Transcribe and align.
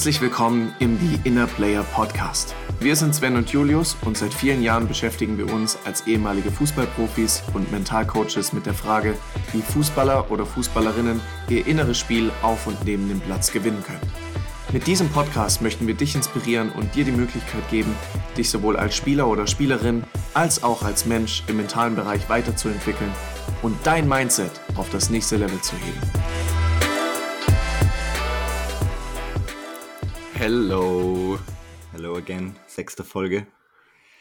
Herzlich 0.00 0.22
willkommen 0.22 0.74
im 0.78 0.98
The 0.98 1.28
Inner 1.28 1.46
Player 1.46 1.82
Podcast. 1.82 2.54
Wir 2.80 2.96
sind 2.96 3.14
Sven 3.14 3.36
und 3.36 3.50
Julius 3.50 3.98
und 4.06 4.16
seit 4.16 4.32
vielen 4.32 4.62
Jahren 4.62 4.88
beschäftigen 4.88 5.36
wir 5.36 5.52
uns 5.52 5.76
als 5.84 6.06
ehemalige 6.06 6.50
Fußballprofis 6.50 7.42
und 7.52 7.70
Mentalcoaches 7.70 8.54
mit 8.54 8.64
der 8.64 8.72
Frage, 8.72 9.14
wie 9.52 9.60
Fußballer 9.60 10.30
oder 10.30 10.46
Fußballerinnen 10.46 11.20
ihr 11.50 11.66
inneres 11.66 11.98
Spiel 11.98 12.30
auf 12.40 12.66
und 12.66 12.82
neben 12.86 13.10
dem 13.10 13.20
Platz 13.20 13.52
gewinnen 13.52 13.84
können. 13.86 14.00
Mit 14.72 14.86
diesem 14.86 15.10
Podcast 15.10 15.60
möchten 15.60 15.86
wir 15.86 15.92
dich 15.92 16.14
inspirieren 16.14 16.70
und 16.70 16.94
dir 16.94 17.04
die 17.04 17.12
Möglichkeit 17.12 17.68
geben, 17.68 17.94
dich 18.38 18.48
sowohl 18.48 18.78
als 18.78 18.96
Spieler 18.96 19.28
oder 19.28 19.46
Spielerin 19.46 20.04
als 20.32 20.62
auch 20.62 20.82
als 20.82 21.04
Mensch 21.04 21.42
im 21.46 21.58
mentalen 21.58 21.94
Bereich 21.94 22.26
weiterzuentwickeln 22.30 23.12
und 23.60 23.76
dein 23.84 24.08
Mindset 24.08 24.62
auf 24.76 24.88
das 24.88 25.10
nächste 25.10 25.36
Level 25.36 25.60
zu 25.60 25.76
heben. 25.76 26.19
Hello. 30.40 31.38
Hello 31.92 32.16
again, 32.16 32.56
sechste 32.66 33.04
Folge. 33.04 33.46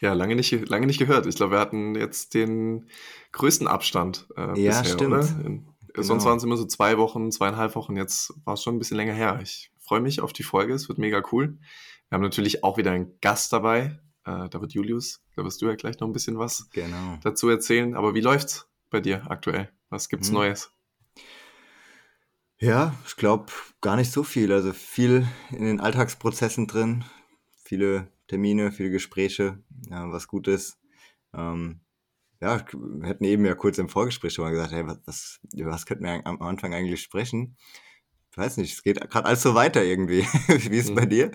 Ja, 0.01 0.11
lange 0.11 0.35
nicht, 0.35 0.51
lange 0.67 0.85
nicht 0.85 0.99
gehört. 0.99 1.25
Ich 1.25 1.35
glaube, 1.35 1.53
wir 1.53 1.61
hatten 1.61 1.95
jetzt 1.95 2.33
den 2.33 2.89
größten 3.31 3.67
Abstand 3.67 4.27
äh, 4.35 4.41
ja, 4.61 4.81
bisher, 4.81 4.83
stimmt. 4.83 5.13
oder? 5.13 5.21
In, 5.45 5.65
genau. 5.93 6.03
Sonst 6.03 6.25
waren 6.25 6.35
es 6.35 6.43
immer 6.43 6.57
so 6.57 6.65
zwei 6.65 6.97
Wochen, 6.97 7.31
zweieinhalb 7.31 7.73
Wochen. 7.73 7.95
Jetzt 7.95 8.33
war 8.43 8.55
es 8.55 8.63
schon 8.63 8.75
ein 8.75 8.79
bisschen 8.79 8.97
länger 8.97 9.13
her. 9.13 9.39
Ich 9.41 9.71
freue 9.79 10.01
mich 10.01 10.19
auf 10.19 10.33
die 10.33 10.43
Folge. 10.43 10.73
Es 10.73 10.89
wird 10.89 10.97
mega 10.97 11.23
cool. 11.31 11.57
Wir 12.09 12.17
haben 12.17 12.21
natürlich 12.21 12.65
auch 12.65 12.75
wieder 12.75 12.91
einen 12.91 13.17
Gast 13.21 13.53
dabei. 13.53 13.97
Äh, 14.25 14.49
da 14.49 14.59
wird 14.59 14.73
Julius. 14.73 15.23
Da 15.37 15.45
wirst 15.45 15.61
du 15.61 15.67
ja 15.67 15.75
gleich 15.75 16.01
noch 16.01 16.07
ein 16.09 16.13
bisschen 16.13 16.37
was 16.37 16.69
genau. 16.71 17.17
dazu 17.23 17.47
erzählen. 17.47 17.95
Aber 17.95 18.13
wie 18.13 18.19
läuft's 18.19 18.67
bei 18.89 18.99
dir 18.99 19.31
aktuell? 19.31 19.69
Was 19.87 20.09
gibt's 20.09 20.27
hm. 20.27 20.33
Neues? 20.33 20.73
Ja, 22.61 22.93
ich 23.07 23.15
glaube 23.15 23.51
gar 23.79 23.95
nicht 23.95 24.11
so 24.11 24.23
viel. 24.23 24.51
Also 24.51 24.73
viel 24.73 25.25
in 25.51 25.63
den 25.63 25.79
Alltagsprozessen 25.79 26.67
drin, 26.67 27.05
viele 27.63 28.11
Termine, 28.27 28.71
viele 28.71 28.91
Gespräche, 28.91 29.63
ja, 29.89 30.11
was 30.11 30.27
gut 30.27 30.47
ist. 30.49 30.77
Ähm, 31.33 31.79
ja, 32.41 32.63
wir 32.73 33.07
hätten 33.07 33.23
eben 33.23 33.45
ja 33.45 33.55
kurz 33.55 33.77
im 33.77 33.89
Vorgespräch 33.89 34.33
schon 34.33 34.43
mal 34.43 34.51
gesagt, 34.51 34.73
hey, 34.73 34.85
was, 34.85 34.99
was, 35.05 35.39
was 35.53 35.85
könnten 35.85 36.03
wir 36.03 36.25
am 36.25 36.41
Anfang 36.41 36.73
eigentlich 36.73 37.01
sprechen? 37.01 37.55
Ich 38.31 38.37
weiß 38.37 38.57
nicht, 38.57 38.73
es 38.73 38.83
geht 38.83 38.99
gerade 39.09 39.25
alles 39.25 39.41
so 39.41 39.55
weiter 39.55 39.83
irgendwie. 39.83 40.21
Wie 40.47 40.77
ist 40.77 40.89
es 40.89 40.95
bei 40.95 41.05
mhm. 41.05 41.09
dir? 41.09 41.31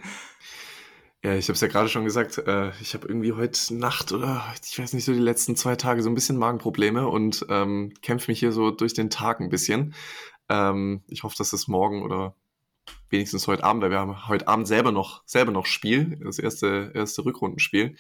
Ja, 1.23 1.35
ich 1.35 1.47
habe 1.47 1.55
es 1.55 1.61
ja 1.63 1.69
gerade 1.69 1.89
schon 1.89 2.05
gesagt, 2.05 2.37
äh, 2.37 2.71
ich 2.83 2.93
habe 2.93 3.09
irgendwie 3.09 3.33
heute 3.33 3.75
Nacht 3.75 4.13
oder 4.13 4.45
ich 4.63 4.79
weiß 4.79 4.93
nicht, 4.93 5.07
so 5.07 5.15
die 5.15 5.19
letzten 5.19 5.57
zwei 5.57 5.75
Tage 5.75 6.03
so 6.03 6.11
ein 6.11 6.15
bisschen 6.15 6.37
Magenprobleme 6.37 7.09
und 7.09 7.47
ähm, 7.49 7.95
kämpfe 8.03 8.31
mich 8.31 8.41
hier 8.41 8.53
so 8.53 8.71
durch 8.71 8.93
den 8.93 9.09
Tag 9.09 9.41
ein 9.41 9.49
bisschen. 9.49 9.95
Ähm, 10.49 11.03
ich 11.09 11.23
hoffe, 11.23 11.37
dass 11.37 11.53
es 11.53 11.69
morgen 11.69 12.03
oder 12.03 12.35
wenigstens 13.09 13.47
heute 13.47 13.65
Abend, 13.65 13.83
weil 13.83 13.91
wir 13.91 13.99
haben 13.99 14.29
heute 14.29 14.49
Abend 14.49 14.67
selber 14.67 14.93
noch, 14.93 15.23
selber 15.27 15.53
noch 15.53 15.67
Spiel, 15.67 16.19
das 16.23 16.39
erste, 16.39 16.93
erste 16.95 17.25
Rückrundenspiel. 17.25 17.97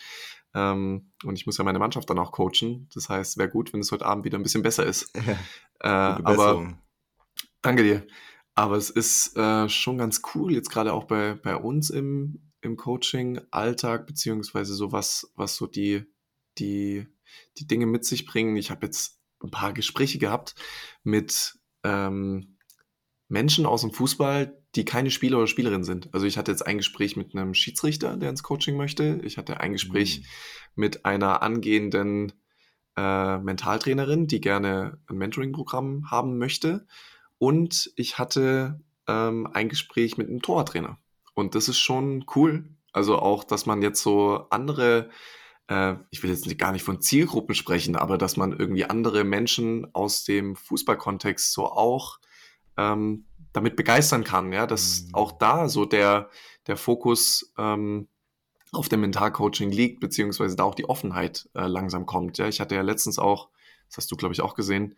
Ähm, 0.54 1.10
und 1.24 1.36
ich 1.36 1.46
muss 1.46 1.58
ja 1.58 1.64
meine 1.64 1.78
Mannschaft 1.78 2.08
dann 2.10 2.18
auch 2.18 2.32
coachen. 2.32 2.88
Das 2.94 3.08
heißt, 3.08 3.38
wäre 3.38 3.48
gut, 3.48 3.72
wenn 3.72 3.80
es 3.80 3.92
heute 3.92 4.06
Abend 4.06 4.24
wieder 4.24 4.38
ein 4.38 4.42
bisschen 4.42 4.62
besser 4.62 4.84
ist. 4.84 5.12
Äh, 5.80 5.88
aber 5.88 6.78
danke 7.60 7.82
dir. 7.82 8.06
Aber 8.54 8.76
es 8.76 8.88
ist 8.88 9.36
äh, 9.36 9.68
schon 9.68 9.98
ganz 9.98 10.22
cool, 10.34 10.54
jetzt 10.54 10.70
gerade 10.70 10.94
auch 10.94 11.04
bei, 11.04 11.34
bei 11.34 11.56
uns 11.56 11.90
im, 11.90 12.52
im 12.62 12.78
Coaching-Alltag, 12.78 14.06
beziehungsweise 14.06 14.72
so 14.72 14.92
was, 14.92 15.30
was 15.34 15.56
so 15.56 15.66
die, 15.66 16.06
die, 16.56 17.06
die 17.58 17.66
Dinge 17.66 17.84
mit 17.84 18.06
sich 18.06 18.24
bringen. 18.24 18.56
Ich 18.56 18.70
habe 18.70 18.86
jetzt 18.86 19.20
ein 19.42 19.50
paar 19.50 19.74
Gespräche 19.74 20.18
gehabt 20.18 20.54
mit 21.02 21.58
ähm, 21.84 22.56
Menschen 23.28 23.66
aus 23.66 23.82
dem 23.82 23.92
Fußball, 23.92 24.58
die 24.74 24.84
keine 24.84 25.10
Spieler 25.10 25.38
oder 25.38 25.46
Spielerin 25.46 25.84
sind. 25.84 26.12
Also 26.12 26.26
ich 26.26 26.36
hatte 26.36 26.50
jetzt 26.50 26.66
ein 26.66 26.78
Gespräch 26.78 27.16
mit 27.16 27.34
einem 27.34 27.54
Schiedsrichter, 27.54 28.16
der 28.16 28.30
ins 28.30 28.42
Coaching 28.42 28.76
möchte. 28.76 29.20
Ich 29.22 29.38
hatte 29.38 29.60
ein 29.60 29.72
Gespräch 29.72 30.20
mhm. 30.20 30.24
mit 30.74 31.04
einer 31.04 31.42
angehenden 31.42 32.32
äh, 32.96 33.38
Mentaltrainerin, 33.38 34.26
die 34.26 34.40
gerne 34.40 34.98
ein 35.06 35.16
Mentoring-Programm 35.16 36.10
haben 36.10 36.38
möchte. 36.38 36.86
Und 37.38 37.92
ich 37.96 38.18
hatte 38.18 38.80
ähm, 39.06 39.48
ein 39.52 39.68
Gespräch 39.68 40.16
mit 40.16 40.28
einem 40.28 40.42
Torwarttrainer. 40.42 40.98
Und 41.34 41.54
das 41.54 41.68
ist 41.68 41.78
schon 41.78 42.24
cool. 42.34 42.68
Also 42.92 43.18
auch, 43.18 43.44
dass 43.44 43.66
man 43.66 43.82
jetzt 43.82 44.02
so 44.02 44.46
andere 44.50 45.10
äh, 45.68 45.94
ich 46.10 46.22
will 46.22 46.30
jetzt 46.30 46.58
gar 46.58 46.72
nicht 46.72 46.84
von 46.84 47.00
Zielgruppen 47.00 47.54
sprechen, 47.54 47.96
aber 47.96 48.18
dass 48.18 48.36
man 48.36 48.52
irgendwie 48.52 48.84
andere 48.84 49.24
Menschen 49.24 49.86
aus 49.94 50.24
dem 50.24 50.56
Fußballkontext 50.56 51.52
so 51.52 51.66
auch 51.66 52.18
ähm, 52.76 53.26
damit 53.52 53.76
begeistern 53.76 54.24
kann, 54.24 54.52
ja, 54.52 54.66
dass 54.66 55.02
mhm. 55.02 55.14
auch 55.14 55.32
da 55.32 55.68
so 55.68 55.84
der, 55.84 56.28
der 56.66 56.76
Fokus 56.76 57.52
ähm, 57.56 58.08
auf 58.72 58.88
dem 58.88 59.00
Mentalcoaching 59.00 59.70
liegt, 59.70 60.00
beziehungsweise 60.00 60.56
da 60.56 60.64
auch 60.64 60.74
die 60.74 60.88
Offenheit 60.88 61.48
äh, 61.54 61.66
langsam 61.66 62.06
kommt. 62.06 62.38
Ja, 62.38 62.48
ich 62.48 62.60
hatte 62.60 62.74
ja 62.74 62.82
letztens 62.82 63.18
auch, 63.18 63.50
das 63.88 63.98
hast 63.98 64.10
du, 64.10 64.16
glaube 64.16 64.34
ich, 64.34 64.40
auch 64.40 64.54
gesehen, 64.54 64.96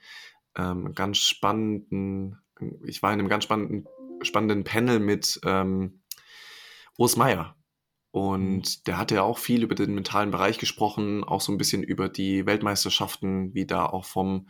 ähm, 0.56 0.94
ganz 0.94 1.18
spannenden, 1.18 2.38
ich 2.84 3.02
war 3.02 3.12
in 3.12 3.20
einem 3.20 3.28
ganz 3.28 3.44
spannenden, 3.44 3.86
spannenden 4.22 4.64
Panel 4.64 4.98
mit 4.98 5.38
ähm, 5.44 6.00
Urs 6.96 7.16
Meier, 7.16 7.55
und 8.16 8.56
mhm. 8.60 8.62
der 8.86 8.96
hatte 8.96 9.16
ja 9.16 9.22
auch 9.24 9.36
viel 9.36 9.62
über 9.62 9.74
den 9.74 9.94
mentalen 9.94 10.30
Bereich 10.30 10.56
gesprochen, 10.56 11.22
auch 11.22 11.42
so 11.42 11.52
ein 11.52 11.58
bisschen 11.58 11.82
über 11.82 12.08
die 12.08 12.46
Weltmeisterschaften, 12.46 13.52
wie 13.52 13.66
da 13.66 13.84
auch 13.84 14.06
vom, 14.06 14.48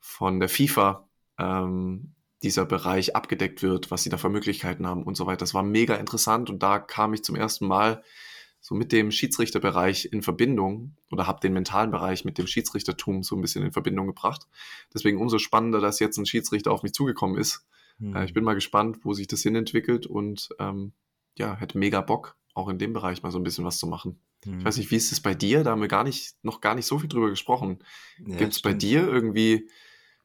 von 0.00 0.40
der 0.40 0.48
FIFA 0.48 1.06
ähm, 1.38 2.14
dieser 2.42 2.64
Bereich 2.64 3.14
abgedeckt 3.14 3.62
wird, 3.62 3.90
was 3.90 4.02
sie 4.02 4.08
da 4.08 4.16
für 4.16 4.30
Möglichkeiten 4.30 4.86
haben 4.86 5.02
und 5.02 5.18
so 5.18 5.26
weiter. 5.26 5.40
Das 5.40 5.52
war 5.52 5.62
mega 5.62 5.96
interessant 5.96 6.48
und 6.48 6.62
da 6.62 6.78
kam 6.78 7.12
ich 7.12 7.22
zum 7.22 7.36
ersten 7.36 7.66
Mal 7.66 8.02
so 8.62 8.74
mit 8.74 8.92
dem 8.92 9.10
Schiedsrichterbereich 9.10 10.08
in 10.10 10.22
Verbindung 10.22 10.96
oder 11.10 11.26
habe 11.26 11.40
den 11.40 11.52
mentalen 11.52 11.90
Bereich 11.90 12.24
mit 12.24 12.38
dem 12.38 12.46
Schiedsrichtertum 12.46 13.22
so 13.22 13.36
ein 13.36 13.42
bisschen 13.42 13.62
in 13.62 13.72
Verbindung 13.72 14.06
gebracht. 14.06 14.48
Deswegen 14.94 15.20
umso 15.20 15.38
spannender, 15.38 15.82
dass 15.82 15.98
jetzt 15.98 16.16
ein 16.16 16.24
Schiedsrichter 16.24 16.72
auf 16.72 16.82
mich 16.82 16.94
zugekommen 16.94 17.36
ist. 17.36 17.66
Mhm. 17.98 18.16
Äh, 18.16 18.24
ich 18.24 18.32
bin 18.32 18.42
mal 18.42 18.54
gespannt, 18.54 19.00
wo 19.02 19.12
sich 19.12 19.26
das 19.26 19.42
hinentwickelt 19.42 20.06
und 20.06 20.48
ähm, 20.58 20.94
ja, 21.36 21.54
hätte 21.56 21.76
mega 21.76 22.00
Bock, 22.00 22.36
auch 22.54 22.68
in 22.68 22.78
dem 22.78 22.92
Bereich 22.92 23.22
mal 23.22 23.30
so 23.30 23.38
ein 23.38 23.44
bisschen 23.44 23.64
was 23.64 23.78
zu 23.78 23.86
machen. 23.86 24.20
Mhm. 24.44 24.58
Ich 24.58 24.64
weiß 24.64 24.76
nicht, 24.76 24.90
wie 24.90 24.96
ist 24.96 25.12
es 25.12 25.20
bei 25.20 25.34
dir? 25.34 25.64
Da 25.64 25.70
haben 25.70 25.80
wir 25.80 25.88
gar 25.88 26.04
nicht, 26.04 26.36
noch 26.42 26.60
gar 26.60 26.74
nicht 26.74 26.86
so 26.86 26.98
viel 26.98 27.08
drüber 27.08 27.30
gesprochen. 27.30 27.78
Ja, 28.26 28.36
Gibt 28.36 28.52
es 28.52 28.62
bei 28.62 28.74
dir 28.74 29.06
irgendwie 29.06 29.68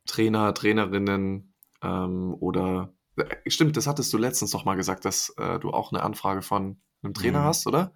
Trainer, 0.06 0.54
Trainerinnen 0.54 1.54
ähm, 1.82 2.36
oder 2.40 2.94
äh, 3.18 3.50
stimmt, 3.50 3.78
das 3.78 3.88
hattest 3.88 4.12
du 4.14 4.18
letztens 4.18 4.54
noch 4.54 4.66
mal 4.66 4.76
gesagt, 4.76 5.06
dass 5.06 5.30
äh, 5.38 5.60
du 5.60 5.72
auch 5.72 5.92
eine 5.92 6.04
Anfrage 6.04 6.42
von 6.42 6.78
einem 7.02 7.14
Trainer 7.14 7.42
mhm. 7.42 7.46
hast, 7.46 7.68
oder? 7.68 7.94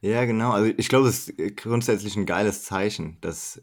Ja, 0.00 0.24
genau. 0.24 0.52
Also 0.52 0.72
ich 0.76 0.88
glaube, 0.88 1.08
es 1.08 1.28
ist 1.28 1.56
grundsätzlich 1.56 2.16
ein 2.16 2.26
geiles 2.26 2.64
Zeichen, 2.64 3.18
dass 3.20 3.62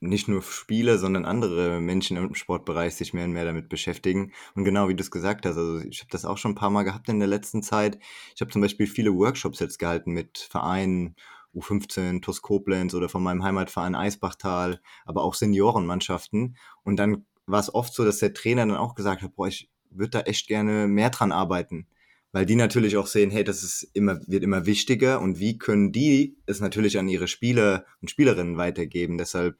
nicht 0.00 0.28
nur 0.28 0.42
Spieler, 0.42 0.98
sondern 0.98 1.24
andere 1.24 1.80
Menschen 1.80 2.16
im 2.16 2.34
Sportbereich 2.34 2.94
sich 2.94 3.12
mehr 3.12 3.24
und 3.24 3.32
mehr 3.32 3.44
damit 3.44 3.68
beschäftigen. 3.68 4.32
Und 4.54 4.64
genau 4.64 4.88
wie 4.88 4.94
du 4.94 5.02
es 5.02 5.10
gesagt 5.10 5.46
hast, 5.46 5.56
also 5.56 5.78
ich 5.78 6.00
habe 6.00 6.10
das 6.10 6.24
auch 6.24 6.38
schon 6.38 6.52
ein 6.52 6.56
paar 6.56 6.70
Mal 6.70 6.84
gehabt 6.84 7.08
in 7.08 7.18
der 7.18 7.28
letzten 7.28 7.62
Zeit. 7.62 7.98
Ich 8.34 8.40
habe 8.40 8.50
zum 8.50 8.62
Beispiel 8.62 8.86
viele 8.86 9.14
Workshops 9.14 9.60
jetzt 9.60 9.78
gehalten 9.78 10.12
mit 10.12 10.38
Vereinen, 10.38 11.16
U15, 11.54 12.22
TuS 12.22 12.42
Koblenz 12.42 12.94
oder 12.94 13.08
von 13.08 13.22
meinem 13.22 13.42
Heimatverein 13.42 13.94
Eisbachtal, 13.94 14.80
aber 15.04 15.22
auch 15.22 15.34
Seniorenmannschaften. 15.34 16.56
Und 16.84 16.96
dann 16.96 17.26
war 17.46 17.60
es 17.60 17.74
oft 17.74 17.92
so, 17.92 18.04
dass 18.04 18.18
der 18.18 18.34
Trainer 18.34 18.66
dann 18.66 18.76
auch 18.76 18.94
gesagt 18.94 19.22
hat, 19.22 19.34
boah, 19.34 19.48
ich 19.48 19.68
würde 19.90 20.10
da 20.10 20.20
echt 20.20 20.46
gerne 20.46 20.86
mehr 20.86 21.10
dran 21.10 21.32
arbeiten 21.32 21.86
weil 22.32 22.46
die 22.46 22.56
natürlich 22.56 22.96
auch 22.96 23.06
sehen, 23.06 23.30
hey, 23.30 23.44
das 23.44 23.62
ist 23.62 23.88
immer, 23.92 24.20
wird 24.26 24.44
immer 24.44 24.66
wichtiger 24.66 25.20
und 25.20 25.38
wie 25.38 25.58
können 25.58 25.92
die 25.92 26.36
es 26.46 26.60
natürlich 26.60 26.98
an 26.98 27.08
ihre 27.08 27.28
Spieler 27.28 27.84
und 28.00 28.10
Spielerinnen 28.10 28.56
weitergeben. 28.56 29.18
Deshalb 29.18 29.58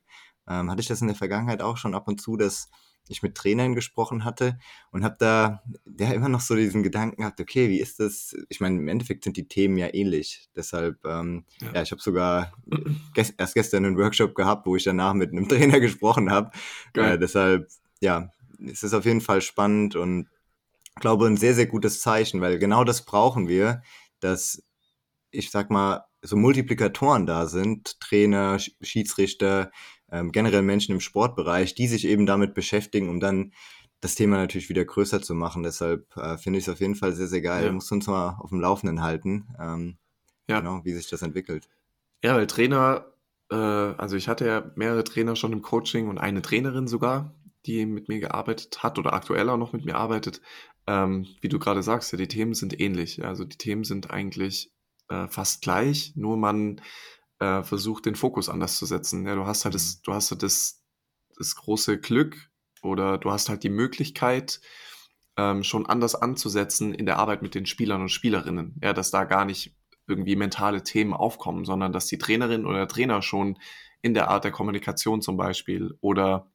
ähm, 0.48 0.70
hatte 0.70 0.80
ich 0.80 0.88
das 0.88 1.00
in 1.00 1.08
der 1.08 1.16
Vergangenheit 1.16 1.62
auch 1.62 1.76
schon 1.76 1.94
ab 1.94 2.06
und 2.08 2.20
zu, 2.20 2.36
dass 2.36 2.70
ich 3.08 3.22
mit 3.22 3.34
Trainern 3.34 3.74
gesprochen 3.74 4.24
hatte 4.24 4.58
und 4.92 5.04
habe 5.04 5.16
da 5.18 5.62
ja 5.98 6.12
immer 6.12 6.28
noch 6.28 6.40
so 6.40 6.54
diesen 6.54 6.82
Gedanken 6.82 7.22
gehabt, 7.22 7.40
okay, 7.40 7.68
wie 7.68 7.80
ist 7.80 7.98
das? 7.98 8.36
Ich 8.48 8.60
meine, 8.60 8.76
im 8.76 8.88
Endeffekt 8.88 9.24
sind 9.24 9.36
die 9.36 9.48
Themen 9.48 9.76
ja 9.76 9.92
ähnlich. 9.92 10.48
Deshalb, 10.54 11.04
ähm, 11.04 11.44
ja. 11.60 11.72
ja. 11.74 11.82
ich 11.82 11.90
habe 11.90 12.00
sogar 12.00 12.52
gest 13.14 13.34
erst 13.36 13.54
gestern 13.54 13.84
einen 13.84 13.98
Workshop 13.98 14.34
gehabt, 14.34 14.66
wo 14.66 14.76
ich 14.76 14.84
danach 14.84 15.14
mit 15.14 15.32
einem 15.32 15.48
Trainer 15.48 15.80
gesprochen 15.80 16.30
habe. 16.30 16.52
Äh, 16.94 17.18
deshalb, 17.18 17.68
ja, 18.00 18.30
es 18.64 18.82
ist 18.82 18.94
auf 18.94 19.04
jeden 19.04 19.20
Fall 19.20 19.40
spannend 19.40 19.96
und 19.96 20.28
glaube, 21.00 21.26
ein 21.26 21.36
sehr, 21.36 21.54
sehr 21.54 21.66
gutes 21.66 22.00
Zeichen, 22.00 22.40
weil 22.40 22.58
genau 22.58 22.84
das 22.84 23.04
brauchen 23.04 23.48
wir, 23.48 23.82
dass, 24.20 24.62
ich 25.30 25.50
sag 25.50 25.70
mal, 25.70 26.04
so 26.22 26.36
Multiplikatoren 26.36 27.26
da 27.26 27.46
sind, 27.46 27.98
Trainer, 28.00 28.58
Schiedsrichter, 28.58 29.70
ähm, 30.12 30.32
generell 30.32 30.62
Menschen 30.62 30.92
im 30.92 31.00
Sportbereich, 31.00 31.74
die 31.74 31.88
sich 31.88 32.06
eben 32.06 32.26
damit 32.26 32.54
beschäftigen, 32.54 33.08
um 33.08 33.20
dann 33.20 33.52
das 34.00 34.14
Thema 34.14 34.36
natürlich 34.36 34.68
wieder 34.68 34.84
größer 34.84 35.22
zu 35.22 35.34
machen. 35.34 35.62
Deshalb 35.62 36.16
äh, 36.16 36.36
finde 36.38 36.58
ich 36.58 36.66
es 36.66 36.72
auf 36.72 36.80
jeden 36.80 36.94
Fall 36.94 37.12
sehr, 37.12 37.26
sehr 37.26 37.42
geil. 37.42 37.66
Ja. 37.66 37.72
Muss 37.72 37.92
uns 37.92 38.06
mal 38.06 38.36
auf 38.40 38.50
dem 38.50 38.60
Laufenden 38.60 39.02
halten, 39.02 39.48
ähm, 39.58 39.96
ja. 40.48 40.60
genau, 40.60 40.84
wie 40.84 40.92
sich 40.92 41.08
das 41.08 41.22
entwickelt. 41.22 41.68
Ja, 42.22 42.34
weil 42.34 42.46
Trainer, 42.46 43.06
äh, 43.50 43.54
also 43.54 44.16
ich 44.16 44.28
hatte 44.28 44.46
ja 44.46 44.70
mehrere 44.74 45.04
Trainer 45.04 45.36
schon 45.36 45.52
im 45.52 45.62
Coaching 45.62 46.08
und 46.08 46.18
eine 46.18 46.42
Trainerin 46.42 46.86
sogar, 46.86 47.34
die 47.66 47.86
mit 47.86 48.08
mir 48.08 48.20
gearbeitet 48.20 48.82
hat 48.82 48.98
oder 48.98 49.12
aktuell 49.12 49.48
auch 49.48 49.58
noch 49.58 49.72
mit 49.72 49.84
mir 49.84 49.96
arbeitet. 49.96 50.40
Ähm, 50.86 51.26
wie 51.40 51.48
du 51.48 51.58
gerade 51.58 51.82
sagst, 51.82 52.12
ja, 52.12 52.18
die 52.18 52.28
Themen 52.28 52.54
sind 52.54 52.78
ähnlich. 52.80 53.24
Also 53.24 53.44
die 53.44 53.58
Themen 53.58 53.84
sind 53.84 54.10
eigentlich 54.10 54.72
äh, 55.08 55.28
fast 55.28 55.62
gleich, 55.62 56.12
nur 56.16 56.36
man 56.36 56.80
äh, 57.38 57.62
versucht, 57.62 58.06
den 58.06 58.14
Fokus 58.14 58.48
anders 58.48 58.76
zu 58.76 58.86
setzen. 58.86 59.26
Ja, 59.26 59.34
du 59.34 59.46
hast 59.46 59.64
halt 59.64 59.74
das, 59.74 59.96
mhm. 59.96 60.00
du 60.04 60.12
hast 60.12 60.30
halt 60.30 60.42
das, 60.42 60.82
das 61.36 61.56
große 61.56 61.98
Glück 61.98 62.50
oder 62.82 63.18
du 63.18 63.30
hast 63.30 63.48
halt 63.48 63.62
die 63.62 63.70
Möglichkeit, 63.70 64.60
ähm, 65.36 65.62
schon 65.62 65.86
anders 65.86 66.14
anzusetzen 66.14 66.94
in 66.94 67.06
der 67.06 67.18
Arbeit 67.18 67.42
mit 67.42 67.54
den 67.54 67.66
Spielern 67.66 68.02
und 68.02 68.10
Spielerinnen. 68.10 68.76
Ja, 68.82 68.92
dass 68.92 69.10
da 69.10 69.24
gar 69.24 69.44
nicht 69.44 69.76
irgendwie 70.06 70.36
mentale 70.36 70.82
Themen 70.82 71.14
aufkommen, 71.14 71.64
sondern 71.64 71.92
dass 71.92 72.06
die 72.06 72.18
Trainerin 72.18 72.66
oder 72.66 72.78
der 72.78 72.88
Trainer 72.88 73.22
schon 73.22 73.58
in 74.02 74.14
der 74.14 74.28
Art 74.28 74.44
der 74.44 74.50
Kommunikation 74.50 75.22
zum 75.22 75.36
Beispiel 75.36 75.96
oder 76.00 76.50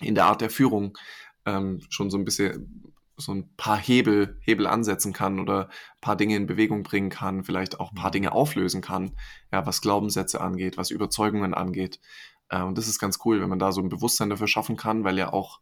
in 0.00 0.14
der 0.14 0.26
Art 0.26 0.40
der 0.40 0.50
Führung 0.50 0.96
ähm, 1.44 1.80
schon 1.88 2.10
so 2.10 2.18
ein 2.18 2.24
bisschen 2.24 2.93
so 3.16 3.32
ein 3.32 3.54
paar 3.56 3.78
Hebel, 3.78 4.38
Hebel 4.40 4.66
ansetzen 4.66 5.12
kann 5.12 5.38
oder 5.38 5.68
ein 5.68 6.00
paar 6.00 6.16
Dinge 6.16 6.36
in 6.36 6.46
Bewegung 6.46 6.82
bringen 6.82 7.10
kann, 7.10 7.44
vielleicht 7.44 7.78
auch 7.80 7.92
ein 7.92 7.96
paar 7.96 8.10
mhm. 8.10 8.12
Dinge 8.12 8.32
auflösen 8.32 8.80
kann, 8.80 9.12
ja, 9.52 9.66
was 9.66 9.80
Glaubenssätze 9.80 10.40
angeht, 10.40 10.76
was 10.76 10.90
Überzeugungen 10.90 11.54
angeht. 11.54 12.00
Äh, 12.48 12.62
und 12.62 12.78
das 12.78 12.88
ist 12.88 12.98
ganz 12.98 13.18
cool, 13.24 13.40
wenn 13.40 13.48
man 13.48 13.58
da 13.58 13.72
so 13.72 13.80
ein 13.80 13.88
Bewusstsein 13.88 14.30
dafür 14.30 14.48
schaffen 14.48 14.76
kann, 14.76 15.04
weil 15.04 15.18
ja 15.18 15.32
auch 15.32 15.60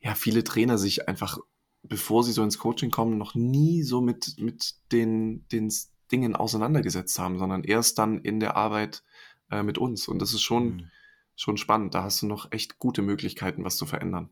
ja 0.00 0.14
viele 0.14 0.44
Trainer 0.44 0.78
sich 0.78 1.08
einfach, 1.08 1.38
bevor 1.82 2.24
sie 2.24 2.32
so 2.32 2.42
ins 2.42 2.58
Coaching 2.58 2.90
kommen, 2.90 3.18
noch 3.18 3.34
nie 3.34 3.82
so 3.82 4.00
mit, 4.00 4.38
mit 4.38 4.74
den, 4.92 5.46
den 5.48 5.72
Dingen 6.12 6.36
auseinandergesetzt 6.36 7.18
haben, 7.18 7.38
sondern 7.38 7.64
erst 7.64 7.98
dann 7.98 8.20
in 8.20 8.40
der 8.40 8.56
Arbeit 8.56 9.02
äh, 9.50 9.62
mit 9.62 9.78
uns. 9.78 10.08
Und 10.08 10.20
das 10.20 10.32
ist 10.32 10.42
schon, 10.42 10.64
mhm. 10.64 10.90
schon 11.36 11.56
spannend. 11.56 11.94
Da 11.94 12.02
hast 12.02 12.22
du 12.22 12.26
noch 12.26 12.52
echt 12.52 12.78
gute 12.78 13.02
Möglichkeiten, 13.02 13.64
was 13.64 13.76
zu 13.76 13.86
verändern. 13.86 14.30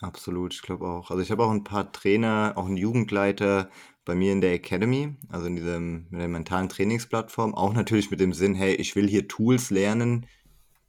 Absolut, 0.00 0.54
ich 0.54 0.62
glaube 0.62 0.86
auch. 0.86 1.10
Also 1.10 1.22
ich 1.22 1.30
habe 1.30 1.44
auch 1.44 1.50
ein 1.50 1.64
paar 1.64 1.90
Trainer, 1.90 2.52
auch 2.56 2.66
einen 2.66 2.76
Jugendleiter 2.76 3.68
bei 4.04 4.14
mir 4.14 4.32
in 4.32 4.40
der 4.40 4.54
Academy, 4.54 5.16
also 5.28 5.46
in 5.46 5.56
diesem 5.56 6.06
mit 6.10 6.20
der 6.20 6.28
mentalen 6.28 6.68
Trainingsplattform, 6.68 7.54
auch 7.54 7.72
natürlich 7.72 8.10
mit 8.10 8.20
dem 8.20 8.32
Sinn, 8.32 8.54
hey, 8.54 8.74
ich 8.74 8.94
will 8.96 9.08
hier 9.08 9.28
Tools 9.28 9.70
lernen, 9.70 10.26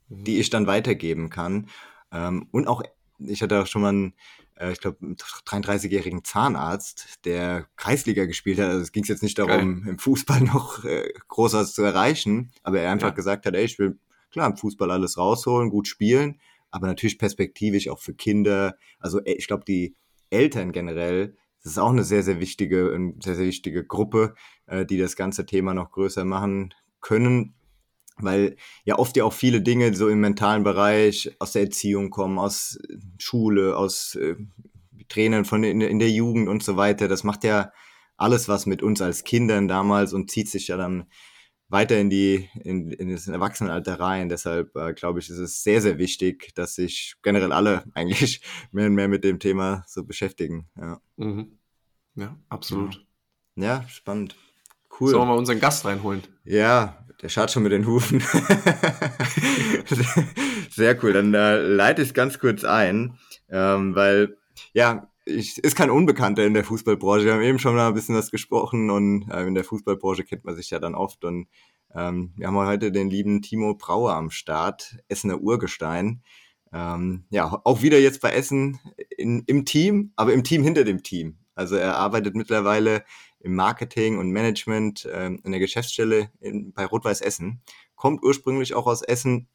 die 0.08 0.38
ich 0.38 0.50
dann 0.50 0.66
weitergeben 0.66 1.28
kann. 1.28 1.68
Ähm, 2.12 2.48
und 2.52 2.68
auch, 2.68 2.82
ich 3.18 3.42
hatte 3.42 3.60
auch 3.60 3.66
schon 3.66 3.82
mal 3.82 3.88
einen, 3.88 4.14
äh, 4.56 4.72
ich 4.72 4.80
glaube, 4.80 4.98
33-jährigen 5.04 6.24
Zahnarzt, 6.24 7.24
der 7.24 7.66
Kreisliga 7.76 8.26
gespielt 8.26 8.58
hat. 8.58 8.66
Also 8.66 8.80
es 8.80 8.92
ging 8.92 9.04
jetzt 9.04 9.22
nicht 9.22 9.38
darum, 9.38 9.82
Geil. 9.82 9.92
im 9.92 9.98
Fußball 9.98 10.40
noch 10.40 10.84
äh, 10.84 11.12
groß 11.28 11.54
was 11.54 11.74
zu 11.74 11.82
erreichen, 11.82 12.52
aber 12.62 12.80
er 12.80 12.92
einfach 12.92 13.08
ja. 13.08 13.14
gesagt 13.14 13.44
hat, 13.44 13.54
ey, 13.54 13.64
ich 13.64 13.78
will 13.78 13.98
klar 14.30 14.48
im 14.48 14.56
Fußball 14.56 14.90
alles 14.90 15.18
rausholen, 15.18 15.70
gut 15.70 15.88
spielen, 15.88 16.40
aber 16.70 16.86
natürlich 16.86 17.18
perspektivisch 17.18 17.88
auch 17.88 17.98
für 17.98 18.14
Kinder. 18.14 18.76
Also 18.98 19.20
äh, 19.20 19.32
ich 19.32 19.46
glaube, 19.46 19.64
die 19.66 19.96
Eltern 20.30 20.72
generell, 20.72 21.36
das 21.62 21.72
ist 21.72 21.78
auch 21.78 21.90
eine 21.90 22.04
sehr, 22.04 22.22
sehr 22.22 22.40
wichtige, 22.40 22.96
sehr, 23.20 23.34
sehr 23.34 23.46
wichtige 23.46 23.84
Gruppe, 23.84 24.34
äh, 24.66 24.86
die 24.86 24.98
das 24.98 25.16
ganze 25.16 25.46
Thema 25.46 25.74
noch 25.74 25.90
größer 25.90 26.24
machen 26.24 26.74
können. 27.00 27.54
Weil 28.16 28.56
ja 28.84 28.98
oft 28.98 29.16
ja 29.16 29.24
auch 29.24 29.32
viele 29.32 29.62
Dinge 29.62 29.94
so 29.94 30.08
im 30.08 30.20
mentalen 30.20 30.62
Bereich 30.62 31.34
aus 31.38 31.52
der 31.52 31.62
Erziehung 31.62 32.10
kommen, 32.10 32.38
aus 32.38 32.78
Schule, 33.18 33.76
aus 33.76 34.14
äh, 34.14 34.36
Trainern 35.08 35.44
von 35.44 35.64
in, 35.64 35.80
in 35.80 35.98
der 35.98 36.10
Jugend 36.10 36.48
und 36.48 36.62
so 36.62 36.76
weiter. 36.76 37.08
Das 37.08 37.24
macht 37.24 37.44
ja 37.44 37.72
alles 38.16 38.48
was 38.48 38.66
mit 38.66 38.82
uns 38.82 39.00
als 39.00 39.24
Kindern 39.24 39.68
damals 39.68 40.12
und 40.12 40.30
zieht 40.30 40.48
sich 40.48 40.68
ja 40.68 40.76
dann 40.76 41.06
weiter 41.70 41.98
in 41.98 42.10
die 42.10 42.48
in, 42.62 42.90
in 42.90 43.10
das 43.10 43.28
Erwachsenenalter 43.28 43.98
rein. 43.98 44.28
Deshalb 44.28 44.76
äh, 44.76 44.92
glaube 44.92 45.20
ich, 45.20 45.30
ist 45.30 45.38
es 45.38 45.62
sehr 45.62 45.80
sehr 45.80 45.98
wichtig, 45.98 46.54
dass 46.54 46.74
sich 46.74 47.14
generell 47.22 47.52
alle 47.52 47.84
eigentlich 47.94 48.42
mehr 48.72 48.86
und 48.86 48.94
mehr 48.94 49.08
mit 49.08 49.24
dem 49.24 49.38
Thema 49.38 49.84
so 49.86 50.04
beschäftigen. 50.04 50.68
Ja, 50.76 51.00
mhm. 51.16 51.58
ja 52.16 52.36
absolut. 52.48 53.06
Ja. 53.56 53.64
ja, 53.64 53.88
spannend. 53.88 54.36
Cool. 54.98 55.10
Sollen 55.10 55.22
wir 55.22 55.26
mal 55.26 55.38
unseren 55.38 55.60
Gast 55.60 55.84
reinholen? 55.84 56.22
Ja, 56.44 57.06
der 57.22 57.28
schaut 57.28 57.50
schon 57.50 57.62
mit 57.62 57.72
den 57.72 57.86
Hufen. 57.86 58.20
sehr 60.70 61.02
cool. 61.02 61.12
Dann 61.12 61.32
äh, 61.34 61.58
leite 61.60 62.02
ich 62.02 62.08
es 62.08 62.14
ganz 62.14 62.38
kurz 62.38 62.64
ein, 62.64 63.18
ähm, 63.48 63.94
weil 63.94 64.36
ja, 64.72 65.09
ich, 65.24 65.58
ist 65.58 65.76
kein 65.76 65.90
Unbekannter 65.90 66.44
in 66.44 66.54
der 66.54 66.64
Fußballbranche. 66.64 67.24
Wir 67.26 67.34
haben 67.34 67.42
eben 67.42 67.58
schon 67.58 67.74
mal 67.74 67.88
ein 67.88 67.94
bisschen 67.94 68.16
was 68.16 68.30
gesprochen 68.30 68.90
und 68.90 69.30
äh, 69.30 69.46
in 69.46 69.54
der 69.54 69.64
Fußballbranche 69.64 70.24
kennt 70.24 70.44
man 70.44 70.56
sich 70.56 70.70
ja 70.70 70.78
dann 70.78 70.94
oft. 70.94 71.24
Und 71.24 71.48
ähm, 71.94 72.32
wir 72.36 72.46
haben 72.46 72.56
heute 72.56 72.92
den 72.92 73.10
lieben 73.10 73.42
Timo 73.42 73.74
Brauer 73.74 74.14
am 74.14 74.30
Start, 74.30 74.96
Essener 75.08 75.40
Urgestein. 75.40 76.22
Ähm, 76.72 77.24
ja, 77.30 77.60
auch 77.64 77.82
wieder 77.82 77.98
jetzt 77.98 78.20
bei 78.20 78.30
Essen 78.30 78.78
in, 79.16 79.42
im 79.46 79.64
Team, 79.64 80.12
aber 80.16 80.32
im 80.32 80.44
Team 80.44 80.62
hinter 80.62 80.84
dem 80.84 81.02
Team. 81.02 81.38
Also 81.54 81.76
er 81.76 81.96
arbeitet 81.96 82.36
mittlerweile 82.36 83.04
im 83.40 83.54
Marketing 83.54 84.18
und 84.18 84.30
Management 84.30 85.08
ähm, 85.12 85.40
in 85.44 85.50
der 85.50 85.60
Geschäftsstelle 85.60 86.30
in, 86.40 86.72
bei 86.72 86.86
Rot-Weiß 86.86 87.20
Essen. 87.20 87.60
Kommt 87.96 88.22
ursprünglich 88.22 88.74
auch 88.74 88.86
aus 88.86 89.02
Essen, 89.02 89.48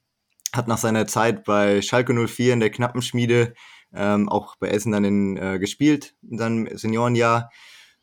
hat 0.53 0.67
nach 0.67 0.77
seiner 0.77 1.07
Zeit 1.07 1.43
bei 1.45 1.81
Schalke 1.81 2.13
04 2.13 2.53
in 2.53 2.59
der 2.59 2.69
Knappenschmiede 2.69 3.53
ähm, 3.95 4.29
auch 4.29 4.55
bei 4.57 4.69
Essen 4.69 4.91
dann 4.91 5.03
in, 5.03 5.37
äh, 5.37 5.59
gespielt 5.59 6.15
in 6.29 6.37
seinem 6.37 6.77
Seniorenjahr. 6.77 7.49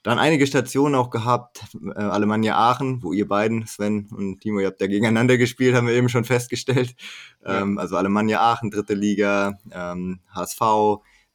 Dann 0.03 0.19
einige 0.19 0.49
Stationen 0.49 0.97
auch 0.97 1.11
gehabt, 1.11 1.63
äh, 1.95 2.01
Alemannia 2.01 2.57
Aachen, 2.57 3.03
wo 3.05 3.13
ihr 3.13 3.29
beiden, 3.29 3.67
Sven 3.67 4.09
und 4.11 4.41
Timo, 4.41 4.59
ihr 4.59 4.67
habt 4.67 4.81
da 4.81 4.89
gegeneinander 4.89 5.39
gespielt, 5.39 5.77
haben 5.77 5.87
wir 5.87 5.95
eben 5.95 6.09
schon 6.09 6.25
festgestellt. 6.25 6.97
Ähm, 7.45 7.79
Also 7.79 7.97
Alemannia 7.97 8.41
Aachen, 8.41 8.71
dritte 8.71 8.95
Liga, 8.95 9.59
ähm, 9.71 10.21
HSV, 10.35 10.61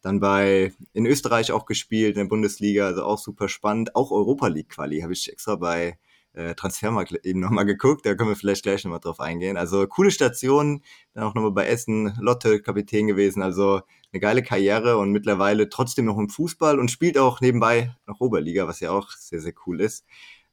dann 0.01 0.19
bei 0.19 0.74
in 0.94 1.06
Österreich 1.06 1.51
auch 1.51 1.65
gespielt, 1.65 2.15
in 2.15 2.24
der 2.24 2.30
Bundesliga, 2.30 2.86
also 2.88 3.04
auch 3.04 3.18
super 3.19 3.48
spannend. 3.50 3.95
Auch 3.95 4.12
Europa 4.12 4.48
League 4.48 4.69
Quali 4.69 5.00
habe 5.01 5.13
ich 5.13 5.31
extra 5.31 5.56
bei 5.56 5.98
äh, 6.33 6.54
Transfermarkt 6.56 7.13
eben 7.25 7.39
nochmal 7.39 7.65
geguckt, 7.65 8.06
da 8.06 8.15
können 8.15 8.30
wir 8.30 8.36
vielleicht 8.36 8.63
gleich 8.63 8.83
nochmal 8.83 9.00
drauf 9.00 9.19
eingehen. 9.19 9.57
Also 9.57 9.88
coole 9.88 10.12
Station, 10.12 10.83
dann 11.13 11.24
auch 11.24 11.33
nochmal 11.33 11.51
bei 11.51 11.68
Essen, 11.68 12.13
Lotte 12.19 12.62
Kapitän 12.62 13.07
gewesen, 13.07 13.42
also 13.42 13.81
eine 14.13 14.19
geile 14.19 14.44
Karriere 14.44 14.98
und 14.98 15.12
mittlerweile 15.12 15.69
trotzdem 15.69 16.06
noch 16.06 16.18
im 16.18 16.30
Fußball 16.30 16.80
und 16.80 16.92
spielt 16.92 17.18
auch 17.18 17.42
nebenbei 17.42 17.95
noch 18.06 18.19
Oberliga, 18.19 18.68
was 18.68 18.80
ja 18.80 18.92
auch 18.92 19.12
sehr, 19.12 19.42
sehr 19.42 19.54
cool 19.65 19.81
ist. 19.81 20.06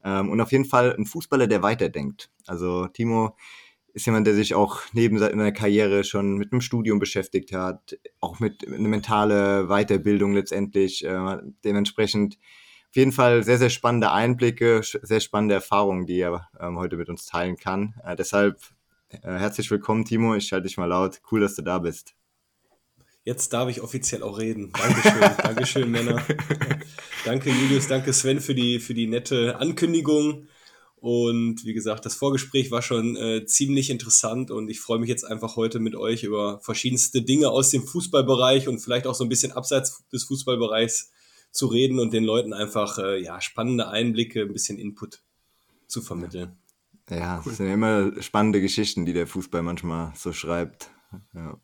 Ähm, 0.04 0.30
und 0.30 0.40
auf 0.40 0.52
jeden 0.52 0.64
Fall 0.64 0.94
ein 0.96 1.06
Fußballer, 1.06 1.46
der 1.46 1.62
weiterdenkt. 1.62 2.30
Also 2.46 2.86
Timo 2.88 3.36
ist 3.94 4.06
jemand, 4.06 4.26
der 4.26 4.34
sich 4.34 4.54
auch 4.54 4.80
neben 4.92 5.18
seiner 5.18 5.52
Karriere 5.52 6.04
schon 6.04 6.36
mit 6.36 6.52
einem 6.52 6.60
Studium 6.60 6.98
beschäftigt 6.98 7.52
hat, 7.52 7.96
auch 8.20 8.40
mit 8.40 8.66
einer 8.66 8.88
mentale 8.88 9.68
Weiterbildung 9.68 10.34
letztendlich. 10.34 11.04
Äh, 11.04 11.38
dementsprechend 11.64 12.38
auf 12.90 12.96
jeden 12.96 13.12
Fall 13.12 13.44
sehr, 13.44 13.58
sehr 13.58 13.70
spannende 13.70 14.12
Einblicke, 14.12 14.82
sehr 14.82 15.20
spannende 15.20 15.54
Erfahrungen, 15.54 16.06
die 16.06 16.18
er 16.18 16.48
ähm, 16.60 16.76
heute 16.76 16.96
mit 16.96 17.08
uns 17.08 17.26
teilen 17.26 17.56
kann. 17.56 17.94
Äh, 18.04 18.16
deshalb 18.16 18.60
äh, 19.10 19.18
herzlich 19.22 19.70
willkommen, 19.70 20.04
Timo. 20.04 20.34
Ich 20.34 20.48
schalte 20.48 20.66
dich 20.66 20.76
mal 20.76 20.86
laut. 20.86 21.20
Cool, 21.30 21.40
dass 21.40 21.54
du 21.54 21.62
da 21.62 21.78
bist. 21.78 22.14
Jetzt 23.24 23.54
darf 23.54 23.70
ich 23.70 23.80
offiziell 23.80 24.22
auch 24.22 24.38
reden. 24.38 24.70
Dankeschön, 24.72 25.20
Dankeschön, 25.42 25.90
Männer. 25.90 26.22
danke, 27.24 27.50
Julius, 27.50 27.88
danke, 27.88 28.12
Sven, 28.12 28.40
für 28.40 28.54
die, 28.54 28.78
für 28.80 28.92
die 28.92 29.06
nette 29.06 29.58
Ankündigung. 29.58 30.46
Und 30.96 31.64
wie 31.64 31.74
gesagt, 31.74 32.06
das 32.06 32.14
Vorgespräch 32.14 32.70
war 32.70 32.80
schon 32.80 33.16
äh, 33.16 33.44
ziemlich 33.44 33.90
interessant 33.90 34.50
und 34.50 34.70
ich 34.70 34.80
freue 34.80 34.98
mich 34.98 35.08
jetzt 35.08 35.24
einfach 35.24 35.56
heute 35.56 35.78
mit 35.78 35.96
euch 35.96 36.22
über 36.22 36.60
verschiedenste 36.60 37.22
Dinge 37.22 37.50
aus 37.50 37.70
dem 37.70 37.86
Fußballbereich 37.86 38.68
und 38.68 38.78
vielleicht 38.78 39.06
auch 39.06 39.14
so 39.14 39.24
ein 39.24 39.28
bisschen 39.28 39.52
abseits 39.52 40.02
des 40.12 40.24
Fußballbereichs 40.24 41.10
zu 41.50 41.66
reden 41.66 42.00
und 42.00 42.12
den 42.12 42.24
Leuten 42.24 42.52
einfach 42.52 42.98
äh, 42.98 43.22
ja, 43.22 43.40
spannende 43.40 43.88
Einblicke, 43.88 44.42
ein 44.42 44.52
bisschen 44.52 44.78
Input 44.78 45.22
zu 45.86 46.00
vermitteln. 46.00 46.56
Ja, 47.10 47.36
cool. 47.38 47.42
das 47.50 47.56
sind 47.58 47.70
immer 47.70 48.22
spannende 48.22 48.60
Geschichten, 48.60 49.04
die 49.04 49.12
der 49.12 49.26
Fußball 49.26 49.62
manchmal 49.62 50.12
so 50.16 50.32
schreibt. 50.32 50.90
Ja. 51.34 51.60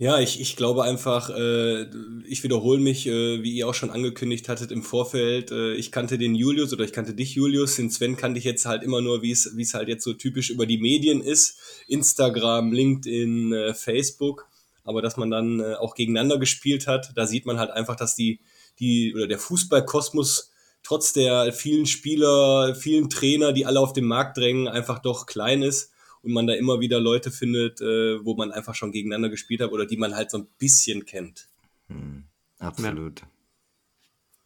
Ja, 0.00 0.18
ich, 0.18 0.40
ich 0.40 0.56
glaube 0.56 0.84
einfach, 0.84 1.28
äh, 1.28 1.82
ich 2.26 2.42
wiederhole 2.42 2.80
mich, 2.80 3.06
äh, 3.06 3.42
wie 3.42 3.52
ihr 3.52 3.68
auch 3.68 3.74
schon 3.74 3.90
angekündigt 3.90 4.48
hattet 4.48 4.72
im 4.72 4.82
Vorfeld. 4.82 5.50
Äh, 5.50 5.74
ich 5.74 5.92
kannte 5.92 6.16
den 6.16 6.34
Julius 6.34 6.72
oder 6.72 6.84
ich 6.84 6.94
kannte 6.94 7.12
dich, 7.12 7.34
Julius. 7.34 7.76
Den 7.76 7.90
Sven 7.90 8.16
kannte 8.16 8.38
ich 8.38 8.46
jetzt 8.46 8.64
halt 8.64 8.82
immer 8.82 9.02
nur, 9.02 9.20
wie 9.20 9.30
es 9.30 9.58
wie 9.58 9.62
es 9.62 9.74
halt 9.74 9.88
jetzt 9.88 10.02
so 10.04 10.14
typisch 10.14 10.48
über 10.48 10.64
die 10.64 10.78
Medien 10.78 11.20
ist. 11.20 11.58
Instagram, 11.86 12.72
LinkedIn, 12.72 13.52
äh, 13.52 13.74
Facebook. 13.74 14.48
Aber 14.84 15.02
dass 15.02 15.18
man 15.18 15.30
dann 15.30 15.60
äh, 15.60 15.74
auch 15.74 15.94
gegeneinander 15.94 16.38
gespielt 16.38 16.86
hat, 16.86 17.12
da 17.14 17.26
sieht 17.26 17.44
man 17.44 17.58
halt 17.58 17.70
einfach, 17.70 17.96
dass 17.96 18.16
die 18.16 18.40
die 18.78 19.14
oder 19.14 19.26
der 19.26 19.38
Fußballkosmos 19.38 20.50
trotz 20.82 21.12
der 21.12 21.52
vielen 21.52 21.84
Spieler, 21.84 22.74
vielen 22.74 23.10
Trainer, 23.10 23.52
die 23.52 23.66
alle 23.66 23.80
auf 23.80 23.92
den 23.92 24.06
Markt 24.06 24.38
drängen, 24.38 24.66
einfach 24.66 25.00
doch 25.00 25.26
klein 25.26 25.62
ist 25.62 25.89
und 26.22 26.32
man 26.32 26.46
da 26.46 26.54
immer 26.54 26.80
wieder 26.80 27.00
Leute 27.00 27.30
findet, 27.30 27.80
äh, 27.80 28.24
wo 28.24 28.34
man 28.34 28.52
einfach 28.52 28.74
schon 28.74 28.92
gegeneinander 28.92 29.28
gespielt 29.28 29.60
hat 29.60 29.72
oder 29.72 29.86
die 29.86 29.96
man 29.96 30.14
halt 30.14 30.30
so 30.30 30.38
ein 30.38 30.46
bisschen 30.58 31.04
kennt. 31.04 31.48
Hm, 31.88 32.24
absolut. 32.58 33.22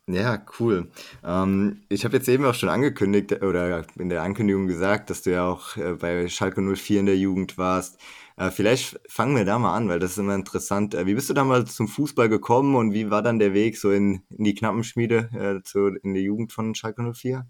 Ja, 0.07 0.45
cool. 0.61 0.91
Ähm, 1.25 1.83
ich 1.89 2.05
habe 2.05 2.17
jetzt 2.17 2.29
eben 2.29 2.45
auch 2.45 2.55
schon 2.55 2.69
angekündigt 2.69 3.43
oder 3.43 3.87
in 3.99 4.11
der 4.11 4.23
Ankündigung 4.23 4.67
gesagt, 4.67 5.09
dass 5.09 5.23
du 5.23 5.31
ja 5.31 5.49
auch 5.49 5.79
äh, 5.79 5.95
bei 5.95 6.29
Schalke 6.29 6.61
04 6.61 7.01
in 7.01 7.07
der 7.07 7.17
Jugend 7.17 7.57
warst. 7.57 7.99
Äh, 8.37 8.51
vielleicht 8.51 9.01
fangen 9.09 9.35
wir 9.35 9.47
da 9.47 9.59
mal 9.59 9.75
an, 9.75 9.89
weil 9.89 10.01
das 10.01 10.13
ist 10.13 10.19
immer 10.19 10.35
interessant. 10.35 10.95
Äh, 10.95 11.07
wie 11.07 11.15
bist 11.15 11.31
du 11.31 11.35
damals 11.35 11.75
zum 11.75 11.89
Fußball 11.89 12.29
gekommen 12.29 12.75
und 12.75 12.93
wie 12.93 13.11
war 13.11 13.23
dann 13.23 13.39
der 13.39 13.55
Weg 13.55 13.79
so 13.79 13.93
in, 13.93 14.23
in 14.29 14.45
die 14.45 14.55
Knappenschmiede 14.55 15.31
äh, 15.33 15.63
zu, 15.63 15.87
in 16.03 16.13
der 16.13 16.23
Jugend 16.23 16.53
von 16.53 16.75
Schalke 16.75 17.03
04? 17.15 17.47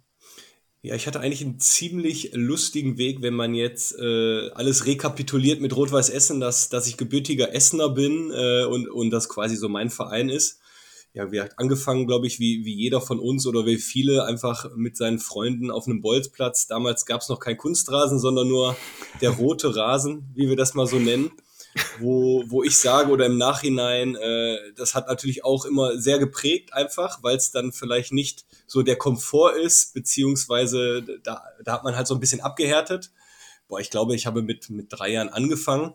Ja, 0.85 0.95
ich 0.95 1.07
hatte 1.07 1.21
eigentlich 1.21 1.41
einen 1.41 1.59
ziemlich 1.59 2.33
lustigen 2.35 2.99
Weg, 2.99 3.23
wenn 3.23 3.33
man 3.33 3.55
jetzt 3.55 3.99
äh, 3.99 4.51
alles 4.51 4.85
rekapituliert 4.85 5.61
mit 5.61 5.75
Rot-Weiß 5.75 6.11
Essen, 6.11 6.41
dass, 6.41 6.69
dass 6.69 6.87
ich 6.87 6.99
gebürtiger 6.99 7.55
Essener 7.55 7.89
bin 7.89 8.31
äh, 8.31 8.65
und, 8.65 8.89
und 8.91 9.11
das 9.11 9.31
quasi 9.31 9.57
so 9.57 9.71
mein 9.71 9.89
Verein 9.89 10.29
ist 10.29 10.61
ja, 11.15 11.31
wir 11.31 11.45
hat 11.45 11.61
angefangen, 11.61 12.09
glaube 12.09 12.27
ich, 12.27 12.41
wie, 12.41 12.65
wie 12.65 12.75
jeder 12.75 13.01
von 13.01 13.21
uns 13.21 13.47
oder 13.47 13.65
wie 13.67 13.77
viele 13.77 14.25
einfach 14.25 14.75
mit 14.75 14.97
seinen 14.97 15.21
Freunden 15.21 15.71
auf 15.71 15.87
einem 15.87 16.03
Bolzplatz. 16.03 16.67
Damals 16.67 17.07
gab 17.07 17.21
es 17.21 17.29
noch 17.29 17.39
kein 17.39 17.57
Kunstrasen, 17.57 18.19
sondern 18.19 18.49
nur 18.49 18.77
der 19.21 19.31
rote 19.31 19.77
Rasen, 19.77 20.29
wie 20.35 20.49
wir 20.49 20.57
das 20.57 20.75
mal 20.75 20.89
so 20.89 20.99
nennen. 20.99 21.31
Wo, 21.99 22.45
wo 22.47 22.63
ich 22.63 22.79
sage 22.79 23.11
oder 23.11 23.27
im 23.27 23.37
Nachhinein, 23.37 24.15
äh, 24.15 24.59
das 24.77 24.95
hat 24.95 25.09
natürlich 25.09 25.45
auch 25.45 25.65
immer 25.65 25.99
sehr 25.99 26.19
geprägt 26.19 26.73
einfach, 26.73 27.23
weil 27.23 27.37
es 27.37 27.51
dann 27.51 27.73
vielleicht 27.73 28.13
nicht 28.13 28.45
so 28.67 28.83
der 28.83 28.97
Komfort 28.97 29.57
ist, 29.57 29.93
beziehungsweise 29.93 31.03
da, 31.25 31.43
da 31.65 31.73
hat 31.73 31.85
man 31.85 31.97
halt 31.97 32.07
so 32.07 32.15
ein 32.15 32.21
bisschen 32.21 32.41
abgehärtet. 32.41 33.11
Boah, 33.67 33.81
ich 33.81 33.91
glaube, 33.91 34.15
ich 34.15 34.27
habe 34.27 34.43
mit, 34.43 34.71
mit 34.71 34.87
drei 34.91 35.11
Jahren 35.11 35.31
angefangen 35.31 35.95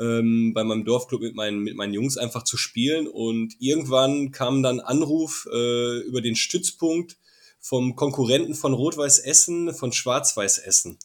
ähm, 0.00 0.52
bei 0.54 0.64
meinem 0.64 0.84
Dorfclub 0.84 1.20
mit 1.20 1.34
meinen, 1.34 1.60
mit 1.60 1.76
meinen 1.76 1.94
Jungs 1.94 2.16
einfach 2.16 2.42
zu 2.42 2.56
spielen. 2.56 3.06
Und 3.06 3.54
irgendwann 3.58 4.32
kam 4.32 4.62
dann 4.62 4.80
Anruf 4.80 5.46
äh, 5.52 5.98
über 6.00 6.22
den 6.22 6.36
Stützpunkt 6.36 7.18
vom 7.60 7.94
Konkurrenten 7.94 8.54
von 8.54 8.72
Rot-Weiß 8.72 9.18
Essen, 9.18 9.74
von 9.74 9.92
Schwarz-Weiß 9.92 10.58
Essen. 10.58 10.98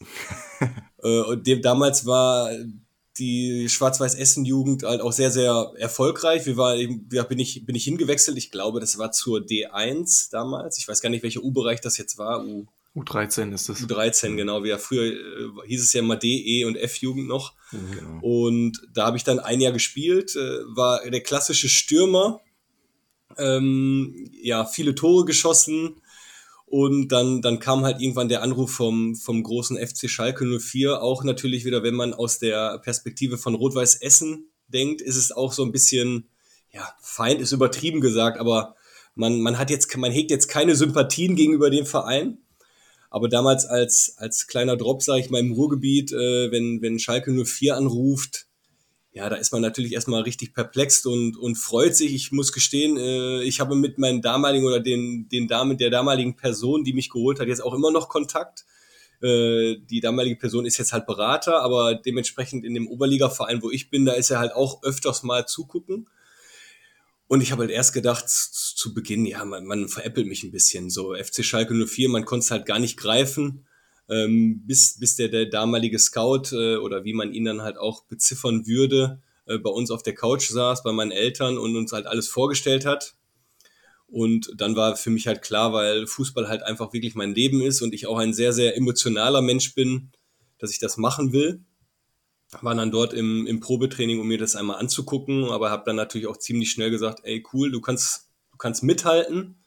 äh, 1.02 1.20
und 1.20 1.46
dem, 1.46 1.60
damals 1.60 2.06
war 2.06 2.50
die 3.18 3.68
Schwarz-Weiß 3.68 4.14
Essen-Jugend 4.14 4.82
halt 4.82 5.00
auch 5.00 5.12
sehr, 5.12 5.30
sehr 5.30 5.72
erfolgreich. 5.76 6.46
Wir 6.46 6.56
war 6.56 6.76
eben, 6.76 7.08
ja, 7.12 7.22
bin 7.22 7.38
ich, 7.38 7.64
bin 7.66 7.74
ich 7.74 7.84
hingewechselt. 7.84 8.36
Ich 8.38 8.50
glaube, 8.50 8.80
das 8.80 8.98
war 8.98 9.12
zur 9.12 9.40
D1 9.40 10.30
damals. 10.30 10.78
Ich 10.78 10.88
weiß 10.88 11.00
gar 11.00 11.10
nicht, 11.10 11.22
welcher 11.22 11.42
U-Bereich 11.42 11.80
das 11.80 11.98
jetzt 11.98 12.18
war. 12.18 12.44
U 12.44 12.66
U13 12.96 13.52
ist 13.52 13.68
das. 13.68 13.82
U13, 13.82 14.36
genau. 14.36 14.64
Wie 14.64 14.68
ja 14.68 14.78
früher 14.78 15.12
äh, 15.12 15.66
hieß 15.66 15.82
es 15.82 15.92
ja 15.92 16.00
mal 16.00 16.16
D, 16.16 16.28
E 16.28 16.64
und 16.64 16.76
F-Jugend 16.76 17.28
noch. 17.28 17.52
Genau. 17.70 18.20
Und 18.22 18.80
da 18.94 19.04
habe 19.04 19.18
ich 19.18 19.24
dann 19.24 19.38
ein 19.38 19.60
Jahr 19.60 19.72
gespielt, 19.72 20.34
äh, 20.34 20.60
war 20.74 21.02
der 21.08 21.22
klassische 21.22 21.68
Stürmer. 21.68 22.40
Ähm, 23.36 24.30
ja, 24.40 24.64
viele 24.64 24.94
Tore 24.94 25.26
geschossen. 25.26 26.00
Und 26.66 27.08
dann, 27.08 27.42
dann 27.42 27.60
kam 27.60 27.84
halt 27.84 28.00
irgendwann 28.00 28.28
der 28.28 28.42
Anruf 28.42 28.72
vom, 28.72 29.14
vom 29.14 29.42
großen 29.42 29.78
FC 29.78 30.10
Schalke 30.10 30.44
04. 30.44 31.00
Auch 31.00 31.22
natürlich 31.22 31.64
wieder, 31.64 31.84
wenn 31.84 31.94
man 31.94 32.12
aus 32.12 32.40
der 32.40 32.78
Perspektive 32.80 33.38
von 33.38 33.54
Rot-Weiß 33.54 33.96
Essen 33.96 34.50
denkt, 34.66 35.00
ist 35.00 35.16
es 35.16 35.30
auch 35.30 35.52
so 35.52 35.64
ein 35.64 35.70
bisschen, 35.70 36.28
ja, 36.72 36.92
Feind 37.00 37.40
ist 37.40 37.52
übertrieben 37.52 38.00
gesagt, 38.00 38.38
aber 38.38 38.74
man, 39.14 39.40
man 39.40 39.58
hat 39.58 39.70
jetzt, 39.70 39.96
man 39.96 40.10
hegt 40.10 40.32
jetzt 40.32 40.48
keine 40.48 40.74
Sympathien 40.74 41.36
gegenüber 41.36 41.70
dem 41.70 41.86
Verein. 41.86 42.38
Aber 43.10 43.28
damals 43.28 43.64
als, 43.64 44.16
als 44.18 44.48
kleiner 44.48 44.76
Drop, 44.76 45.02
sage 45.02 45.20
ich 45.20 45.30
mal, 45.30 45.38
im 45.38 45.52
Ruhrgebiet, 45.52 46.12
äh, 46.12 46.50
wenn, 46.50 46.82
wenn 46.82 46.98
Schalke 46.98 47.32
04 47.32 47.76
anruft, 47.76 48.45
ja, 49.16 49.30
da 49.30 49.36
ist 49.36 49.50
man 49.50 49.62
natürlich 49.62 49.94
erstmal 49.94 50.20
richtig 50.20 50.52
perplex 50.52 51.06
und, 51.06 51.38
und 51.38 51.56
freut 51.56 51.96
sich. 51.96 52.14
Ich 52.14 52.32
muss 52.32 52.52
gestehen, 52.52 52.98
äh, 52.98 53.42
ich 53.44 53.60
habe 53.60 53.74
mit 53.74 53.96
meinen 53.96 54.20
damaligen 54.20 54.66
oder 54.66 54.78
den, 54.78 55.26
den 55.30 55.48
Damen, 55.48 55.78
der 55.78 55.88
damaligen 55.88 56.36
Person, 56.36 56.84
die 56.84 56.92
mich 56.92 57.08
geholt 57.08 57.40
hat, 57.40 57.48
jetzt 57.48 57.64
auch 57.64 57.72
immer 57.72 57.90
noch 57.90 58.10
Kontakt. 58.10 58.66
Äh, 59.22 59.76
die 59.88 60.00
damalige 60.00 60.36
Person 60.36 60.66
ist 60.66 60.76
jetzt 60.76 60.92
halt 60.92 61.06
Berater, 61.06 61.62
aber 61.62 61.94
dementsprechend 61.94 62.66
in 62.66 62.74
dem 62.74 62.86
Oberliga-Verein, 62.88 63.62
wo 63.62 63.70
ich 63.70 63.88
bin, 63.88 64.04
da 64.04 64.12
ist 64.12 64.28
er 64.28 64.38
halt 64.38 64.52
auch 64.52 64.82
öfters 64.82 65.22
mal 65.22 65.46
zugucken. 65.46 66.10
Und 67.26 67.40
ich 67.40 67.52
habe 67.52 67.62
halt 67.62 67.70
erst 67.70 67.94
gedacht, 67.94 68.28
zu 68.28 68.92
Beginn, 68.92 69.24
ja, 69.24 69.46
man, 69.46 69.64
man 69.64 69.88
veräppelt 69.88 70.26
mich 70.26 70.44
ein 70.44 70.52
bisschen. 70.52 70.90
So 70.90 71.14
FC 71.14 71.42
Schalke 71.42 71.72
04, 71.72 72.10
man 72.10 72.26
konnte 72.26 72.44
es 72.44 72.50
halt 72.50 72.66
gar 72.66 72.78
nicht 72.78 72.98
greifen, 72.98 73.65
ähm, 74.08 74.62
bis, 74.66 74.98
bis 74.98 75.16
der, 75.16 75.28
der 75.28 75.46
damalige 75.46 75.98
Scout 75.98 76.52
äh, 76.52 76.76
oder 76.76 77.04
wie 77.04 77.12
man 77.12 77.32
ihn 77.32 77.44
dann 77.44 77.62
halt 77.62 77.78
auch 77.78 78.04
beziffern 78.04 78.66
würde, 78.66 79.20
äh, 79.46 79.58
bei 79.58 79.70
uns 79.70 79.90
auf 79.90 80.02
der 80.02 80.14
Couch 80.14 80.48
saß, 80.48 80.82
bei 80.82 80.92
meinen 80.92 81.12
Eltern 81.12 81.58
und 81.58 81.76
uns 81.76 81.92
halt 81.92 82.06
alles 82.06 82.28
vorgestellt 82.28 82.84
hat. 82.84 83.14
Und 84.08 84.52
dann 84.56 84.76
war 84.76 84.96
für 84.96 85.10
mich 85.10 85.26
halt 85.26 85.42
klar, 85.42 85.72
weil 85.72 86.06
Fußball 86.06 86.48
halt 86.48 86.62
einfach 86.62 86.92
wirklich 86.92 87.16
mein 87.16 87.34
Leben 87.34 87.60
ist 87.60 87.82
und 87.82 87.92
ich 87.92 88.06
auch 88.06 88.18
ein 88.18 88.34
sehr, 88.34 88.52
sehr 88.52 88.76
emotionaler 88.76 89.42
Mensch 89.42 89.74
bin, 89.74 90.12
dass 90.58 90.70
ich 90.70 90.78
das 90.78 90.96
machen 90.96 91.32
will 91.32 91.64
war 92.62 92.74
dann 92.74 92.90
dort 92.90 93.12
im, 93.12 93.46
im 93.46 93.60
Probetraining, 93.60 94.20
um 94.20 94.28
mir 94.28 94.38
das 94.38 94.56
einmal 94.56 94.78
anzugucken, 94.78 95.44
aber 95.44 95.70
habe 95.70 95.84
dann 95.86 95.96
natürlich 95.96 96.26
auch 96.26 96.36
ziemlich 96.36 96.70
schnell 96.70 96.90
gesagt, 96.90 97.20
ey 97.24 97.44
cool, 97.52 97.70
du 97.70 97.80
kannst, 97.80 98.30
du 98.52 98.56
kannst 98.58 98.82
mithalten. 98.82 99.62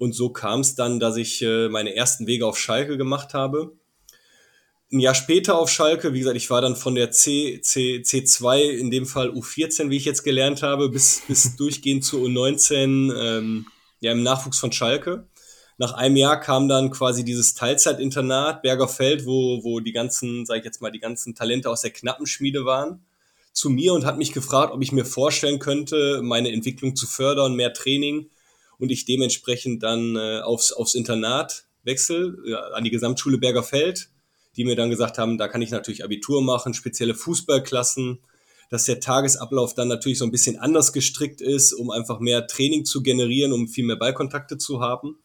Und 0.00 0.14
so 0.14 0.30
kam 0.30 0.60
es 0.60 0.74
dann, 0.74 0.98
dass 0.98 1.16
ich 1.16 1.42
äh, 1.42 1.68
meine 1.68 1.94
ersten 1.94 2.26
Wege 2.26 2.46
auf 2.46 2.58
Schalke 2.58 2.96
gemacht 2.96 3.34
habe. 3.34 3.72
Ein 4.90 5.00
Jahr 5.00 5.14
später 5.14 5.58
auf 5.58 5.70
Schalke, 5.70 6.14
wie 6.14 6.18
gesagt, 6.20 6.36
ich 6.36 6.50
war 6.50 6.60
dann 6.60 6.74
von 6.74 6.94
der 6.94 7.12
C, 7.12 7.60
C, 7.62 7.98
C2, 7.98 8.70
in 8.70 8.90
dem 8.90 9.06
Fall 9.06 9.28
U14, 9.28 9.90
wie 9.90 9.98
ich 9.98 10.04
jetzt 10.04 10.24
gelernt 10.24 10.62
habe, 10.62 10.88
bis, 10.88 11.22
bis 11.28 11.54
durchgehend 11.58 12.04
zu 12.04 12.24
U19, 12.24 13.12
ähm, 13.14 13.66
ja, 14.00 14.12
im 14.12 14.22
Nachwuchs 14.22 14.58
von 14.58 14.72
Schalke 14.72 15.28
nach 15.80 15.94
einem 15.94 16.16
Jahr 16.16 16.38
kam 16.38 16.68
dann 16.68 16.90
quasi 16.90 17.24
dieses 17.24 17.54
Teilzeitinternat 17.54 18.60
Bergerfeld, 18.60 19.24
wo, 19.24 19.64
wo 19.64 19.80
die 19.80 19.92
ganzen, 19.92 20.44
sag 20.44 20.58
ich 20.58 20.64
jetzt 20.66 20.82
mal, 20.82 20.90
die 20.90 21.00
ganzen 21.00 21.34
Talente 21.34 21.70
aus 21.70 21.80
der 21.80 21.90
Knappenschmiede 21.90 22.66
waren, 22.66 23.02
zu 23.54 23.70
mir 23.70 23.94
und 23.94 24.04
hat 24.04 24.18
mich 24.18 24.32
gefragt, 24.32 24.74
ob 24.74 24.82
ich 24.82 24.92
mir 24.92 25.06
vorstellen 25.06 25.58
könnte, 25.58 26.20
meine 26.22 26.52
Entwicklung 26.52 26.96
zu 26.96 27.06
fördern, 27.06 27.54
mehr 27.54 27.72
Training 27.72 28.28
und 28.80 28.90
ich 28.90 29.04
dementsprechend 29.04 29.82
dann 29.82 30.16
äh, 30.16 30.40
aufs, 30.40 30.72
aufs 30.72 30.94
Internat 30.94 31.66
wechsel, 31.82 32.42
ja, 32.46 32.58
an 32.58 32.84
die 32.84 32.90
Gesamtschule 32.90 33.38
Bergerfeld, 33.38 34.10
die 34.56 34.64
mir 34.64 34.74
dann 34.74 34.90
gesagt 34.90 35.18
haben, 35.18 35.38
da 35.38 35.48
kann 35.48 35.62
ich 35.62 35.70
natürlich 35.70 36.02
Abitur 36.02 36.42
machen, 36.42 36.74
spezielle 36.74 37.14
Fußballklassen, 37.14 38.20
dass 38.70 38.84
der 38.84 39.00
Tagesablauf 39.00 39.74
dann 39.74 39.88
natürlich 39.88 40.18
so 40.18 40.24
ein 40.24 40.30
bisschen 40.30 40.58
anders 40.58 40.92
gestrickt 40.92 41.40
ist, 41.40 41.72
um 41.72 41.90
einfach 41.90 42.20
mehr 42.20 42.46
Training 42.46 42.84
zu 42.84 43.02
generieren, 43.02 43.52
um 43.52 43.68
viel 43.68 43.84
mehr 43.84 43.96
Ballkontakte 43.96 44.58
zu 44.58 44.80
haben. 44.80 45.18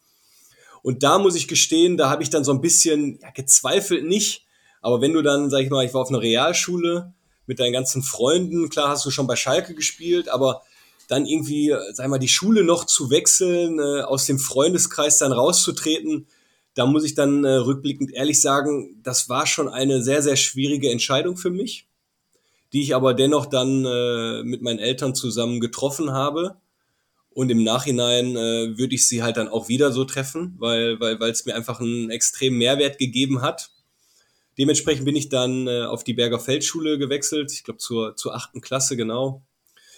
Und 0.82 1.02
da 1.02 1.18
muss 1.18 1.34
ich 1.34 1.48
gestehen, 1.48 1.96
da 1.96 2.10
habe 2.10 2.22
ich 2.22 2.30
dann 2.30 2.44
so 2.44 2.52
ein 2.52 2.60
bisschen 2.60 3.18
ja, 3.20 3.30
gezweifelt 3.30 4.04
nicht. 4.04 4.46
Aber 4.82 5.00
wenn 5.00 5.12
du 5.12 5.22
dann, 5.22 5.50
sag 5.50 5.60
ich 5.60 5.70
mal, 5.70 5.84
ich 5.84 5.94
war 5.94 6.02
auf 6.02 6.10
einer 6.10 6.20
Realschule 6.20 7.14
mit 7.46 7.58
deinen 7.58 7.72
ganzen 7.72 8.02
Freunden, 8.02 8.68
klar 8.68 8.90
hast 8.90 9.06
du 9.06 9.10
schon 9.10 9.26
bei 9.26 9.36
Schalke 9.36 9.74
gespielt, 9.74 10.28
aber 10.28 10.62
dann 11.08 11.26
irgendwie, 11.26 11.74
sag 11.92 12.06
ich 12.06 12.10
mal, 12.10 12.18
die 12.18 12.28
Schule 12.28 12.64
noch 12.64 12.84
zu 12.84 13.10
wechseln, 13.10 13.78
äh, 13.78 14.02
aus 14.02 14.26
dem 14.26 14.38
Freundeskreis 14.38 15.18
dann 15.18 15.32
rauszutreten, 15.32 16.26
da 16.76 16.84
muss 16.84 17.04
ich 17.04 17.14
dann 17.14 17.42
äh, 17.44 17.54
rückblickend 17.54 18.12
ehrlich 18.12 18.40
sagen, 18.40 19.00
das 19.02 19.30
war 19.30 19.46
schon 19.46 19.68
eine 19.68 20.02
sehr, 20.02 20.20
sehr 20.20 20.36
schwierige 20.36 20.90
Entscheidung 20.90 21.38
für 21.38 21.48
mich, 21.48 21.88
die 22.72 22.82
ich 22.82 22.94
aber 22.94 23.14
dennoch 23.14 23.46
dann 23.46 23.86
äh, 23.86 24.42
mit 24.42 24.60
meinen 24.60 24.78
Eltern 24.78 25.14
zusammen 25.14 25.60
getroffen 25.60 26.12
habe. 26.12 26.56
Und 27.30 27.50
im 27.50 27.64
Nachhinein 27.64 28.36
äh, 28.36 28.78
würde 28.78 28.94
ich 28.94 29.08
sie 29.08 29.22
halt 29.22 29.38
dann 29.38 29.48
auch 29.48 29.68
wieder 29.68 29.90
so 29.90 30.04
treffen, 30.04 30.54
weil 30.58 31.00
weil 31.00 31.18
weil 31.18 31.30
es 31.30 31.46
mir 31.46 31.54
einfach 31.54 31.80
einen 31.80 32.10
extremen 32.10 32.58
Mehrwert 32.58 32.98
gegeben 32.98 33.40
hat. 33.40 33.70
Dementsprechend 34.58 35.06
bin 35.06 35.16
ich 35.16 35.30
dann 35.30 35.66
äh, 35.66 35.84
auf 35.84 36.04
die 36.04 36.14
Berger 36.14 36.40
Feldschule 36.40 36.98
gewechselt, 36.98 37.52
ich 37.52 37.64
glaube 37.64 37.78
zur, 37.78 38.16
zur 38.16 38.34
achten 38.34 38.60
Klasse 38.60 38.96
genau. 38.96 39.42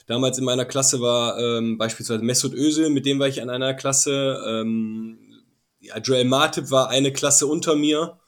Damals 0.08 0.38
in 0.38 0.44
meiner 0.44 0.64
Klasse 0.64 1.02
war 1.02 1.38
ähm, 1.38 1.76
beispielsweise 1.76 2.24
Mesut 2.24 2.54
Özil, 2.54 2.88
mit 2.88 3.04
dem 3.04 3.18
war 3.18 3.28
ich 3.28 3.42
an 3.42 3.50
einer 3.50 3.74
Klasse. 3.74 4.42
Ähm, 4.46 5.18
ja, 5.80 5.98
Joel 5.98 6.24
Martip 6.24 6.70
war 6.70 6.88
eine 6.88 7.12
Klasse 7.12 7.46
unter 7.46 7.76
mir. 7.76 8.18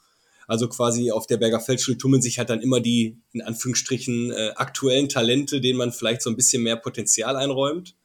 Also 0.45 0.69
quasi 0.69 1.09
auf 1.11 1.25
der 1.25 1.37
Berger 1.37 1.59
Feldschule 1.59 1.97
tummeln 1.97 2.21
sich 2.21 2.37
halt 2.37 2.51
dann 2.51 2.61
immer 2.61 2.81
die, 2.81 3.17
in 3.31 3.41
Anführungsstrichen, 3.41 4.31
äh, 4.31 4.51
aktuellen 4.57 5.09
Talente, 5.09 5.59
denen 5.59 5.79
man 5.79 5.91
vielleicht 5.91 6.21
so 6.21 6.29
ein 6.29 6.35
bisschen 6.35 6.61
mehr 6.61 6.75
Potenzial 6.75 7.35
einräumt. 7.35 7.95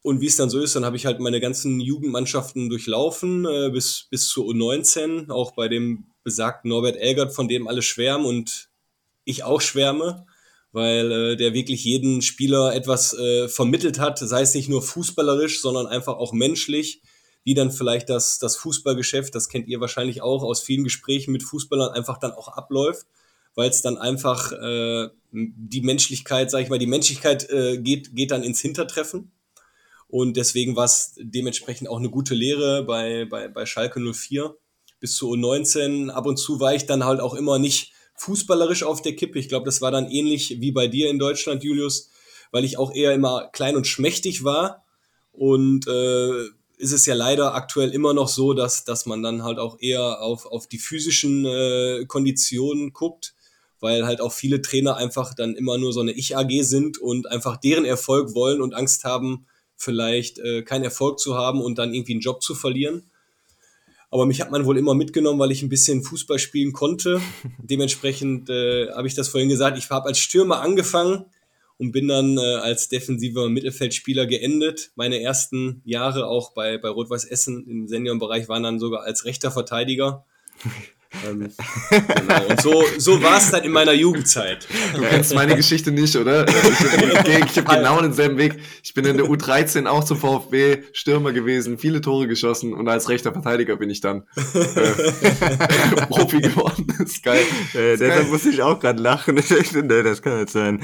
Und 0.00 0.22
wie 0.22 0.26
es 0.26 0.36
dann 0.36 0.48
so 0.48 0.60
ist, 0.60 0.74
dann 0.74 0.86
habe 0.86 0.96
ich 0.96 1.04
halt 1.04 1.20
meine 1.20 1.40
ganzen 1.40 1.80
Jugendmannschaften 1.80 2.70
durchlaufen 2.70 3.44
äh, 3.44 3.70
bis, 3.70 4.06
bis 4.10 4.28
zur 4.28 4.46
U19, 4.46 5.30
auch 5.30 5.52
bei 5.52 5.68
dem 5.68 6.06
besagten 6.22 6.70
Norbert 6.70 6.96
Elgert, 6.96 7.34
von 7.34 7.46
dem 7.46 7.68
alle 7.68 7.82
schwärmen 7.82 8.24
und 8.24 8.70
ich 9.24 9.44
auch 9.44 9.60
schwärme, 9.60 10.26
weil 10.74 11.12
äh, 11.12 11.36
der 11.36 11.54
wirklich 11.54 11.84
jeden 11.84 12.20
Spieler 12.20 12.74
etwas 12.74 13.16
äh, 13.16 13.46
vermittelt 13.46 14.00
hat, 14.00 14.18
sei 14.18 14.42
es 14.42 14.54
nicht 14.54 14.68
nur 14.68 14.82
fußballerisch, 14.82 15.60
sondern 15.60 15.86
einfach 15.86 16.16
auch 16.16 16.32
menschlich, 16.32 17.00
wie 17.44 17.54
dann 17.54 17.70
vielleicht 17.70 18.10
das, 18.10 18.40
das 18.40 18.56
Fußballgeschäft, 18.56 19.32
das 19.36 19.48
kennt 19.48 19.68
ihr 19.68 19.80
wahrscheinlich 19.80 20.20
auch 20.20 20.42
aus 20.42 20.62
vielen 20.64 20.82
Gesprächen 20.82 21.30
mit 21.30 21.44
Fußballern, 21.44 21.92
einfach 21.92 22.18
dann 22.18 22.32
auch 22.32 22.48
abläuft, 22.48 23.06
weil 23.54 23.70
es 23.70 23.82
dann 23.82 23.98
einfach 23.98 24.50
äh, 24.50 25.10
die 25.30 25.82
Menschlichkeit, 25.82 26.50
sag 26.50 26.62
ich 26.62 26.70
mal, 26.70 26.80
die 26.80 26.88
Menschlichkeit 26.88 27.48
äh, 27.50 27.78
geht, 27.78 28.16
geht 28.16 28.32
dann 28.32 28.42
ins 28.42 28.60
Hintertreffen 28.60 29.30
Und 30.08 30.36
deswegen 30.36 30.74
war 30.74 30.86
es 30.86 31.14
dementsprechend 31.20 31.88
auch 31.88 31.98
eine 31.98 32.10
gute 32.10 32.34
Lehre 32.34 32.82
bei, 32.82 33.26
bei, 33.26 33.46
bei 33.46 33.64
Schalke 33.64 34.00
04 34.00 34.56
bis 34.98 35.14
zu 35.14 35.30
U19. 35.30 36.10
Ab 36.10 36.26
und 36.26 36.36
zu 36.36 36.58
war 36.58 36.74
ich 36.74 36.86
dann 36.86 37.04
halt 37.04 37.20
auch 37.20 37.34
immer 37.34 37.60
nicht 37.60 37.93
fußballerisch 38.16 38.82
auf 38.82 39.02
der 39.02 39.16
Kippe. 39.16 39.38
Ich 39.38 39.48
glaube, 39.48 39.66
das 39.66 39.80
war 39.80 39.90
dann 39.90 40.10
ähnlich 40.10 40.60
wie 40.60 40.72
bei 40.72 40.86
dir 40.86 41.10
in 41.10 41.18
Deutschland, 41.18 41.64
Julius, 41.64 42.10
weil 42.52 42.64
ich 42.64 42.78
auch 42.78 42.94
eher 42.94 43.12
immer 43.12 43.48
klein 43.52 43.76
und 43.76 43.86
schmächtig 43.86 44.44
war. 44.44 44.84
Und 45.32 45.86
äh, 45.88 46.44
ist 46.76 46.92
es 46.92 47.06
ja 47.06 47.14
leider 47.14 47.54
aktuell 47.54 47.90
immer 47.90 48.14
noch 48.14 48.28
so, 48.28 48.52
dass, 48.52 48.84
dass 48.84 49.06
man 49.06 49.22
dann 49.22 49.42
halt 49.42 49.58
auch 49.58 49.78
eher 49.80 50.20
auf, 50.20 50.46
auf 50.46 50.66
die 50.66 50.78
physischen 50.78 51.44
äh, 51.44 52.04
Konditionen 52.06 52.92
guckt, 52.92 53.34
weil 53.80 54.06
halt 54.06 54.20
auch 54.20 54.32
viele 54.32 54.62
Trainer 54.62 54.96
einfach 54.96 55.34
dann 55.34 55.54
immer 55.54 55.78
nur 55.78 55.92
so 55.92 56.00
eine 56.00 56.12
Ich-AG 56.12 56.62
sind 56.62 56.98
und 56.98 57.30
einfach 57.30 57.56
deren 57.56 57.84
Erfolg 57.84 58.34
wollen 58.34 58.60
und 58.60 58.74
Angst 58.74 59.04
haben, 59.04 59.46
vielleicht 59.76 60.38
äh, 60.38 60.62
keinen 60.62 60.84
Erfolg 60.84 61.18
zu 61.18 61.36
haben 61.36 61.60
und 61.60 61.78
dann 61.78 61.94
irgendwie 61.94 62.12
einen 62.12 62.20
Job 62.20 62.42
zu 62.42 62.54
verlieren. 62.54 63.10
Aber 64.14 64.26
mich 64.26 64.40
hat 64.40 64.52
man 64.52 64.64
wohl 64.64 64.78
immer 64.78 64.94
mitgenommen, 64.94 65.40
weil 65.40 65.50
ich 65.50 65.64
ein 65.64 65.68
bisschen 65.68 66.04
Fußball 66.04 66.38
spielen 66.38 66.72
konnte. 66.72 67.20
Dementsprechend 67.58 68.48
äh, 68.48 68.88
habe 68.92 69.08
ich 69.08 69.16
das 69.16 69.26
vorhin 69.28 69.48
gesagt. 69.48 69.76
Ich 69.76 69.90
habe 69.90 70.06
als 70.06 70.20
Stürmer 70.20 70.60
angefangen 70.60 71.24
und 71.78 71.90
bin 71.90 72.06
dann 72.06 72.38
äh, 72.38 72.54
als 72.58 72.88
defensiver 72.88 73.48
Mittelfeldspieler 73.48 74.26
geendet. 74.26 74.92
Meine 74.94 75.20
ersten 75.20 75.82
Jahre 75.84 76.28
auch 76.28 76.52
bei, 76.52 76.78
bei 76.78 76.90
Rot-Weiß 76.90 77.24
Essen 77.24 77.66
im 77.66 77.88
Seniorenbereich 77.88 78.48
waren 78.48 78.62
dann 78.62 78.78
sogar 78.78 79.02
als 79.02 79.24
rechter 79.24 79.50
Verteidiger. 79.50 80.24
Ähm, 81.26 81.50
genau. 81.90 82.46
Und 82.48 82.60
so, 82.60 82.84
so 82.98 83.22
war 83.22 83.38
es 83.38 83.50
dann 83.50 83.62
in 83.62 83.72
meiner 83.72 83.92
Jugendzeit. 83.92 84.66
Du 84.94 85.02
kennst 85.02 85.34
meine 85.34 85.56
Geschichte 85.56 85.90
nicht, 85.90 86.16
oder? 86.16 86.46
Ich, 86.48 87.56
habe 87.56 87.76
genau 87.76 88.00
denselben 88.00 88.38
Weg. 88.38 88.56
Ich 88.82 88.94
bin 88.94 89.04
in 89.04 89.16
der 89.16 89.26
U13 89.26 89.86
auch 89.86 90.04
zum 90.04 90.18
VfB 90.18 90.82
Stürmer 90.92 91.32
gewesen, 91.32 91.78
viele 91.78 92.00
Tore 92.00 92.26
geschossen 92.28 92.72
und 92.72 92.88
als 92.88 93.08
rechter 93.08 93.32
Verteidiger 93.32 93.76
bin 93.76 93.90
ich 93.90 94.00
dann 94.00 94.24
äh, 94.36 96.06
Profi 96.08 96.40
geworden. 96.40 96.86
Das 96.98 97.00
ist 97.10 97.22
geil. 97.22 97.42
Äh, 97.74 97.96
deshalb 97.96 98.28
musste 98.30 98.50
ich 98.50 98.62
auch 98.62 98.78
gerade 98.80 99.02
lachen. 99.02 99.34
Nee, 99.74 100.02
das 100.02 100.22
kann 100.22 100.40
nicht 100.40 100.50
sein. 100.50 100.82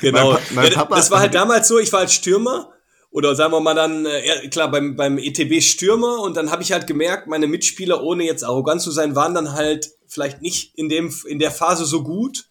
genau. 0.00 0.32
Mein, 0.32 0.40
mein 0.54 0.72
Papa, 0.72 0.96
das 0.96 1.10
war 1.10 1.20
halt 1.20 1.34
damals 1.34 1.68
so, 1.68 1.78
ich 1.78 1.92
war 1.92 2.00
als 2.00 2.12
Stürmer 2.12 2.72
oder 3.16 3.34
sagen 3.34 3.54
wir 3.54 3.60
mal 3.60 3.72
dann, 3.72 4.04
äh, 4.04 4.46
klar, 4.48 4.70
beim, 4.70 4.94
beim 4.94 5.16
ETB 5.16 5.62
Stürmer 5.62 6.20
und 6.20 6.36
dann 6.36 6.50
habe 6.50 6.62
ich 6.62 6.72
halt 6.72 6.86
gemerkt, 6.86 7.28
meine 7.28 7.46
Mitspieler, 7.46 8.02
ohne 8.02 8.24
jetzt 8.24 8.44
arrogant 8.44 8.82
zu 8.82 8.90
sein, 8.90 9.16
waren 9.16 9.32
dann 9.32 9.54
halt 9.54 9.90
vielleicht 10.06 10.42
nicht 10.42 10.76
in, 10.76 10.90
dem, 10.90 11.10
in 11.26 11.38
der 11.38 11.50
Phase 11.50 11.86
so 11.86 12.02
gut. 12.02 12.44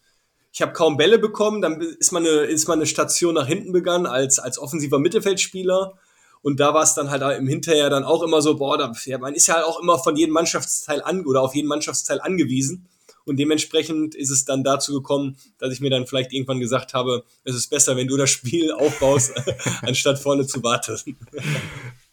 Ich 0.52 0.60
habe 0.62 0.72
kaum 0.72 0.96
Bälle 0.96 1.20
bekommen, 1.20 1.62
dann 1.62 1.80
ist 1.80 2.10
meine, 2.10 2.28
ist 2.28 2.66
meine 2.66 2.84
Station 2.84 3.34
nach 3.34 3.46
hinten 3.46 3.70
begangen 3.70 4.06
als, 4.06 4.40
als 4.40 4.58
offensiver 4.58 4.98
Mittelfeldspieler. 4.98 5.94
Und 6.42 6.58
da 6.58 6.74
war 6.74 6.82
es 6.82 6.94
dann 6.94 7.12
halt 7.12 7.22
im 7.38 7.46
Hinterher 7.46 7.88
dann 7.88 8.02
auch 8.02 8.24
immer 8.24 8.42
so, 8.42 8.56
boah, 8.56 8.76
da, 8.76 8.92
ja, 9.04 9.18
man 9.18 9.34
ist 9.34 9.46
ja 9.46 9.54
halt 9.54 9.66
auch 9.66 9.80
immer 9.80 10.00
von 10.00 10.16
jedem 10.16 10.32
Mannschaftsteil 10.32 11.00
an 11.00 11.24
oder 11.26 11.42
auf 11.42 11.54
jeden 11.54 11.68
Mannschaftsteil 11.68 12.20
angewiesen. 12.20 12.88
Und 13.26 13.38
dementsprechend 13.38 14.14
ist 14.14 14.30
es 14.30 14.44
dann 14.44 14.62
dazu 14.62 14.94
gekommen, 14.94 15.36
dass 15.58 15.72
ich 15.72 15.80
mir 15.80 15.90
dann 15.90 16.06
vielleicht 16.06 16.32
irgendwann 16.32 16.60
gesagt 16.60 16.94
habe, 16.94 17.24
es 17.44 17.56
ist 17.56 17.68
besser, 17.68 17.96
wenn 17.96 18.06
du 18.06 18.16
das 18.16 18.30
Spiel 18.30 18.70
aufbaust, 18.70 19.32
anstatt 19.82 20.18
vorne 20.18 20.46
zu 20.46 20.62
warten. 20.62 21.16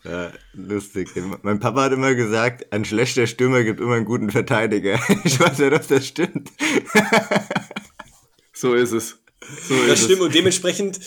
Ja, 0.06 0.34
lustig. 0.52 1.12
Mein 1.44 1.62
Papa 1.62 1.84
hat 1.84 1.94
immer 1.94 2.14
gesagt, 2.14 2.74
ein 2.74 2.84
schlechter 2.84 3.26
Stürmer 3.26 3.64
gibt 3.64 3.80
immer 3.80 3.94
einen 3.94 4.04
guten 4.04 4.32
Verteidiger. 4.32 5.00
Ich 5.24 5.40
weiß 5.40 5.60
nicht, 5.60 5.72
ob 5.72 5.88
das 5.88 6.06
stimmt. 6.06 6.52
So 8.52 8.74
ist 8.74 8.92
es. 8.92 9.20
So 9.70 9.76
das 9.88 10.00
ist 10.00 10.04
stimmt 10.04 10.20
es. 10.20 10.26
und 10.26 10.36
dementsprechend 10.36 11.00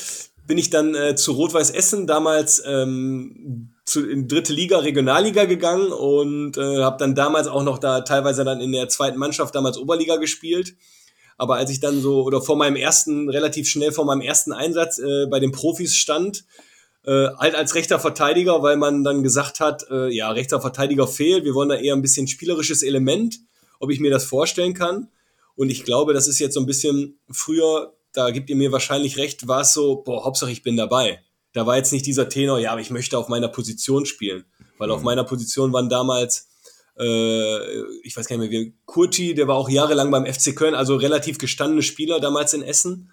bin 0.46 0.56
ich 0.56 0.70
dann 0.70 0.94
äh, 0.94 1.14
zu 1.14 1.32
Rot-Weiß 1.32 1.72
Essen 1.72 2.06
damals 2.06 2.62
ähm, 2.64 3.75
zu, 3.87 4.05
in 4.05 4.26
dritte 4.26 4.52
Liga, 4.52 4.78
Regionalliga 4.78 5.45
gegangen 5.45 5.93
und 5.93 6.59
äh, 6.59 6.83
habe 6.83 6.99
dann 6.99 7.14
damals 7.14 7.47
auch 7.47 7.62
noch 7.62 7.78
da 7.78 8.00
teilweise 8.00 8.45
dann 8.45 8.61
in 8.61 8.73
der 8.73 8.88
zweiten 8.88 9.19
Mannschaft 9.19 9.55
damals 9.55 9.78
Oberliga 9.78 10.16
gespielt. 10.16 10.75
Aber 11.38 11.57
als 11.57 11.71
ich 11.71 11.81
dann 11.81 12.00
so 12.00 12.25
oder 12.25 12.43
vor 12.43 12.57
meinem 12.57 12.76
ersten, 12.76 13.31
relativ 13.31 13.69
schnell 13.69 13.93
vor 13.93 14.05
meinem 14.05 14.23
ersten 14.23 14.52
Einsatz 14.52 14.99
äh, 14.99 15.26
bei 15.30 15.39
den 15.39 15.52
Profis 15.52 15.95
stand, 15.95 16.45
äh, 17.04 17.28
halt 17.39 17.54
als 17.54 17.76
rechter 17.76 18.00
Verteidiger, 18.00 18.63
weil 18.63 18.76
man 18.76 19.04
dann 19.04 19.23
gesagt 19.23 19.60
hat, 19.60 19.87
äh, 19.89 20.13
ja, 20.13 20.32
rechter 20.32 20.60
Verteidiger 20.60 21.06
fehlt, 21.06 21.45
wir 21.45 21.54
wollen 21.54 21.69
da 21.69 21.76
eher 21.76 21.95
ein 21.95 22.02
bisschen 22.02 22.26
spielerisches 22.26 22.82
Element, 22.82 23.39
ob 23.78 23.91
ich 23.91 24.00
mir 24.00 24.10
das 24.10 24.25
vorstellen 24.25 24.75
kann. 24.75 25.13
Und 25.54 25.71
ich 25.71 25.84
glaube, 25.84 26.13
das 26.13 26.26
ist 26.26 26.41
jetzt 26.41 26.54
so 26.54 26.60
ein 26.60 26.67
bisschen 26.67 27.21
früher, 27.30 27.95
da 28.13 28.30
gibt 28.30 28.50
ihr 28.50 28.56
mir 28.56 28.73
wahrscheinlich 28.73 29.17
recht, 29.17 29.47
war 29.47 29.60
es 29.60 29.75
so, 29.75 30.02
boah, 30.02 30.25
Hauptsache 30.25 30.50
ich 30.50 30.65
bin 30.65 30.76
dabei 30.76 31.21
da 31.56 31.64
war 31.64 31.78
jetzt 31.78 31.90
nicht 31.90 32.04
dieser 32.04 32.28
Tenor, 32.28 32.58
ja, 32.58 32.73
aber 32.73 32.82
ich 32.82 32.90
möchte 32.90 33.16
auf 33.16 33.28
meiner 33.28 33.49
Position 33.49 34.04
spielen. 34.04 34.45
Weil 34.76 34.88
mhm. 34.88 34.95
auf 34.95 35.02
meiner 35.02 35.25
Position 35.25 35.73
waren 35.73 35.88
damals, 35.88 36.49
äh, 36.99 37.80
ich 38.02 38.14
weiß 38.14 38.28
gar 38.28 38.36
nicht 38.36 38.50
mehr, 38.50 38.60
wie, 38.60 38.75
Kurti, 38.84 39.32
der 39.32 39.49
war 39.49 39.56
auch 39.56 39.71
jahrelang 39.71 40.10
beim 40.10 40.26
FC 40.26 40.54
Köln, 40.54 40.75
also 40.75 40.97
relativ 40.97 41.38
gestandene 41.38 41.80
Spieler 41.80 42.21
damals 42.21 42.52
in 42.52 42.60
Essen. 42.60 43.10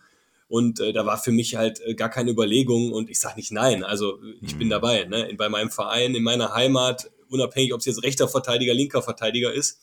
Und 0.49 0.81
äh, 0.81 0.91
da 0.91 1.05
war 1.05 1.17
für 1.17 1.31
mich 1.31 1.55
halt 1.55 1.79
äh, 1.85 1.95
gar 1.95 2.09
keine 2.09 2.31
Überlegung 2.31 2.91
und 2.91 3.09
ich 3.09 3.17
sage 3.17 3.37
nicht 3.37 3.53
nein. 3.53 3.85
Also 3.85 4.19
ich 4.41 4.55
mhm. 4.55 4.59
bin 4.59 4.69
dabei, 4.69 5.05
ne? 5.05 5.25
In, 5.29 5.37
bei 5.37 5.47
meinem 5.47 5.71
Verein, 5.71 6.13
in 6.13 6.23
meiner 6.23 6.53
Heimat, 6.53 7.09
unabhängig, 7.29 7.73
ob 7.73 7.79
es 7.79 7.85
jetzt 7.85 8.03
rechter 8.03 8.27
Verteidiger, 8.27 8.73
linker 8.73 9.01
Verteidiger 9.01 9.53
ist. 9.53 9.79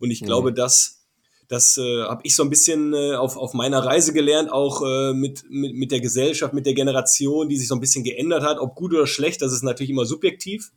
Und 0.00 0.10
ich 0.10 0.22
mhm. 0.22 0.26
glaube, 0.26 0.52
dass 0.52 1.01
das 1.52 1.76
äh, 1.76 2.04
habe 2.04 2.22
ich 2.24 2.34
so 2.34 2.42
ein 2.42 2.48
bisschen 2.48 2.94
äh, 2.94 3.14
auf, 3.14 3.36
auf 3.36 3.52
meiner 3.52 3.84
Reise 3.84 4.14
gelernt, 4.14 4.50
auch 4.50 4.82
äh, 4.82 5.12
mit, 5.12 5.44
mit, 5.50 5.74
mit 5.74 5.92
der 5.92 6.00
Gesellschaft, 6.00 6.54
mit 6.54 6.64
der 6.64 6.72
Generation, 6.72 7.50
die 7.50 7.58
sich 7.58 7.68
so 7.68 7.74
ein 7.74 7.80
bisschen 7.80 8.04
geändert 8.04 8.42
hat. 8.42 8.58
Ob 8.58 8.74
gut 8.74 8.94
oder 8.94 9.06
schlecht, 9.06 9.42
das 9.42 9.52
ist 9.52 9.62
natürlich 9.62 9.90
immer 9.90 10.06
subjektiv. 10.06 10.72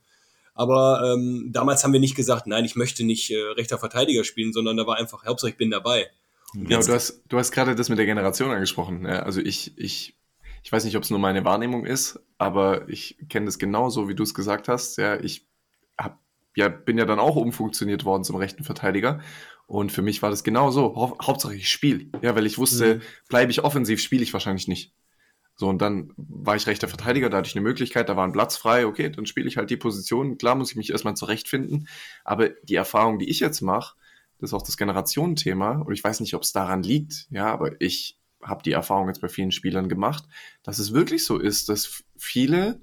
Aber 0.54 1.14
ähm, 1.14 1.50
damals 1.54 1.86
haben 1.86 1.94
wir 1.94 2.02
nicht 2.02 2.16
gesagt, 2.16 2.48
nein, 2.48 2.66
ich 2.66 2.76
möchte 2.76 3.06
nicht 3.06 3.32
äh, 3.32 3.40
rechter 3.56 3.78
Verteidiger 3.78 4.26
spielen, 4.26 4.52
sondern 4.52 4.76
da 4.76 4.86
war 4.86 4.98
einfach, 4.98 5.26
Hauptsache 5.26 5.52
ich 5.52 5.58
bin 5.58 5.72
dabei. 5.72 6.10
Und 6.54 6.70
ja, 6.70 6.82
du 6.82 6.92
hast, 6.92 7.24
du 7.30 7.38
hast 7.38 7.52
gerade 7.52 7.76
das 7.76 7.88
mit 7.88 7.98
der 7.98 8.06
Generation 8.06 8.52
angesprochen. 8.52 9.06
Ja, 9.06 9.20
also 9.20 9.40
ich, 9.40 9.78
ich, 9.78 10.14
ich 10.62 10.72
weiß 10.74 10.84
nicht, 10.84 10.98
ob 10.98 11.04
es 11.04 11.10
nur 11.10 11.20
meine 11.20 11.46
Wahrnehmung 11.46 11.86
ist, 11.86 12.20
aber 12.38 12.90
ich 12.90 13.18
kenne 13.30 13.46
das 13.46 13.60
genauso, 13.60 14.10
wie 14.10 14.16
du 14.16 14.24
es 14.24 14.34
gesagt 14.34 14.68
hast. 14.68 14.98
Ja, 14.98 15.18
ich 15.22 15.46
hab, 15.98 16.20
ja, 16.54 16.68
bin 16.68 16.98
ja 16.98 17.06
dann 17.06 17.20
auch 17.20 17.38
umfunktioniert 17.38 18.04
worden 18.04 18.26
zum 18.26 18.36
rechten 18.36 18.66
Verteidiger 18.66 19.22
und 19.68 19.92
für 19.92 20.02
mich 20.02 20.22
war 20.22 20.30
das 20.30 20.44
genau 20.44 20.72
so. 20.72 20.96
Hau 20.96 21.18
Hauptsache 21.22 21.56
ich 21.56 21.70
spiele. 21.70 22.08
Ja, 22.22 22.36
weil 22.36 22.46
ich 22.46 22.58
wusste, 22.58 22.96
mhm. 22.96 23.02
bleibe 23.30 23.52
ich 23.52 23.64
offensiv, 23.64 24.02
spiele 24.02 24.24
ich 24.24 24.34
wahrscheinlich 24.34 24.68
nicht. 24.68 24.94
So, 25.58 25.70
und 25.70 25.82
dann 25.82 26.12
war 26.18 26.58
ich 26.58 26.68
rechter 26.68 26.90
Verteidiger, 26.90 27.30
da 27.30 27.38
hatte 27.38 27.48
ich 27.48 27.56
eine 27.56 27.64
Möglichkeit, 27.64 28.10
da 28.10 28.18
war 28.18 28.28
ein 28.28 28.34
Platz 28.34 28.58
frei, 28.58 28.86
okay, 28.86 29.10
dann 29.10 29.26
spiele 29.26 29.48
ich 29.48 29.56
halt 29.56 29.70
die 29.70 29.78
Position. 29.78 30.38
Klar 30.38 30.56
muss 30.56 30.72
ich 30.72 30.76
mich 30.76 30.92
erstmal 30.92 31.16
zurechtfinden, 31.16 31.88
aber 32.26 32.50
die 32.50 32.76
Erfahrung, 32.76 33.20
die 33.20 33.30
ich 33.30 33.40
jetzt 33.40 33.62
mache, 33.62 33.96
das 34.38 34.50
ist 34.50 34.54
auch 34.54 34.64
das 34.64 34.76
Generationenthema, 34.76 35.80
und 35.80 35.94
ich 35.94 36.04
weiß 36.04 36.20
nicht, 36.20 36.34
ob 36.34 36.44
es 36.44 36.52
daran 36.52 36.84
liegt, 36.84 37.28
ja, 37.30 37.46
aber 37.46 37.80
ich 37.80 38.20
habe 38.44 38.64
die 38.64 38.74
Erfahrung 38.74 39.08
jetzt 39.08 39.22
bei 39.22 39.30
vielen 39.30 39.52
Spielern 39.54 39.88
gemacht, 39.88 40.26
dass 40.62 40.78
es 40.78 40.94
wirklich 40.94 41.26
so 41.26 41.38
ist, 41.38 41.70
dass 41.70 42.04
viele 42.18 42.82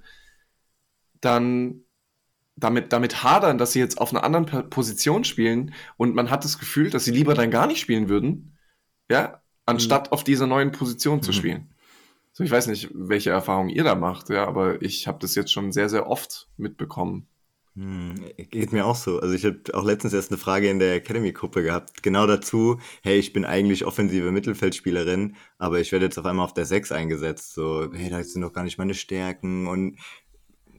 dann 1.20 1.84
damit, 2.56 2.92
damit 2.92 3.22
hadern, 3.22 3.58
dass 3.58 3.72
sie 3.72 3.78
jetzt 3.78 3.98
auf 3.98 4.12
einer 4.12 4.24
anderen 4.24 4.70
Position 4.70 5.24
spielen 5.24 5.74
und 5.96 6.14
man 6.14 6.30
hat 6.30 6.44
das 6.44 6.58
Gefühl, 6.58 6.90
dass 6.90 7.04
sie 7.04 7.10
lieber 7.10 7.34
dann 7.34 7.50
gar 7.50 7.66
nicht 7.66 7.80
spielen 7.80 8.08
würden, 8.08 8.56
ja, 9.10 9.42
anstatt 9.66 10.08
mhm. 10.08 10.12
auf 10.12 10.24
dieser 10.24 10.46
neuen 10.46 10.72
Position 10.72 11.18
mhm. 11.18 11.22
zu 11.22 11.32
spielen. 11.32 11.74
So, 12.32 12.44
ich 12.44 12.50
weiß 12.50 12.66
nicht, 12.68 12.90
welche 12.94 13.30
Erfahrungen 13.30 13.68
ihr 13.68 13.84
da 13.84 13.94
macht, 13.94 14.30
ja, 14.30 14.46
aber 14.46 14.80
ich 14.80 15.06
habe 15.06 15.18
das 15.20 15.34
jetzt 15.34 15.52
schon 15.52 15.70
sehr, 15.72 15.88
sehr 15.88 16.06
oft 16.06 16.48
mitbekommen. 16.56 17.26
Hm, 17.74 18.16
geht 18.50 18.72
mir 18.72 18.84
auch 18.84 18.96
so. 18.96 19.20
Also 19.20 19.34
ich 19.34 19.46
habe 19.46 19.62
auch 19.72 19.84
letztens 19.84 20.12
erst 20.12 20.30
eine 20.30 20.36
Frage 20.36 20.68
in 20.68 20.78
der 20.78 20.96
Academy-Gruppe 20.96 21.62
gehabt, 21.62 22.02
genau 22.02 22.26
dazu, 22.26 22.78
hey, 23.02 23.18
ich 23.18 23.32
bin 23.32 23.46
eigentlich 23.46 23.86
offensive 23.86 24.30
Mittelfeldspielerin, 24.30 25.36
aber 25.56 25.80
ich 25.80 25.90
werde 25.90 26.04
jetzt 26.04 26.18
auf 26.18 26.26
einmal 26.26 26.44
auf 26.44 26.52
der 26.52 26.66
6 26.66 26.92
eingesetzt. 26.92 27.54
So, 27.54 27.90
hey, 27.92 28.10
da 28.10 28.22
sind 28.22 28.42
doch 28.42 28.52
gar 28.52 28.64
nicht 28.64 28.76
meine 28.76 28.92
Stärken 28.92 29.66
und 29.66 29.98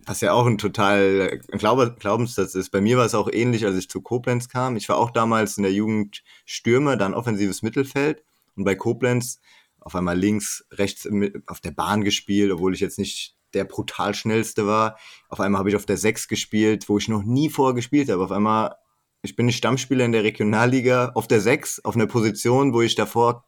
was 0.05 0.21
ja 0.21 0.33
auch 0.33 0.45
ein 0.45 0.57
total 0.57 1.39
ein 1.51 1.57
Glaube, 1.57 1.95
Glaubenssatz 1.97 2.55
ist. 2.55 2.71
Bei 2.71 2.81
mir 2.81 2.97
war 2.97 3.05
es 3.05 3.15
auch 3.15 3.29
ähnlich, 3.31 3.65
als 3.65 3.77
ich 3.77 3.89
zu 3.89 4.01
Koblenz 4.01 4.49
kam. 4.49 4.75
Ich 4.75 4.89
war 4.89 4.97
auch 4.97 5.11
damals 5.11 5.57
in 5.57 5.63
der 5.63 5.73
Jugend 5.73 6.23
Stürmer, 6.45 6.97
dann 6.97 7.13
offensives 7.13 7.61
Mittelfeld 7.61 8.23
und 8.55 8.63
bei 8.63 8.75
Koblenz 8.75 9.39
auf 9.79 9.95
einmal 9.95 10.17
links, 10.17 10.65
rechts 10.71 11.07
auf 11.47 11.59
der 11.59 11.71
Bahn 11.71 12.03
gespielt, 12.03 12.51
obwohl 12.51 12.73
ich 12.73 12.79
jetzt 12.79 12.99
nicht 12.99 13.35
der 13.53 13.65
brutal 13.65 14.15
schnellste 14.15 14.65
war. 14.65 14.97
Auf 15.29 15.39
einmal 15.39 15.59
habe 15.59 15.69
ich 15.69 15.75
auf 15.75 15.85
der 15.85 15.97
6 15.97 16.27
gespielt, 16.27 16.89
wo 16.89 16.97
ich 16.97 17.07
noch 17.07 17.23
nie 17.23 17.49
vorher 17.49 17.75
gespielt 17.75 18.09
habe. 18.09 18.23
Auf 18.23 18.31
einmal, 18.31 18.75
ich 19.21 19.35
bin 19.35 19.51
Stammspieler 19.51 20.05
in 20.05 20.11
der 20.11 20.23
Regionalliga 20.23 21.11
auf 21.15 21.27
der 21.27 21.41
6, 21.41 21.83
auf 21.85 21.95
einer 21.95 22.07
Position, 22.07 22.73
wo 22.73 22.81
ich 22.81 22.95
davor 22.95 23.45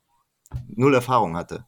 null 0.68 0.94
Erfahrung 0.94 1.36
hatte. 1.36 1.66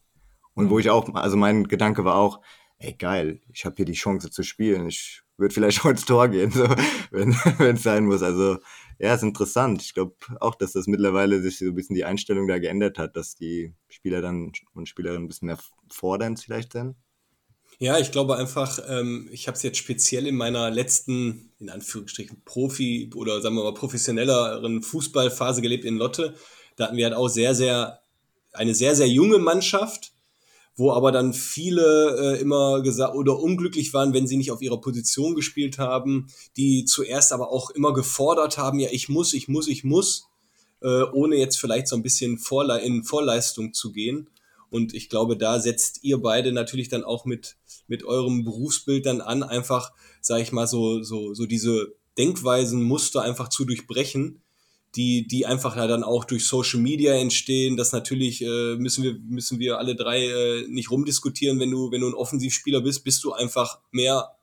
Und 0.54 0.65
mhm. 0.65 0.69
wo 0.69 0.80
ich 0.80 0.89
auch, 0.89 1.13
also 1.15 1.38
mein 1.38 1.67
Gedanke 1.67 2.06
war 2.06 2.15
auch, 2.15 2.41
ey 2.79 2.93
geil, 2.93 3.41
ich 3.53 3.65
habe 3.65 3.75
hier 3.77 3.85
die 3.85 3.93
Chance 3.93 4.29
zu 4.29 4.43
spielen, 4.43 4.87
ich 4.87 5.21
würde 5.37 5.53
vielleicht 5.53 5.81
auch 5.85 5.89
ins 5.89 6.05
Tor 6.05 6.27
gehen, 6.27 6.51
so, 6.51 6.67
wenn 7.11 7.75
es 7.75 7.83
sein 7.83 8.05
muss. 8.05 8.21
Also 8.23 8.57
ja, 8.99 9.13
ist 9.13 9.23
interessant. 9.23 9.81
Ich 9.81 9.93
glaube 9.93 10.15
auch, 10.39 10.55
dass 10.55 10.73
das 10.73 10.87
mittlerweile 10.87 11.39
sich 11.41 11.59
so 11.59 11.65
ein 11.65 11.75
bisschen 11.75 11.95
die 11.95 12.05
Einstellung 12.05 12.47
da 12.47 12.57
geändert 12.57 12.97
hat, 12.97 13.15
dass 13.15 13.35
die 13.35 13.73
Spieler 13.89 14.21
dann 14.21 14.51
und 14.73 14.89
Spielerinnen 14.89 15.25
ein 15.25 15.27
bisschen 15.27 15.47
mehr 15.47 15.59
fordernd 15.91 16.39
vielleicht 16.39 16.73
sind. 16.73 16.95
Ja, 17.79 17.99
ich 17.99 18.11
glaube 18.11 18.37
einfach, 18.37 18.79
ähm, 18.89 19.29
ich 19.31 19.47
habe 19.47 19.55
es 19.55 19.61
jetzt 19.61 19.77
speziell 19.77 20.25
in 20.25 20.35
meiner 20.35 20.71
letzten, 20.71 21.51
in 21.59 21.69
Anführungsstrichen, 21.69 22.41
Profi- 22.43 23.13
oder 23.13 23.39
sagen 23.39 23.53
wir 23.55 23.63
mal 23.63 23.73
professionelleren 23.75 24.81
Fußballphase 24.81 25.61
gelebt 25.61 25.85
in 25.85 25.97
Lotte. 25.97 26.33
Da 26.75 26.85
hatten 26.85 26.97
wir 26.97 27.05
halt 27.05 27.15
auch 27.15 27.27
sehr, 27.27 27.53
sehr, 27.53 28.01
eine 28.51 28.73
sehr, 28.73 28.95
sehr 28.95 29.07
junge 29.07 29.37
Mannschaft, 29.37 30.11
wo 30.77 30.91
aber 30.91 31.11
dann 31.11 31.33
viele 31.33 32.35
äh, 32.37 32.41
immer 32.41 32.81
gesagt 32.81 33.15
oder 33.15 33.39
unglücklich 33.39 33.93
waren, 33.93 34.13
wenn 34.13 34.27
sie 34.27 34.37
nicht 34.37 34.51
auf 34.51 34.61
ihrer 34.61 34.79
Position 34.79 35.35
gespielt 35.35 35.79
haben, 35.79 36.27
die 36.55 36.85
zuerst 36.85 37.33
aber 37.33 37.51
auch 37.51 37.71
immer 37.71 37.93
gefordert 37.93 38.59
haben, 38.59 38.79
ja, 38.79 38.89
ich 38.91 39.09
muss, 39.09 39.33
ich 39.33 39.47
muss, 39.47 39.67
ich 39.67 39.83
muss, 39.83 40.27
äh, 40.81 41.01
ohne 41.11 41.35
jetzt 41.35 41.59
vielleicht 41.59 41.87
so 41.87 41.95
ein 41.95 42.03
bisschen 42.03 42.37
Vorle 42.37 42.79
in 42.79 43.03
Vorleistung 43.03 43.73
zu 43.73 43.91
gehen. 43.91 44.29
Und 44.69 44.93
ich 44.93 45.09
glaube, 45.09 45.35
da 45.35 45.59
setzt 45.59 46.03
ihr 46.03 46.21
beide 46.21 46.51
natürlich 46.51 46.89
dann 46.89 47.03
auch 47.03 47.25
mit, 47.25 47.57
mit 47.87 48.03
eurem 48.03 48.43
Berufsbild 48.43 49.05
dann 49.05 49.21
an, 49.21 49.41
einfach, 49.41 49.93
sag 50.21 50.41
ich 50.41 50.51
mal, 50.51 50.67
so, 50.67 51.01
so, 51.01 51.33
so 51.33 51.45
diese 51.45 51.95
Denkweisen, 52.17 52.83
Muster 52.83 53.21
einfach 53.21 53.49
zu 53.49 53.65
durchbrechen, 53.65 54.41
die, 54.97 55.27
die 55.27 55.45
einfach 55.45 55.77
ja 55.77 55.86
dann 55.86 56.03
auch 56.03 56.25
durch 56.25 56.45
Social 56.45 56.79
Media 56.79 57.13
entstehen. 57.13 57.77
Das 57.77 57.91
natürlich 57.91 58.41
äh, 58.41 58.75
müssen 58.77 59.03
wir, 59.03 59.13
müssen 59.13 59.60
wir 59.60 59.77
alle 59.77 59.95
drei 59.95 60.25
äh, 60.25 60.67
nicht 60.67 60.89
rumdiskutieren. 60.89 61.60
Wenn 61.60 61.69
du, 61.69 61.91
wenn 61.91 62.01
du 62.01 62.07
ein 62.07 62.15
Offensivspieler 62.15 62.81
bist, 62.81 63.03
bist 63.03 63.23
du 63.23 63.31
einfach 63.31 63.79
mehr, 63.91 64.36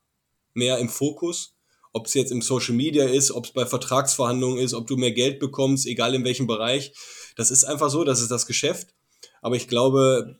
mehr 0.54 0.78
im 0.78 0.88
Fokus. 0.88 1.56
Ob 1.92 2.06
es 2.06 2.14
jetzt 2.14 2.30
im 2.30 2.40
Social 2.40 2.74
Media 2.74 3.04
ist, 3.04 3.32
ob 3.32 3.46
es 3.46 3.52
bei 3.52 3.66
Vertragsverhandlungen 3.66 4.58
ist, 4.58 4.74
ob 4.74 4.86
du 4.86 4.96
mehr 4.96 5.12
Geld 5.12 5.40
bekommst, 5.40 5.86
egal 5.86 6.14
in 6.14 6.24
welchem 6.24 6.46
Bereich. 6.46 6.92
Das 7.36 7.50
ist 7.50 7.64
einfach 7.64 7.90
so, 7.90 8.04
das 8.04 8.20
ist 8.20 8.30
das 8.30 8.46
Geschäft. 8.46 8.94
Aber 9.42 9.56
ich 9.56 9.66
glaube, 9.66 10.38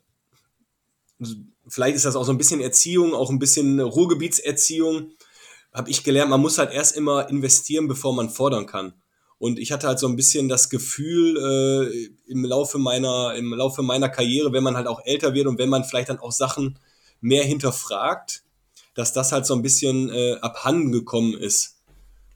vielleicht 1.66 1.96
ist 1.96 2.04
das 2.04 2.14
auch 2.14 2.24
so 2.24 2.32
ein 2.32 2.38
bisschen 2.38 2.60
Erziehung, 2.60 3.14
auch 3.14 3.30
ein 3.30 3.40
bisschen 3.40 3.80
Ruhrgebietserziehung. 3.80 5.12
Habe 5.72 5.90
ich 5.90 6.04
gelernt, 6.04 6.30
man 6.30 6.40
muss 6.40 6.58
halt 6.58 6.72
erst 6.72 6.96
immer 6.96 7.28
investieren, 7.28 7.88
bevor 7.88 8.14
man 8.14 8.30
fordern 8.30 8.66
kann. 8.66 8.94
Und 9.38 9.58
ich 9.58 9.72
hatte 9.72 9.86
halt 9.88 9.98
so 9.98 10.06
ein 10.06 10.16
bisschen 10.16 10.48
das 10.48 10.70
Gefühl 10.70 11.36
äh, 11.36 12.30
im 12.30 12.44
Laufe 12.44 12.78
meiner 12.78 13.34
im 13.34 13.52
Laufe 13.52 13.82
meiner 13.82 14.08
Karriere, 14.08 14.52
wenn 14.52 14.62
man 14.62 14.76
halt 14.76 14.86
auch 14.86 15.00
älter 15.04 15.34
wird 15.34 15.46
und 15.46 15.58
wenn 15.58 15.68
man 15.68 15.84
vielleicht 15.84 16.08
dann 16.08 16.18
auch 16.18 16.32
Sachen 16.32 16.78
mehr 17.20 17.44
hinterfragt, 17.44 18.44
dass 18.94 19.12
das 19.12 19.32
halt 19.32 19.46
so 19.46 19.54
ein 19.54 19.62
bisschen 19.62 20.10
äh, 20.10 20.34
abhanden 20.40 20.92
gekommen 20.92 21.34
ist. 21.34 21.76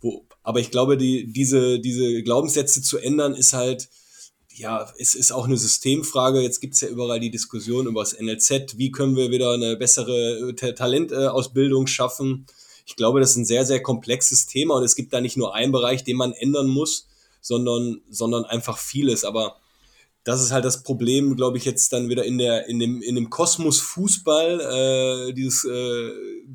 Wo, 0.00 0.26
aber 0.42 0.60
ich 0.60 0.70
glaube, 0.70 0.96
die, 0.96 1.32
diese, 1.32 1.78
diese 1.78 2.22
Glaubenssätze 2.22 2.82
zu 2.82 2.98
ändern, 2.98 3.34
ist 3.34 3.52
halt 3.52 3.88
ja, 4.58 4.92
es 4.98 5.14
ist 5.14 5.32
auch 5.32 5.46
eine 5.46 5.56
Systemfrage. 5.56 6.40
Jetzt 6.40 6.60
gibt 6.60 6.74
es 6.74 6.80
ja 6.80 6.88
überall 6.88 7.20
die 7.20 7.30
Diskussion 7.30 7.86
über 7.86 8.00
das 8.00 8.18
NLZ. 8.18 8.76
Wie 8.76 8.90
können 8.90 9.16
wir 9.16 9.30
wieder 9.30 9.52
eine 9.52 9.76
bessere 9.76 10.50
äh, 10.50 10.74
Talentausbildung 10.74 11.86
schaffen? 11.86 12.46
Ich 12.88 12.96
glaube, 12.96 13.20
das 13.20 13.32
ist 13.32 13.36
ein 13.36 13.44
sehr, 13.44 13.66
sehr 13.66 13.82
komplexes 13.82 14.46
Thema 14.46 14.76
und 14.76 14.82
es 14.82 14.96
gibt 14.96 15.12
da 15.12 15.20
nicht 15.20 15.36
nur 15.36 15.54
einen 15.54 15.72
Bereich, 15.72 16.04
den 16.04 16.16
man 16.16 16.32
ändern 16.32 16.68
muss, 16.68 17.06
sondern, 17.42 18.00
sondern 18.08 18.46
einfach 18.46 18.78
vieles. 18.78 19.24
Aber 19.24 19.56
das 20.24 20.42
ist 20.42 20.52
halt 20.52 20.64
das 20.64 20.82
Problem, 20.82 21.36
glaube 21.36 21.58
ich, 21.58 21.66
jetzt 21.66 21.92
dann 21.92 22.08
wieder 22.08 22.24
in, 22.24 22.38
der, 22.38 22.66
in, 22.66 22.78
dem, 22.78 23.02
in 23.02 23.14
dem 23.14 23.28
Kosmos 23.28 23.78
Fußball, 23.80 25.28
äh, 25.28 25.32
dieses 25.34 25.64
äh, 25.64 26.12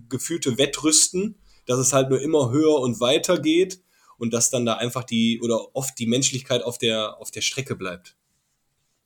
gefühlte 0.10 0.58
Wettrüsten, 0.58 1.36
dass 1.67 1.78
es 1.78 1.93
halt 1.93 2.10
nur 2.10 2.19
immer 2.19 2.50
höher 2.50 2.80
und 2.80 3.00
weiter 3.00 3.39
geht 3.39 3.80
und 4.17 4.34
dass 4.34 4.50
dann 4.50 4.65
da 4.65 4.74
einfach 4.74 5.04
die 5.04 5.39
oder 5.39 5.76
oft 5.76 6.00
die 6.00 6.08
Menschlichkeit 6.08 6.63
auf 6.63 6.80
der, 6.80 7.19
auf 7.19 7.30
der 7.30 7.41
Strecke 7.41 7.76
bleibt. 7.76 8.15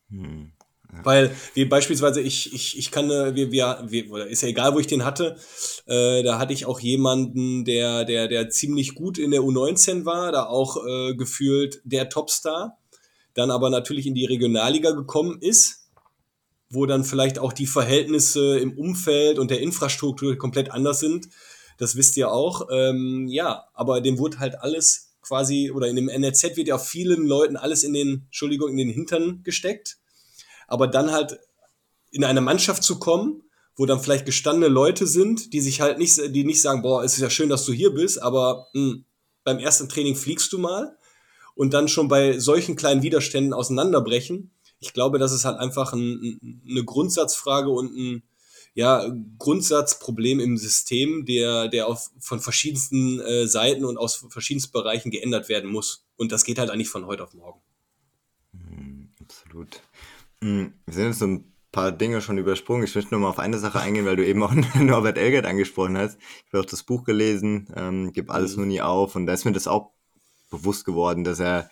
Hm. 0.10 0.54
Weil, 1.04 1.36
wie 1.54 1.65
beispielsweise, 1.65 2.21
ich, 2.21 2.54
ich, 2.54 2.78
ich 2.78 2.91
kann, 2.91 3.12
äh, 3.12 3.36
wir, 3.36 3.52
wir, 3.52 3.86
wir, 3.88 4.28
ist 4.28 4.41
ja 4.41 4.47
egal, 4.47 4.73
wo 4.73 4.80
ich 4.80 4.88
den 4.88 5.04
hatte, 5.04 5.38
äh, 5.86 6.23
da 6.23 6.39
hatte 6.39 6.54
ich 6.54 6.65
auch 6.65 6.80
jemanden, 6.80 7.65
der, 7.65 8.06
der, 8.06 8.28
der 8.28 8.50
ziemlich 8.50 8.95
gut 8.95 9.17
in 9.17 9.32
der 9.32 9.41
U19 9.41 10.06
war, 10.06 10.32
da 10.32 10.45
auch 10.45 10.78
äh, 10.86 11.13
gefühlt 11.15 11.82
der 11.84 12.10
Topstar, 12.10 12.78
dann 13.34 13.52
aber 13.52 13.69
natürlich 13.69 14.08
in 14.08 14.15
die 14.15 14.26
Regionalliga 14.26 14.91
gekommen 14.91 15.39
ist, 15.41 15.89
wo 16.69 16.86
dann 16.86 17.04
vielleicht 17.04 17.39
auch 17.39 17.54
die 17.54 17.67
Verhältnisse 17.67 18.58
im 18.58 18.78
Umfeld 18.78 19.39
und 19.39 19.52
der 19.52 19.62
Infrastruktur 19.62 20.38
komplett 20.38 20.71
anders 20.71 21.00
sind. 21.00 21.30
Das 21.78 21.95
wisst 21.95 22.17
ihr 22.17 22.32
auch. 22.32 22.67
Ähm, 22.71 23.28
ja, 23.28 23.65
aber 23.73 24.02
dem 24.02 24.17
wurde 24.17 24.39
halt 24.39 24.60
alles 24.60 25.15
quasi, 25.21 25.71
oder 25.71 25.88
in 25.88 25.95
dem 25.95 26.10
NRZ 26.10 26.56
wird 26.58 26.67
ja 26.67 26.78
vielen 26.78 27.26
Leuten 27.28 27.58
alles 27.58 27.84
in 27.84 27.93
den, 27.93 28.23
Entschuldigung, 28.26 28.71
in 28.71 28.78
den 28.78 28.89
Hintern 28.89 29.41
gesteckt. 29.43 29.97
Aber 30.67 30.88
dann 30.88 31.12
halt 31.12 31.39
in 32.12 32.23
eine 32.23 32.41
Mannschaft 32.41 32.84
zu 32.84 32.99
kommen, 32.99 33.43
wo 33.75 33.86
dann 33.86 33.99
vielleicht 33.99 34.25
gestandene 34.25 34.67
Leute 34.67 35.06
sind, 35.06 35.53
die 35.53 35.62
sich 35.62 35.82
halt 35.82 35.99
nicht, 35.99 36.17
die 36.17 36.43
nicht 36.43 36.62
sagen, 36.62 36.82
boah, 36.82 37.03
es 37.03 37.13
ist 37.13 37.21
ja 37.21 37.30
schön, 37.30 37.49
dass 37.49 37.65
du 37.65 37.73
hier 37.73 37.91
bist, 37.91 38.21
aber 38.21 38.67
mh, 38.73 38.91
hm, 38.91 39.06
beim 39.43 39.60
ersten 39.60 39.88
Training 39.88 40.15
fliegst 40.15 40.51
du 40.51 40.58
mal 40.58 40.97
und 41.56 41.73
dann 41.73 41.88
schon 41.88 42.08
bei 42.08 42.38
solchen 42.39 42.75
kleinen 42.75 43.01
Widerständen 43.01 43.53
auseinanderbrechen. 43.53 44.51
Ich 44.80 44.93
glaube, 44.93 45.19
das 45.19 45.32
ist 45.32 45.45
halt 45.45 45.58
einfach 45.58 45.93
ein, 45.93 46.62
eine 46.69 46.84
Grundsatzfrage 46.84 47.69
und 47.69 47.95
ein, 47.95 48.23
ja, 48.73 49.10
Grundsatzproblem 49.39 50.39
im 50.39 50.58
System, 50.58 51.25
der, 51.25 51.67
der 51.67 51.88
auf, 51.88 52.12
von 52.19 52.39
verschiedensten 52.39 53.19
äh, 53.21 53.47
Seiten 53.47 53.86
und 53.86 53.97
aus 53.97 54.23
verschiedensten 54.30 54.71
Bereichen 54.71 55.10
geändert 55.10 55.49
werden 55.49 55.71
muss. 55.71 56.06
Und 56.15 56.32
das 56.32 56.43
geht 56.43 56.60
halt 56.60 56.69
eigentlich 56.69 56.89
von 56.89 57.08
heute 57.08 57.23
auf 57.23 57.34
morgen. 57.34 57.60
Mm, 58.51 59.06
absolut. 59.19 59.82
Wir 60.41 60.71
sind 60.88 61.06
jetzt 61.06 61.19
so 61.19 61.28
ein 61.28 61.54
paar 61.71 61.91
Dinge 61.91 62.21
schon 62.21 62.38
übersprungen. 62.38 62.84
Ich 62.84 62.95
möchte 62.95 63.12
nur 63.12 63.21
mal 63.21 63.30
auf 63.30 63.39
eine 63.39 63.58
Sache 63.58 63.80
eingehen, 63.80 64.06
weil 64.06 64.15
du 64.15 64.26
eben 64.26 64.41
auch 64.43 64.54
Norbert 64.76 65.17
Elgert 65.17 65.45
angesprochen 65.45 65.97
hast. 65.97 66.17
Ich 66.19 66.54
habe 66.54 66.63
auch 66.63 66.69
das 66.69 66.84
Buch 66.84 67.04
gelesen, 67.04 67.67
ähm, 67.76 68.12
Gib 68.13 68.32
alles 68.32 68.52
mhm. 68.54 68.58
nur 68.58 68.65
nie 68.67 68.82
auf. 68.82 69.15
Und 69.15 69.26
da 69.26 69.34
ist 69.34 69.45
mir 69.45 69.52
das 69.52 69.67
auch 69.67 69.91
bewusst 70.50 70.86
geworden, 70.86 71.23
dass 71.23 71.39
er 71.39 71.69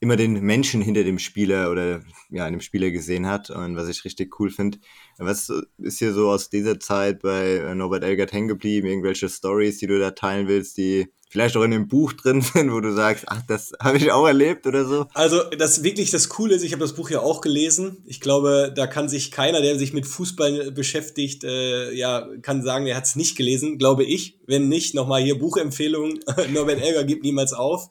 immer 0.00 0.16
den 0.16 0.40
Menschen 0.40 0.80
hinter 0.80 1.04
dem 1.04 1.18
Spieler 1.18 1.70
oder 1.70 2.02
ja, 2.30 2.46
einem 2.46 2.62
Spieler 2.62 2.90
gesehen 2.90 3.26
hat 3.26 3.50
und 3.50 3.76
was 3.76 3.88
ich 3.88 4.04
richtig 4.06 4.40
cool 4.40 4.50
finde. 4.50 4.78
Was 5.18 5.52
ist 5.76 5.98
hier 5.98 6.14
so 6.14 6.30
aus 6.30 6.48
dieser 6.48 6.80
Zeit 6.80 7.20
bei 7.20 7.74
Norbert 7.74 8.02
Elgert 8.02 8.32
hängen 8.32 8.48
geblieben? 8.48 8.88
Irgendwelche 8.88 9.28
Stories, 9.28 9.76
die 9.78 9.86
du 9.86 9.98
da 9.98 10.12
teilen 10.12 10.48
willst, 10.48 10.78
die 10.78 11.12
vielleicht 11.30 11.56
auch 11.56 11.62
in 11.62 11.70
dem 11.70 11.86
Buch 11.86 12.12
drin 12.12 12.42
sind, 12.54 12.72
wo 12.72 12.80
du 12.80 12.92
sagst, 12.92 13.24
ach, 13.28 13.40
das 13.46 13.72
habe 13.80 13.96
ich 13.96 14.10
auch 14.12 14.26
erlebt 14.26 14.66
oder 14.66 14.84
so? 14.84 15.06
Also, 15.14 15.42
das 15.56 15.82
wirklich 15.82 16.10
das 16.10 16.28
Coole 16.28 16.56
ist, 16.56 16.64
ich 16.64 16.72
habe 16.72 16.82
das 16.82 16.94
Buch 16.94 17.08
ja 17.08 17.20
auch 17.20 17.40
gelesen. 17.40 18.02
Ich 18.04 18.20
glaube, 18.20 18.72
da 18.74 18.86
kann 18.86 19.08
sich 19.08 19.30
keiner, 19.30 19.62
der 19.62 19.78
sich 19.78 19.92
mit 19.92 20.06
Fußball 20.06 20.72
beschäftigt, 20.72 21.44
äh, 21.44 21.92
ja, 21.92 22.28
kann 22.42 22.62
sagen, 22.62 22.86
er 22.86 22.96
hat 22.96 23.04
es 23.04 23.16
nicht 23.16 23.36
gelesen, 23.36 23.78
glaube 23.78 24.04
ich. 24.04 24.38
Wenn 24.46 24.68
nicht, 24.68 24.94
nochmal 24.94 25.22
hier 25.22 25.38
Buchempfehlung. 25.38 26.18
Norbert 26.52 26.82
Elger 26.82 27.04
gibt 27.04 27.22
niemals 27.22 27.52
auf. 27.52 27.88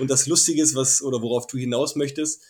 Und 0.00 0.10
das 0.10 0.26
Lustige 0.26 0.60
ist, 0.60 0.74
was, 0.74 1.02
oder 1.02 1.22
worauf 1.22 1.46
du 1.46 1.56
hinaus 1.56 1.94
möchtest, 1.94 2.42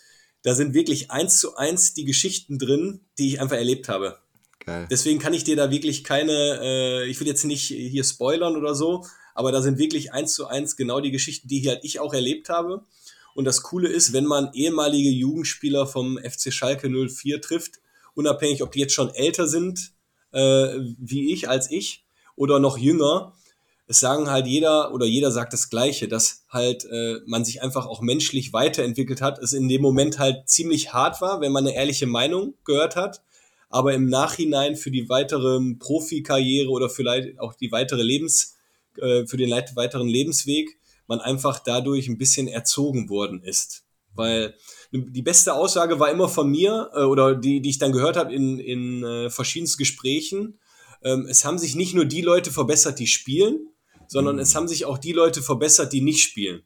da 0.43 0.55
sind 0.55 0.75
wirklich 0.75 1.11
eins 1.11 1.39
zu 1.39 1.57
eins 1.57 1.93
die 1.93 2.05
Geschichten 2.05 2.59
drin, 2.59 3.01
die 3.19 3.29
ich 3.29 3.41
einfach 3.41 3.57
erlebt 3.57 3.89
habe. 3.89 4.19
Geil. 4.65 4.87
Deswegen 4.91 5.19
kann 5.19 5.35
ich 5.35 5.45
dir 5.45 5.57
da 5.57 5.71
wirklich 5.71 6.05
keine, 6.05 6.61
äh, 6.63 7.07
ich 7.09 7.21
will 7.21 7.27
jetzt 7.27 7.45
nicht 7.45 7.65
hier 7.65 8.05
spoilern 8.05 8.57
oder 8.57 8.75
so, 8.75 9.05
aber 9.35 9.53
da 9.53 9.63
sind 9.63 9.79
wirklich 9.79 10.13
eins 10.13 10.35
zu 10.35 10.47
eins 10.47 10.77
genau 10.77 11.01
die 11.01 11.11
Geschichten, 11.11 11.49
die 11.49 11.61
hier 11.61 11.73
halt 11.73 11.85
ich 11.85 12.01
auch 12.01 12.15
erlebt 12.15 12.49
habe. 12.49 12.85
Und 13.35 13.45
das 13.45 13.63
Coole 13.63 13.89
ist, 13.89 14.13
wenn 14.13 14.27
man 14.27 14.53
ehemalige 14.53 15.11
Jugendspieler 15.11 15.87
vom 15.87 16.19
FC 16.19 16.53
Schalke 16.53 16.91
04 16.91 17.41
trifft, 17.41 17.81
unabhängig, 18.15 18.63
ob 18.63 18.73
die 18.73 18.81
jetzt 18.81 18.95
schon 18.95 19.15
älter 19.15 19.47
sind, 19.47 19.93
äh, 20.33 20.79
wie 20.99 21.33
ich, 21.33 21.49
als 21.49 21.71
ich, 21.71 22.05
oder 22.37 22.59
noch 22.59 22.79
jünger, 22.79 23.35
es 23.87 24.01
sagen 24.01 24.31
halt 24.31 24.47
jeder 24.47 24.95
oder 24.95 25.07
jeder 25.07 25.31
sagt 25.31 25.53
das 25.53 25.69
Gleiche, 25.69 26.09
dass 26.09 26.45
halt 26.49 26.85
äh, 26.87 27.21
man 27.27 27.45
sich 27.45 27.63
einfach 27.63 27.87
auch 27.87 28.01
menschlich 28.01 28.53
weiterentwickelt 28.53 29.21
hat, 29.21 29.39
es 29.39 29.53
in 29.53 29.69
dem 29.69 29.83
Moment 29.83 30.19
halt 30.19 30.49
ziemlich 30.49 30.93
hart 30.93 31.21
war, 31.21 31.41
wenn 31.41 31.53
man 31.53 31.67
eine 31.67 31.77
ehrliche 31.77 32.07
Meinung 32.07 32.55
gehört 32.65 32.97
hat, 32.97 33.23
aber 33.69 33.93
im 33.93 34.07
Nachhinein 34.07 34.77
für 34.77 34.91
die 34.91 35.09
weitere 35.09 35.61
Profikarriere 35.79 36.71
oder 36.71 36.89
vielleicht 36.89 37.39
auch 37.39 37.55
die 37.55 37.73
weitere 37.73 38.03
Lebens 38.03 38.57
äh, 38.99 39.27
für 39.27 39.37
den 39.37 39.51
weiteren 39.51 40.09
Lebensweg 40.09 40.79
man 41.07 41.21
einfach 41.21 41.59
dadurch 41.59 42.09
ein 42.09 42.19
bisschen 42.19 42.49
erzogen 42.49 43.09
worden 43.09 43.43
ist. 43.43 43.85
Weil 44.15 44.55
die 44.93 45.23
beste 45.23 45.55
Aussage 45.55 45.99
war 45.99 46.11
immer 46.11 46.29
von 46.29 46.51
mir, 46.51 46.91
äh, 46.95 47.03
oder 47.03 47.35
die, 47.35 47.61
die 47.61 47.71
ich 47.71 47.79
dann 47.79 47.93
gehört 47.93 48.17
habe 48.17 48.35
in, 48.35 48.59
in 48.59 49.05
äh, 49.05 49.31
verschiedensten 49.31 49.79
Gesprächen, 49.79 50.59
ähm, 51.03 51.27
es 51.29 51.45
haben 51.45 51.59
sich 51.59 51.75
nicht 51.75 51.95
nur 51.95 52.05
die 52.05 52.21
Leute 52.21 52.51
verbessert, 52.51 52.99
die 52.99 53.07
spielen, 53.07 53.69
sondern 54.07 54.39
es 54.39 54.55
haben 54.55 54.69
sich 54.69 54.85
auch 54.85 54.99
die 54.99 55.13
Leute 55.13 55.43
verbessert, 55.43 55.93
die 55.93 56.03
nicht 56.03 56.23
spielen. 56.23 56.63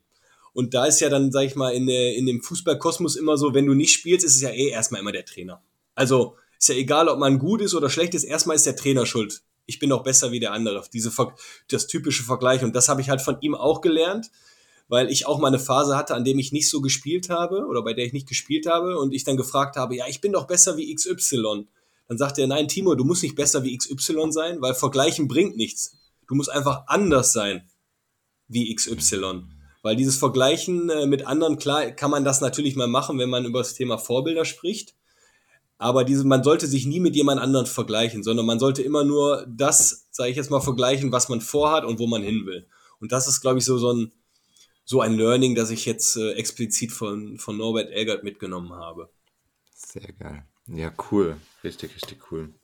Und 0.53 0.75
da 0.75 0.87
ist 0.87 1.01
ja 1.01 1.09
dann, 1.09 1.31
sag 1.31 1.45
ich 1.45 1.55
mal, 1.55 1.71
in, 1.71 1.87
der, 1.87 2.17
in 2.17 2.27
dem 2.27 2.43
Fußballkosmos 2.43 3.15
immer 3.17 3.37
so, 3.37 3.55
wenn 3.55 3.67
du 3.67 3.75
nicht 3.75 3.93
spielst, 3.93 4.25
ist 4.25 4.37
es 4.37 4.43
ja 4.43 4.51
eh 4.51 4.69
erstmal 4.69 5.01
immer 5.01 5.13
der 5.13 5.25
Trainer. 5.25 5.63
Also 5.95 6.37
ist 6.59 6.69
ja 6.69 6.75
egal, 6.75 7.09
ob 7.09 7.19
man 7.19 7.39
gut 7.39 7.61
ist 7.61 7.75
oder 7.75 7.91
schlecht 7.91 8.15
ist, 8.15 8.25
erstmal 8.25 8.57
ist 8.57 8.67
der 8.67 8.77
Trainer 8.77 9.07
schuld 9.07 9.43
ich 9.67 9.79
bin 9.79 9.91
doch 9.91 10.03
besser 10.03 10.33
wie 10.33 10.41
der 10.41 10.53
andere. 10.53 10.83
Diese, 10.93 11.13
das 11.69 11.87
typische 11.87 12.23
Vergleich. 12.23 12.63
Und 12.63 12.75
das 12.75 12.89
habe 12.89 13.01
ich 13.01 13.11
halt 13.11 13.21
von 13.21 13.39
ihm 13.41 13.55
auch 13.55 13.81
gelernt, 13.81 14.31
weil 14.89 15.11
ich 15.11 15.27
auch 15.27 15.39
mal 15.39 15.49
eine 15.49 15.59
Phase 15.59 15.97
hatte, 15.97 16.15
an 16.15 16.25
dem 16.25 16.39
ich 16.39 16.53
nicht 16.53 16.71
so 16.71 16.81
gespielt 16.81 17.29
habe 17.29 17.67
oder 17.67 17.83
bei 17.83 17.93
der 17.93 18.07
ich 18.07 18.13
nicht 18.13 18.29
gespielt 18.29 18.67
habe 18.67 18.99
und 18.99 19.13
ich 19.13 19.25
dann 19.25 19.37
gefragt 19.37 19.77
habe, 19.77 19.97
ja, 19.97 20.07
ich 20.09 20.21
bin 20.21 20.33
doch 20.33 20.47
besser 20.47 20.77
wie 20.77 20.95
XY. 20.95 21.67
Dann 22.09 22.19
sagt 22.19 22.39
er, 22.39 22.47
nein, 22.47 22.69
Timo, 22.69 22.95
du 22.95 23.05
musst 23.05 23.25
nicht 23.25 23.35
besser 23.35 23.65
wie 23.65 23.77
XY 23.77 24.31
sein, 24.31 24.61
weil 24.61 24.75
Vergleichen 24.75 25.27
bringt 25.27 25.57
nichts. 25.57 25.97
Du 26.29 26.37
musst 26.37 26.51
einfach 26.51 26.85
anders 26.87 27.33
sein 27.33 27.69
wie 28.49 28.73
XY. 28.73 29.43
Weil 29.83 29.97
dieses 29.97 30.17
Vergleichen 30.17 30.89
äh, 30.91 31.07
mit 31.07 31.27
anderen, 31.27 31.59
klar, 31.59 31.91
kann 31.91 32.11
man 32.11 32.25
das 32.25 32.41
natürlich 32.41 32.77
mal 32.77 32.89
machen, 32.89 33.19
wenn 33.19 33.31
man 33.31 33.45
über 33.45 33.61
das 33.61 33.75
Thema 33.75 33.99
Vorbilder 33.99 34.45
spricht. 34.45 34.95
Aber 35.79 36.05
diese, 36.05 36.25
man 36.25 36.43
sollte 36.43 36.67
sich 36.67 36.87
nie 36.87 37.01
mit 37.01 37.15
jemand 37.17 37.41
anderen 37.41 37.67
vergleichen, 37.67 38.23
sondern 38.23 38.47
man 38.47 38.59
sollte 38.59 38.83
immer 38.83 39.05
nur 39.05 39.47
das, 39.49 40.09
sage 40.11 40.31
ich 40.31 40.37
jetzt 40.37 40.51
mal, 40.51 40.61
vergleichen, 40.61 41.13
was 41.13 41.29
man 41.29 41.41
vorhat 41.41 41.85
und 41.85 41.99
wo 41.99 42.07
man 42.07 42.23
hin 42.23 42.47
will. 42.47 42.67
Und 42.99 43.13
das 43.13 43.29
ist, 43.29 43.43
glaube 43.43 43.59
ich, 43.59 43.65
so, 43.65 43.77
so, 43.77 43.93
ein, 43.93 44.13
so 44.85 45.01
ein 45.03 45.15
Learning, 45.15 45.55
das 45.55 45.71
ich 45.71 45.85
jetzt 45.85 46.17
äh, 46.17 46.33
explizit 46.33 46.93
von, 46.93 47.39
von 47.39 47.59
Norbert 47.59 47.91
Elgert 47.91 48.25
mitgenommen 48.25 48.73
habe. 48.73 49.11
Sehr 49.75 50.13
geil. 50.19 50.45
Ja, 50.67 50.93
cool. 51.11 51.37
Richtig, 51.63 51.95
richtig 51.95 52.33
cool. 52.33 52.55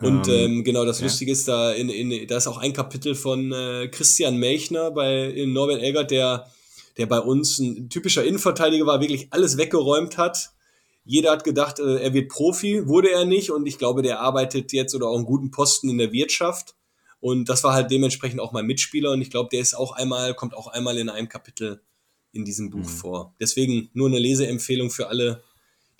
Und 0.00 0.28
ähm, 0.28 0.34
ähm, 0.34 0.64
genau, 0.64 0.84
das 0.84 0.98
ja. 0.98 1.06
Lustige 1.06 1.32
ist, 1.32 1.48
da, 1.48 1.72
in, 1.72 1.88
in, 1.88 2.26
da 2.26 2.36
ist 2.36 2.46
auch 2.46 2.58
ein 2.58 2.72
Kapitel 2.72 3.14
von 3.14 3.52
äh, 3.52 3.88
Christian 3.88 4.36
Melchner 4.36 4.90
bei 4.90 5.26
in 5.26 5.52
Norbert 5.52 5.80
Elgert, 5.80 6.10
der, 6.10 6.50
der 6.98 7.06
bei 7.06 7.20
uns 7.20 7.58
ein 7.58 7.88
typischer 7.88 8.24
Innenverteidiger 8.24 8.84
war, 8.84 9.00
wirklich 9.00 9.28
alles 9.30 9.56
weggeräumt 9.56 10.18
hat. 10.18 10.50
Jeder 11.04 11.32
hat 11.32 11.44
gedacht, 11.44 11.78
äh, 11.78 11.96
er 11.96 12.14
wird 12.14 12.28
Profi, 12.28 12.86
wurde 12.86 13.10
er 13.10 13.24
nicht. 13.24 13.50
Und 13.50 13.66
ich 13.66 13.78
glaube, 13.78 14.02
der 14.02 14.20
arbeitet 14.20 14.72
jetzt 14.72 14.94
oder 14.94 15.08
auch 15.08 15.16
einen 15.16 15.24
guten 15.24 15.50
Posten 15.50 15.88
in 15.88 15.98
der 15.98 16.12
Wirtschaft. 16.12 16.74
Und 17.20 17.48
das 17.48 17.64
war 17.64 17.74
halt 17.74 17.90
dementsprechend 17.90 18.40
auch 18.40 18.52
mein 18.52 18.66
Mitspieler. 18.66 19.12
Und 19.12 19.22
ich 19.22 19.30
glaube, 19.30 19.48
der 19.50 19.60
ist 19.60 19.74
auch 19.74 19.92
einmal, 19.92 20.34
kommt 20.34 20.54
auch 20.54 20.68
einmal 20.68 20.98
in 20.98 21.08
einem 21.08 21.28
Kapitel 21.28 21.80
in 22.32 22.44
diesem 22.44 22.70
Buch 22.70 22.80
mhm. 22.80 22.84
vor. 22.84 23.34
Deswegen 23.40 23.90
nur 23.92 24.08
eine 24.08 24.18
Leseempfehlung 24.18 24.90
für 24.90 25.08
alle, 25.08 25.42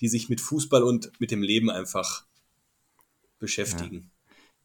die 0.01 0.09
sich 0.09 0.29
mit 0.29 0.41
Fußball 0.41 0.83
und 0.83 1.13
mit 1.21 1.31
dem 1.31 1.43
Leben 1.43 1.71
einfach 1.71 2.25
beschäftigen. 3.39 4.11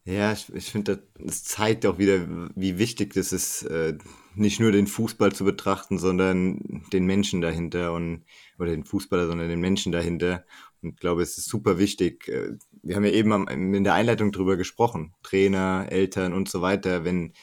Ja, 0.06 0.14
ja 0.14 0.34
ich, 0.34 0.52
ich 0.54 0.72
finde, 0.72 1.04
das 1.20 1.44
zeigt 1.44 1.86
auch 1.86 1.98
wieder, 1.98 2.50
wie 2.56 2.78
wichtig 2.78 3.14
das 3.14 3.34
ist, 3.34 3.64
äh, 3.64 3.98
nicht 4.38 4.60
nur 4.60 4.72
den 4.72 4.88
Fußball 4.88 5.34
zu 5.34 5.44
betrachten, 5.44 5.98
sondern 5.98 6.84
den 6.94 7.06
Menschen 7.06 7.42
dahinter 7.42 7.94
und 7.94 8.24
oder 8.60 8.72
den 8.72 8.84
Fußballer, 8.84 9.28
sondern 9.28 9.50
den 9.50 9.60
Menschen 9.60 9.92
dahinter. 9.92 10.46
Und 10.82 10.92
ich 10.92 11.00
glaube, 11.00 11.22
es 11.22 11.38
ist 11.38 11.50
super 11.50 11.78
wichtig. 11.78 12.28
Äh, 12.28 12.58
wir 12.84 12.96
haben 12.96 13.06
ja 13.06 13.12
eben 13.12 13.48
in 13.48 13.84
der 13.84 13.94
Einleitung 13.94 14.32
drüber 14.32 14.58
gesprochen. 14.58 15.14
Trainer, 15.24 15.88
Eltern 15.90 16.34
und 16.34 16.50
so 16.50 16.62
weiter. 16.62 17.04
Wenn 17.04 17.34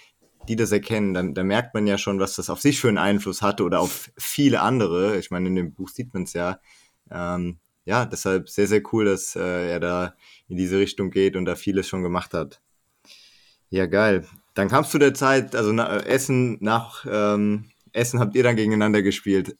die 0.48 0.56
das 0.56 0.72
erkennen, 0.72 1.14
dann, 1.14 1.34
dann 1.34 1.46
merkt 1.46 1.74
man 1.74 1.86
ja 1.86 1.98
schon, 1.98 2.20
was 2.20 2.36
das 2.36 2.50
auf 2.50 2.60
sich 2.60 2.80
für 2.80 2.88
einen 2.88 2.98
Einfluss 2.98 3.42
hatte 3.42 3.64
oder 3.64 3.80
auf 3.80 4.10
viele 4.16 4.60
andere. 4.60 5.18
Ich 5.18 5.30
meine, 5.30 5.48
in 5.48 5.56
dem 5.56 5.74
Buch 5.74 5.88
sieht 5.88 6.12
man 6.14 6.24
es 6.24 6.32
ja. 6.32 6.60
Ähm, 7.10 7.58
ja, 7.84 8.06
deshalb 8.06 8.48
sehr, 8.48 8.66
sehr 8.66 8.82
cool, 8.92 9.04
dass 9.04 9.36
äh, 9.36 9.70
er 9.70 9.80
da 9.80 10.14
in 10.48 10.56
diese 10.56 10.78
Richtung 10.78 11.10
geht 11.10 11.36
und 11.36 11.44
da 11.44 11.54
vieles 11.54 11.88
schon 11.88 12.02
gemacht 12.02 12.32
hat. 12.34 12.62
Ja, 13.70 13.86
geil. 13.86 14.26
Dann 14.54 14.68
kamst 14.68 14.94
du 14.94 14.98
der 14.98 15.14
Zeit, 15.14 15.54
also 15.54 15.72
na, 15.72 15.98
Essen 15.98 16.58
nach 16.60 17.04
ähm, 17.10 17.70
Essen 17.92 18.20
habt 18.20 18.34
ihr 18.34 18.42
dann 18.42 18.56
gegeneinander 18.56 19.02
gespielt. 19.02 19.56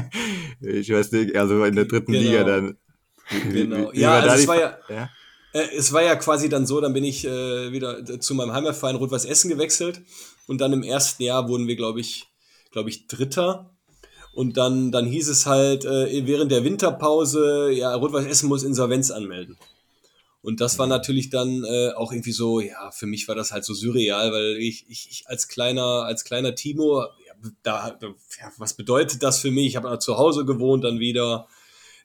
ich 0.60 0.90
weiß 0.90 1.12
nicht, 1.12 1.36
also 1.36 1.64
in 1.64 1.74
der 1.74 1.84
dritten 1.84 2.12
genau. 2.12 2.24
Liga 2.24 2.44
dann. 2.44 2.76
Genau. 3.50 3.92
Ja, 3.92 4.20
also 4.20 4.36
es 4.36 4.48
war 4.48 4.60
ja, 4.60 4.78
ja? 4.88 5.10
Äh, 5.52 5.66
es 5.76 5.92
war 5.92 6.02
ja 6.02 6.16
quasi 6.16 6.48
dann 6.48 6.66
so, 6.66 6.80
dann 6.80 6.92
bin 6.92 7.04
ich 7.04 7.24
äh, 7.24 7.72
wieder 7.72 8.04
zu 8.20 8.34
meinem 8.34 8.52
Heimatverein 8.52 8.96
Rot-Weiß 8.96 9.24
Essen 9.24 9.48
gewechselt 9.48 10.00
und 10.46 10.60
dann 10.60 10.72
im 10.72 10.82
ersten 10.82 11.22
Jahr 11.22 11.48
wurden 11.48 11.66
wir, 11.66 11.76
glaube 11.76 12.00
ich, 12.00 12.26
glaube 12.70 12.88
ich, 12.88 13.06
Dritter 13.06 13.74
und 14.32 14.56
dann, 14.56 14.92
dann 14.92 15.06
hieß 15.06 15.28
es 15.28 15.46
halt 15.46 15.84
äh, 15.84 16.26
während 16.26 16.52
der 16.52 16.64
Winterpause, 16.64 17.70
ja, 17.72 17.94
Rot-Weiß 17.94 18.26
Essen 18.26 18.48
muss 18.48 18.62
Insolvenz 18.62 19.10
anmelden. 19.10 19.56
Und 20.42 20.60
das 20.60 20.78
war 20.78 20.88
natürlich 20.88 21.30
dann 21.30 21.64
äh, 21.64 21.92
auch 21.92 22.12
irgendwie 22.12 22.32
so, 22.32 22.60
ja, 22.60 22.90
für 22.90 23.06
mich 23.06 23.28
war 23.28 23.34
das 23.34 23.52
halt 23.52 23.64
so 23.64 23.74
surreal, 23.74 24.32
weil 24.32 24.56
ich, 24.56 24.84
ich, 24.88 25.08
ich 25.10 25.24
als 25.28 25.46
kleiner, 25.48 26.04
als 26.04 26.24
kleiner 26.24 26.54
Timo, 26.54 27.02
ja, 27.02 27.50
da, 27.62 27.98
ja, 28.00 28.52
was 28.58 28.74
bedeutet 28.74 29.22
das 29.22 29.38
für 29.38 29.52
mich? 29.52 29.66
Ich 29.66 29.76
habe 29.76 29.98
zu 30.00 30.18
Hause 30.18 30.44
gewohnt 30.44 30.84
dann 30.84 30.98
wieder. 30.98 31.46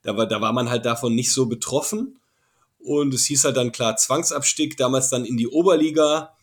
Da 0.04 0.15
war, 0.15 0.28
da 0.28 0.39
war 0.39 0.54
man 0.54 0.69
halt 0.69 0.86
davon 0.86 1.15
nicht 1.15 1.34
so 1.34 1.47
betroffen. 1.47 2.19
Und 2.80 3.13
es 3.13 3.26
hieß 3.26 3.43
halt 3.45 3.58
dann 3.58 3.71
klar 3.71 3.97
Zwangsabstieg, 3.97 4.78
damals 4.78 5.10
dann 5.10 5.26
in 5.26 5.36
die 5.36 5.47
Oberliga 5.47 6.38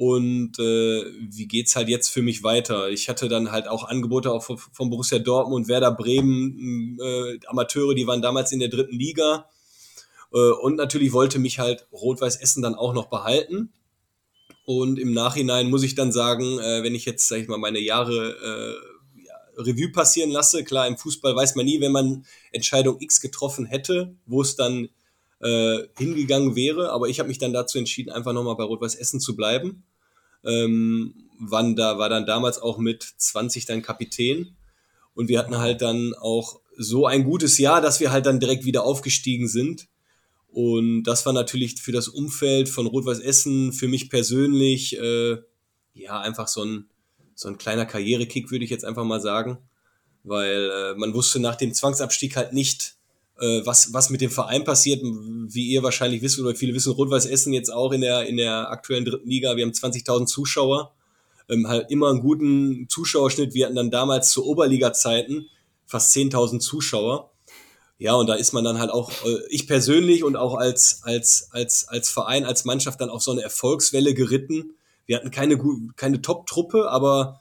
und 0.00 0.58
äh, 0.58 1.04
wie 1.28 1.46
geht's 1.46 1.76
halt 1.76 1.90
jetzt 1.90 2.08
für 2.08 2.22
mich 2.22 2.42
weiter? 2.42 2.88
Ich 2.88 3.10
hatte 3.10 3.28
dann 3.28 3.52
halt 3.52 3.68
auch 3.68 3.84
Angebote 3.84 4.32
auch 4.32 4.42
von, 4.42 4.56
von 4.56 4.88
Borussia 4.88 5.18
Dortmund, 5.18 5.68
Werder 5.68 5.90
Bremen, 5.90 6.98
äh, 6.98 7.38
Amateure, 7.46 7.94
die 7.94 8.06
waren 8.06 8.22
damals 8.22 8.50
in 8.50 8.60
der 8.60 8.70
dritten 8.70 8.98
Liga. 8.98 9.44
Äh, 10.32 10.50
und 10.50 10.76
natürlich 10.76 11.12
wollte 11.12 11.38
mich 11.38 11.58
halt 11.58 11.86
Rot-Weiß 11.92 12.36
Essen 12.36 12.62
dann 12.62 12.74
auch 12.74 12.94
noch 12.94 13.08
behalten. 13.08 13.72
Und 14.64 14.98
im 14.98 15.12
Nachhinein 15.12 15.70
muss 15.70 15.82
ich 15.82 15.94
dann 15.94 16.12
sagen, 16.12 16.58
äh, 16.58 16.82
wenn 16.82 16.94
ich 16.94 17.04
jetzt, 17.04 17.28
sag 17.28 17.38
ich 17.38 17.48
mal, 17.48 17.58
meine 17.58 17.80
Jahre 17.80 18.36
äh, 19.16 19.24
ja, 19.26 19.34
Revue 19.56 19.90
passieren 19.90 20.30
lasse, 20.30 20.64
klar, 20.64 20.86
im 20.86 20.96
Fußball 20.96 21.34
weiß 21.34 21.56
man 21.56 21.66
nie, 21.66 21.80
wenn 21.80 21.92
man 21.92 22.24
Entscheidung 22.52 23.00
X 23.00 23.20
getroffen 23.20 23.66
hätte, 23.66 24.14
wo 24.26 24.42
es 24.42 24.56
dann 24.56 24.88
äh, 25.40 25.78
hingegangen 25.98 26.54
wäre. 26.54 26.92
Aber 26.92 27.08
ich 27.08 27.18
habe 27.18 27.28
mich 27.28 27.38
dann 27.38 27.52
dazu 27.52 27.78
entschieden, 27.78 28.10
einfach 28.10 28.32
nochmal 28.32 28.56
bei 28.56 28.64
Rot-Weiß 28.64 28.94
Essen 28.94 29.20
zu 29.20 29.34
bleiben. 29.34 29.84
Ähm, 30.44 31.14
wann 31.40 31.74
da 31.74 31.98
war 31.98 32.08
dann 32.08 32.26
damals 32.26 32.60
auch 32.60 32.78
mit 32.78 33.02
20 33.02 33.64
dann 33.66 33.82
Kapitän. 33.82 34.56
Und 35.14 35.28
wir 35.28 35.38
hatten 35.38 35.58
halt 35.58 35.82
dann 35.82 36.14
auch 36.14 36.60
so 36.76 37.06
ein 37.06 37.24
gutes 37.24 37.58
Jahr, 37.58 37.80
dass 37.80 38.00
wir 38.00 38.10
halt 38.12 38.26
dann 38.26 38.40
direkt 38.40 38.64
wieder 38.64 38.84
aufgestiegen 38.84 39.48
sind. 39.48 39.88
Und 40.52 41.04
das 41.04 41.26
war 41.26 41.32
natürlich 41.32 41.80
für 41.80 41.92
das 41.92 42.08
Umfeld 42.08 42.68
von 42.68 42.86
Rot-Weiß 42.86 43.20
Essen, 43.20 43.72
für 43.72 43.88
mich 43.88 44.10
persönlich, 44.10 44.98
äh, 44.98 45.38
ja, 45.94 46.20
einfach 46.20 46.48
so 46.48 46.64
ein, 46.64 46.90
so 47.34 47.48
ein 47.48 47.58
kleiner 47.58 47.86
Karrierekick, 47.86 48.50
würde 48.50 48.64
ich 48.64 48.70
jetzt 48.70 48.84
einfach 48.84 49.04
mal 49.04 49.20
sagen. 49.20 49.58
Weil 50.24 50.70
äh, 50.70 50.94
man 50.96 51.14
wusste 51.14 51.38
nach 51.40 51.54
dem 51.56 51.72
Zwangsabstieg 51.72 52.36
halt 52.36 52.52
nicht, 52.52 52.96
äh, 53.38 53.64
was, 53.64 53.92
was 53.92 54.10
mit 54.10 54.20
dem 54.20 54.30
Verein 54.30 54.64
passiert. 54.64 55.02
Wie 55.02 55.68
ihr 55.68 55.82
wahrscheinlich 55.82 56.20
wisst 56.20 56.38
oder 56.40 56.54
viele 56.54 56.74
wissen, 56.74 56.92
Rot-Weiß 56.92 57.26
Essen 57.26 57.52
jetzt 57.52 57.72
auch 57.72 57.92
in 57.92 58.00
der, 58.00 58.26
in 58.26 58.36
der 58.36 58.70
aktuellen 58.70 59.04
dritten 59.04 59.28
Liga. 59.28 59.56
Wir 59.56 59.64
haben 59.64 59.72
20.000 59.72 60.26
Zuschauer, 60.26 60.92
ähm, 61.48 61.68
halt 61.68 61.90
immer 61.90 62.10
einen 62.10 62.20
guten 62.20 62.88
Zuschauerschnitt. 62.88 63.54
Wir 63.54 63.66
hatten 63.66 63.76
dann 63.76 63.90
damals 63.90 64.30
zu 64.30 64.44
Oberliga-Zeiten 64.44 65.46
fast 65.86 66.14
10.000 66.14 66.60
Zuschauer. 66.60 67.29
Ja, 68.00 68.14
und 68.14 68.28
da 68.28 68.34
ist 68.34 68.52
man 68.54 68.64
dann 68.64 68.78
halt 68.78 68.90
auch, 68.90 69.10
äh, 69.26 69.40
ich 69.50 69.68
persönlich 69.68 70.24
und 70.24 70.34
auch 70.34 70.54
als, 70.54 71.00
als, 71.02 71.48
als, 71.52 71.86
als 71.86 72.08
Verein, 72.08 72.46
als 72.46 72.64
Mannschaft 72.64 72.98
dann 73.02 73.10
auf 73.10 73.22
so 73.22 73.30
eine 73.30 73.42
Erfolgswelle 73.42 74.14
geritten. 74.14 74.72
Wir 75.04 75.18
hatten 75.18 75.30
keine, 75.30 75.60
keine 75.96 76.22
Top-Truppe, 76.22 76.90
aber 76.90 77.40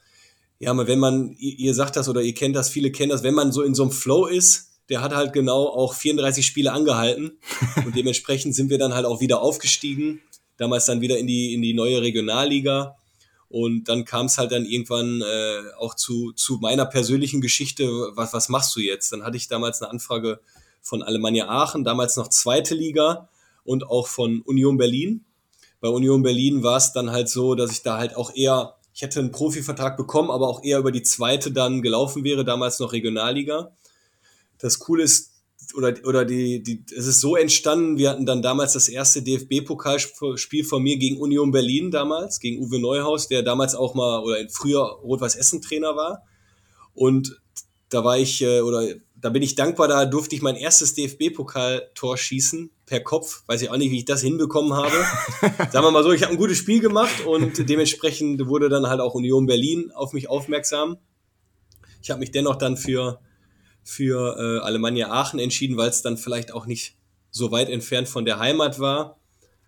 ja, 0.60 0.76
wenn 0.86 1.00
man, 1.00 1.34
ihr 1.40 1.74
sagt 1.74 1.96
das 1.96 2.10
oder 2.10 2.22
ihr 2.22 2.34
kennt 2.34 2.58
das, 2.58 2.70
viele 2.70 2.92
kennen 2.92 3.10
das, 3.10 3.24
wenn 3.24 3.36
man 3.36 3.54
so 3.54 3.62
in 3.62 3.74
so 3.74 3.84
einem 3.84 3.94
Flow 3.94 4.26
ist, 4.26 4.72
der 4.90 5.00
hat 5.00 5.16
halt 5.16 5.32
genau 5.32 5.68
auch 5.68 5.94
34 5.94 6.46
Spiele 6.46 6.74
angehalten 6.74 7.38
und 7.86 7.96
dementsprechend 7.96 8.54
sind 8.54 8.70
wir 8.70 8.78
dann 8.78 8.94
halt 8.94 9.06
auch 9.06 9.22
wieder 9.22 9.42
aufgestiegen, 9.42 10.20
damals 10.58 10.86
dann 10.86 11.00
wieder 11.00 11.18
in 11.18 11.28
die, 11.28 11.54
in 11.54 11.62
die 11.62 11.74
neue 11.74 12.02
Regionalliga 12.02 12.98
und 13.50 13.86
dann 13.90 14.06
kam 14.06 14.28
es 14.28 14.38
halt 14.38 14.52
dann 14.52 14.66
irgendwann 14.66 15.22
äh, 15.22 15.62
auch 15.78 15.96
zu, 15.96 16.32
zu 16.34 16.58
meiner 16.58 16.86
persönlichen 16.86 17.42
Geschichte, 17.42 17.86
was, 18.14 18.34
was 18.34 18.50
machst 18.50 18.76
du 18.76 18.80
jetzt? 18.80 19.12
Dann 19.12 19.24
hatte 19.24 19.38
ich 19.38 19.48
damals 19.48 19.82
eine 19.82 19.92
Anfrage 19.92 20.40
von 20.82 21.04
Alemannia 21.04 21.50
Aachen, 21.50 21.84
damals 21.84 22.16
noch 22.16 22.30
zweite 22.30 22.76
Liga 22.76 23.30
und 23.64 23.88
auch 23.88 24.08
von 24.08 24.42
Union 24.42 24.78
Berlin. 24.78 25.26
Bei 25.82 25.90
Union 25.90 26.24
Berlin 26.24 26.64
war 26.64 26.78
es 26.78 26.94
dann 26.94 27.12
halt 27.12 27.30
so, 27.30 27.56
dass 27.56 27.72
ich 27.72 27.82
da 27.82 27.98
halt 27.98 28.16
auch 28.16 28.34
eher, 28.36 28.76
ich 28.94 29.02
hätte 29.02 29.20
einen 29.20 29.32
Profivertrag 29.32 29.98
bekommen, 29.98 30.30
aber 30.30 30.48
auch 30.48 30.64
eher 30.64 30.80
über 30.80 30.92
die 30.92 31.04
zweite 31.04 31.52
dann 31.52 31.82
gelaufen 31.82 32.24
wäre, 32.24 32.46
damals 32.46 32.80
noch 32.80 32.94
Regionalliga 32.94 33.72
das 34.60 34.80
Coole 34.80 35.04
ist, 35.04 35.32
oder, 35.76 35.94
oder 36.06 36.26
die, 36.26 36.64
die, 36.64 36.84
es 36.96 37.06
ist 37.06 37.22
so 37.22 37.36
entstanden, 37.36 37.98
wir 37.98 38.10
hatten 38.10 38.26
dann 38.26 38.42
damals 38.42 38.74
das 38.74 38.90
erste 38.90 39.22
DFB-Pokalspiel 39.22 40.64
von 40.64 40.82
mir 40.82 40.98
gegen 40.98 41.18
Union 41.18 41.52
Berlin 41.52 41.92
damals, 41.92 42.40
gegen 42.40 42.64
Uwe 42.64 42.80
Neuhaus, 42.80 43.28
der 43.28 43.44
damals 43.44 43.76
auch 43.76 43.94
mal 43.94 44.24
oder 44.24 44.38
früher 44.50 44.82
Rot-Weiß-Essen-Trainer 45.04 45.96
war. 45.96 46.24
Und 46.94 47.40
da 47.90 48.04
war 48.04 48.18
ich, 48.18 48.42
äh, 48.42 48.62
oder 48.62 48.88
da 49.16 49.30
bin 49.30 49.44
ich 49.44 49.56
dankbar, 49.56 49.88
da 49.88 50.06
durfte 50.06 50.36
ich 50.36 50.42
mein 50.42 50.56
erstes 50.56 50.94
DFB-Pokaltor 50.94 52.18
schießen, 52.18 52.72
per 52.86 53.02
Kopf. 53.02 53.44
Weiß 53.48 53.62
ich 53.62 53.70
auch 53.70 53.78
nicht, 53.78 53.92
wie 53.92 54.00
ich 54.00 54.06
das 54.06 54.22
hinbekommen 54.22 54.74
habe. 54.74 54.96
Sagen 55.72 55.86
wir 55.86 55.92
mal 55.92 56.04
so, 56.04 56.12
ich 56.12 56.24
habe 56.24 56.32
ein 56.32 56.38
gutes 56.38 56.58
Spiel 56.58 56.80
gemacht 56.80 57.26
und 57.26 57.70
dementsprechend 57.70 58.48
wurde 58.48 58.70
dann 58.70 58.88
halt 58.88 59.02
auch 59.02 59.14
Union 59.14 59.46
Berlin 59.46 59.92
auf 59.94 60.14
mich 60.14 60.30
aufmerksam. 60.30 60.98
Ich 62.02 62.10
habe 62.10 62.20
mich 62.20 62.32
dennoch 62.32 62.56
dann 62.56 62.78
für 62.78 63.20
für 63.90 64.38
äh, 64.38 64.64
Alemannia 64.64 65.10
Aachen 65.10 65.40
entschieden, 65.40 65.76
weil 65.76 65.90
es 65.90 66.04
dann 66.04 66.18
vielleicht 66.18 66.54
auch 66.54 66.68
nicht 66.68 66.96
so 67.32 67.52
weit 67.52 67.70
entfernt 67.70 68.08
von 68.08 68.24
der 68.24 68.40
Heimat 68.40 68.80
war. 68.80 69.18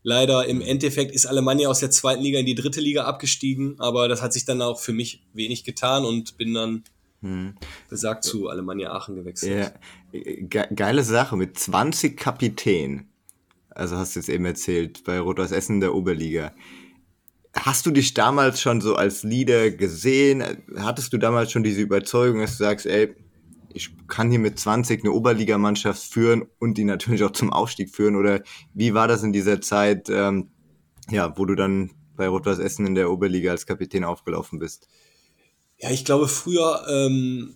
Leider 0.04 0.46
im 0.46 0.62
Endeffekt 0.62 1.12
ist 1.12 1.26
Alemannia 1.26 1.70
aus 1.70 1.80
der 1.80 1.92
zweiten 1.92 2.22
Liga 2.22 2.40
in 2.40 2.46
die 2.46 2.56
dritte 2.56 2.82
Liga 2.82 3.06
abgestiegen, 3.06 3.80
aber 3.80 4.08
das 4.08 4.22
hat 4.22 4.34
sich 4.34 4.46
dann 4.46 4.62
auch 4.62 4.80
für 4.80 4.94
mich 4.94 5.24
wenig 5.34 5.64
getan 5.64 6.06
und 6.06 6.38
bin 6.38 6.54
dann 6.54 6.84
hm. 7.22 7.56
besagt 7.90 8.24
zu 8.24 8.48
Alemannia 8.48 8.92
Aachen 8.92 9.16
gewechselt. 9.16 9.74
Ja, 10.14 10.22
ge 10.22 10.66
geile 10.76 11.04
Sache 11.04 11.36
mit 11.36 11.58
20 11.58 12.16
Kapitän. 12.18 13.10
also 13.70 13.98
hast 13.98 14.16
du 14.16 14.20
jetzt 14.20 14.30
eben 14.30 14.46
erzählt, 14.46 15.04
bei 15.04 15.20
Rot-Weiß 15.20 15.52
Essen 15.52 15.76
in 15.76 15.82
der 15.82 15.96
Oberliga. 15.96 16.52
Hast 17.56 17.86
du 17.86 17.92
dich 17.92 18.14
damals 18.14 18.62
schon 18.62 18.82
so 18.82 18.96
als 18.96 19.24
Leader 19.24 19.72
gesehen? 19.72 20.44
Hattest 20.78 21.12
du 21.12 21.18
damals 21.18 21.52
schon 21.52 21.64
diese 21.64 21.82
Überzeugung, 21.82 22.42
dass 22.42 22.58
du 22.58 22.64
sagst, 22.64 22.86
ey, 22.86 23.16
ich 23.76 23.92
kann 24.08 24.30
hier 24.30 24.40
mit 24.40 24.60
20 24.60 25.04
eine 25.04 25.14
Oberligamannschaft 25.14 26.04
führen 26.04 26.46
und 26.60 26.78
die 26.78 26.84
natürlich 26.84 27.24
auch 27.24 27.32
zum 27.32 27.52
Aufstieg 27.52 27.94
führen? 27.94 28.16
Oder 28.16 28.42
wie 28.74 28.94
war 28.94 29.08
das 29.08 29.24
in 29.24 29.34
dieser 29.34 29.62
Zeit, 29.62 30.10
ähm, 30.10 30.52
ja, 31.10 31.38
wo 31.38 31.46
du 31.46 31.56
dann 31.56 31.92
bei 32.16 32.28
Rot-Weiß 32.28 32.60
Essen 32.60 32.86
in 32.86 32.96
der 32.96 33.12
Oberliga 33.12 33.52
als 33.52 33.66
Kapitän 33.66 34.04
aufgelaufen 34.04 34.60
bist? 34.60 34.88
Ja, 35.80 35.90
ich 35.90 36.06
glaube, 36.06 36.28
früher, 36.28 36.86
ähm, 36.88 37.56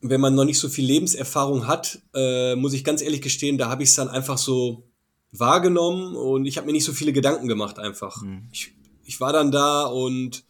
wenn 0.00 0.20
man 0.20 0.34
noch 0.34 0.44
nicht 0.44 0.58
so 0.58 0.68
viel 0.68 0.86
Lebenserfahrung 0.86 1.66
hat, 1.66 2.00
äh, 2.14 2.56
muss 2.56 2.72
ich 2.72 2.84
ganz 2.84 3.02
ehrlich 3.02 3.20
gestehen, 3.20 3.58
da 3.58 3.68
habe 3.68 3.82
ich 3.82 3.90
es 3.90 3.96
dann 3.96 4.08
einfach 4.08 4.38
so 4.38 4.88
wahrgenommen 5.32 6.16
und 6.16 6.46
ich 6.46 6.56
habe 6.56 6.66
mir 6.66 6.72
nicht 6.72 6.84
so 6.84 6.92
viele 6.92 7.12
Gedanken 7.12 7.48
gemacht 7.48 7.78
einfach. 7.78 8.22
Mhm. 8.22 8.48
Ich, 8.52 8.72
ich 9.04 9.20
war 9.20 9.32
dann 9.32 9.50
da 9.50 9.84
und 9.84 10.45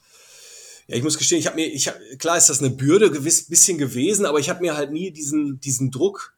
ja, 0.89 0.97
ich 0.97 1.03
muss 1.03 1.19
gestehen, 1.19 1.39
ich 1.39 1.47
habe 1.47 1.57
mir, 1.57 1.67
ich 1.67 1.89
hab, 1.89 1.97
klar 2.19 2.37
ist 2.37 2.49
das 2.49 2.61
eine 2.61 2.71
Bürde 2.71 3.11
gewiss 3.11 3.49
bisschen 3.49 3.79
gewesen, 3.79 4.25
aber 4.25 4.39
ich 4.39 4.49
habe 4.49 4.61
mir 4.61 4.77
halt 4.77 4.93
nie 4.93 5.11
diesen, 5.11 5.59
diesen 5.61 5.91
Druck, 5.91 6.35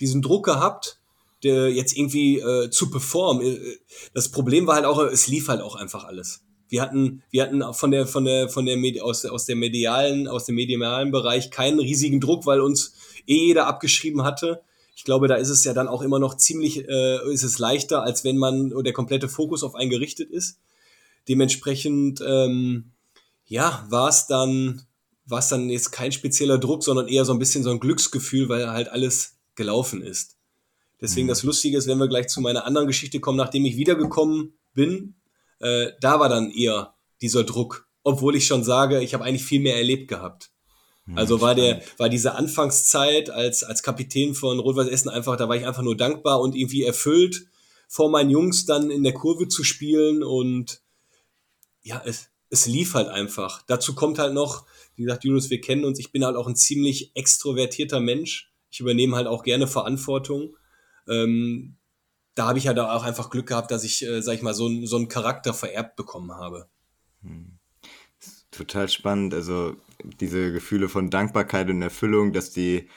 diesen 0.00 0.22
Druck 0.22 0.44
gehabt, 0.44 1.00
der 1.42 1.72
jetzt 1.72 1.96
irgendwie 1.96 2.38
äh, 2.38 2.70
zu 2.70 2.90
performen. 2.90 3.44
Äh, 3.44 3.78
das 4.14 4.30
Problem 4.30 4.66
war 4.66 4.76
halt 4.76 4.84
auch, 4.84 5.02
es 5.02 5.26
lief 5.26 5.48
halt 5.48 5.60
auch 5.60 5.74
einfach 5.74 6.04
alles. 6.04 6.42
Wir 6.68 6.80
hatten, 6.80 7.22
wir 7.30 7.42
hatten 7.42 7.62
von 7.74 7.90
der, 7.90 8.06
von 8.06 8.24
der, 8.24 8.48
von 8.48 8.64
der 8.64 8.76
Medi 8.76 9.00
aus, 9.00 9.24
aus 9.26 9.44
der 9.44 9.56
medialen, 9.56 10.28
aus 10.28 10.46
dem 10.46 10.54
medialen 10.54 11.10
Bereich 11.10 11.50
keinen 11.50 11.80
riesigen 11.80 12.20
Druck, 12.20 12.46
weil 12.46 12.60
uns 12.60 12.94
eh 13.26 13.48
jeder 13.48 13.66
abgeschrieben 13.66 14.22
hatte. 14.22 14.62
Ich 14.94 15.04
glaube, 15.04 15.26
da 15.26 15.34
ist 15.34 15.48
es 15.48 15.64
ja 15.64 15.74
dann 15.74 15.88
auch 15.88 16.02
immer 16.02 16.18
noch 16.18 16.36
ziemlich, 16.36 16.88
äh, 16.88 17.32
ist 17.32 17.42
es 17.42 17.58
leichter, 17.58 18.02
als 18.04 18.24
wenn 18.24 18.38
man 18.38 18.72
der 18.84 18.92
komplette 18.92 19.28
Fokus 19.28 19.64
auf 19.64 19.74
einen 19.74 19.90
gerichtet 19.90 20.30
ist. 20.30 20.60
Dementsprechend, 21.28 22.22
ähm, 22.26 22.91
ja, 23.52 23.84
war 23.90 24.08
es 24.08 24.26
dann, 24.26 24.82
war 25.26 25.40
es 25.40 25.48
dann 25.48 25.68
jetzt 25.68 25.92
kein 25.92 26.10
spezieller 26.10 26.56
Druck, 26.56 26.82
sondern 26.82 27.06
eher 27.06 27.26
so 27.26 27.34
ein 27.34 27.38
bisschen 27.38 27.62
so 27.62 27.70
ein 27.70 27.80
Glücksgefühl, 27.80 28.48
weil 28.48 28.70
halt 28.70 28.88
alles 28.88 29.36
gelaufen 29.56 30.00
ist. 30.00 30.38
Deswegen 31.02 31.26
mhm. 31.26 31.32
das 31.32 31.42
Lustige 31.42 31.76
ist, 31.76 31.86
wenn 31.86 31.98
wir 31.98 32.08
gleich 32.08 32.28
zu 32.28 32.40
meiner 32.40 32.64
anderen 32.64 32.86
Geschichte 32.86 33.20
kommen, 33.20 33.36
nachdem 33.36 33.66
ich 33.66 33.76
wiedergekommen 33.76 34.54
bin, 34.72 35.16
äh, 35.58 35.88
da 36.00 36.18
war 36.18 36.30
dann 36.30 36.50
eher 36.50 36.94
dieser 37.20 37.44
Druck, 37.44 37.86
obwohl 38.04 38.36
ich 38.36 38.46
schon 38.46 38.64
sage, 38.64 39.02
ich 39.02 39.12
habe 39.12 39.24
eigentlich 39.24 39.44
viel 39.44 39.60
mehr 39.60 39.76
erlebt 39.76 40.08
gehabt. 40.08 40.50
Mhm, 41.04 41.18
also 41.18 41.42
war 41.42 41.54
der, 41.54 41.82
war 41.98 42.08
diese 42.08 42.34
Anfangszeit 42.36 43.28
als, 43.28 43.64
als 43.64 43.82
Kapitän 43.82 44.34
von 44.34 44.60
Rot-Weiß 44.60 44.88
Essen 44.88 45.10
einfach, 45.10 45.36
da 45.36 45.50
war 45.50 45.56
ich 45.56 45.66
einfach 45.66 45.82
nur 45.82 45.96
dankbar 45.96 46.40
und 46.40 46.56
irgendwie 46.56 46.84
erfüllt, 46.84 47.44
vor 47.86 48.08
meinen 48.08 48.30
Jungs 48.30 48.64
dann 48.64 48.90
in 48.90 49.02
der 49.02 49.12
Kurve 49.12 49.46
zu 49.46 49.62
spielen 49.62 50.22
und 50.22 50.80
ja, 51.82 52.00
es, 52.06 52.31
es 52.52 52.66
lief 52.66 52.92
halt 52.92 53.08
einfach. 53.08 53.62
Dazu 53.66 53.94
kommt 53.94 54.18
halt 54.18 54.34
noch, 54.34 54.66
wie 54.94 55.04
gesagt, 55.04 55.24
Julius, 55.24 55.48
wir 55.48 55.62
kennen 55.62 55.86
uns, 55.86 55.98
ich 55.98 56.12
bin 56.12 56.22
halt 56.22 56.36
auch 56.36 56.46
ein 56.46 56.54
ziemlich 56.54 57.16
extrovertierter 57.16 57.98
Mensch. 57.98 58.52
Ich 58.70 58.80
übernehme 58.80 59.16
halt 59.16 59.26
auch 59.26 59.42
gerne 59.42 59.66
Verantwortung. 59.66 60.54
Ähm, 61.08 61.76
da 62.34 62.48
habe 62.48 62.58
ich 62.58 62.64
ja 62.64 62.74
da 62.74 62.94
auch 62.94 63.04
einfach 63.04 63.30
Glück 63.30 63.48
gehabt, 63.48 63.70
dass 63.70 63.84
ich, 63.84 64.06
äh, 64.06 64.20
sag 64.20 64.34
ich 64.34 64.42
mal, 64.42 64.52
so, 64.52 64.68
so 64.84 64.96
einen 64.96 65.08
Charakter 65.08 65.54
vererbt 65.54 65.96
bekommen 65.96 66.32
habe. 66.32 66.68
Hm. 67.22 67.58
Total 68.50 68.86
spannend. 68.90 69.32
Also 69.32 69.74
diese 70.20 70.52
Gefühle 70.52 70.90
von 70.90 71.08
Dankbarkeit 71.08 71.70
und 71.70 71.80
Erfüllung, 71.80 72.34
dass 72.34 72.50
die, 72.50 72.90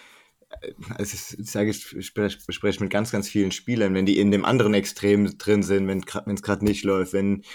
also 0.97 1.15
ich 1.37 1.49
sage, 1.49 1.69
ich 1.69 2.05
spreche 2.05 2.83
mit 2.83 2.91
ganz, 2.91 3.09
ganz 3.09 3.29
vielen 3.29 3.53
Spielern, 3.53 3.93
wenn 3.93 4.05
die 4.05 4.19
in 4.19 4.31
dem 4.31 4.43
anderen 4.43 4.73
Extrem 4.73 5.37
drin 5.37 5.63
sind, 5.63 5.87
wenn 5.87 5.99
es 5.99 6.41
gerade 6.41 6.65
nicht 6.65 6.83
läuft, 6.83 7.13
wenn 7.13 7.45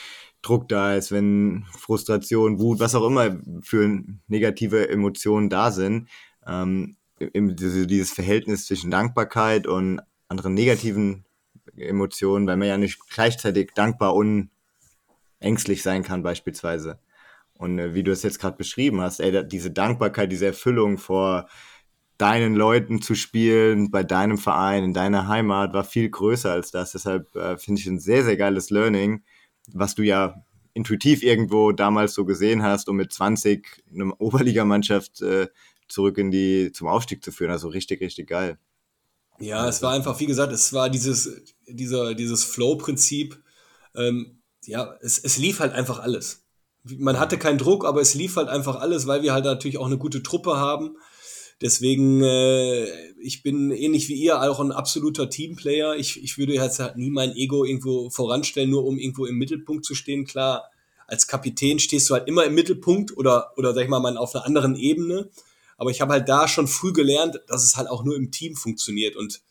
Druck 0.43 0.69
da 0.69 0.95
ist, 0.95 1.13
wenn 1.13 1.67
Frustration, 1.79 2.59
Wut, 2.59 2.81
was 2.81 2.95
auch 2.95 3.07
immer 3.07 3.39
für 3.63 4.03
negative 4.27 4.89
Emotionen 4.89 5.51
da 5.51 5.71
sind, 5.71 6.09
ähm, 6.47 6.97
dieses 7.35 8.13
Verhältnis 8.13 8.67
zwischen 8.67 8.91
Dankbarkeit 8.91 9.67
und 9.67 10.01
anderen 10.29 10.55
negativen 10.55 11.25
Emotionen, 11.77 12.47
weil 12.47 12.57
man 12.57 12.69
ja 12.69 12.79
nicht 12.79 12.99
gleichzeitig 13.11 13.73
dankbar 13.75 14.15
und 14.15 14.51
ängstlich 15.41 15.83
sein 15.83 16.03
kann 16.03 16.23
beispielsweise. 16.23 16.99
Und 17.55 17.79
äh, 17.79 17.95
wie 17.95 18.03
du 18.03 18.11
es 18.11 18.23
jetzt 18.23 18.39
gerade 18.39 18.57
beschrieben 18.57 19.01
hast, 19.01 19.21
ey, 19.21 19.47
diese 19.47 19.71
Dankbarkeit, 19.71 20.33
diese 20.33 20.47
Erfüllung 20.47 20.97
vor 20.97 21.49
deinen 22.17 22.55
Leuten 22.55 23.01
zu 23.01 23.15
spielen, 23.15 23.91
bei 23.91 24.03
deinem 24.03 24.39
Verein, 24.39 24.85
in 24.85 24.95
deiner 24.95 25.29
Heimat, 25.29 25.73
war 25.73 25.85
viel 25.85 26.09
größer 26.11 26.51
als 26.51 26.71
das. 26.71 26.93
Deshalb 26.93 27.35
äh, 27.35 27.57
finde 27.59 27.81
ich 27.81 27.87
ein 27.87 27.99
sehr, 27.99 28.25
sehr 28.25 28.37
geiles 28.37 28.71
Learning, 28.71 29.25
was 29.73 29.95
du 29.95 30.03
ja 30.03 30.45
intuitiv 30.75 31.23
irgendwo 31.23 31.73
damals 31.73 32.15
so 32.15 32.25
gesehen 32.25 32.63
hast, 32.63 32.89
um 32.89 32.97
mit 32.97 33.13
20 33.13 33.83
eine 33.93 34.15
Oberligamannschaft 34.17 35.21
äh, 35.23 35.49
zurück 35.89 36.19
in 36.19 36.31
die 36.31 36.73
zum 36.73 36.87
Aufstieg 36.87 37.25
zu 37.25 37.33
führen. 37.33 37.51
Also 37.51 37.69
richtig, 37.69 38.01
richtig 38.01 38.29
geil. 38.29 38.59
Ja, 39.41 39.67
es 39.69 39.83
war 39.83 39.93
einfach, 39.93 40.21
wie 40.21 40.27
gesagt, 40.27 40.53
es 40.53 40.73
war 40.73 40.91
dieses, 40.91 41.43
dieser, 41.67 42.15
dieses 42.15 42.45
Flow-Prinzip. 42.45 43.43
Ähm, 43.95 44.43
ja, 44.65 44.95
es, 45.01 45.19
es 45.19 45.39
lief 45.39 45.61
halt 45.61 45.73
einfach 45.73 45.99
alles. 45.99 46.45
Man 46.85 47.19
hatte 47.19 47.39
keinen 47.39 47.59
Druck, 47.59 47.85
aber 47.85 48.01
es 48.01 48.15
lief 48.15 48.37
halt 48.37 48.49
einfach 48.49 48.77
alles, 48.77 49.07
weil 49.07 49.23
wir 49.23 49.33
halt 49.33 49.45
natürlich 49.45 49.79
auch 49.79 49.87
eine 49.87 49.99
gute 49.99 50.23
Truppe 50.23 50.57
haben. 50.57 50.97
Deswegen, 51.61 52.23
äh, 52.23 52.87
ich 53.21 53.43
bin 53.43 53.71
ähnlich 53.71 54.09
wie 54.09 54.15
ihr 54.15 54.41
auch 54.41 54.61
ein 54.61 54.73
absoluter 54.73 55.29
Teamplayer. 55.29 55.95
Ich, 55.97 56.23
ich 56.23 56.39
würde 56.39 56.55
jetzt 56.55 56.79
halt 56.79 56.97
nie 56.97 57.11
mein 57.11 57.37
Ego 57.37 57.65
irgendwo 57.65 58.09
voranstellen, 58.09 58.71
nur 58.71 58.87
um 58.87 58.99
irgendwo 58.99 59.27
im 59.27 59.37
Mittelpunkt 59.37 59.85
zu 59.85 59.95
stehen. 59.95 60.25
Klar, 60.25 60.71
als 61.07 61.27
Kapitän 61.27 61.79
stehst 61.79 62.09
du 62.09 62.15
halt 62.15 62.29
immer 62.29 62.45
im 62.45 62.55
Mittelpunkt 62.55 63.17
oder, 63.17 63.53
oder 63.57 63.75
sag 63.75 63.83
ich 63.83 63.89
mal, 63.89 64.17
auf 64.17 64.35
einer 64.35 64.47
anderen 64.47 64.75
Ebene. 64.75 65.29
Aber 65.77 65.91
ich 65.91 66.01
habe 66.01 66.13
halt 66.13 66.29
da 66.29 66.49
schon 66.49 66.67
früh 66.67 66.93
gelernt, 66.93 67.41
dass 67.47 67.65
es 67.65 67.77
halt 67.77 67.89
auch 67.89 68.05
nur 68.05 68.17
im 68.17 68.31
Team 68.31 68.55
funktioniert. 68.55 69.17
Und 69.17 69.43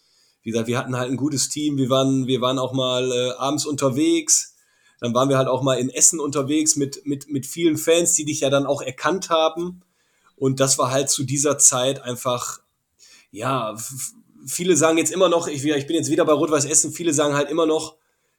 wie 0.42 0.52
gesagt, 0.52 0.68
wir 0.68 0.78
hatten 0.78 0.98
halt 0.98 1.12
ein 1.12 1.18
gutes 1.18 1.50
Team. 1.50 1.78
Wir 1.78 1.90
waren, 1.90 2.26
wir 2.26 2.42
waren 2.42 2.58
auch 2.58 2.74
mal 2.74 3.12
äh, 3.12 3.32
abends 3.38 3.66
unterwegs. 3.66 4.56
Dann 5.00 5.14
waren 5.14 5.30
wir 5.30 5.38
halt 5.38 5.48
auch 5.48 5.62
mal 5.62 5.76
in 5.76 5.90
Essen 5.90 6.20
unterwegs 6.20 6.76
mit, 6.76 7.06
mit, 7.06 7.30
mit 7.30 7.46
vielen 7.46 7.78
Fans, 7.78 8.14
die 8.14 8.26
dich 8.26 8.40
ja 8.40 8.50
dann 8.50 8.66
auch 8.66 8.82
erkannt 8.82 9.30
haben. 9.30 9.82
Und 10.40 10.60
das 10.60 10.78
war 10.78 10.92
halt 10.92 11.10
zu 11.10 11.24
dieser 11.24 11.58
Zeit 11.58 12.02
einfach, 12.02 12.62
ja, 13.32 13.76
viele 14.46 14.76
sagen 14.78 14.98
jetzt 14.98 15.12
immer 15.12 15.30
noch, 15.30 15.48
ich, 15.48 15.64
ich 15.64 15.88
bin 15.88 15.96
jetzt 15.96 16.10
wieder 16.10 16.26
bei 16.26 16.34
Rot-Weiß 16.34 16.66
Essen, 16.66 16.92
viele 16.92 17.14
sagen 17.14 17.36
halt 17.36 17.50
immer 17.50 17.66
noch, 17.66 17.98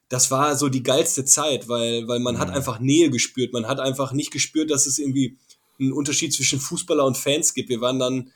das 0.09 0.29
war 0.29 0.57
so 0.57 0.67
die 0.67 0.83
geilste 0.83 1.23
Zeit, 1.23 1.69
weil, 1.69 2.07
weil 2.07 2.19
man 2.19 2.35
mhm. 2.35 2.39
hat 2.39 2.49
einfach 2.49 2.79
Nähe 2.79 3.09
gespürt. 3.09 3.53
Man 3.53 3.67
hat 3.67 3.79
einfach 3.79 4.11
nicht 4.11 4.31
gespürt, 4.31 4.69
dass 4.69 4.85
es 4.85 4.99
irgendwie 4.99 5.37
einen 5.79 5.93
Unterschied 5.93 6.33
zwischen 6.33 6.59
Fußballer 6.59 7.05
und 7.05 7.17
Fans 7.17 7.53
gibt. 7.53 7.69
Wir 7.69 7.79
waren 7.79 7.99
dann 7.99 8.31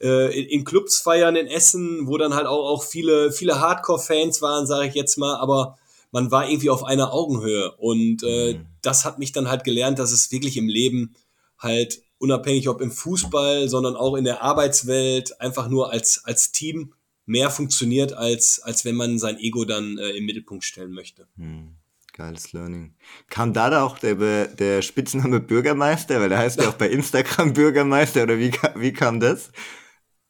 äh, 0.00 0.40
in 0.42 0.64
Clubs 0.64 1.00
feiern 1.00 1.36
in 1.36 1.48
Essen, 1.48 2.06
wo 2.06 2.16
dann 2.16 2.34
halt 2.34 2.46
auch, 2.46 2.66
auch 2.66 2.82
viele, 2.82 3.30
viele 3.30 3.60
Hardcore-Fans 3.60 4.40
waren, 4.40 4.66
sage 4.66 4.88
ich 4.88 4.94
jetzt 4.94 5.18
mal, 5.18 5.36
aber 5.36 5.76
man 6.12 6.30
war 6.30 6.48
irgendwie 6.48 6.70
auf 6.70 6.84
einer 6.84 7.12
Augenhöhe. 7.12 7.72
Und 7.72 8.22
äh, 8.22 8.54
mhm. 8.54 8.66
das 8.80 9.04
hat 9.04 9.18
mich 9.18 9.32
dann 9.32 9.48
halt 9.48 9.64
gelernt, 9.64 9.98
dass 9.98 10.12
es 10.12 10.30
wirklich 10.32 10.56
im 10.56 10.68
Leben 10.68 11.14
halt 11.58 12.02
unabhängig 12.22 12.68
ob 12.68 12.80
im 12.80 12.92
Fußball, 12.92 13.68
sondern 13.68 13.96
auch 13.96 14.14
in 14.14 14.24
der 14.24 14.42
Arbeitswelt, 14.42 15.40
einfach 15.40 15.68
nur 15.68 15.90
als, 15.90 16.22
als 16.24 16.52
Team 16.52 16.94
mehr 17.26 17.50
funktioniert, 17.50 18.12
als, 18.12 18.60
als 18.62 18.84
wenn 18.84 18.94
man 18.94 19.18
sein 19.18 19.38
Ego 19.38 19.64
dann 19.64 19.98
äh, 19.98 20.10
im 20.10 20.24
Mittelpunkt 20.24 20.64
stellen 20.64 20.92
möchte. 20.92 21.26
Hm. 21.36 21.76
Geiles 22.14 22.52
Learning. 22.52 22.94
Kam 23.28 23.54
da 23.54 23.70
da 23.70 23.82
auch 23.82 23.98
der, 23.98 24.46
der 24.46 24.82
Spitzname 24.82 25.40
Bürgermeister? 25.40 26.20
Weil 26.20 26.28
der 26.28 26.38
heißt 26.38 26.60
ja 26.60 26.68
auch 26.68 26.74
bei 26.74 26.90
Instagram 26.90 27.52
Bürgermeister, 27.54 28.24
oder 28.24 28.38
wie, 28.38 28.52
wie 28.76 28.92
kam 28.92 29.18
das? 29.18 29.50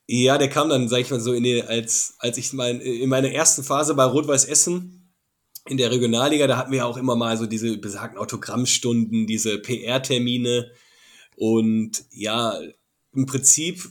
Ja, 0.06 0.38
der 0.38 0.48
kam 0.48 0.68
dann, 0.68 0.88
sag 0.88 1.00
ich 1.00 1.10
mal 1.10 1.20
so, 1.20 1.32
in 1.32 1.42
die, 1.42 1.62
als, 1.62 2.14
als 2.18 2.38
ich 2.38 2.52
mein, 2.52 2.80
in 2.80 3.08
meiner 3.08 3.32
ersten 3.32 3.64
Phase 3.64 3.94
bei 3.94 4.04
Rot-Weiß 4.04 4.44
Essen 4.44 5.12
in 5.66 5.76
der 5.76 5.90
Regionalliga, 5.90 6.46
da 6.46 6.56
hatten 6.56 6.70
wir 6.70 6.78
ja 6.78 6.84
auch 6.84 6.96
immer 6.96 7.16
mal 7.16 7.36
so 7.36 7.46
diese 7.46 7.76
besagten 7.78 8.18
Autogrammstunden, 8.18 9.26
diese 9.26 9.58
PR-Termine, 9.58 10.70
und 11.36 12.04
ja, 12.10 12.58
im 13.14 13.26
Prinzip 13.26 13.90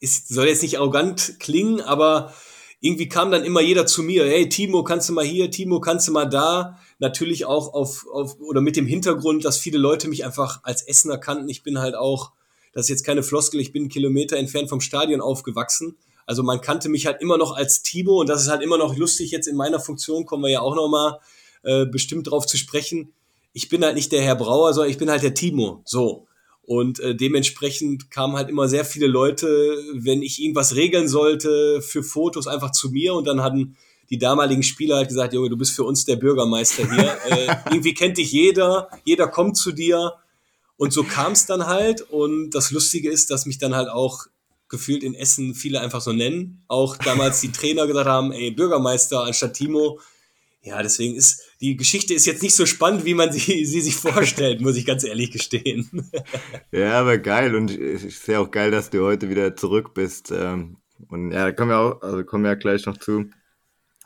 ist, 0.00 0.28
soll 0.28 0.48
jetzt 0.48 0.62
nicht 0.62 0.78
arrogant 0.78 1.36
klingen, 1.38 1.80
aber 1.80 2.34
irgendwie 2.80 3.08
kam 3.08 3.30
dann 3.30 3.44
immer 3.44 3.60
jeder 3.60 3.86
zu 3.86 4.02
mir, 4.02 4.24
hey 4.24 4.48
Timo, 4.48 4.82
kannst 4.82 5.08
du 5.08 5.12
mal 5.12 5.24
hier, 5.24 5.50
Timo, 5.50 5.80
kannst 5.80 6.08
du 6.08 6.12
mal 6.12 6.28
da. 6.28 6.80
Natürlich 6.98 7.44
auch 7.44 7.72
auf, 7.72 8.06
auf 8.12 8.40
oder 8.40 8.60
mit 8.60 8.76
dem 8.76 8.86
Hintergrund, 8.86 9.44
dass 9.44 9.58
viele 9.58 9.78
Leute 9.78 10.08
mich 10.08 10.24
einfach 10.24 10.60
als 10.64 10.82
Essener 10.82 11.18
kannten. 11.18 11.48
Ich 11.48 11.62
bin 11.62 11.78
halt 11.78 11.94
auch, 11.94 12.32
das 12.72 12.86
ist 12.86 12.88
jetzt 12.88 13.04
keine 13.04 13.22
Floskel, 13.22 13.60
ich 13.60 13.72
bin 13.72 13.88
Kilometer 13.88 14.36
entfernt 14.36 14.68
vom 14.68 14.80
Stadion 14.80 15.20
aufgewachsen. 15.20 15.96
Also 16.26 16.42
man 16.42 16.60
kannte 16.60 16.88
mich 16.88 17.06
halt 17.06 17.20
immer 17.20 17.38
noch 17.38 17.52
als 17.52 17.82
Timo 17.82 18.20
und 18.20 18.28
das 18.28 18.42
ist 18.42 18.48
halt 18.48 18.62
immer 18.62 18.78
noch 18.78 18.96
lustig. 18.96 19.30
Jetzt 19.30 19.46
in 19.46 19.56
meiner 19.56 19.78
Funktion 19.78 20.26
kommen 20.26 20.42
wir 20.42 20.50
ja 20.50 20.60
auch 20.60 20.74
nochmal 20.74 21.20
äh, 21.62 21.86
bestimmt 21.86 22.28
drauf 22.28 22.46
zu 22.46 22.56
sprechen 22.56 23.12
ich 23.52 23.68
bin 23.68 23.84
halt 23.84 23.94
nicht 23.94 24.12
der 24.12 24.22
Herr 24.22 24.36
Brauer, 24.36 24.72
sondern 24.74 24.90
ich 24.90 24.98
bin 24.98 25.10
halt 25.10 25.22
der 25.22 25.34
Timo. 25.34 25.82
So. 25.84 26.26
Und 26.62 27.00
äh, 27.00 27.14
dementsprechend 27.14 28.10
kamen 28.10 28.36
halt 28.36 28.48
immer 28.48 28.68
sehr 28.68 28.84
viele 28.84 29.08
Leute, 29.08 29.46
wenn 29.94 30.22
ich 30.22 30.40
irgendwas 30.40 30.76
regeln 30.76 31.08
sollte, 31.08 31.82
für 31.82 32.02
Fotos 32.02 32.46
einfach 32.46 32.70
zu 32.70 32.90
mir 32.90 33.14
und 33.14 33.26
dann 33.26 33.42
hatten 33.42 33.76
die 34.10 34.18
damaligen 34.18 34.62
Spieler 34.62 34.96
halt 34.96 35.08
gesagt, 35.08 35.32
Junge, 35.32 35.48
du 35.48 35.56
bist 35.56 35.72
für 35.72 35.84
uns 35.84 36.04
der 36.04 36.16
Bürgermeister 36.16 36.88
hier. 36.90 37.16
äh, 37.28 37.56
irgendwie 37.70 37.94
kennt 37.94 38.18
dich 38.18 38.30
jeder, 38.30 38.88
jeder 39.04 39.26
kommt 39.26 39.56
zu 39.56 39.72
dir. 39.72 40.14
Und 40.76 40.92
so 40.92 41.02
kam 41.02 41.32
es 41.32 41.46
dann 41.46 41.66
halt. 41.66 42.02
Und 42.02 42.50
das 42.50 42.70
Lustige 42.70 43.10
ist, 43.10 43.30
dass 43.30 43.46
mich 43.46 43.58
dann 43.58 43.74
halt 43.74 43.88
auch 43.88 44.26
gefühlt 44.68 45.02
in 45.02 45.14
Essen 45.14 45.54
viele 45.54 45.80
einfach 45.80 46.00
so 46.00 46.12
nennen. 46.12 46.62
Auch 46.68 46.96
damals 46.96 47.40
die 47.40 47.52
Trainer 47.52 47.86
gesagt 47.86 48.08
haben, 48.08 48.32
ey, 48.32 48.50
Bürgermeister 48.50 49.24
anstatt 49.24 49.54
Timo. 49.54 49.98
Ja, 50.62 50.82
deswegen 50.82 51.14
ist 51.14 51.42
die 51.62 51.76
Geschichte 51.76 52.12
ist 52.12 52.26
jetzt 52.26 52.42
nicht 52.42 52.56
so 52.56 52.66
spannend, 52.66 53.04
wie 53.04 53.14
man 53.14 53.32
sie, 53.32 53.64
sie 53.64 53.80
sich 53.80 53.96
vorstellt, 53.96 54.60
muss 54.60 54.76
ich 54.76 54.84
ganz 54.84 55.04
ehrlich 55.04 55.30
gestehen. 55.30 56.10
ja, 56.72 57.00
aber 57.00 57.18
geil 57.18 57.54
und 57.54 57.70
ich 57.70 58.18
sehe 58.18 58.40
auch 58.40 58.50
geil, 58.50 58.70
dass 58.70 58.90
du 58.90 59.04
heute 59.04 59.30
wieder 59.30 59.56
zurück 59.56 59.94
bist. 59.94 60.32
Ähm, 60.32 60.78
und 61.08 61.30
ja, 61.30 61.46
da 61.46 61.52
kommen 61.52 61.70
wir 61.70 61.78
auch, 61.78 62.02
also 62.02 62.24
kommen 62.24 62.44
wir 62.44 62.50
ja 62.50 62.56
gleich 62.56 62.84
noch 62.86 62.98
zu. 62.98 63.30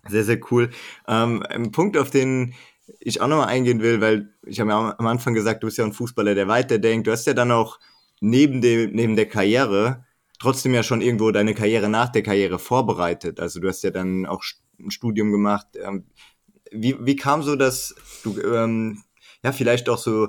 Sehr, 0.06 0.24
sehr 0.24 0.40
cool. 0.50 0.70
Ähm, 1.08 1.42
ein 1.48 1.72
Punkt, 1.72 1.96
auf 1.96 2.10
den 2.10 2.54
ich 3.00 3.20
auch 3.20 3.26
nochmal 3.26 3.48
eingehen 3.48 3.82
will, 3.82 4.00
weil 4.00 4.32
ich 4.44 4.60
habe 4.60 4.70
ja 4.70 4.94
am 4.96 5.06
Anfang 5.06 5.34
gesagt, 5.34 5.62
du 5.62 5.66
bist 5.66 5.78
ja 5.78 5.84
ein 5.84 5.92
Fußballer, 5.92 6.34
der 6.34 6.46
weiterdenkt. 6.46 7.06
Du 7.06 7.10
hast 7.10 7.26
ja 7.26 7.34
dann 7.34 7.50
auch 7.50 7.80
neben, 8.20 8.60
dem, 8.60 8.92
neben 8.92 9.16
der 9.16 9.26
Karriere 9.26 10.04
trotzdem 10.38 10.74
ja 10.74 10.82
schon 10.82 11.00
irgendwo 11.00 11.30
deine 11.30 11.54
Karriere 11.54 11.88
nach 11.88 12.10
der 12.10 12.22
Karriere 12.22 12.58
vorbereitet. 12.58 13.40
Also 13.40 13.58
du 13.58 13.68
hast 13.68 13.82
ja 13.82 13.90
dann 13.90 14.26
auch 14.26 14.44
ein 14.78 14.90
Studium 14.90 15.32
gemacht. 15.32 15.66
Wie, 16.70 16.96
wie 17.00 17.16
kam 17.16 17.42
so, 17.42 17.56
dass 17.56 17.94
du, 18.22 18.40
ähm, 18.40 19.02
ja, 19.42 19.52
vielleicht 19.52 19.88
auch 19.88 19.98
so 19.98 20.28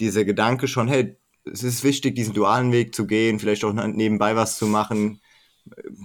dieser 0.00 0.24
Gedanke 0.24 0.68
schon, 0.68 0.88
hey, 0.88 1.16
es 1.44 1.62
ist 1.62 1.84
wichtig, 1.84 2.14
diesen 2.14 2.34
dualen 2.34 2.72
Weg 2.72 2.94
zu 2.94 3.06
gehen, 3.06 3.38
vielleicht 3.38 3.64
auch 3.64 3.72
nebenbei 3.72 4.34
was 4.36 4.58
zu 4.58 4.66
machen. 4.66 5.20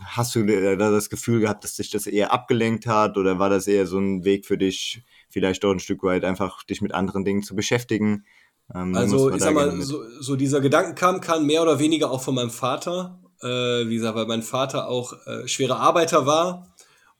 Hast 0.05 0.35
du 0.35 0.45
da 0.45 0.75
das 0.75 1.09
Gefühl 1.09 1.41
gehabt, 1.41 1.63
dass 1.63 1.75
dich 1.75 1.89
das 1.89 2.07
eher 2.07 2.31
abgelenkt 2.31 2.87
hat 2.87 3.17
oder 3.17 3.39
war 3.39 3.49
das 3.49 3.67
eher 3.67 3.85
so 3.87 3.99
ein 3.99 4.23
Weg 4.23 4.45
für 4.45 4.57
dich, 4.57 5.03
vielleicht 5.29 5.63
auch 5.65 5.71
ein 5.71 5.79
Stück 5.79 6.03
weit 6.03 6.23
einfach 6.23 6.63
dich 6.63 6.81
mit 6.81 6.93
anderen 6.93 7.25
Dingen 7.25 7.43
zu 7.43 7.55
beschäftigen? 7.55 8.25
Ähm, 8.73 8.95
also 8.95 9.31
ich 9.31 9.41
sag 9.41 9.53
mal, 9.53 9.81
so, 9.81 10.03
so 10.21 10.35
dieser 10.35 10.61
Gedankenkam 10.61 11.21
kam 11.21 11.45
mehr 11.45 11.61
oder 11.61 11.79
weniger 11.79 12.11
auch 12.11 12.21
von 12.21 12.35
meinem 12.35 12.51
Vater. 12.51 13.19
Äh, 13.41 13.87
wie 13.87 13.95
gesagt, 13.95 14.15
weil 14.15 14.27
mein 14.27 14.43
Vater 14.43 14.87
auch 14.87 15.13
äh, 15.25 15.47
schwerer 15.47 15.79
Arbeiter 15.79 16.25
war 16.25 16.73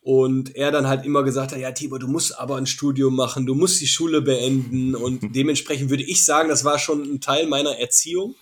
und 0.09 0.55
er 0.55 0.71
dann 0.71 0.87
halt 0.87 1.05
immer 1.05 1.21
gesagt 1.21 1.51
hat, 1.51 1.59
ja, 1.59 1.71
Tibor, 1.71 1.99
du 1.99 2.07
musst 2.07 2.39
aber 2.39 2.55
ein 2.55 2.65
Studium 2.65 3.15
machen, 3.15 3.45
du 3.45 3.53
musst 3.53 3.79
die 3.79 3.85
Schule 3.85 4.23
beenden. 4.23 4.95
Und 5.05 5.35
dementsprechend 5.35 5.91
würde 5.91 6.01
ich 6.01 6.25
sagen, 6.25 6.49
das 6.49 6.65
war 6.65 6.79
schon 6.79 7.03
ein 7.03 7.21
Teil 7.21 7.45
meiner 7.45 7.77
Erziehung. 7.77 8.33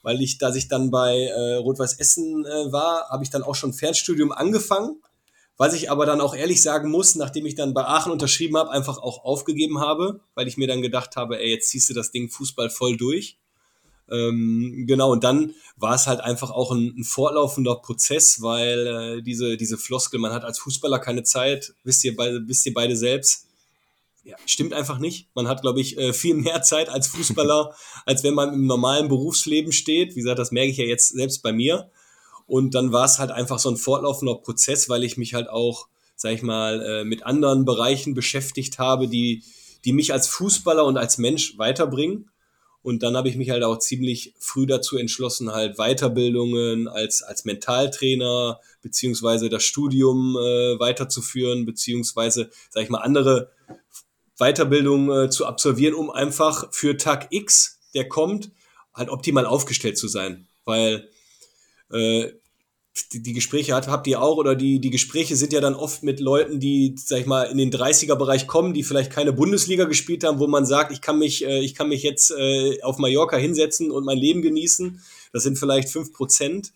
Weil 0.00 0.22
ich, 0.22 0.38
da 0.38 0.54
ich 0.54 0.68
dann 0.68 0.90
bei 0.90 1.18
äh, 1.18 1.56
Rot-Weiß 1.56 1.98
Essen 1.98 2.46
äh, 2.46 2.72
war, 2.72 3.10
habe 3.10 3.22
ich 3.24 3.28
dann 3.28 3.42
auch 3.42 3.54
schon 3.54 3.74
Fernstudium 3.74 4.32
angefangen. 4.32 5.02
Was 5.58 5.74
ich 5.74 5.90
aber 5.90 6.06
dann 6.06 6.22
auch 6.22 6.34
ehrlich 6.34 6.62
sagen 6.62 6.90
muss, 6.90 7.14
nachdem 7.14 7.44
ich 7.44 7.56
dann 7.56 7.74
bei 7.74 7.84
Aachen 7.84 8.10
unterschrieben 8.10 8.56
habe, 8.56 8.70
einfach 8.70 8.96
auch 8.96 9.22
aufgegeben 9.22 9.80
habe, 9.80 10.20
weil 10.34 10.48
ich 10.48 10.56
mir 10.56 10.66
dann 10.66 10.80
gedacht 10.80 11.16
habe, 11.16 11.38
ey, 11.38 11.50
jetzt 11.50 11.68
ziehst 11.68 11.90
du 11.90 11.94
das 11.94 12.10
Ding 12.10 12.30
Fußball 12.30 12.70
voll 12.70 12.96
durch. 12.96 13.36
Ähm, 14.12 14.84
genau, 14.86 15.10
und 15.10 15.24
dann 15.24 15.54
war 15.76 15.94
es 15.94 16.06
halt 16.06 16.20
einfach 16.20 16.50
auch 16.50 16.70
ein, 16.70 16.94
ein 16.98 17.04
fortlaufender 17.04 17.76
Prozess, 17.76 18.42
weil 18.42 18.86
äh, 18.86 19.22
diese, 19.22 19.56
diese 19.56 19.78
Floskel, 19.78 20.20
man 20.20 20.32
hat 20.32 20.44
als 20.44 20.58
Fußballer 20.58 20.98
keine 20.98 21.22
Zeit, 21.22 21.74
wisst 21.82 22.04
ihr 22.04 22.14
beide, 22.14 22.46
wisst 22.46 22.66
ihr 22.66 22.74
beide 22.74 22.94
selbst. 22.94 23.46
Ja, 24.24 24.36
stimmt 24.46 24.72
einfach 24.72 24.98
nicht. 24.98 25.28
Man 25.34 25.48
hat, 25.48 25.62
glaube 25.62 25.80
ich, 25.80 25.98
äh, 25.98 26.12
viel 26.12 26.34
mehr 26.34 26.62
Zeit 26.62 26.88
als 26.88 27.08
Fußballer, 27.08 27.74
als 28.06 28.22
wenn 28.22 28.34
man 28.34 28.52
im 28.52 28.66
normalen 28.66 29.08
Berufsleben 29.08 29.72
steht. 29.72 30.14
Wie 30.14 30.20
gesagt, 30.20 30.38
das 30.38 30.52
merke 30.52 30.70
ich 30.70 30.76
ja 30.76 30.84
jetzt 30.84 31.08
selbst 31.08 31.42
bei 31.42 31.52
mir. 31.52 31.90
Und 32.46 32.74
dann 32.74 32.92
war 32.92 33.06
es 33.06 33.18
halt 33.18 33.30
einfach 33.30 33.58
so 33.58 33.70
ein 33.70 33.76
fortlaufender 33.76 34.34
Prozess, 34.34 34.88
weil 34.88 35.04
ich 35.04 35.16
mich 35.16 35.34
halt 35.34 35.48
auch, 35.48 35.88
sag 36.16 36.32
ich 36.32 36.42
mal, 36.42 36.82
äh, 36.82 37.04
mit 37.04 37.24
anderen 37.24 37.64
Bereichen 37.64 38.14
beschäftigt 38.14 38.78
habe, 38.78 39.08
die, 39.08 39.42
die 39.84 39.92
mich 39.92 40.12
als 40.12 40.28
Fußballer 40.28 40.84
und 40.84 40.98
als 40.98 41.18
Mensch 41.18 41.56
weiterbringen. 41.58 42.30
Und 42.82 43.02
dann 43.02 43.16
habe 43.16 43.28
ich 43.28 43.36
mich 43.36 43.50
halt 43.50 43.62
auch 43.62 43.78
ziemlich 43.78 44.34
früh 44.38 44.66
dazu 44.66 44.96
entschlossen, 44.96 45.52
halt 45.52 45.76
Weiterbildungen 45.76 46.88
als, 46.88 47.22
als 47.22 47.44
Mentaltrainer 47.44 48.60
beziehungsweise 48.82 49.48
das 49.48 49.62
Studium 49.62 50.36
äh, 50.36 50.78
weiterzuführen, 50.80 51.64
beziehungsweise, 51.64 52.50
sag 52.70 52.82
ich 52.82 52.90
mal, 52.90 52.98
andere 52.98 53.52
Weiterbildungen 54.38 55.26
äh, 55.26 55.30
zu 55.30 55.46
absolvieren, 55.46 55.94
um 55.94 56.10
einfach 56.10 56.72
für 56.72 56.96
Tag 56.96 57.28
X, 57.30 57.78
der 57.94 58.08
kommt, 58.08 58.50
halt 58.92 59.08
optimal 59.08 59.46
aufgestellt 59.46 59.96
zu 59.96 60.08
sein. 60.08 60.48
Weil 60.64 61.08
äh, 61.92 62.32
die, 63.12 63.32
Gespräche 63.32 63.74
hat, 63.74 63.88
habt 63.88 64.06
ihr 64.06 64.20
auch 64.20 64.36
oder 64.36 64.54
die, 64.54 64.78
die 64.78 64.90
Gespräche 64.90 65.34
sind 65.34 65.52
ja 65.52 65.60
dann 65.60 65.74
oft 65.74 66.02
mit 66.02 66.20
Leuten, 66.20 66.60
die, 66.60 66.94
sag 66.98 67.20
ich 67.20 67.26
mal, 67.26 67.44
in 67.44 67.56
den 67.56 67.70
30er-Bereich 67.70 68.46
kommen, 68.46 68.74
die 68.74 68.82
vielleicht 68.82 69.10
keine 69.10 69.32
Bundesliga 69.32 69.84
gespielt 69.84 70.24
haben, 70.24 70.38
wo 70.38 70.46
man 70.46 70.66
sagt, 70.66 70.92
ich 70.92 71.00
kann 71.00 71.18
mich, 71.18 71.44
äh, 71.44 71.60
ich 71.60 71.74
kann 71.74 71.88
mich 71.88 72.02
jetzt 72.02 72.30
äh, 72.32 72.82
auf 72.82 72.98
Mallorca 72.98 73.36
hinsetzen 73.36 73.90
und 73.90 74.04
mein 74.04 74.18
Leben 74.18 74.42
genießen. 74.42 75.00
Das 75.32 75.42
sind 75.42 75.58
vielleicht 75.58 75.88
fünf 75.88 76.12
Prozent. 76.12 76.72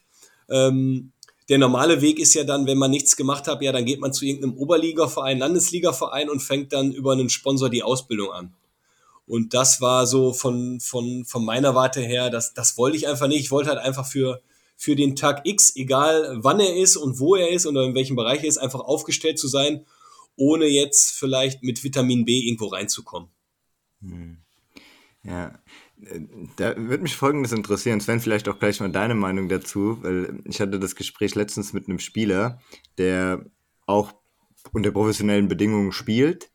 Ähm, 0.48 1.12
der 1.50 1.58
normale 1.58 2.00
Weg 2.00 2.18
ist 2.18 2.34
ja 2.34 2.44
dann, 2.44 2.66
wenn 2.66 2.78
man 2.78 2.90
nichts 2.90 3.16
gemacht 3.16 3.46
hat, 3.46 3.60
ja, 3.60 3.70
dann 3.70 3.84
geht 3.84 4.00
man 4.00 4.12
zu 4.12 4.24
irgendeinem 4.24 4.56
Oberligaverein, 4.56 5.38
Landesligaverein 5.38 6.30
und 6.30 6.40
fängt 6.40 6.72
dann 6.72 6.92
über 6.92 7.12
einen 7.12 7.28
Sponsor 7.28 7.68
die 7.68 7.82
Ausbildung 7.82 8.32
an. 8.32 8.54
Und 9.26 9.54
das 9.54 9.80
war 9.80 10.06
so 10.06 10.32
von, 10.32 10.80
von, 10.80 11.24
von 11.24 11.44
meiner 11.44 11.74
Warte 11.74 12.00
her, 12.00 12.30
das, 12.30 12.54
das 12.54 12.78
wollte 12.78 12.96
ich 12.96 13.06
einfach 13.06 13.28
nicht. 13.28 13.40
Ich 13.40 13.50
wollte 13.50 13.68
halt 13.68 13.80
einfach 13.80 14.06
für, 14.06 14.40
für 14.76 14.94
den 14.94 15.16
Tag 15.16 15.42
X, 15.44 15.74
egal 15.76 16.38
wann 16.42 16.60
er 16.60 16.76
ist 16.76 16.96
und 16.96 17.18
wo 17.18 17.34
er 17.34 17.50
ist 17.50 17.66
oder 17.66 17.84
in 17.84 17.94
welchem 17.94 18.16
Bereich 18.16 18.42
er 18.42 18.48
ist, 18.48 18.58
einfach 18.58 18.80
aufgestellt 18.80 19.38
zu 19.38 19.48
sein, 19.48 19.86
ohne 20.36 20.66
jetzt 20.66 21.12
vielleicht 21.12 21.62
mit 21.62 21.82
Vitamin 21.82 22.24
B 22.24 22.40
irgendwo 22.40 22.66
reinzukommen. 22.66 23.30
Hm. 24.02 24.38
Ja, 25.24 25.58
da 26.56 26.76
würde 26.76 27.02
mich 27.02 27.16
Folgendes 27.16 27.52
interessieren, 27.52 28.00
Sven, 28.00 28.20
vielleicht 28.20 28.48
auch 28.48 28.58
gleich 28.58 28.80
mal 28.80 28.92
deine 28.92 29.14
Meinung 29.14 29.48
dazu, 29.48 29.98
weil 30.02 30.40
ich 30.44 30.60
hatte 30.60 30.78
das 30.78 30.94
Gespräch 30.94 31.34
letztens 31.34 31.72
mit 31.72 31.88
einem 31.88 31.98
Spieler, 31.98 32.60
der 32.98 33.44
auch 33.86 34.12
unter 34.72 34.90
professionellen 34.90 35.48
Bedingungen 35.48 35.92
spielt, 35.92 36.50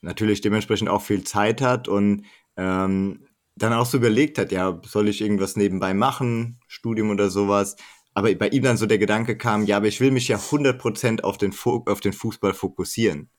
natürlich 0.00 0.40
dementsprechend 0.40 0.88
auch 0.88 1.02
viel 1.02 1.24
Zeit 1.24 1.60
hat 1.60 1.88
und 1.88 2.24
ähm, 2.56 3.27
dann 3.58 3.72
auch 3.72 3.86
so 3.86 3.98
überlegt 3.98 4.38
hat, 4.38 4.52
ja, 4.52 4.80
soll 4.86 5.08
ich 5.08 5.20
irgendwas 5.20 5.56
nebenbei 5.56 5.94
machen, 5.94 6.60
Studium 6.66 7.10
oder 7.10 7.30
sowas. 7.30 7.76
Aber 8.14 8.34
bei 8.34 8.48
ihm 8.48 8.62
dann 8.62 8.76
so 8.76 8.86
der 8.86 8.98
Gedanke 8.98 9.36
kam, 9.36 9.64
ja, 9.64 9.76
aber 9.76 9.86
ich 9.86 10.00
will 10.00 10.10
mich 10.10 10.28
ja 10.28 10.38
100% 10.38 11.22
auf 11.22 11.38
den, 11.38 11.54
auf 11.86 12.00
den 12.00 12.12
Fußball 12.12 12.54
fokussieren. 12.54 13.30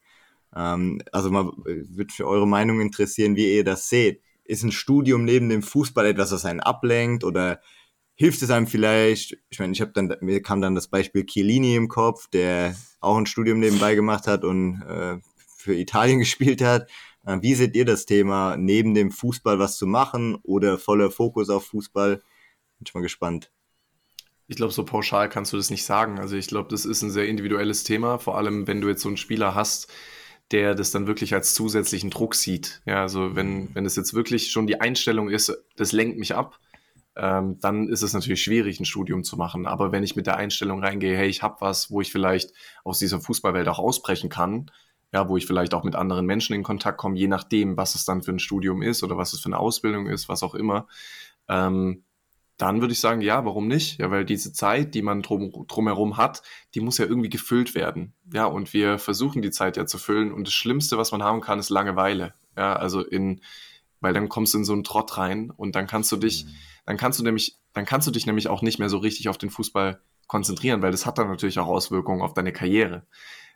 Ähm, 0.55 1.01
also 1.11 1.29
mal 1.29 1.51
würde 1.65 2.13
für 2.13 2.27
eure 2.27 2.47
Meinung 2.47 2.81
interessieren, 2.81 3.35
wie 3.35 3.55
ihr 3.55 3.63
das 3.63 3.89
seht. 3.89 4.21
Ist 4.45 4.63
ein 4.63 4.71
Studium 4.71 5.25
neben 5.25 5.49
dem 5.49 5.61
Fußball 5.61 6.05
etwas, 6.05 6.31
das 6.31 6.45
einen 6.45 6.59
ablenkt 6.59 7.23
oder 7.23 7.59
hilft 8.15 8.41
es 8.41 8.49
einem 8.49 8.67
vielleicht? 8.67 9.37
Ich 9.49 9.59
meine, 9.59 9.73
ich 9.73 9.81
habe 9.81 9.91
dann, 9.91 10.15
mir 10.21 10.41
kam 10.41 10.61
dann 10.61 10.75
das 10.75 10.87
Beispiel 10.87 11.25
Chiellini 11.25 11.75
im 11.75 11.87
Kopf, 11.87 12.27
der 12.29 12.75
auch 12.99 13.17
ein 13.17 13.25
Studium 13.25 13.59
nebenbei 13.59 13.95
gemacht 13.95 14.27
hat 14.27 14.43
und 14.43 14.81
äh, 14.81 15.17
für 15.57 15.75
Italien 15.75 16.19
gespielt 16.19 16.61
hat. 16.61 16.89
Äh, 17.29 17.41
wie 17.41 17.53
seht 17.53 17.75
ihr 17.75 17.85
das 17.85 18.05
Thema, 18.05 18.57
neben 18.57 18.93
dem 18.93 19.11
Fußball 19.11 19.59
was 19.59 19.77
zu 19.77 19.85
machen 19.85 20.35
oder 20.43 20.77
voller 20.77 21.11
Fokus 21.11 21.49
auf 21.49 21.67
Fußball? 21.67 22.15
Bin 22.17 22.85
ich 22.85 22.93
mal 22.93 23.01
gespannt. 23.01 23.51
Ich 24.47 24.55
glaube, 24.55 24.73
so 24.73 24.83
pauschal 24.83 25.29
kannst 25.29 25.53
du 25.53 25.57
das 25.57 25.69
nicht 25.69 25.85
sagen. 25.85 26.17
Also 26.19 26.35
ich 26.35 26.47
glaube, 26.47 26.69
das 26.69 26.85
ist 26.85 27.03
ein 27.03 27.11
sehr 27.11 27.27
individuelles 27.27 27.83
Thema, 27.83 28.17
vor 28.17 28.37
allem 28.37 28.65
wenn 28.65 28.81
du 28.81 28.87
jetzt 28.87 29.03
so 29.03 29.09
einen 29.09 29.17
Spieler 29.17 29.53
hast, 29.53 29.91
der 30.49 30.73
das 30.73 30.89
dann 30.89 31.05
wirklich 31.05 31.35
als 31.35 31.53
zusätzlichen 31.53 32.09
Druck 32.09 32.33
sieht. 32.33 32.81
Ja, 32.85 33.01
also 33.01 33.35
wenn, 33.35 33.73
wenn 33.75 33.85
es 33.85 33.95
jetzt 33.95 34.15
wirklich 34.15 34.51
schon 34.51 34.65
die 34.65 34.81
Einstellung 34.81 35.29
ist, 35.29 35.55
das 35.75 35.91
lenkt 35.91 36.17
mich 36.17 36.33
ab, 36.33 36.59
ähm, 37.15 37.59
dann 37.59 37.89
ist 37.89 38.01
es 38.01 38.13
natürlich 38.13 38.41
schwierig, 38.41 38.79
ein 38.79 38.85
Studium 38.85 39.23
zu 39.23 39.37
machen. 39.37 39.67
Aber 39.67 39.91
wenn 39.91 40.03
ich 40.03 40.15
mit 40.15 40.25
der 40.25 40.37
Einstellung 40.37 40.83
reingehe, 40.83 41.15
hey, 41.15 41.27
ich 41.27 41.43
habe 41.43 41.57
was, 41.59 41.91
wo 41.91 42.01
ich 42.01 42.11
vielleicht 42.11 42.51
aus 42.83 42.97
dieser 42.97 43.21
Fußballwelt 43.21 43.67
auch 43.67 43.77
ausbrechen 43.77 44.29
kann, 44.29 44.71
ja, 45.13 45.27
wo 45.27 45.37
ich 45.37 45.45
vielleicht 45.45 45.73
auch 45.73 45.83
mit 45.83 45.95
anderen 45.95 46.25
Menschen 46.25 46.53
in 46.53 46.63
Kontakt 46.63 46.97
komme, 46.97 47.17
je 47.17 47.27
nachdem, 47.27 47.77
was 47.77 47.95
es 47.95 48.05
dann 48.05 48.21
für 48.21 48.31
ein 48.31 48.39
Studium 48.39 48.81
ist 48.81 49.03
oder 49.03 49.17
was 49.17 49.33
es 49.33 49.39
für 49.39 49.47
eine 49.47 49.59
Ausbildung 49.59 50.07
ist, 50.07 50.29
was 50.29 50.43
auch 50.43 50.55
immer, 50.55 50.87
ähm, 51.47 52.03
dann 52.59 52.81
würde 52.81 52.91
ich 52.91 52.99
sagen, 52.99 53.21
ja, 53.21 53.45
warum 53.45 53.69
nicht? 53.69 53.99
Ja, 53.99 54.11
weil 54.11 54.25
diese 54.25 54.51
Zeit, 54.51 54.93
die 54.93 55.01
man 55.01 55.21
drum, 55.21 55.65
drumherum 55.67 56.17
hat, 56.17 56.43
die 56.75 56.81
muss 56.81 56.97
ja 56.97 57.05
irgendwie 57.05 57.29
gefüllt 57.29 57.73
werden. 57.73 58.13
Ja, 58.33 58.45
und 58.45 58.73
wir 58.73 58.99
versuchen 58.99 59.41
die 59.41 59.49
Zeit 59.49 59.77
ja 59.77 59.85
zu 59.85 59.97
füllen. 59.97 60.33
Und 60.33 60.45
das 60.45 60.53
Schlimmste, 60.53 60.97
was 60.97 61.13
man 61.13 61.23
haben 61.23 61.39
kann, 61.39 61.57
ist 61.57 61.69
Langeweile. 61.69 62.33
Ja, 62.57 62.73
also 62.73 63.01
in, 63.01 63.39
weil 64.01 64.13
dann 64.13 64.27
kommst 64.27 64.53
du 64.53 64.57
in 64.57 64.65
so 64.65 64.73
einen 64.73 64.83
Trott 64.83 65.17
rein 65.17 65.51
und 65.55 65.75
dann 65.75 65.87
kannst 65.87 66.11
du 66.11 66.17
dich, 66.17 66.45
mhm. 66.45 66.49
dann 66.85 66.97
kannst 66.97 67.17
du 67.17 67.23
nämlich, 67.23 67.55
dann 67.71 67.85
kannst 67.85 68.07
du 68.07 68.11
dich 68.11 68.25
nämlich 68.25 68.49
auch 68.49 68.61
nicht 68.61 68.77
mehr 68.77 68.89
so 68.89 68.97
richtig 68.97 69.29
auf 69.29 69.37
den 69.37 69.49
Fußball 69.49 70.01
konzentrieren, 70.27 70.81
weil 70.81 70.91
das 70.91 71.05
hat 71.05 71.17
dann 71.17 71.29
natürlich 71.29 71.59
auch 71.59 71.67
Auswirkungen 71.67 72.21
auf 72.21 72.33
deine 72.33 72.51
Karriere. 72.51 73.07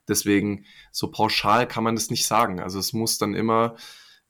Deswegen, 0.07 0.65
so 0.91 1.09
pauschal 1.09 1.67
kann 1.67 1.83
man 1.83 1.95
das 1.95 2.09
nicht 2.09 2.25
sagen. 2.25 2.59
Also 2.59 2.79
es 2.79 2.93
muss 2.93 3.17
dann 3.17 3.33
immer, 3.33 3.75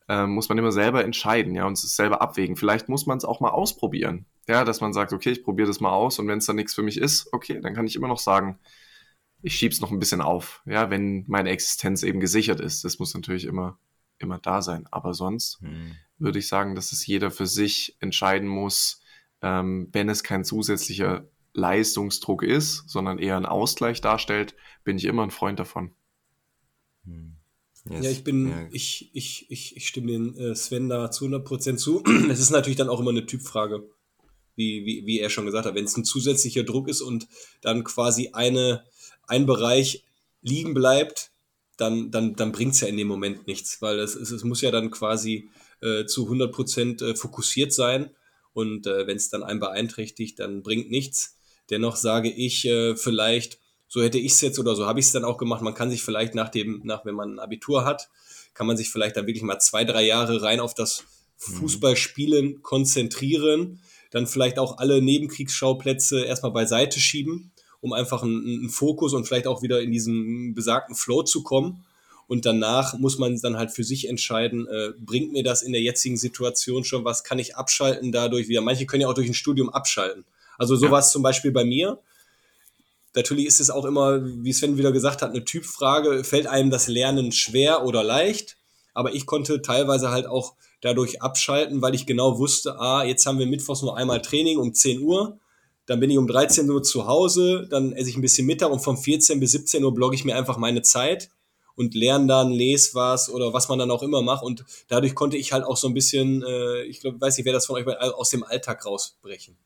äh, 0.08 0.26
muss 0.26 0.50
man 0.50 0.58
immer 0.58 0.72
selber 0.72 1.04
entscheiden, 1.04 1.56
ja, 1.56 1.66
und 1.66 1.74
es 1.74 1.96
selber 1.96 2.22
abwägen. 2.22 2.56
Vielleicht 2.56 2.90
muss 2.90 3.06
man 3.06 3.18
es 3.18 3.26
auch 3.26 3.40
mal 3.40 3.50
ausprobieren. 3.50 4.26
Ja, 4.48 4.66
dass 4.66 4.82
man 4.82 4.94
sagt, 4.94 5.14
okay, 5.14 5.32
ich 5.32 5.44
probiere 5.44 5.68
das 5.68 5.80
mal 5.80 5.92
aus 5.92 6.20
und 6.20 6.28
wenn 6.28 6.40
es 6.40 6.46
dann 6.46 6.58
nichts 6.58 6.74
für 6.74 6.84
mich 6.84 6.98
ist, 6.98 7.32
okay, 7.32 7.62
dann 7.62 7.74
kann 7.74 7.88
ich 7.88 7.96
immer 7.96 8.10
noch 8.10 8.20
sagen, 8.20 8.60
ich 9.42 9.56
schieb's 9.56 9.82
noch 9.82 9.92
ein 9.92 10.00
bisschen 10.00 10.22
auf, 10.22 10.62
ja, 10.66 10.90
wenn 10.90 11.26
meine 11.28 11.50
Existenz 11.50 12.04
eben 12.04 12.20
gesichert 12.20 12.60
ist. 12.60 12.84
Das 12.84 13.00
muss 13.00 13.14
natürlich 13.14 13.46
immer, 13.46 13.78
immer 14.18 14.40
da 14.40 14.62
sein. 14.62 14.88
Aber 14.92 15.14
sonst 15.14 15.60
hm. 15.62 15.92
würde 16.18 16.40
ich 16.40 16.48
sagen, 16.48 16.76
dass 16.76 16.92
es 16.92 17.06
jeder 17.06 17.30
für 17.30 17.46
sich 17.46 17.98
entscheiden 18.00 18.48
muss, 18.48 19.02
ähm, 19.42 19.90
wenn 19.92 20.10
es 20.10 20.24
kein 20.24 20.46
zusätzlicher 20.46 21.26
Leistungsdruck 21.54 22.44
ist, 22.44 22.84
sondern 22.88 23.20
eher 23.20 23.38
ein 23.38 23.46
Ausgleich 23.46 24.02
darstellt, 24.02 24.56
bin 24.84 24.98
ich 24.98 25.06
immer 25.06 25.24
ein 25.24 25.32
Freund 25.32 25.60
davon. 25.60 25.92
Hm. 27.06 27.38
Yes. 27.90 28.06
Ja, 28.06 28.12
ich 28.12 28.24
bin, 28.24 28.50
ja. 28.50 28.68
Ich, 28.72 29.10
ich, 29.14 29.46
ich, 29.50 29.76
ich 29.76 29.88
stimme 29.88 30.08
den 30.08 30.38
äh, 30.38 30.56
Sven 30.56 30.88
da 30.88 31.12
zu 31.12 31.26
100% 31.26 31.76
zu. 31.76 32.02
Es 32.30 32.40
ist 32.40 32.50
natürlich 32.50 32.78
dann 32.78 32.90
auch 32.90 33.02
immer 33.02 33.12
eine 33.12 33.26
Typfrage, 33.26 33.84
wie, 34.56 34.86
wie, 34.86 35.06
wie 35.06 35.20
er 35.20 35.30
schon 35.30 35.46
gesagt 35.46 35.66
hat. 35.66 35.76
Wenn 35.76 35.86
es 35.86 35.98
ein 35.98 36.06
zusätzlicher 36.06 36.64
Druck 36.64 36.88
ist 36.88 37.02
und 37.02 37.28
dann 37.62 37.84
quasi 37.84 38.30
eine, 38.32 38.86
ein 39.28 39.46
Bereich 39.46 40.06
liegen 40.42 40.74
bleibt, 40.74 41.32
dann, 41.78 42.12
dann, 42.12 42.36
dann 42.36 42.52
bringt 42.52 42.74
es 42.74 42.82
ja 42.82 42.88
in 42.88 42.98
dem 42.98 43.08
Moment 43.08 43.48
nichts, 43.48 43.82
weil 43.82 44.00
es, 44.00 44.16
es, 44.16 44.32
es 44.32 44.44
muss 44.44 44.62
ja 44.62 44.72
dann 44.72 44.92
quasi 44.92 45.50
äh, 45.82 46.06
zu 46.06 46.30
100% 46.30 47.04
äh, 47.04 47.16
fokussiert 47.16 47.74
sein 47.74 48.12
und 48.54 48.88
äh, 48.88 49.08
wenn 49.08 49.18
es 49.18 49.30
dann 49.30 49.44
einen 49.44 49.60
beeinträchtigt, 49.60 50.40
dann 50.40 50.62
bringt 50.64 50.90
nichts. 50.90 51.38
Dennoch 51.70 51.96
sage 51.96 52.30
ich 52.30 52.66
äh, 52.66 52.96
vielleicht, 52.96 53.60
so 53.88 54.02
hätte 54.02 54.18
ich 54.18 54.34
es 54.34 54.42
jetzt 54.42 54.60
oder 54.60 54.76
so 54.76 54.86
habe 54.86 55.00
ich 55.00 55.08
es 55.08 55.12
dann 55.12 55.26
auch 55.26 55.38
gemacht. 55.38 55.62
Man 55.62 55.74
kann 55.74 55.90
sich 55.90 56.04
vielleicht 56.04 56.36
nach 56.36 56.50
dem, 56.50 56.82
nach 56.84 57.06
wenn 57.06 57.16
man 57.16 57.36
ein 57.36 57.40
Abitur 57.40 57.86
hat, 57.86 58.10
kann 58.54 58.68
man 58.68 58.78
sich 58.78 58.90
vielleicht 58.90 59.18
dann 59.18 59.28
wirklich 59.28 59.44
mal 59.44 59.60
zwei, 59.60 59.84
drei 59.84 60.04
Jahre 60.04 60.42
rein 60.42 60.60
auf 60.60 60.74
das 60.74 61.04
mhm. 61.48 61.54
Fußballspielen 61.54 62.62
konzentrieren, 62.62 63.82
dann 64.12 64.28
vielleicht 64.28 64.60
auch 64.60 64.78
alle 64.78 65.02
Nebenkriegsschauplätze 65.02 66.24
erstmal 66.24 66.52
beiseite 66.52 67.00
schieben, 67.00 67.52
um 67.82 67.94
einfach 67.94 68.24
einen, 68.24 68.46
einen 68.46 68.70
Fokus 68.70 69.14
und 69.14 69.26
vielleicht 69.26 69.48
auch 69.48 69.62
wieder 69.62 69.82
in 69.82 69.92
diesen 69.92 70.54
besagten 70.54 70.96
Flow 70.96 71.24
zu 71.24 71.44
kommen. 71.44 71.84
Und 72.28 72.46
danach 72.46 72.98
muss 72.98 73.18
man 73.18 73.40
dann 73.42 73.58
halt 73.58 73.72
für 73.72 73.84
sich 73.84 74.08
entscheiden, 74.08 74.68
äh, 74.68 74.92
bringt 74.98 75.34
mir 75.34 75.44
das 75.44 75.62
in 75.62 75.74
der 75.74 75.82
jetzigen 75.82 76.18
Situation 76.18 76.84
schon 76.84 77.04
was, 77.04 77.24
kann 77.24 77.38
ich 77.38 77.58
abschalten 77.58 78.12
dadurch 78.12 78.48
wieder. 78.48 78.62
Manche 78.62 78.86
können 78.86 79.02
ja 79.02 79.08
auch 79.08 79.14
durch 79.14 79.28
ein 79.28 79.34
Studium 79.34 79.70
abschalten. 79.70 80.24
Also 80.58 80.76
sowas 80.76 81.08
ja. 81.08 81.14
zum 81.14 81.24
Beispiel 81.24 81.52
bei 81.52 81.66
mir. 81.66 82.00
Natürlich 83.16 83.46
ist 83.46 83.60
es 83.60 83.70
auch 83.70 83.86
immer, 83.86 84.22
wie 84.24 84.54
Sven 84.54 84.78
wieder 84.78 84.92
gesagt 84.92 85.22
hat, 85.22 85.32
eine 85.32 85.46
Typfrage. 85.46 86.24
Fällt 86.24 86.48
einem 86.48 86.72
das 86.72 86.88
Lernen 86.88 87.32
schwer 87.32 87.86
oder 87.86 88.04
leicht? 88.04 88.58
Aber 88.94 89.14
ich 89.14 89.26
konnte 89.26 89.62
teilweise 89.62 90.10
halt 90.10 90.26
auch 90.26 90.54
dadurch 90.82 91.22
abschalten, 91.22 91.82
weil 91.82 91.96
ich 91.96 92.06
genau 92.06 92.40
wusste, 92.40 92.80
ah, 92.80 93.04
jetzt 93.04 93.26
haben 93.26 93.40
wir 93.40 93.46
mittwochs 93.46 93.82
nur 93.82 93.98
einmal 93.98 94.22
Training 94.22 94.58
um 94.58 94.74
10 94.74 95.02
Uhr. 95.02 95.40
Dann 95.86 96.00
bin 96.00 96.10
ich 96.10 96.18
um 96.18 96.28
13 96.28 96.70
Uhr 96.70 96.82
zu 96.82 97.08
Hause, 97.08 97.68
dann 97.70 97.92
esse 97.94 98.10
ich 98.10 98.16
ein 98.16 98.22
bisschen 98.22 98.48
Mittag 98.48 98.72
und 98.72 98.80
von 98.80 98.98
14 98.98 99.40
bis 99.40 99.52
17 99.52 99.84
Uhr 99.84 99.94
blogge 99.94 100.16
ich 100.16 100.26
mir 100.26 100.36
einfach 100.36 100.58
meine 100.58 100.82
Zeit 100.82 101.30
und 101.76 101.96
lerne 101.96 102.28
dann, 102.28 102.52
lese 102.52 102.94
was 102.94 103.30
oder 103.30 103.54
was 103.54 103.70
man 103.70 103.80
dann 103.80 103.92
auch 103.92 104.04
immer 104.04 104.22
macht. 104.22 104.44
Und 104.44 104.66
dadurch 104.88 105.16
konnte 105.16 105.38
ich 105.38 105.54
halt 105.54 105.64
auch 105.64 105.78
so 105.78 105.88
ein 105.88 105.94
bisschen, 105.94 106.44
äh, 106.44 106.84
ich 106.84 107.02
glaube, 107.02 107.20
weiß 107.20 107.38
nicht, 107.38 107.46
wer 107.46 107.54
das 107.54 107.66
von 107.66 107.76
euch 107.76 107.88
aus 107.88 108.30
dem 108.30 108.44
Alltag 108.44 108.86
rausbrechen. 108.86 109.58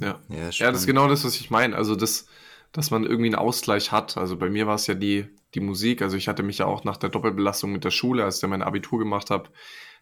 Ja, 0.00 0.20
ja, 0.28 0.50
ja, 0.50 0.70
das 0.70 0.80
ist 0.80 0.86
genau 0.86 1.08
das, 1.08 1.24
was 1.24 1.36
ich 1.36 1.50
meine. 1.50 1.76
Also 1.76 1.96
das, 1.96 2.26
dass 2.72 2.90
man 2.90 3.04
irgendwie 3.04 3.28
einen 3.28 3.34
Ausgleich 3.34 3.92
hat. 3.92 4.16
Also 4.16 4.36
bei 4.36 4.50
mir 4.50 4.66
war 4.66 4.76
es 4.76 4.86
ja 4.86 4.94
die, 4.94 5.26
die 5.54 5.60
Musik. 5.60 6.02
Also 6.02 6.16
ich 6.16 6.28
hatte 6.28 6.42
mich 6.42 6.58
ja 6.58 6.66
auch 6.66 6.84
nach 6.84 6.96
der 6.96 7.10
Doppelbelastung 7.10 7.72
mit 7.72 7.84
der 7.84 7.90
Schule, 7.90 8.24
als 8.24 8.42
ich 8.42 8.48
mein 8.48 8.62
Abitur 8.62 8.98
gemacht 8.98 9.30
habe, 9.30 9.50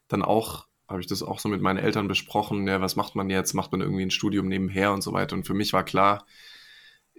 dann 0.09 0.23
auch, 0.23 0.67
habe 0.89 1.01
ich 1.01 1.07
das 1.07 1.23
auch 1.23 1.39
so 1.39 1.49
mit 1.49 1.63
meinen 1.63 1.79
Eltern 1.79 2.09
besprochen. 2.09 2.67
Ja, 2.67 2.81
was 2.81 2.97
macht 2.97 3.15
man 3.15 3.31
jetzt? 3.31 3.55
Macht 3.55 3.73
man 3.73 3.81
irgendwie 3.81 4.03
ein 4.03 4.11
Studium 4.11 4.49
nebenher 4.49 4.93
und 4.93 5.03
so 5.03 5.13
weiter. 5.13 5.35
Und 5.35 5.47
für 5.47 5.55
mich 5.55 5.73
war 5.73 5.85
klar, 5.85 6.27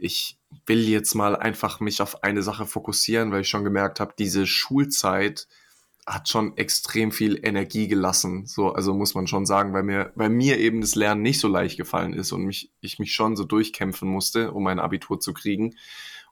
ich 0.03 0.37
will 0.65 0.87
jetzt 0.87 1.15
mal 1.15 1.35
einfach 1.35 1.79
mich 1.79 2.01
auf 2.01 2.23
eine 2.23 2.43
Sache 2.43 2.65
fokussieren, 2.65 3.31
weil 3.31 3.41
ich 3.41 3.49
schon 3.49 3.63
gemerkt 3.63 3.99
habe, 3.99 4.13
diese 4.17 4.45
Schulzeit, 4.45 5.47
hat 6.05 6.27
schon 6.27 6.57
extrem 6.57 7.11
viel 7.11 7.39
Energie 7.45 7.87
gelassen. 7.87 8.45
So, 8.45 8.73
also 8.73 8.93
muss 8.93 9.15
man 9.15 9.27
schon 9.27 9.45
sagen, 9.45 9.73
weil 9.73 9.83
mir, 9.83 10.11
weil 10.15 10.29
mir 10.29 10.59
eben 10.59 10.81
das 10.81 10.95
Lernen 10.95 11.21
nicht 11.21 11.39
so 11.39 11.47
leicht 11.47 11.77
gefallen 11.77 12.13
ist 12.13 12.31
und 12.33 12.43
mich, 12.43 12.71
ich 12.81 12.99
mich 12.99 13.13
schon 13.13 13.35
so 13.35 13.45
durchkämpfen 13.45 14.09
musste, 14.09 14.51
um 14.51 14.63
mein 14.63 14.79
Abitur 14.79 15.19
zu 15.19 15.33
kriegen. 15.33 15.75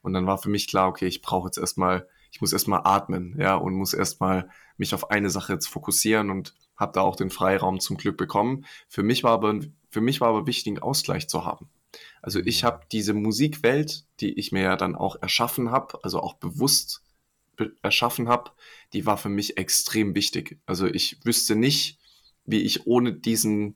Und 0.02 0.14
dann 0.14 0.28
war 0.28 0.38
für 0.38 0.50
mich 0.50 0.68
klar, 0.68 0.90
okay, 0.90 1.08
ich 1.08 1.22
brauche 1.22 1.48
jetzt 1.48 1.58
erstmal, 1.58 2.08
ich 2.32 2.42
muss 2.42 2.54
erstmal 2.54 2.82
atmen, 2.84 3.36
ja, 3.40 3.56
und 3.56 3.74
muss 3.74 3.94
erstmal 3.94 4.50
mich 4.78 4.94
auf 4.94 5.10
eine 5.10 5.30
Sache 5.30 5.54
jetzt 5.54 5.68
fokussieren 5.68 6.32
und 6.32 6.54
habe 6.76 6.92
da 6.94 7.02
auch 7.02 7.16
den 7.16 7.30
Freiraum 7.30 7.80
zum 7.80 7.98
Glück 7.98 8.18
bekommen. 8.18 8.66
Für 8.90 9.04
mich 9.04 9.24
war 9.24 9.32
aber, 9.32 9.60
für 9.90 10.02
mich 10.02 10.20
war 10.20 10.30
aber 10.30 10.48
wichtig, 10.48 10.72
einen 10.72 10.84
Ausgleich 10.84 11.30
zu 11.30 11.46
haben. 11.46 11.70
Also 12.22 12.40
ich 12.40 12.64
habe 12.64 12.86
diese 12.92 13.14
Musikwelt, 13.14 14.06
die 14.20 14.34
ich 14.34 14.52
mir 14.52 14.64
ja 14.64 14.76
dann 14.76 14.96
auch 14.96 15.22
erschaffen 15.22 15.72
habe, 15.72 16.00
also 16.04 16.20
auch 16.20 16.36
bewusst 16.36 17.04
erschaffen 17.82 18.28
habe, 18.28 18.52
die 18.94 19.06
war 19.06 19.18
für 19.18 19.30
mich 19.30 19.58
extrem 19.58 20.16
wichtig. 20.16 20.60
Also 20.66 20.88
ich 20.88 21.24
wüsste 21.24 21.56
nicht, 21.56 22.00
wie 22.46 22.62
ich 22.62 22.88
ohne 22.88 23.14
diesen, 23.14 23.76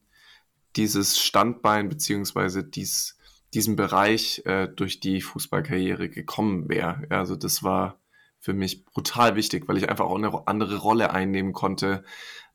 dieses 0.75 1.19
Standbein 1.19 1.89
beziehungsweise 1.89 2.63
dies, 2.63 3.17
diesen 3.53 3.75
Bereich 3.75 4.41
äh, 4.45 4.67
durch 4.67 4.99
die 4.99 5.21
Fußballkarriere 5.21 6.09
gekommen 6.09 6.69
wäre. 6.69 7.05
Also 7.09 7.35
das 7.35 7.63
war 7.63 7.99
für 8.39 8.53
mich 8.53 8.85
brutal 8.85 9.35
wichtig, 9.35 9.67
weil 9.67 9.77
ich 9.77 9.89
einfach 9.89 10.05
auch 10.05 10.17
eine 10.17 10.47
andere 10.47 10.77
Rolle 10.77 11.11
einnehmen 11.11 11.53
konnte. 11.53 12.03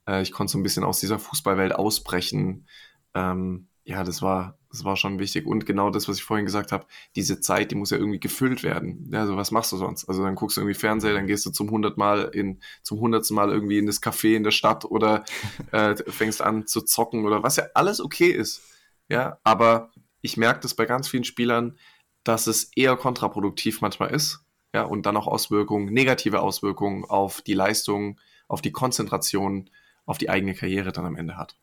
Äh, 0.07 0.23
ich 0.23 0.33
konnte 0.33 0.53
so 0.53 0.59
ein 0.59 0.63
bisschen 0.63 0.85
aus 0.85 1.01
dieser 1.01 1.19
Fußballwelt 1.19 1.75
ausbrechen. 1.75 2.67
Ähm, 3.15 3.69
ja, 3.85 4.05
das 4.05 4.23
war, 4.23 4.59
das 4.71 4.85
war 4.85 4.97
schon 4.97 5.19
wichtig. 5.19 5.47
Und 5.47 5.67
genau 5.67 5.91
das, 5.91 6.09
was 6.09 6.19
ich 6.19 6.23
vorhin 6.23 6.47
gesagt 6.47 6.71
habe, 6.71 6.87
diese 7.17 7.41
Zeit, 7.41 7.71
die 7.71 7.75
muss 7.75 7.91
ja 7.91 7.99
irgendwie 7.99 8.21
gefüllt 8.21 8.63
werden. 8.63 9.11
Also 9.13 9.37
was 9.37 9.51
machst 9.51 9.73
du 9.73 9.77
sonst? 9.77 10.09
Also 10.09 10.23
dann 10.23 10.37
guckst 10.37 10.57
du 10.57 10.61
irgendwie 10.61 10.79
Fernseher, 10.79 11.15
dann 11.15 11.27
gehst 11.27 11.45
du 11.45 11.51
zum 11.51 11.71
hundertmal 11.71 12.31
in, 12.33 12.61
zum 12.83 13.01
hundertsten 13.01 13.35
Mal 13.35 13.51
irgendwie 13.51 13.79
in 13.79 13.87
das 13.87 14.01
Café 14.01 14.37
in 14.37 14.45
der 14.45 14.53
Stadt 14.53 14.85
oder 14.85 15.25
äh, 15.73 15.97
fängst 16.11 16.41
an 16.41 16.67
zu 16.67 16.83
zocken 16.83 17.25
oder 17.25 17.43
was 17.43 17.57
ja 17.57 17.65
alles 17.75 18.01
okay 18.01 18.31
ist. 18.31 18.63
Ja, 19.09 19.39
aber 19.43 19.91
ich 20.21 20.37
merke 20.37 20.61
das 20.61 20.75
bei 20.75 20.87
ganz 20.87 21.09
vielen 21.09 21.25
Spielern, 21.25 21.77
dass 22.23 22.47
es 22.47 22.71
eher 22.77 22.97
kontraproduktiv 22.97 23.81
manchmal 23.81 24.11
ist. 24.11 24.45
Ja, 24.73 24.85
und 24.85 25.05
dann 25.05 25.17
auch 25.17 25.27
Auswirkungen, 25.27 25.93
negative 25.93 26.41
Auswirkungen 26.41 27.05
auf 27.05 27.43
die 27.43 27.55
Leistung, 27.55 28.21
auf 28.47 28.63
die 28.63 28.71
Konzentration, 28.71 29.69
auf 30.07 30.19
die 30.19 30.31
eigene 30.31 30.55
Karriere 30.55 30.93
dann 30.93 31.07
am 31.07 31.17
Ende 31.17 31.37
hat. 31.37 31.57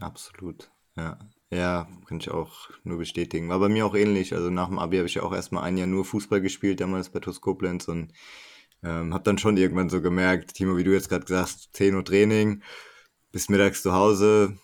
Absolut. 0.00 0.70
Ja, 0.96 1.18
ja, 1.50 1.88
kann 2.06 2.18
ich 2.18 2.30
auch 2.30 2.70
nur 2.84 2.98
bestätigen. 2.98 3.48
War 3.48 3.58
bei 3.58 3.68
mir 3.68 3.84
auch 3.84 3.94
ähnlich. 3.94 4.34
Also 4.34 4.50
nach 4.50 4.68
dem 4.68 4.78
Abi 4.78 4.98
habe 4.98 5.08
ich 5.08 5.14
ja 5.14 5.22
auch 5.22 5.34
erstmal 5.34 5.64
ein 5.64 5.76
Jahr 5.76 5.88
nur 5.88 6.04
Fußball 6.04 6.40
gespielt, 6.40 6.80
damals 6.80 7.10
bei 7.10 7.18
TuS 7.18 7.40
Koblenz 7.40 7.88
und 7.88 8.12
ähm, 8.82 9.12
habe 9.12 9.24
dann 9.24 9.38
schon 9.38 9.56
irgendwann 9.56 9.90
so 9.90 10.00
gemerkt, 10.00 10.54
Timo, 10.54 10.76
wie 10.76 10.84
du 10.84 10.92
jetzt 10.92 11.08
gerade 11.08 11.24
gesagt 11.24 11.50
hast, 11.50 11.76
10 11.76 11.94
Uhr 11.96 12.04
Training, 12.04 12.62
bis 13.32 13.48
mittags 13.48 13.82
zu 13.82 13.92
Hause, 13.92 14.56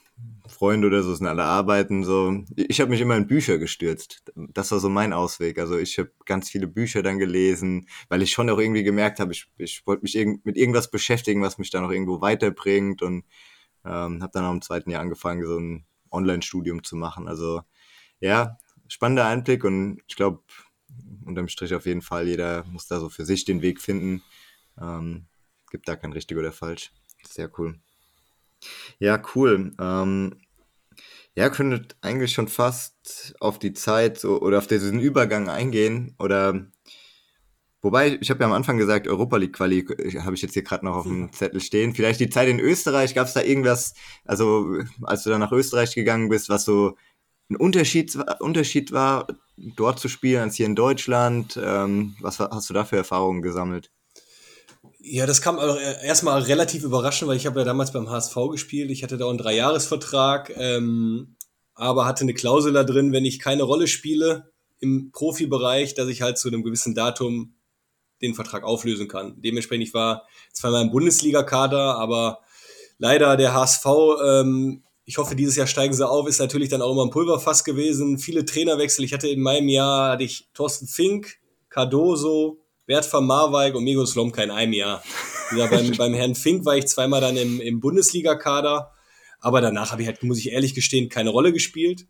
Freunde 0.47 0.87
oder 0.87 1.03
so 1.03 1.15
sind 1.15 1.27
alle 1.27 1.43
arbeiten. 1.45 2.05
So. 2.05 2.45
Ich 2.55 2.81
habe 2.81 2.91
mich 2.91 3.01
immer 3.01 3.17
in 3.17 3.27
Bücher 3.27 3.59
gestürzt. 3.59 4.33
Das 4.37 4.71
war 4.71 4.79
so 4.79 4.89
mein 4.89 5.13
Ausweg. 5.13 5.59
Also 5.59 5.77
ich 5.77 5.99
habe 5.99 6.13
ganz 6.25 6.49
viele 6.51 6.69
Bücher 6.69 7.03
dann 7.03 7.19
gelesen, 7.19 7.89
weil 8.09 8.23
ich 8.23 8.31
schon 8.31 8.49
auch 8.49 8.59
irgendwie 8.59 8.85
gemerkt 8.85 9.19
habe, 9.21 9.33
ich, 9.33 9.49
ich 9.59 9.87
wollte 9.87 10.05
mich 10.05 10.17
irg 10.17 10.45
mit 10.45 10.57
irgendwas 10.57 10.91
beschäftigen, 10.91 11.43
was 11.43 11.59
mich 11.59 11.71
dann 11.71 11.85
auch 11.85 11.91
irgendwo 11.91 12.21
weiterbringt 12.21 13.03
und 13.03 13.25
ähm, 13.85 14.23
habe 14.23 14.31
dann 14.33 14.45
auch 14.45 14.53
im 14.53 14.63
zweiten 14.63 14.91
Jahr 14.91 15.03
angefangen, 15.03 15.45
so 15.45 15.59
ein 15.59 15.85
Online-Studium 16.17 16.83
zu 16.83 16.97
machen. 16.97 17.29
Also 17.29 17.63
ja, 18.21 18.59
spannender 18.89 19.27
Einblick 19.27 19.65
und 19.65 20.01
ich 20.07 20.17
glaube, 20.17 20.43
unterm 21.25 21.49
Strich 21.49 21.75
auf 21.75 21.87
jeden 21.87 22.03
Fall, 22.03 22.27
jeder 22.27 22.65
muss 22.65 22.87
da 22.87 23.01
so 23.01 23.09
für 23.09 23.25
sich 23.25 23.45
den 23.45 23.63
Weg 23.63 23.81
finden. 23.81 24.23
Ähm, 24.81 25.27
gibt 25.71 25.89
da 25.89 25.97
kein 25.97 26.13
richtig 26.13 26.39
oder 26.39 26.53
falsch. 26.53 26.93
Sehr 27.29 27.51
cool. 27.59 27.79
Ja, 28.99 29.23
cool. 29.35 29.75
Ähm, 29.79 30.41
ja, 31.35 31.51
könntet 31.51 31.97
eigentlich 32.01 32.33
schon 32.33 32.49
fast 32.49 33.35
auf 33.41 33.59
die 33.59 33.75
Zeit 33.75 34.19
so, 34.19 34.41
oder 34.41 34.59
auf 34.59 34.67
diesen 34.67 35.01
Übergang 35.01 35.51
eingehen 35.51 36.15
oder 36.19 36.67
Wobei, 37.87 38.19
ich 38.21 38.31
habe 38.31 38.41
ja 38.41 38.47
am 38.47 38.53
Anfang 38.53 38.79
gesagt, 38.79 39.07
Europa 39.07 39.37
League 39.37 39.53
Quali 39.53 39.87
habe 40.19 40.35
ich 40.35 40.43
jetzt 40.43 40.55
hier 40.55 40.65
gerade 40.65 40.85
noch 40.85 40.97
auf 40.97 41.05
dem 41.05 41.33
Zettel 41.33 41.61
stehen. 41.61 41.95
Vielleicht 41.95 42.19
die 42.19 42.29
Zeit 42.29 42.49
in 42.49 42.59
Österreich, 42.59 43.15
gab 43.15 43.29
es 43.29 43.35
da 43.35 43.43
irgendwas, 43.43 43.95
also 44.25 44.81
als 45.05 45.23
du 45.23 45.31
dann 45.31 45.39
nach 45.39 45.53
Österreich 45.53 45.95
gegangen 45.95 46.29
bist, 46.29 46.49
was 46.49 46.65
so 46.65 46.97
ein 47.49 47.55
Unterschied, 47.55 48.19
Unterschied 48.41 48.91
war, 48.91 49.29
dort 49.57 50.01
zu 50.01 50.09
spielen 50.09 50.43
als 50.43 50.57
hier 50.57 50.67
in 50.67 50.75
Deutschland? 50.75 51.61
Ähm, 51.63 52.17
was 52.21 52.41
hast 52.41 52.69
du 52.69 52.75
da 52.75 52.85
für 52.85 52.97
Erfahrungen 52.97 53.41
gesammelt? 53.41 53.93
Ja, 54.99 55.25
das 55.27 55.41
kam 55.41 55.57
erstmal 55.57 56.43
relativ 56.43 56.83
überraschend, 56.83 57.29
weil 57.29 57.37
ich 57.37 57.47
habe 57.47 57.61
ja 57.61 57.65
damals 57.65 57.93
beim 57.93 58.11
HSV 58.11 58.35
gespielt. 58.51 58.91
Ich 58.91 59.05
hatte 59.05 59.17
da 59.17 59.29
einen 59.29 59.39
Dreijahresvertrag, 59.39 60.53
ähm, 60.57 61.37
aber 61.77 62.05
hatte 62.05 62.23
eine 62.23 62.35
Klausel 62.35 62.73
da 62.73 62.83
drin, 62.83 63.13
wenn 63.13 63.25
ich 63.25 63.39
keine 63.39 63.63
Rolle 63.63 63.87
spiele 63.87 64.51
im 64.81 65.13
Profibereich, 65.13 65.95
dass 65.95 66.09
ich 66.09 66.23
halt 66.23 66.37
zu 66.37 66.49
einem 66.49 66.65
gewissen 66.65 66.97
Datum 66.97 67.56
den 68.23 68.35
Vertrag 68.35 68.65
auflösen 68.65 69.09
kann. 69.09 69.35
Dementsprechend, 69.39 69.89
ich 69.89 69.95
war 69.95 70.27
zweimal 70.53 70.83
im 70.83 70.91
Bundesliga-Kader, 70.91 71.97
aber 71.97 72.41
leider 72.99 73.37
der 73.37 73.55
HSV, 73.55 73.87
ähm, 74.25 74.83
ich 75.05 75.19
hoffe, 75.19 75.37
dieses 75.37 75.57
Jahr 75.57 75.67
steigen 75.67 75.95
sie 75.95 76.09
auf, 76.09 76.27
ist 76.27 76.41
natürlich 76.41 76.69
dann 76.69 76.83
auch 76.83 76.93
immer 76.93 77.05
ein 77.05 77.11
Pulverfass 77.11 77.63
gewesen. 77.63 78.19
Viele 78.19 78.45
Trainerwechsel. 78.45 79.05
Ich 79.05 79.13
hatte 79.13 79.29
in 79.29 79.41
meinem 79.41 79.69
Jahr, 79.69 80.13
hatte 80.13 80.25
ich 80.25 80.49
Thorsten 80.53 80.89
Fink, 80.89 81.37
Cardoso, 81.69 82.61
Bert 82.87 83.13
van 83.13 83.27
Marwijk 83.27 83.75
und 83.75 83.85
Migo 83.85 84.05
Slomka 84.05 84.43
in 84.43 84.51
einem 84.51 84.73
Jahr. 84.73 85.03
Ja, 85.57 85.67
beim, 85.67 85.93
beim 85.97 86.15
Herrn 86.15 86.35
Fink 86.35 86.65
war 86.65 86.77
ich 86.77 86.87
zweimal 86.87 87.21
dann 87.21 87.37
im, 87.37 87.61
im 87.61 87.81
Bundesliga-Kader, 87.81 88.93
aber 89.41 89.61
danach 89.61 89.93
habe 89.93 90.03
ich 90.03 90.09
halt, 90.09 90.23
muss 90.23 90.39
ich 90.39 90.51
ehrlich 90.51 90.75
gestehen, 90.75 91.09
keine 91.09 91.31
Rolle 91.31 91.53
gespielt. 91.53 92.07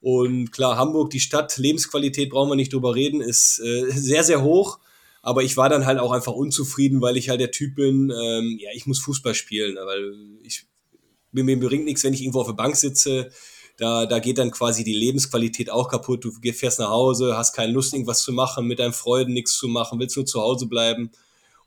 Und 0.00 0.50
klar, 0.50 0.76
Hamburg, 0.76 1.10
die 1.10 1.20
Stadt, 1.20 1.56
Lebensqualität 1.58 2.30
brauchen 2.30 2.48
wir 2.48 2.56
nicht 2.56 2.72
drüber 2.72 2.94
reden, 2.94 3.20
ist 3.20 3.60
äh, 3.60 3.90
sehr, 3.94 4.24
sehr 4.24 4.42
hoch. 4.42 4.78
Aber 5.22 5.42
ich 5.42 5.56
war 5.56 5.68
dann 5.68 5.86
halt 5.86 5.98
auch 5.98 6.12
einfach 6.12 6.32
unzufrieden, 6.32 7.00
weil 7.00 7.16
ich 7.16 7.28
halt 7.28 7.40
der 7.40 7.50
Typ 7.50 7.74
bin, 7.74 8.10
ähm, 8.10 8.58
ja, 8.58 8.70
ich 8.74 8.86
muss 8.86 9.00
Fußball 9.00 9.34
spielen, 9.34 9.76
weil 9.76 10.14
ich, 10.42 10.66
mir, 11.32 11.44
mir 11.44 11.60
bringt 11.60 11.84
nichts, 11.84 12.04
wenn 12.04 12.14
ich 12.14 12.22
irgendwo 12.22 12.40
auf 12.40 12.46
der 12.46 12.54
Bank 12.54 12.76
sitze. 12.76 13.30
Da, 13.76 14.06
da 14.06 14.18
geht 14.18 14.38
dann 14.38 14.50
quasi 14.50 14.84
die 14.84 14.94
Lebensqualität 14.94 15.70
auch 15.70 15.88
kaputt. 15.88 16.24
Du 16.24 16.32
fährst 16.52 16.80
nach 16.80 16.90
Hause, 16.90 17.36
hast 17.36 17.54
keine 17.54 17.72
Lust, 17.72 17.92
irgendwas 17.92 18.22
zu 18.22 18.32
machen, 18.32 18.66
mit 18.66 18.78
deinen 18.78 18.92
Freunden 18.92 19.32
nichts 19.32 19.54
zu 19.54 19.68
machen, 19.68 19.98
willst 19.98 20.16
nur 20.16 20.26
zu 20.26 20.40
Hause 20.40 20.66
bleiben. 20.66 21.10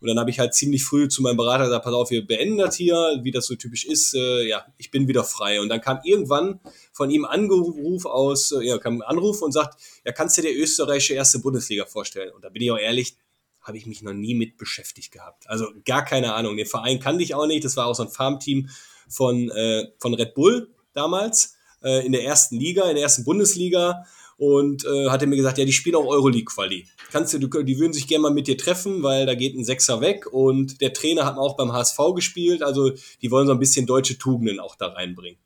Und 0.04 0.08
dann 0.08 0.20
habe 0.20 0.30
ich 0.30 0.38
halt 0.38 0.54
ziemlich 0.54 0.84
früh 0.84 1.08
zu 1.08 1.22
meinem 1.22 1.38
Berater 1.38 1.64
gesagt, 1.64 1.86
pass 1.86 1.94
auf, 1.94 2.12
wir 2.12 2.28
beenden 2.28 2.58
das 2.58 2.76
hier, 2.76 3.22
wie 3.24 3.32
das 3.32 3.46
so 3.46 3.56
typisch 3.56 3.86
ist. 3.86 4.14
Äh, 4.14 4.50
ja, 4.50 4.66
ich 4.78 4.92
bin 4.92 5.08
wieder 5.08 5.24
frei. 5.24 5.62
Und 5.62 5.70
dann 5.70 5.80
kam 5.80 6.02
irgendwann 6.04 6.60
von 6.92 7.10
ihm 7.10 7.24
Anruf 7.24 8.06
aus, 8.06 8.52
äh, 8.52 8.66
ja, 8.66 8.78
kam 8.80 8.96
ein 8.96 9.02
Anruf 9.02 9.42
und 9.42 9.54
sagt, 9.54 9.80
ja, 10.06 10.12
kannst 10.12 10.38
du 10.38 10.42
dir 10.42 10.54
österreichische 10.54 11.14
erste 11.14 11.40
Bundesliga 11.40 11.86
vorstellen? 11.86 12.34
Und 12.34 12.44
da 12.44 12.50
bin 12.50 12.62
ich 12.62 12.72
auch 12.72 12.78
ehrlich, 12.78 13.16
habe 13.64 13.78
ich 13.78 13.86
mich 13.86 14.02
noch 14.02 14.14
nie 14.14 14.36
mit 14.36 14.58
beschäftigt 14.58 15.12
gehabt. 15.12 15.50
Also 15.50 15.68
gar 15.86 16.04
keine 16.06 16.34
Ahnung. 16.34 16.58
Den 16.58 16.66
Verein 16.66 17.00
kannte 17.00 17.24
ich 17.24 17.34
auch 17.34 17.48
nicht. 17.48 17.64
Das 17.64 17.78
war 17.78 17.88
auch 17.88 17.96
so 17.96 18.04
ein 18.04 18.10
Farmteam 18.10 18.70
von, 19.08 19.50
äh, 19.50 19.88
von 20.00 20.14
Red 20.14 20.34
Bull 20.34 20.70
damals 20.94 21.56
äh, 21.82 22.06
in 22.06 22.12
der 22.12 22.24
ersten 22.24 22.58
Liga, 22.58 22.88
in 22.90 22.96
der 22.96 23.04
ersten 23.04 23.24
Bundesliga 23.24 24.06
und 24.38 24.86
äh, 24.86 25.10
hat 25.10 25.22
er 25.22 25.28
mir 25.28 25.36
gesagt, 25.36 25.58
ja, 25.58 25.66
die 25.66 25.74
spielen 25.74 25.96
auch 25.96 26.06
Euroleague-Quali. 26.06 26.88
Kannst 27.12 27.34
du, 27.34 27.40
die 27.40 27.80
würden 27.80 27.94
sich 27.94 28.08
gerne 28.08 28.24
mal 28.24 28.34
mit 28.34 28.48
dir 28.48 28.58
treffen, 28.58 29.04
weil 29.04 29.26
da 29.26 29.36
geht 29.36 29.56
ein 29.56 29.64
Sechser 29.64 30.02
weg 30.02 30.32
und 30.32 30.82
der 30.82 30.94
Trainer 30.94 31.26
hat 31.26 31.38
auch 31.38 31.56
beim 31.56 31.72
HSV 31.72 31.98
gespielt, 32.16 32.64
also 32.64 32.92
die 33.22 33.32
wollen 33.32 33.48
so 33.48 33.54
ein 33.54 33.60
bisschen 33.60 33.86
deutsche 33.86 34.18
Tugenden 34.18 34.60
auch 34.60 34.76
da 34.76 34.88
reinbringen. 34.88 35.40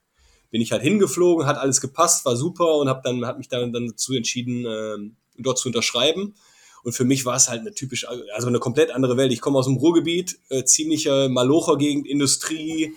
Bin 0.50 0.62
ich 0.62 0.72
halt 0.72 0.82
hingeflogen, 0.82 1.46
hat 1.46 1.58
alles 1.58 1.82
gepasst, 1.82 2.26
war 2.26 2.38
super 2.38 2.78
und 2.78 2.88
habe 2.88 3.02
dann 3.04 3.26
hat 3.26 3.38
mich 3.38 3.50
dann, 3.50 3.74
dann 3.74 3.88
dazu 3.88 4.14
entschieden, 4.14 4.66
äh, 4.66 5.12
dort 5.38 5.58
zu 5.58 5.68
unterschreiben. 5.68 6.36
Und 6.84 6.94
für 6.94 7.04
mich 7.04 7.26
war 7.26 7.36
es 7.36 7.50
halt 7.50 7.62
eine 7.62 7.74
typisch, 7.74 8.06
also 8.08 8.48
eine 8.48 8.60
komplett 8.60 8.92
andere 8.92 9.18
Welt. 9.18 9.32
Ich 9.32 9.42
komme 9.42 9.58
aus 9.58 9.66
dem 9.66 9.78
Ruhrgebiet, 9.78 10.40
äh, 10.50 10.64
ziemliche 10.64 11.30
Malocher-Gegend, 11.30 12.08
Industrie, 12.08 12.96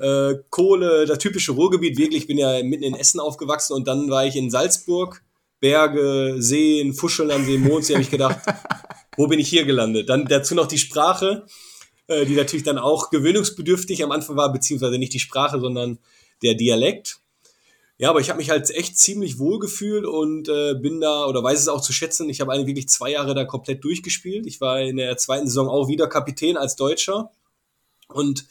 äh, 0.00 0.34
Kohle, 0.50 1.06
das 1.06 1.18
typische 1.18 1.52
Ruhrgebiet. 1.52 1.98
Wirklich, 1.98 2.22
ich 2.22 2.26
bin 2.26 2.38
ja 2.38 2.62
mitten 2.62 2.84
in 2.84 2.94
Essen 2.94 3.20
aufgewachsen 3.20 3.74
und 3.74 3.88
dann 3.88 4.10
war 4.10 4.26
ich 4.26 4.36
in 4.36 4.50
Salzburg, 4.50 5.22
Berge, 5.60 6.36
Seen, 6.38 6.92
Fuscheln 6.92 7.30
am 7.30 7.44
See, 7.44 7.58
Mondsee, 7.58 7.94
habe 7.94 8.02
ich 8.02 8.10
gedacht, 8.10 8.38
wo 9.16 9.26
bin 9.26 9.38
ich 9.38 9.48
hier 9.48 9.64
gelandet? 9.64 10.08
Dann 10.08 10.26
dazu 10.26 10.54
noch 10.54 10.66
die 10.66 10.78
Sprache, 10.78 11.46
äh, 12.08 12.26
die 12.26 12.34
natürlich 12.34 12.64
dann 12.64 12.78
auch 12.78 13.10
gewöhnungsbedürftig 13.10 14.02
am 14.02 14.12
Anfang 14.12 14.36
war, 14.36 14.52
beziehungsweise 14.52 14.98
nicht 14.98 15.14
die 15.14 15.20
Sprache, 15.20 15.60
sondern 15.60 15.98
der 16.42 16.54
Dialekt. 16.54 17.21
Ja, 18.02 18.10
aber 18.10 18.18
ich 18.18 18.30
habe 18.30 18.38
mich 18.38 18.50
halt 18.50 18.68
echt 18.70 18.98
ziemlich 18.98 19.38
wohl 19.38 19.60
gefühlt 19.60 20.04
und 20.06 20.48
äh, 20.48 20.74
bin 20.74 21.00
da 21.00 21.24
oder 21.26 21.40
weiß 21.40 21.60
es 21.60 21.68
auch 21.68 21.80
zu 21.80 21.92
schätzen. 21.92 22.28
Ich 22.28 22.40
habe 22.40 22.50
eigentlich 22.50 22.66
wirklich 22.66 22.88
zwei 22.88 23.12
Jahre 23.12 23.32
da 23.32 23.44
komplett 23.44 23.84
durchgespielt. 23.84 24.44
Ich 24.48 24.60
war 24.60 24.80
in 24.80 24.96
der 24.96 25.16
zweiten 25.18 25.46
Saison 25.46 25.68
auch 25.68 25.86
wieder 25.86 26.08
Kapitän 26.08 26.56
als 26.56 26.74
Deutscher 26.74 27.30
und 28.08 28.48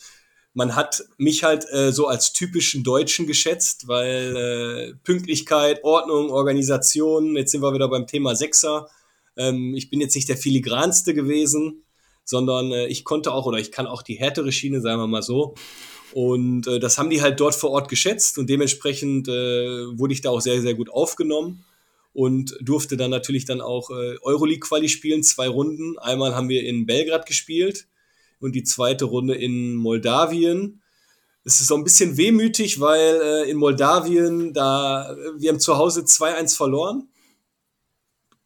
man 0.53 0.77
hat 0.77 1.03
mich 1.17 1.43
halt 1.43 1.65
äh, 1.69 1.91
so 1.91 2.07
als 2.07 2.31
typischen 2.31 2.85
Deutschen 2.85 3.27
geschätzt, 3.27 3.89
weil 3.89 4.37
äh, 4.37 4.93
Pünktlichkeit, 5.03 5.83
Ordnung, 5.83 6.29
Organisation, 6.29 7.35
jetzt 7.35 7.51
sind 7.51 7.61
wir 7.61 7.73
wieder 7.73 7.89
beim 7.89 8.07
Thema 8.07 8.37
Sechser. 8.37 8.87
Ähm, 9.35 9.73
ich 9.75 9.89
bin 9.89 9.99
jetzt 9.99 10.15
nicht 10.15 10.29
der 10.29 10.37
filigranste 10.37 11.13
gewesen, 11.13 11.83
sondern 12.23 12.71
äh, 12.71 12.87
ich 12.87 13.03
konnte 13.03 13.31
auch 13.33 13.45
oder 13.45 13.59
ich 13.59 13.71
kann 13.71 13.87
auch 13.87 14.01
die 14.01 14.15
härtere 14.15 14.51
Schiene, 14.51 14.81
sagen 14.81 15.01
wir 15.01 15.07
mal 15.07 15.23
so. 15.23 15.55
Und 16.13 16.67
äh, 16.67 16.79
das 16.79 16.97
haben 16.97 17.09
die 17.09 17.21
halt 17.21 17.39
dort 17.39 17.55
vor 17.55 17.71
Ort 17.71 17.89
geschätzt 17.89 18.37
und 18.37 18.49
dementsprechend 18.49 19.27
äh, 19.27 19.97
wurde 19.97 20.13
ich 20.13 20.21
da 20.21 20.29
auch 20.29 20.41
sehr, 20.41 20.61
sehr 20.61 20.73
gut 20.73 20.89
aufgenommen 20.89 21.63
und 22.13 22.57
durfte 22.59 22.97
dann 22.97 23.11
natürlich 23.11 23.45
dann 23.45 23.61
auch 23.61 23.89
äh, 23.89 24.17
Euroleague-Quali 24.21 24.89
spielen, 24.89 25.23
zwei 25.23 25.47
Runden. 25.47 25.97
Einmal 25.99 26.35
haben 26.35 26.49
wir 26.49 26.65
in 26.65 26.85
Belgrad 26.85 27.25
gespielt 27.25 27.87
und 28.39 28.55
die 28.55 28.63
zweite 28.63 29.05
Runde 29.05 29.35
in 29.35 29.75
Moldawien. 29.75 30.81
Es 31.43 31.61
ist 31.61 31.67
so 31.67 31.75
ein 31.75 31.83
bisschen 31.83 32.17
wehmütig, 32.17 32.79
weil 32.79 33.21
äh, 33.23 33.49
in 33.49 33.57
Moldawien, 33.57 34.53
da, 34.53 35.15
wir 35.37 35.49
haben 35.49 35.59
zu 35.59 35.77
Hause 35.77 36.01
2-1 36.01 36.55
verloren. 36.55 37.07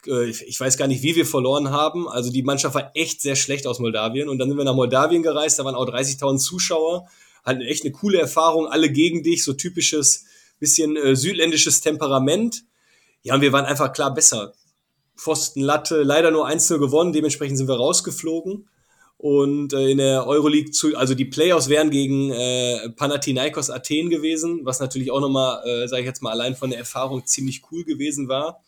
Äh, 0.08 0.30
ich, 0.30 0.60
weiß 0.60 0.78
gar 0.78 0.88
nicht, 0.88 1.04
wie 1.04 1.16
wir 1.16 1.26
verloren 1.26 1.72
haben. 1.72 2.08
Also 2.08 2.32
die 2.32 2.44
Mannschaft 2.44 2.76
war 2.76 2.92
echt 2.94 3.22
sehr 3.22 3.36
schlecht 3.36 3.68
aus 3.68 3.80
Moldawien. 3.80 4.30
Und 4.30 4.40
dann 4.40 4.50
sind 4.50 4.58
wir 4.58 4.66
nach 4.66 4.76
Moldawien 4.76 5.24
gereist, 5.24 5.60
da 5.60 5.66
waren 5.66 5.76
auch 5.76 5.88
30.000 5.88 6.38
Zuschauer 6.38 7.08
halt 7.46 7.62
echt 7.62 7.84
eine 7.84 7.92
coole 7.92 8.20
Erfahrung, 8.20 8.68
alle 8.68 8.92
gegen 8.92 9.24
dich, 9.24 9.44
so 9.44 9.54
typisches 9.54 10.26
bisschen 10.60 10.96
äh, 10.98 11.16
südländisches 11.16 11.82
Temperament. 11.82 12.64
Ja, 13.22 13.36
und 13.36 13.42
wir 13.42 13.54
waren 13.54 13.66
einfach 13.66 13.94
klar 13.94 14.14
besser. 14.14 14.54
Pfosten, 15.16 15.62
Latte, 15.62 16.04
leider 16.04 16.32
nur 16.32 16.48
1 16.48 16.68
gewonnen, 16.68 17.14
dementsprechend 17.14 17.58
sind 17.58 17.68
wir 17.68 17.76
rausgeflogen. 17.76 18.68
Und 19.18 19.74
äh, 19.74 19.90
in 19.90 19.98
der 19.98 20.28
Euroleague, 20.28 20.72
zu, 20.72 20.96
also 20.98 21.16
die 21.16 21.26
Playoffs 21.26 21.70
wären 21.70 21.90
gegen 21.90 22.32
äh, 22.32 22.90
Panathinaikos 22.90 23.70
Athen 23.70 24.10
gewesen, 24.10 24.62
was 24.64 24.80
natürlich 24.80 25.12
auch 25.12 25.22
nochmal, 25.22 25.66
äh, 25.66 25.88
sage 25.88 26.02
ich 26.02 26.08
jetzt 26.08 26.22
mal, 26.22 26.32
allein 26.32 26.56
von 26.56 26.70
der 26.70 26.80
Erfahrung 26.80 27.26
ziemlich 27.26 27.64
cool 27.72 27.86
gewesen 27.86 28.28
war. 28.28 28.62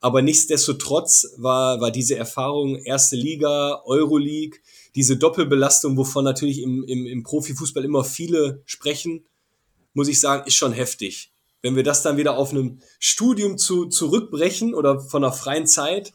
Aber 0.00 0.22
nichtsdestotrotz 0.22 1.34
war, 1.36 1.80
war 1.80 1.90
diese 1.90 2.16
Erfahrung 2.16 2.76
erste 2.76 3.16
Liga, 3.16 3.82
Euroleague, 3.84 4.58
diese 4.94 5.16
Doppelbelastung, 5.16 5.96
wovon 5.96 6.24
natürlich 6.24 6.62
im, 6.62 6.84
im, 6.84 7.06
im 7.06 7.22
Profifußball 7.22 7.84
immer 7.84 8.04
viele 8.04 8.62
sprechen, 8.64 9.24
muss 9.94 10.08
ich 10.08 10.20
sagen, 10.20 10.46
ist 10.46 10.54
schon 10.54 10.72
heftig. 10.72 11.32
Wenn 11.62 11.74
wir 11.74 11.82
das 11.82 12.02
dann 12.02 12.16
wieder 12.16 12.36
auf 12.36 12.50
einem 12.50 12.80
Studium 13.00 13.58
zu, 13.58 13.86
zurückbrechen 13.86 14.74
oder 14.74 15.00
von 15.00 15.24
einer 15.24 15.32
freien 15.32 15.66
Zeit, 15.66 16.12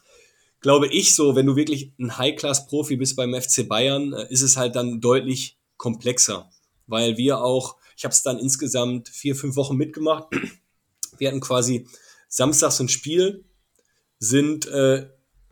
glaube 0.61 0.87
ich 0.87 1.13
so, 1.13 1.35
wenn 1.35 1.45
du 1.45 1.57
wirklich 1.57 1.91
ein 1.99 2.17
High-Class-Profi 2.17 2.95
bist 2.95 3.17
beim 3.17 3.39
FC 3.39 3.67
Bayern, 3.67 4.13
äh, 4.13 4.31
ist 4.31 4.41
es 4.41 4.55
halt 4.55 4.75
dann 4.75 5.01
deutlich 5.01 5.57
komplexer, 5.77 6.49
weil 6.87 7.17
wir 7.17 7.41
auch, 7.41 7.75
ich 7.97 8.05
habe 8.05 8.13
es 8.13 8.23
dann 8.23 8.39
insgesamt 8.39 9.09
vier, 9.09 9.35
fünf 9.35 9.57
Wochen 9.57 9.75
mitgemacht. 9.75 10.27
Wir 11.17 11.27
hatten 11.27 11.41
quasi 11.41 11.85
samstags 12.29 12.79
ein 12.79 12.89
Spiel, 12.89 13.43
sind 14.23 14.67
äh, 14.67 15.05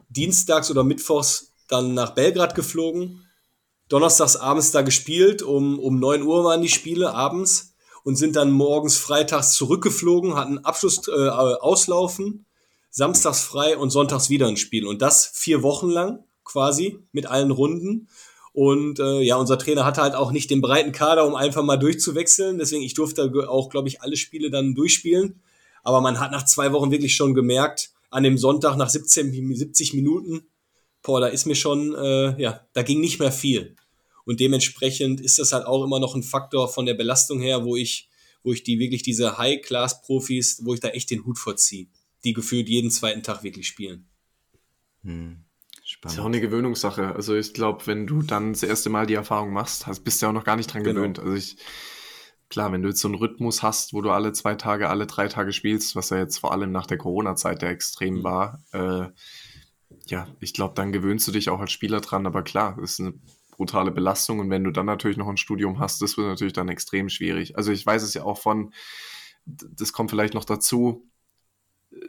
dienstags 0.09 0.71
oder 0.71 0.83
mittwochs 0.83 1.53
dann 1.67 1.93
nach 1.93 2.11
Belgrad 2.11 2.55
geflogen, 2.55 3.25
donnerstags 3.89 4.37
abends 4.37 4.71
da 4.71 4.81
gespielt, 4.81 5.41
um, 5.41 5.77
um 5.77 5.99
9 5.99 6.23
Uhr 6.23 6.45
waren 6.45 6.61
die 6.61 6.69
Spiele 6.69 7.13
abends 7.13 7.73
und 8.03 8.15
sind 8.15 8.37
dann 8.37 8.51
morgens 8.51 8.95
freitags 8.97 9.55
zurückgeflogen, 9.55 10.35
hatten 10.35 10.59
Abschluss 10.59 11.07
äh, 11.09 11.11
auslaufen, 11.11 12.45
samstags 12.89 13.41
frei 13.41 13.77
und 13.77 13.89
sonntags 13.89 14.29
wieder 14.29 14.47
ein 14.47 14.57
Spiel. 14.57 14.87
Und 14.87 15.01
das 15.01 15.27
vier 15.33 15.63
Wochen 15.63 15.89
lang 15.89 16.23
quasi 16.45 16.99
mit 17.11 17.25
allen 17.25 17.51
Runden. 17.51 18.07
Und 18.53 18.99
äh, 18.99 19.19
ja, 19.19 19.35
unser 19.35 19.57
Trainer 19.57 19.85
hatte 19.85 20.01
halt 20.01 20.15
auch 20.15 20.31
nicht 20.31 20.49
den 20.49 20.61
breiten 20.61 20.93
Kader, 20.93 21.25
um 21.25 21.35
einfach 21.35 21.63
mal 21.63 21.77
durchzuwechseln. 21.77 22.57
Deswegen, 22.57 22.83
ich 22.83 22.93
durfte 22.93 23.31
auch, 23.49 23.69
glaube 23.69 23.89
ich, 23.89 24.01
alle 24.01 24.15
Spiele 24.15 24.49
dann 24.49 24.75
durchspielen. 24.75 25.41
Aber 25.83 25.99
man 25.99 26.21
hat 26.21 26.31
nach 26.31 26.45
zwei 26.45 26.71
Wochen 26.71 26.91
wirklich 26.91 27.15
schon 27.15 27.33
gemerkt, 27.33 27.91
an 28.11 28.23
dem 28.23 28.37
Sonntag 28.37 28.77
nach 28.77 28.89
17, 28.89 29.55
70 29.55 29.93
Minuten, 29.93 30.43
boah, 31.01 31.21
da 31.21 31.27
ist 31.27 31.45
mir 31.45 31.55
schon, 31.55 31.95
äh, 31.95 32.39
ja, 32.39 32.67
da 32.73 32.83
ging 32.83 32.99
nicht 32.99 33.19
mehr 33.19 33.31
viel. 33.31 33.75
Und 34.25 34.39
dementsprechend 34.39 35.19
ist 35.19 35.39
das 35.39 35.51
halt 35.51 35.65
auch 35.65 35.83
immer 35.83 35.99
noch 35.99 36.13
ein 36.13 36.21
Faktor 36.21 36.67
von 36.67 36.85
der 36.85 36.93
Belastung 36.93 37.41
her, 37.41 37.65
wo 37.65 37.75
ich, 37.75 38.09
wo 38.43 38.53
ich 38.53 38.63
die 38.63 38.77
wirklich 38.77 39.01
diese 39.01 39.37
High-Class-Profis, 39.37 40.61
wo 40.63 40.73
ich 40.73 40.79
da 40.79 40.89
echt 40.89 41.09
den 41.09 41.25
Hut 41.25 41.39
vorziehe, 41.39 41.87
die 42.23 42.33
gefühlt 42.33 42.69
jeden 42.69 42.91
zweiten 42.91 43.23
Tag 43.23 43.43
wirklich 43.43 43.67
spielen. 43.67 44.07
Hm. 45.03 45.43
Spannend. 45.83 46.13
Ist 46.13 46.17
ja 46.17 46.23
auch 46.23 46.27
eine 46.27 46.41
Gewöhnungssache. 46.41 47.15
Also 47.15 47.35
ich 47.35 47.53
glaube, 47.53 47.87
wenn 47.87 48.05
du 48.07 48.21
dann 48.21 48.53
das 48.53 48.63
erste 48.63 48.89
Mal 48.89 49.07
die 49.07 49.15
Erfahrung 49.15 49.51
machst, 49.51 49.87
hast, 49.87 50.01
bist 50.01 50.21
du 50.21 50.25
ja 50.25 50.29
auch 50.29 50.33
noch 50.33 50.43
gar 50.43 50.55
nicht 50.55 50.71
dran 50.71 50.83
genau. 50.83 51.01
gewöhnt. 51.01 51.19
Also 51.19 51.33
ich, 51.33 51.57
klar, 52.51 52.71
wenn 52.71 52.83
du 52.83 52.89
jetzt 52.89 52.99
so 52.99 53.07
einen 53.07 53.15
Rhythmus 53.15 53.63
hast, 53.63 53.93
wo 53.93 54.01
du 54.01 54.11
alle 54.11 54.33
zwei 54.33 54.55
Tage, 54.55 54.89
alle 54.89 55.07
drei 55.07 55.27
Tage 55.27 55.53
spielst, 55.53 55.95
was 55.95 56.11
ja 56.11 56.17
jetzt 56.17 56.37
vor 56.37 56.51
allem 56.51 56.71
nach 56.71 56.85
der 56.85 56.97
Corona-Zeit 56.97 57.61
der 57.63 57.69
extrem 57.71 58.17
mhm. 58.17 58.23
war, 58.23 58.63
äh, 58.73 59.07
ja, 60.07 60.27
ich 60.39 60.53
glaube, 60.53 60.73
dann 60.75 60.91
gewöhnst 60.91 61.27
du 61.27 61.31
dich 61.31 61.49
auch 61.49 61.59
als 61.59 61.71
Spieler 61.71 62.01
dran. 62.01 62.27
Aber 62.27 62.43
klar, 62.43 62.77
das 62.79 62.91
ist 62.91 62.99
eine 62.99 63.13
brutale 63.51 63.91
Belastung. 63.91 64.39
Und 64.39 64.49
wenn 64.49 64.63
du 64.63 64.71
dann 64.71 64.85
natürlich 64.85 65.17
noch 65.17 65.27
ein 65.27 65.37
Studium 65.37 65.79
hast, 65.79 66.01
das 66.01 66.17
wird 66.17 66.27
natürlich 66.27 66.53
dann 66.53 66.69
extrem 66.69 67.09
schwierig. 67.09 67.57
Also 67.57 67.71
ich 67.71 67.85
weiß 67.85 68.03
es 68.03 68.13
ja 68.13 68.23
auch 68.23 68.37
von, 68.37 68.73
das 69.45 69.93
kommt 69.93 70.11
vielleicht 70.11 70.33
noch 70.33 70.45
dazu, 70.45 71.09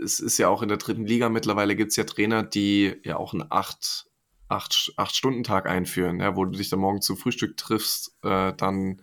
es 0.02 0.20
ist 0.20 0.38
ja 0.38 0.48
auch 0.48 0.62
in 0.62 0.68
der 0.68 0.78
dritten 0.78 1.06
Liga 1.06 1.28
mittlerweile 1.28 1.74
gibt 1.74 1.90
es 1.90 1.96
ja 1.96 2.04
Trainer, 2.04 2.42
die 2.44 2.94
ja 3.04 3.16
auch 3.16 3.32
einen 3.32 3.44
acht, 3.50 4.06
acht, 4.48 4.92
acht 4.96 5.16
Stunden 5.16 5.42
Tag 5.42 5.68
einführen, 5.68 6.20
ja, 6.20 6.36
wo 6.36 6.44
du 6.44 6.52
dich 6.52 6.68
dann 6.68 6.78
morgen 6.78 7.02
zum 7.02 7.16
Frühstück 7.16 7.56
triffst, 7.56 8.16
äh, 8.22 8.52
dann 8.56 9.02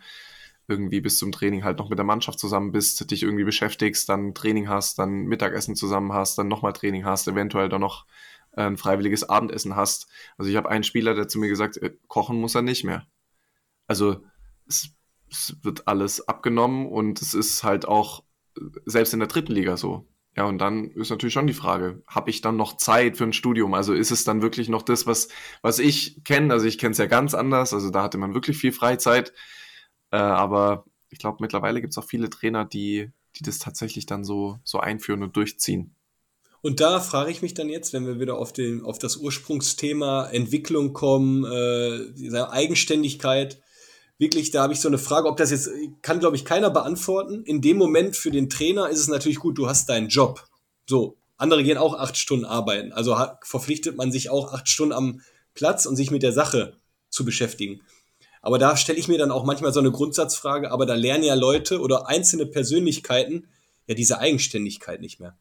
irgendwie 0.70 1.02
bis 1.02 1.18
zum 1.18 1.32
Training 1.32 1.64
halt 1.64 1.80
noch 1.80 1.90
mit 1.90 1.98
der 1.98 2.06
Mannschaft 2.06 2.40
zusammen 2.40 2.72
bist, 2.72 3.10
dich 3.12 3.24
irgendwie 3.24 3.44
beschäftigst, 3.44 4.08
dann 4.08 4.34
Training 4.34 4.70
hast, 4.70 5.00
dann 5.00 5.26
Mittagessen 5.26 5.76
zusammen 5.76 6.14
hast, 6.14 6.38
dann 6.38 6.48
nochmal 6.48 6.74
Training 6.74 7.06
hast, 7.06 7.28
eventuell 7.28 7.70
dann 7.70 7.82
noch 7.82 8.06
äh, 8.52 8.64
ein 8.64 8.78
freiwilliges 8.78 9.28
Abendessen 9.28 9.76
hast. 9.76 10.08
Also 10.38 10.50
ich 10.50 10.58
habe 10.58 10.70
einen 10.70 10.84
Spieler, 10.84 11.16
der 11.16 11.28
zu 11.28 11.40
mir 11.40 11.50
gesagt, 11.50 11.78
äh, 11.78 11.96
kochen 12.08 12.40
muss 12.40 12.56
er 12.56 12.62
nicht 12.62 12.84
mehr. 12.84 13.08
Also 13.88 14.24
es, 14.68 14.92
es 15.30 15.58
wird 15.64 15.88
alles 15.88 16.28
abgenommen 16.28 16.88
und 16.88 17.22
es 17.22 17.34
ist 17.34 17.64
halt 17.64 17.88
auch 17.88 18.24
äh, 18.58 18.62
selbst 18.86 19.14
in 19.14 19.20
der 19.20 19.28
dritten 19.28 19.54
Liga 19.54 19.78
so. 19.78 20.08
Ja, 20.36 20.46
und 20.46 20.60
dann 20.60 20.92
ist 20.92 21.10
natürlich 21.10 21.34
schon 21.34 21.48
die 21.48 21.54
Frage, 21.54 22.04
habe 22.08 22.30
ich 22.30 22.42
dann 22.42 22.56
noch 22.56 22.78
Zeit 22.78 23.18
für 23.18 23.26
ein 23.26 23.34
Studium? 23.34 23.74
Also 23.74 23.94
ist 23.94 24.12
es 24.12 24.24
dann 24.24 24.42
wirklich 24.42 24.70
noch 24.70 24.84
das, 24.84 25.08
was, 25.08 25.28
was 25.62 25.80
ich 25.80 26.24
kenne? 26.24 26.54
Also 26.54 26.66
ich 26.66 26.78
kenne 26.78 26.92
es 26.92 26.98
ja 26.98 27.08
ganz 27.08 27.34
anders, 27.34 27.74
also 27.74 27.90
da 27.90 28.04
hatte 28.04 28.18
man 28.18 28.34
wirklich 28.34 28.58
viel 28.58 28.72
Freizeit. 28.72 29.34
Äh, 30.12 30.18
aber 30.18 30.86
ich 31.10 31.20
glaube, 31.20 31.38
mittlerweile 31.42 31.82
gibt 31.82 31.94
es 31.94 31.98
auch 31.98 32.06
viele 32.06 32.30
Trainer, 32.30 32.66
die, 32.66 33.12
die 33.36 33.44
das 33.44 33.60
tatsächlich 33.60 34.06
dann 34.06 34.24
so, 34.24 34.60
so 34.64 34.80
einführen 34.80 35.24
und 35.24 35.36
durchziehen. 35.36 35.96
Und 36.62 36.82
da 36.82 37.00
frage 37.00 37.32
ich 37.32 37.42
mich 37.42 37.54
dann 37.54 37.70
jetzt, 37.70 37.94
wenn 37.94 38.06
wir 38.06 38.20
wieder 38.20 38.38
auf, 38.38 38.52
den, 38.52 38.84
auf 38.84 39.00
das 39.00 39.18
Ursprungsthema 39.18 40.30
Entwicklung 40.30 40.94
kommen, 40.94 41.46
äh, 41.46 42.38
Eigenständigkeit, 42.38 43.62
wirklich, 44.18 44.52
da 44.52 44.64
habe 44.64 44.74
ich 44.74 44.82
so 44.82 44.90
eine 44.90 44.98
Frage, 44.98 45.30
ob 45.30 45.38
das 45.38 45.52
jetzt, 45.52 45.70
kann 46.02 46.20
glaube 46.20 46.36
ich 46.36 46.44
keiner 46.44 46.70
beantworten. 46.70 47.44
In 47.44 47.62
dem 47.62 47.78
Moment 47.78 48.18
für 48.18 48.32
den 48.32 48.50
Trainer 48.50 48.90
ist 48.90 49.00
es 49.00 49.08
natürlich 49.08 49.40
gut, 49.40 49.58
du 49.58 49.68
hast 49.68 49.88
deinen 49.88 50.10
Job. 50.10 50.46
So, 50.86 51.18
andere 51.38 51.64
gehen 51.64 51.78
auch 51.78 51.98
acht 51.98 52.18
Stunden 52.18 52.46
arbeiten. 52.46 52.92
Also 52.92 53.18
verpflichtet 53.42 53.96
man 53.96 54.12
sich 54.12 54.30
auch 54.30 54.52
acht 54.52 54.68
Stunden 54.68 54.94
am 54.94 55.22
Platz 55.54 55.86
und 55.86 55.96
sich 55.96 56.12
mit 56.12 56.24
der 56.24 56.34
Sache 56.34 56.78
zu 57.10 57.24
beschäftigen. 57.24 57.82
Aber 58.42 58.58
da 58.58 58.78
stelle 58.78 58.98
ich 59.00 59.08
mir 59.08 59.18
dann 59.18 59.32
auch 59.32 59.44
manchmal 59.44 59.74
so 59.74 59.80
eine 59.80 59.92
Grundsatzfrage, 59.92 60.72
aber 60.72 60.86
da 60.86 60.96
lernen 60.96 61.24
ja 61.24 61.36
Leute 61.36 61.80
oder 61.82 62.08
einzelne 62.08 62.46
Persönlichkeiten 62.46 63.48
ja 63.88 63.96
diese 63.96 64.20
Eigenständigkeit 64.20 65.02
nicht 65.02 65.20
mehr. 65.20 65.38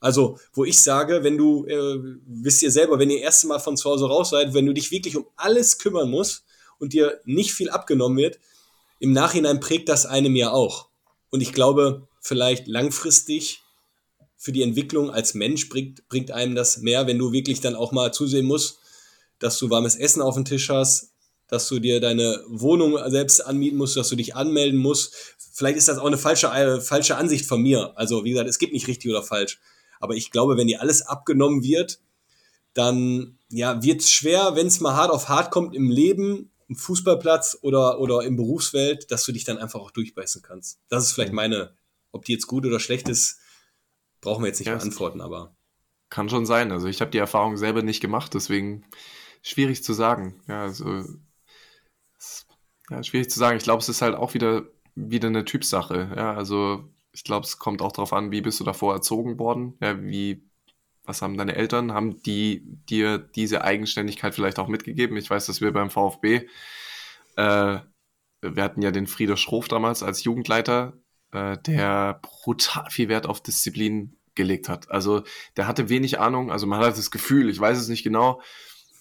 Also, 0.00 0.38
wo 0.54 0.64
ich 0.64 0.80
sage, 0.80 1.22
wenn 1.22 1.36
du, 1.36 1.66
äh, 1.66 1.98
wisst 2.26 2.62
ihr 2.62 2.70
selber, 2.70 2.98
wenn 2.98 3.10
ihr 3.10 3.20
erste 3.20 3.46
Mal 3.46 3.58
von 3.58 3.76
zu 3.76 3.90
Hause 3.90 4.06
raus 4.06 4.30
seid, 4.30 4.54
wenn 4.54 4.66
du 4.66 4.72
dich 4.72 4.90
wirklich 4.90 5.16
um 5.16 5.26
alles 5.36 5.78
kümmern 5.78 6.10
musst 6.10 6.44
und 6.78 6.94
dir 6.94 7.20
nicht 7.24 7.52
viel 7.52 7.68
abgenommen 7.68 8.16
wird, 8.16 8.38
im 8.98 9.12
Nachhinein 9.12 9.60
prägt 9.60 9.90
das 9.90 10.06
einem 10.06 10.34
ja 10.36 10.50
auch. 10.50 10.88
Und 11.30 11.42
ich 11.42 11.52
glaube, 11.52 12.08
vielleicht 12.20 12.66
langfristig 12.66 13.62
für 14.36 14.52
die 14.52 14.62
Entwicklung 14.62 15.10
als 15.10 15.34
Mensch 15.34 15.68
bringt, 15.68 16.08
bringt 16.08 16.30
einem 16.30 16.54
das 16.54 16.78
mehr, 16.78 17.06
wenn 17.06 17.18
du 17.18 17.30
wirklich 17.30 17.60
dann 17.60 17.76
auch 17.76 17.92
mal 17.92 18.12
zusehen 18.12 18.46
musst, 18.46 18.78
dass 19.38 19.58
du 19.58 19.68
warmes 19.68 19.96
Essen 19.96 20.22
auf 20.22 20.34
dem 20.34 20.46
Tisch 20.46 20.70
hast, 20.70 21.09
dass 21.50 21.68
du 21.68 21.80
dir 21.80 22.00
deine 22.00 22.42
Wohnung 22.48 22.98
selbst 23.10 23.44
anmieten 23.44 23.76
musst, 23.76 23.96
dass 23.96 24.08
du 24.08 24.16
dich 24.16 24.36
anmelden 24.36 24.78
musst. 24.78 25.14
Vielleicht 25.52 25.76
ist 25.76 25.88
das 25.88 25.98
auch 25.98 26.06
eine 26.06 26.18
falsche, 26.18 26.46
äh, 26.46 26.80
falsche 26.80 27.16
Ansicht 27.16 27.44
von 27.46 27.60
mir. 27.60 27.92
Also, 27.96 28.24
wie 28.24 28.30
gesagt, 28.30 28.48
es 28.48 28.58
gibt 28.58 28.72
nicht 28.72 28.86
richtig 28.86 29.10
oder 29.10 29.22
falsch. 29.22 29.60
Aber 29.98 30.14
ich 30.14 30.30
glaube, 30.30 30.56
wenn 30.56 30.68
dir 30.68 30.80
alles 30.80 31.02
abgenommen 31.02 31.62
wird, 31.62 32.00
dann 32.72 33.38
ja, 33.50 33.82
wird 33.82 34.00
es 34.00 34.10
schwer, 34.10 34.54
wenn 34.54 34.68
es 34.68 34.80
mal 34.80 34.94
hart 34.94 35.10
auf 35.10 35.28
hart 35.28 35.50
kommt 35.50 35.74
im 35.74 35.90
Leben, 35.90 36.50
im 36.68 36.76
Fußballplatz 36.76 37.58
oder, 37.62 37.98
oder 37.98 38.22
im 38.22 38.36
Berufswelt, 38.36 39.10
dass 39.10 39.24
du 39.24 39.32
dich 39.32 39.44
dann 39.44 39.58
einfach 39.58 39.80
auch 39.80 39.90
durchbeißen 39.90 40.40
kannst. 40.40 40.78
Das 40.88 41.04
ist 41.04 41.12
vielleicht 41.12 41.32
meine, 41.32 41.74
ob 42.12 42.24
die 42.24 42.32
jetzt 42.32 42.46
gut 42.46 42.64
oder 42.64 42.78
schlecht 42.78 43.08
ist, 43.08 43.40
brauchen 44.20 44.42
wir 44.42 44.48
jetzt 44.48 44.60
nicht 44.60 44.68
ja, 44.68 44.76
beantworten, 44.76 45.20
aber. 45.20 45.56
Kann 46.10 46.28
schon 46.28 46.46
sein. 46.46 46.70
Also 46.70 46.86
ich 46.86 47.00
habe 47.00 47.10
die 47.10 47.18
Erfahrung 47.18 47.56
selber 47.56 47.82
nicht 47.82 48.00
gemacht, 48.00 48.34
deswegen 48.34 48.84
schwierig 49.42 49.82
zu 49.82 49.92
sagen. 49.92 50.40
Ja, 50.48 50.62
also 50.62 51.04
ja, 52.90 53.02
schwierig 53.02 53.30
zu 53.30 53.38
sagen. 53.38 53.56
Ich 53.56 53.62
glaube, 53.64 53.80
es 53.80 53.88
ist 53.88 54.02
halt 54.02 54.14
auch 54.14 54.34
wieder, 54.34 54.64
wieder 54.94 55.28
eine 55.28 55.44
Typsache. 55.44 56.12
Ja, 56.16 56.34
also 56.34 56.88
ich 57.12 57.24
glaube, 57.24 57.46
es 57.46 57.58
kommt 57.58 57.82
auch 57.82 57.92
darauf 57.92 58.12
an, 58.12 58.30
wie 58.30 58.40
bist 58.40 58.60
du 58.60 58.64
davor 58.64 58.94
erzogen 58.94 59.38
worden? 59.38 59.76
Ja, 59.80 60.02
wie, 60.02 60.44
was 61.04 61.22
haben 61.22 61.36
deine 61.36 61.56
Eltern? 61.56 61.92
Haben 61.92 62.22
die 62.22 62.62
dir 62.88 63.18
diese 63.18 63.62
Eigenständigkeit 63.62 64.34
vielleicht 64.34 64.58
auch 64.58 64.68
mitgegeben? 64.68 65.16
Ich 65.16 65.30
weiß, 65.30 65.46
dass 65.46 65.60
wir 65.60 65.72
beim 65.72 65.90
VfB, 65.90 66.48
äh, 67.36 67.78
wir 68.42 68.62
hatten 68.62 68.82
ja 68.82 68.90
den 68.90 69.06
Frieder 69.06 69.36
Schroff 69.36 69.68
damals 69.68 70.02
als 70.02 70.24
Jugendleiter, 70.24 70.94
äh, 71.32 71.56
der 71.58 72.20
brutal 72.22 72.90
viel 72.90 73.08
Wert 73.08 73.26
auf 73.26 73.42
Disziplin 73.42 74.16
gelegt 74.34 74.68
hat. 74.68 74.90
Also 74.90 75.22
der 75.56 75.66
hatte 75.66 75.88
wenig 75.88 76.18
Ahnung, 76.20 76.50
also 76.50 76.66
man 76.66 76.80
hat 76.80 76.96
das 76.96 77.10
Gefühl, 77.10 77.50
ich 77.50 77.60
weiß 77.60 77.78
es 77.78 77.88
nicht 77.88 78.04
genau, 78.04 78.40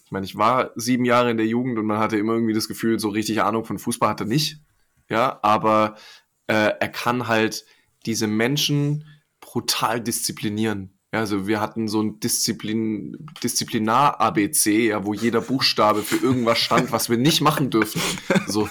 ich 0.10 0.12
meine, 0.12 0.26
ich 0.26 0.38
war 0.38 0.72
sieben 0.76 1.05
Jahre 1.05 1.30
in 1.30 1.38
der 1.38 1.45
Jugend 1.45 1.78
und 1.78 1.86
man 1.86 1.99
hatte 1.99 2.18
immer 2.18 2.34
irgendwie 2.34 2.55
das 2.55 2.68
Gefühl, 2.68 2.97
so 2.97 3.10
richtig 3.10 3.43
Ahnung 3.43 3.64
von 3.64 3.78
Fußball 3.78 4.10
hatte 4.10 4.26
nicht. 4.26 4.60
Ja, 5.07 5.38
aber 5.43 5.97
äh, 6.47 6.72
er 6.80 6.89
kann 6.89 7.28
halt 7.28 7.64
diese 8.07 8.26
Menschen 8.26 9.05
brutal 9.39 10.01
disziplinieren. 10.01 10.97
Ja, 11.14 11.20
also 11.20 11.45
wir 11.45 11.62
hatten 11.62 11.88
so 11.88 12.01
ein 12.01 12.20
Disziplin, 12.20 13.24
Disziplinar-ABC, 13.43 14.88
ja, 14.88 15.05
wo 15.05 15.14
jeder 15.14 15.41
Buchstabe 15.41 16.01
für 16.01 16.18
irgendwas 16.18 16.57
stand, 16.57 16.91
was 16.91 17.12
wir 17.12 17.18
nicht 17.18 17.41
machen 17.41 17.70
dürfen. 17.70 18.01
So 18.47 18.68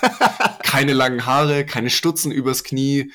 keine 0.65 0.93
langen 0.93 1.25
Haare, 1.25 1.65
keine 1.65 1.89
Stutzen 1.89 2.33
übers 2.33 2.65
Knie, 2.65 3.13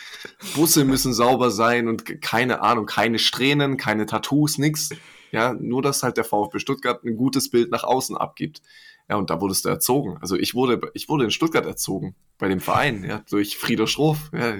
Busse 0.56 0.86
müssen 0.86 1.14
sauber 1.14 1.52
sein 1.52 1.90
und 1.90 2.22
keine 2.22 2.62
Ahnung, 2.62 2.86
keine 2.86 3.20
Strähnen, 3.20 3.76
keine 3.76 4.06
Tattoos, 4.06 4.58
nix. 4.58 4.92
Ja, 5.34 5.54
nur 5.54 5.82
dass 5.82 6.04
halt 6.04 6.18
der 6.18 6.26
VfB 6.26 6.60
Stuttgart 6.60 7.04
ein 7.04 7.18
gutes 7.18 7.50
Bild 7.50 7.72
nach 7.72 7.84
außen 7.84 8.16
abgibt. 8.16 8.62
Ja, 9.10 9.16
und 9.16 9.32
da 9.32 9.42
wurdest 9.42 9.66
du 9.66 9.70
erzogen. 9.70 10.18
Also 10.22 10.36
ich 10.38 10.54
wurde, 10.54 10.80
ich 10.94 11.10
wurde 11.10 11.26
in 11.26 11.32
Stuttgart 11.32 11.66
erzogen, 11.66 12.16
bei 12.38 12.48
dem 12.48 12.60
Verein, 12.60 13.04
ja, 13.04 13.24
durch 13.30 13.58
Frieder 13.58 13.88
Schroff. 13.88 14.30
Ja, 14.32 14.56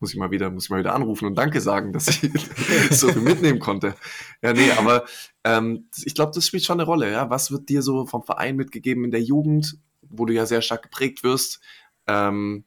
muss 0.00 0.12
ich 0.12 0.18
mal 0.18 0.30
wieder, 0.30 0.50
muss 0.50 0.64
ich 0.64 0.70
mal 0.70 0.80
wieder 0.80 0.94
anrufen 0.94 1.24
und 1.24 1.36
Danke 1.36 1.62
sagen, 1.62 1.94
dass 1.94 2.08
ich 2.08 2.20
so 2.90 3.08
viel 3.08 3.22
mitnehmen 3.22 3.60
konnte. 3.60 3.94
Ja, 4.42 4.52
nee, 4.52 4.70
aber 4.72 5.06
ähm, 5.42 5.88
ich 6.04 6.14
glaube, 6.14 6.32
das 6.34 6.46
spielt 6.46 6.64
schon 6.64 6.78
eine 6.78 6.86
Rolle. 6.86 7.10
Ja, 7.10 7.30
was 7.30 7.50
wird 7.50 7.70
dir 7.70 7.80
so 7.80 8.04
vom 8.04 8.24
Verein 8.24 8.56
mitgegeben 8.56 9.04
in 9.04 9.10
der 9.10 9.22
Jugend, 9.22 9.78
wo 10.02 10.26
du 10.26 10.34
ja 10.34 10.44
sehr 10.44 10.60
stark 10.60 10.82
geprägt 10.82 11.24
wirst? 11.24 11.60
Ähm, 12.06 12.64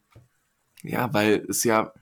ja, 0.81 1.13
weil 1.13 1.45
es 1.47 1.63
ja 1.63 1.93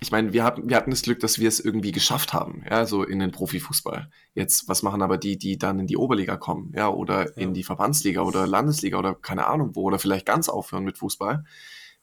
ich 0.00 0.10
meine, 0.10 0.32
wir 0.32 0.44
hatten, 0.44 0.68
wir 0.68 0.76
hatten 0.76 0.90
das 0.90 1.02
Glück, 1.02 1.20
dass 1.20 1.38
wir 1.38 1.48
es 1.48 1.60
irgendwie 1.60 1.92
geschafft 1.92 2.32
haben, 2.32 2.64
ja, 2.68 2.86
so 2.86 3.04
in 3.04 3.18
den 3.18 3.30
Profifußball. 3.30 4.10
Jetzt, 4.34 4.68
was 4.68 4.82
machen 4.82 5.02
aber 5.02 5.18
die, 5.18 5.38
die 5.38 5.58
dann 5.58 5.78
in 5.78 5.86
die 5.86 5.96
Oberliga 5.96 6.36
kommen, 6.36 6.72
ja, 6.74 6.88
oder 6.88 7.28
ja. 7.28 7.36
in 7.36 7.54
die 7.54 7.64
Verbandsliga 7.64 8.22
oder 8.22 8.46
Landesliga 8.46 8.98
oder 8.98 9.14
keine 9.14 9.46
Ahnung 9.46 9.74
wo, 9.74 9.82
oder 9.82 9.98
vielleicht 9.98 10.26
ganz 10.26 10.48
aufhören 10.48 10.84
mit 10.84 10.98
Fußball? 10.98 11.44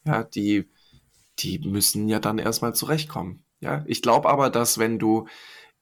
Ja, 0.05 0.23
die, 0.23 0.69
die 1.39 1.59
müssen 1.59 2.07
ja 2.07 2.19
dann 2.19 2.39
erstmal 2.39 2.73
zurechtkommen. 2.73 3.43
Ja, 3.59 3.83
ich 3.87 4.01
glaube 4.01 4.29
aber, 4.29 4.49
dass 4.49 4.77
wenn 4.77 4.99
du 4.99 5.27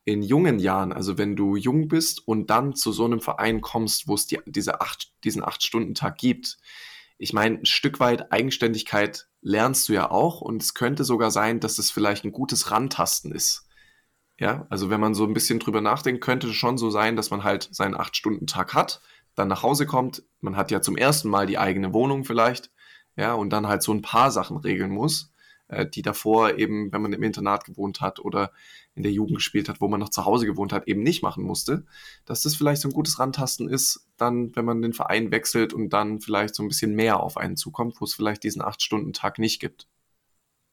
in 0.05 0.21
jungen 0.21 0.59
Jahren, 0.59 0.93
also 0.93 1.17
wenn 1.17 1.35
du 1.35 1.55
jung 1.55 1.87
bist 1.87 2.25
und 2.27 2.49
dann 2.49 2.75
zu 2.75 2.91
so 2.91 3.05
einem 3.05 3.21
Verein 3.21 3.61
kommst, 3.61 4.07
wo 4.07 4.13
es 4.13 4.27
die, 4.27 4.39
diese 4.45 4.79
acht, 4.81 5.11
diesen 5.23 5.43
Acht-Stunden-Tag 5.43 6.17
gibt, 6.17 6.57
ich 7.17 7.33
meine, 7.33 7.59
ein 7.59 7.65
Stück 7.65 7.99
weit 7.99 8.31
Eigenständigkeit 8.31 9.27
lernst 9.45 9.87
du 9.87 9.93
ja 9.93 10.09
auch 10.09 10.41
und 10.41 10.61
es 10.61 10.73
könnte 10.73 11.03
sogar 11.03 11.31
sein, 11.31 11.59
dass 11.59 11.77
es 11.77 11.91
vielleicht 11.91 12.25
ein 12.25 12.31
gutes 12.31 12.71
Rantasten 12.71 13.31
ist. 13.31 13.67
Ja, 14.39 14.65
also 14.69 14.89
wenn 14.89 14.99
man 14.99 15.13
so 15.13 15.23
ein 15.25 15.33
bisschen 15.33 15.59
drüber 15.59 15.81
nachdenkt, 15.81 16.21
könnte 16.21 16.47
es 16.47 16.55
schon 16.55 16.77
so 16.77 16.89
sein, 16.89 17.15
dass 17.15 17.29
man 17.29 17.43
halt 17.43 17.69
seinen 17.71 17.95
Acht-Stunden-Tag 17.95 18.73
hat, 18.73 19.01
dann 19.35 19.47
nach 19.47 19.63
Hause 19.63 19.85
kommt, 19.85 20.23
man 20.41 20.57
hat 20.57 20.71
ja 20.71 20.81
zum 20.81 20.97
ersten 20.97 21.29
Mal 21.29 21.45
die 21.45 21.57
eigene 21.57 21.93
Wohnung 21.93 22.25
vielleicht, 22.25 22.71
ja, 23.15 23.33
und 23.33 23.51
dann 23.51 23.67
halt 23.67 23.83
so 23.83 23.93
ein 23.93 24.01
paar 24.01 24.31
Sachen 24.31 24.57
regeln 24.57 24.91
muss 24.91 25.31
äh, 25.67 25.85
die 25.85 26.01
davor 26.01 26.55
eben, 26.57 26.91
wenn 26.91 27.01
man 27.01 27.13
im 27.13 27.23
Internat 27.23 27.65
gewohnt 27.65 28.01
hat 28.01 28.19
oder 28.19 28.51
in 28.95 29.03
der 29.03 29.11
Jugend 29.11 29.35
gespielt 29.35 29.69
hat, 29.69 29.81
wo 29.81 29.87
man 29.87 29.99
noch 29.99 30.09
zu 30.09 30.25
Hause 30.25 30.45
gewohnt 30.45 30.73
hat, 30.73 30.87
eben 30.87 31.03
nicht 31.03 31.21
machen 31.21 31.43
musste, 31.43 31.85
dass 32.25 32.41
das 32.41 32.55
vielleicht 32.55 32.81
so 32.81 32.89
ein 32.89 32.93
gutes 32.93 33.19
Randtasten 33.19 33.69
ist, 33.69 34.07
dann, 34.17 34.55
wenn 34.55 34.65
man 34.65 34.81
den 34.81 34.93
Verein 34.93 35.31
wechselt 35.31 35.73
und 35.73 35.89
dann 35.89 36.21
vielleicht 36.21 36.55
so 36.55 36.63
ein 36.63 36.69
bisschen 36.69 36.95
mehr 36.95 37.19
auf 37.19 37.37
einen 37.37 37.57
zukommt, 37.57 37.99
wo 37.99 38.05
es 38.05 38.15
vielleicht 38.15 38.43
diesen 38.43 38.61
Acht-Stunden-Tag 38.61 39.37
nicht 39.37 39.59
gibt. 39.59 39.87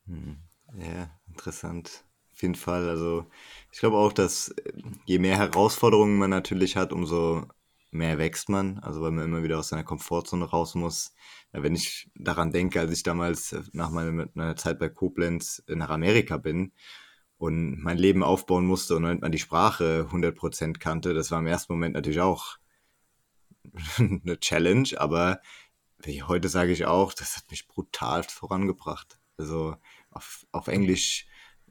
Hm. 0.07 0.39
Ja, 0.79 1.11
interessant. 1.29 2.05
Auf 2.33 2.43
jeden 2.43 2.55
Fall. 2.55 2.89
Also 2.89 3.27
ich 3.73 3.81
glaube 3.81 3.99
auch, 3.99 4.13
dass 4.13 4.49
äh, 4.49 4.73
je 5.05 5.19
mehr 5.19 5.37
Herausforderungen 5.37 6.17
man 6.17 6.31
natürlich 6.31 6.77
hat, 6.77 6.93
umso 6.93 7.43
mehr 7.91 8.19
wächst 8.19 8.49
man. 8.49 8.79
Also 8.79 9.03
weil 9.03 9.11
man 9.11 9.25
immer 9.25 9.43
wieder 9.43 9.59
aus 9.59 9.69
seiner 9.69 9.85
Komfortzone 9.85 10.45
raus 10.45 10.75
muss 10.75 11.13
wenn 11.53 11.75
ich 11.75 12.11
daran 12.15 12.51
denke, 12.51 12.81
als 12.81 12.93
ich 12.93 13.03
damals 13.03 13.53
äh, 13.53 13.63
nach 13.73 13.91
meiner, 13.91 14.29
meiner 14.35 14.57
Zeit 14.57 14.79
bei 14.79 14.89
Koblenz 14.89 15.63
nach 15.69 15.91
Amerika 15.91 16.39
bin 16.39 16.73
und 17.43 17.83
mein 17.83 17.99
Leben 17.99 18.23
aufbauen 18.23 18.65
musste 18.65 18.95
und 18.95 19.03
man 19.03 19.33
die 19.33 19.41
Sprache 19.41 20.07
100% 20.13 20.79
kannte, 20.79 21.13
das 21.13 21.33
war 21.33 21.41
im 21.41 21.49
ersten 21.49 21.73
Moment 21.73 21.97
natürlich 21.97 22.21
auch 22.21 22.59
eine 23.99 24.39
Challenge, 24.39 24.91
aber 24.97 25.41
heute 26.29 26.49
sage 26.49 26.71
ich 26.71 26.87
auch, 26.87 27.13
das 27.13 27.37
hat 27.37 27.51
mich 27.51 27.67
brutal 27.67 28.23
vorangebracht. 28.23 29.19
Also 29.39 29.75
auf, 30.13 30.47
auf 30.53 30.69
Englisch 30.69 31.27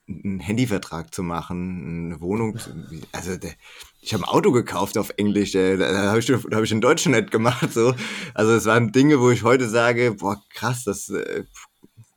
einen 0.09 0.41
Handyvertrag 0.41 1.13
zu 1.13 1.23
machen, 1.23 2.07
eine 2.07 2.19
Wohnung, 2.19 2.57
zu, 2.57 2.71
also 3.13 3.37
der, 3.37 3.53
ich 4.01 4.13
habe 4.13 4.25
ein 4.25 4.29
Auto 4.29 4.51
gekauft 4.51 4.97
auf 4.97 5.13
Englisch, 5.15 5.53
da, 5.53 5.77
da 5.77 6.09
habe 6.09 6.19
ich, 6.19 6.29
hab 6.29 6.63
ich 6.63 6.71
in 6.73 6.81
Deutsch 6.81 7.05
nicht 7.05 7.31
gemacht. 7.31 7.71
So. 7.71 7.95
Also 8.33 8.51
es 8.51 8.65
waren 8.65 8.91
Dinge, 8.91 9.21
wo 9.21 9.31
ich 9.31 9.43
heute 9.43 9.69
sage, 9.69 10.15
boah, 10.15 10.43
krass, 10.49 10.83
das 10.83 11.07
äh, 11.07 11.45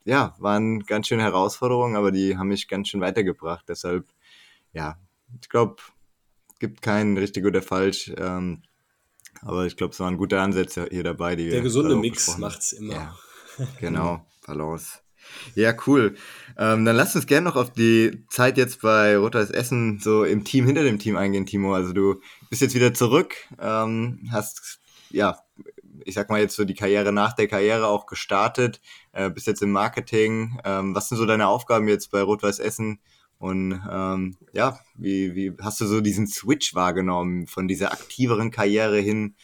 ja, 0.05 0.34
waren 0.38 0.80
ganz 0.80 1.09
schön 1.09 1.20
Herausforderungen, 1.20 1.96
aber 1.96 2.12
die 2.12 2.36
haben 2.36 2.48
mich 2.48 2.68
ganz 2.68 2.88
schön 2.88 3.00
weitergebracht. 3.00 3.64
Deshalb, 3.68 4.07
ja, 4.72 4.98
ich 5.40 5.48
glaube, 5.48 5.76
gibt 6.59 6.82
keinen 6.82 7.16
richtig 7.16 7.44
oder 7.44 7.62
falsch. 7.62 8.12
Ähm, 8.16 8.62
aber 9.42 9.66
ich 9.66 9.76
glaube, 9.76 9.92
es 9.92 10.00
waren 10.00 10.16
gute 10.16 10.40
Ansätze 10.40 10.88
hier 10.90 11.05
dabei. 11.05 11.36
Die 11.36 11.48
Der 11.48 11.61
gesunde 11.61 11.96
Mix 11.96 12.38
macht 12.38 12.61
es 12.61 12.72
immer. 12.72 12.94
Ja, 12.94 13.16
genau, 13.80 14.26
Balance. 14.46 15.00
Ja, 15.55 15.74
cool. 15.86 16.16
Ähm, 16.59 16.84
dann 16.84 16.96
lass 16.96 17.16
uns 17.16 17.26
gerne 17.26 17.48
noch 17.48 17.57
auf 17.57 17.72
die 17.72 18.24
Zeit 18.28 18.59
jetzt 18.59 18.82
bei 18.82 19.16
Rotas 19.16 19.50
Essen 19.50 19.98
so 19.98 20.24
im 20.24 20.44
Team 20.44 20.66
hinter 20.66 20.82
dem 20.82 20.98
Team 20.98 21.16
eingehen, 21.16 21.46
Timo. 21.46 21.74
Also 21.74 21.92
du 21.92 22.20
bist 22.50 22.62
jetzt 22.62 22.74
wieder 22.74 22.92
zurück, 22.92 23.34
ähm, 23.59 24.28
hast 24.30 24.80
ja, 25.11 25.38
ich 26.05 26.14
sag 26.14 26.28
mal 26.28 26.40
jetzt 26.40 26.57
so 26.57 26.64
die 26.64 26.74
Karriere 26.74 27.12
nach 27.12 27.32
der 27.32 27.48
Karriere 27.48 27.86
auch 27.86 28.07
gestartet, 28.07 28.80
äh, 29.14 29.30
bist 29.30 29.46
jetzt 29.46 29.62
im 29.62 29.72
Marketing. 29.72 30.58
Ähm, 30.64 30.94
was 30.94 31.08
sind 31.08 31.18
so 31.18 31.26
deine 31.26 31.48
Aufgaben 31.48 31.88
jetzt 31.88 32.10
bei 32.10 32.20
Rot-Weiß 32.20 32.58
Essen? 32.58 33.00
Und 33.38 33.80
ähm, 33.90 34.36
ja, 34.52 34.78
wie, 34.96 35.34
wie 35.34 35.52
hast 35.60 35.80
du 35.80 35.86
so 35.86 36.00
diesen 36.00 36.26
Switch 36.26 36.74
wahrgenommen 36.74 37.46
von 37.46 37.68
dieser 37.68 37.92
aktiveren 37.92 38.50
Karriere 38.50 38.98
hin 38.98 39.34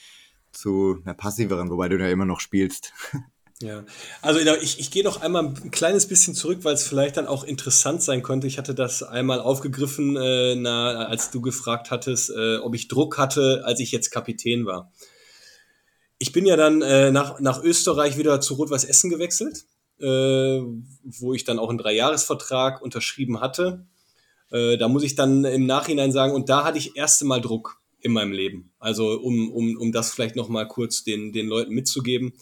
zu 0.53 0.99
einer 1.05 1.15
passiveren, 1.15 1.71
wobei 1.71 1.89
du 1.89 1.99
ja 1.99 2.09
immer 2.09 2.27
noch 2.27 2.41
spielst? 2.41 2.93
Ja, 3.63 3.85
also 4.23 4.41
ich, 4.63 4.81
ich 4.81 4.91
gehe 4.91 5.05
noch 5.05 5.21
einmal 5.21 5.45
ein 5.45 5.71
kleines 5.71 6.09
bisschen 6.09 6.35
zurück, 6.35 6.61
weil 6.63 6.73
es 6.73 6.89
vielleicht 6.89 7.19
dann 7.19 7.27
auch 7.27 7.45
interessant 7.45 8.03
sein 8.03 8.23
könnte. 8.23 8.47
Ich 8.47 8.57
hatte 8.57 8.75
das 8.75 9.03
einmal 9.03 9.39
aufgegriffen, 9.39 10.17
äh, 10.17 10.55
na, 10.55 11.05
als 11.05 11.31
du 11.31 11.43
gefragt 11.43 11.91
hattest, 11.91 12.31
äh, 12.31 12.57
ob 12.57 12.75
ich 12.75 12.89
Druck 12.89 13.19
hatte, 13.19 13.61
als 13.67 13.81
ich 13.81 13.93
jetzt 13.93 14.11
Kapitän 14.13 14.65
war. 14.65 14.91
Ich 16.21 16.31
bin 16.31 16.47
ja 16.47 16.55
dann 16.57 16.83
äh, 16.83 17.11
nach, 17.11 17.41
nach 17.41 17.65
Österreich 17.65 18.17
wieder 18.17 18.41
zu 18.41 18.55
Rot-Weiß 18.55 18.85
Essen 18.85 19.11
gewechselt, 19.11 19.65
äh, 19.99 20.61
wo 21.03 21.35
ich 21.35 21.43
dann 21.43 21.59
auch 21.59 21.69
einen 21.69 21.79
Dreijahresvertrag 21.79 22.81
unterschrieben 22.81 23.41
hatte. 23.41 23.87
Äh, 24.53 24.79
da 24.79 24.87
muss 24.87 25.03
ich 25.03 25.17
dann 25.17 25.45
im 25.45 25.67
Nachhinein 25.67 26.13
sagen, 26.13 26.33
und 26.33 26.49
da 26.49 26.63
hatte 26.63 26.79
ich 26.79 26.97
erste 26.97 27.25
Mal 27.25 27.41
Druck 27.41 27.81
in 27.99 28.13
meinem 28.13 28.33
Leben. 28.33 28.73
Also 28.79 29.11
um, 29.19 29.51
um, 29.51 29.77
um 29.77 29.91
das 29.91 30.13
vielleicht 30.13 30.37
noch 30.37 30.49
mal 30.49 30.69
kurz 30.69 31.03
den, 31.03 31.33
den 31.33 31.49
Leuten 31.49 31.73
mitzugeben 31.73 32.35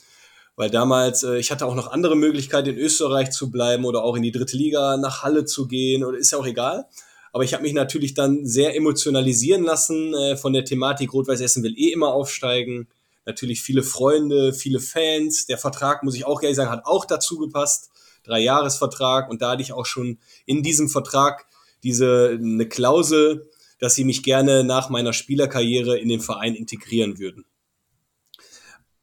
weil 0.59 0.71
damals, 0.71 1.23
äh, 1.23 1.39
ich 1.39 1.53
hatte 1.53 1.65
auch 1.65 1.77
noch 1.77 1.93
andere 1.93 2.17
Möglichkeiten, 2.17 2.71
in 2.71 2.79
Österreich 2.79 3.31
zu 3.31 3.51
bleiben 3.53 3.85
oder 3.85 4.03
auch 4.03 4.17
in 4.17 4.25
die 4.25 4.33
dritte 4.33 4.57
Liga 4.57 4.97
nach 4.97 5.23
Halle 5.23 5.45
zu 5.45 5.69
gehen 5.69 6.03
oder 6.05 6.19
ist 6.19 6.33
ja 6.33 6.39
auch 6.39 6.47
egal. 6.47 6.87
Aber 7.33 7.45
ich 7.45 7.55
habe 7.55 7.63
mich 7.63 7.75
natürlich 7.75 8.15
dann 8.15 8.45
sehr 8.45 8.75
emotionalisieren 8.75 9.63
lassen 9.63 10.15
äh, 10.15 10.37
von 10.37 10.53
der 10.53 10.65
Thematik 10.65 11.13
Rot-Weiß 11.13 11.41
Essen 11.41 11.63
will 11.63 11.79
eh 11.79 11.93
immer 11.93 12.13
aufsteigen. 12.13 12.89
Natürlich 13.29 13.61
viele 13.61 13.83
Freunde, 13.83 14.55
viele 14.55 14.81
Fans. 14.81 15.45
Der 15.45 15.59
Vertrag, 15.59 16.03
muss 16.03 16.15
ich 16.15 16.25
auch 16.25 16.41
ehrlich 16.41 16.57
sagen, 16.57 16.71
hat 16.71 16.87
auch 16.87 17.05
dazu 17.05 17.37
gepasst. 17.37 17.91
Drei-Jahres-Vertrag. 18.25 19.29
Und 19.29 19.43
da 19.43 19.51
hatte 19.51 19.61
ich 19.61 19.75
auch 19.75 19.85
schon 19.85 20.19
in 20.47 20.63
diesem 20.63 20.89
Vertrag 20.89 21.47
diese 21.83 22.39
eine 22.41 22.67
Klausel, 22.67 23.51
dass 23.81 23.95
sie 23.95 24.05
mich 24.05 24.23
gerne 24.23 24.65
nach 24.65 24.89
meiner 24.89 25.13
Spielerkarriere 25.13 25.99
in 25.99 26.09
den 26.09 26.23
Verein 26.23 26.55
integrieren 26.55 27.19
würden. 27.19 27.45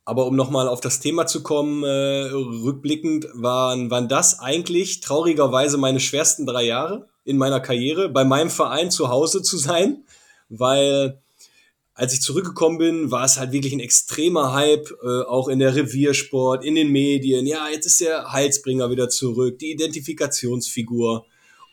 Aber 0.05 0.26
um 0.26 0.36
nochmal 0.36 0.67
auf 0.69 0.82
das 0.82 0.99
Thema 0.99 1.28
zu 1.28 1.43
kommen, 1.43 1.84
äh, 1.84 2.32
rückblickend 2.32 3.28
waren, 3.36 3.91
waren 3.91 4.07
das 4.07 4.39
eigentlich 4.39 5.01
traurigerweise 5.01 5.78
meine 5.78 5.99
schwersten 5.99 6.47
drei 6.47 6.63
Jahre 6.63 7.09
in 7.26 7.38
meiner 7.38 7.59
Karriere, 7.59 8.09
bei 8.09 8.26
meinem 8.26 8.49
Verein 8.49 8.89
zu 8.89 9.09
Hause 9.09 9.43
zu 9.43 9.57
sein, 9.57 10.03
weil 10.49 11.21
als 11.96 12.14
ich 12.14 12.22
zurückgekommen 12.22 12.78
bin, 12.78 13.10
war 13.10 13.24
es 13.24 13.38
halt 13.38 13.54
wirklich 13.54 13.72
ein 13.72 13.80
extremer 13.80 14.54
Hype, 14.54 14.91
äh, 15.02 15.22
auch 15.24 15.48
in 15.48 15.60
der 15.60 15.76
Reviersport, 15.76 16.66
in 16.66 16.76
den 16.76 16.91
Medien. 16.91 17.48
Ja, 17.48 17.70
jetzt 17.70 17.86
ist 17.86 18.02
der 18.02 18.34
Heilsbringer 18.34 18.91
wieder 18.91 19.08
zurück, 19.08 19.58
die 19.60 19.72
Identifikationsfigur. 19.72 21.26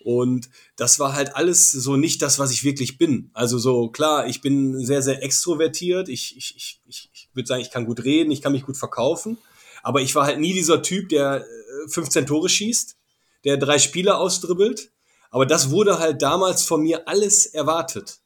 Und 0.05 0.49
das 0.77 1.01
war 1.01 1.15
halt 1.15 1.35
alles 1.35 1.73
so 1.73 1.97
nicht 1.97 2.23
das, 2.23 2.39
was 2.39 2.53
ich 2.53 2.63
wirklich 2.63 2.99
bin. 2.99 3.31
Also 3.35 3.59
so 3.59 3.89
klar, 3.89 4.29
ich 4.29 4.41
bin 4.41 4.79
sehr, 4.85 5.03
sehr 5.03 5.23
extrovertiert. 5.25 6.09
Ich, 6.09 6.37
ich, 6.37 6.55
ich, 6.57 6.81
ich, 6.87 7.11
ich 7.13 7.29
würde 7.35 7.49
sagen, 7.49 7.63
ich 7.63 7.73
kann 7.73 7.87
gut 7.87 8.05
reden, 8.05 8.31
ich 8.31 8.43
kann 8.43 8.53
mich 8.53 8.65
gut 8.65 8.77
verkaufen. 8.77 9.39
Aber 9.83 10.03
ich 10.03 10.15
war 10.15 10.27
halt 10.27 10.39
nie 10.39 10.53
dieser 10.53 10.83
Typ, 10.83 11.09
der 11.09 11.45
15 11.89 12.23
äh, 12.23 12.27
Tore 12.27 12.49
schießt, 12.49 12.97
der 13.45 13.57
drei 13.57 13.81
Spiele 13.81 14.17
ausdribbelt. 14.17 14.93
Aber 15.31 15.47
das 15.47 15.71
wurde 15.71 15.99
halt 15.99 16.23
damals 16.23 16.63
von 16.63 16.83
mir 16.83 17.09
alles 17.09 17.47
erwartet. 17.47 18.22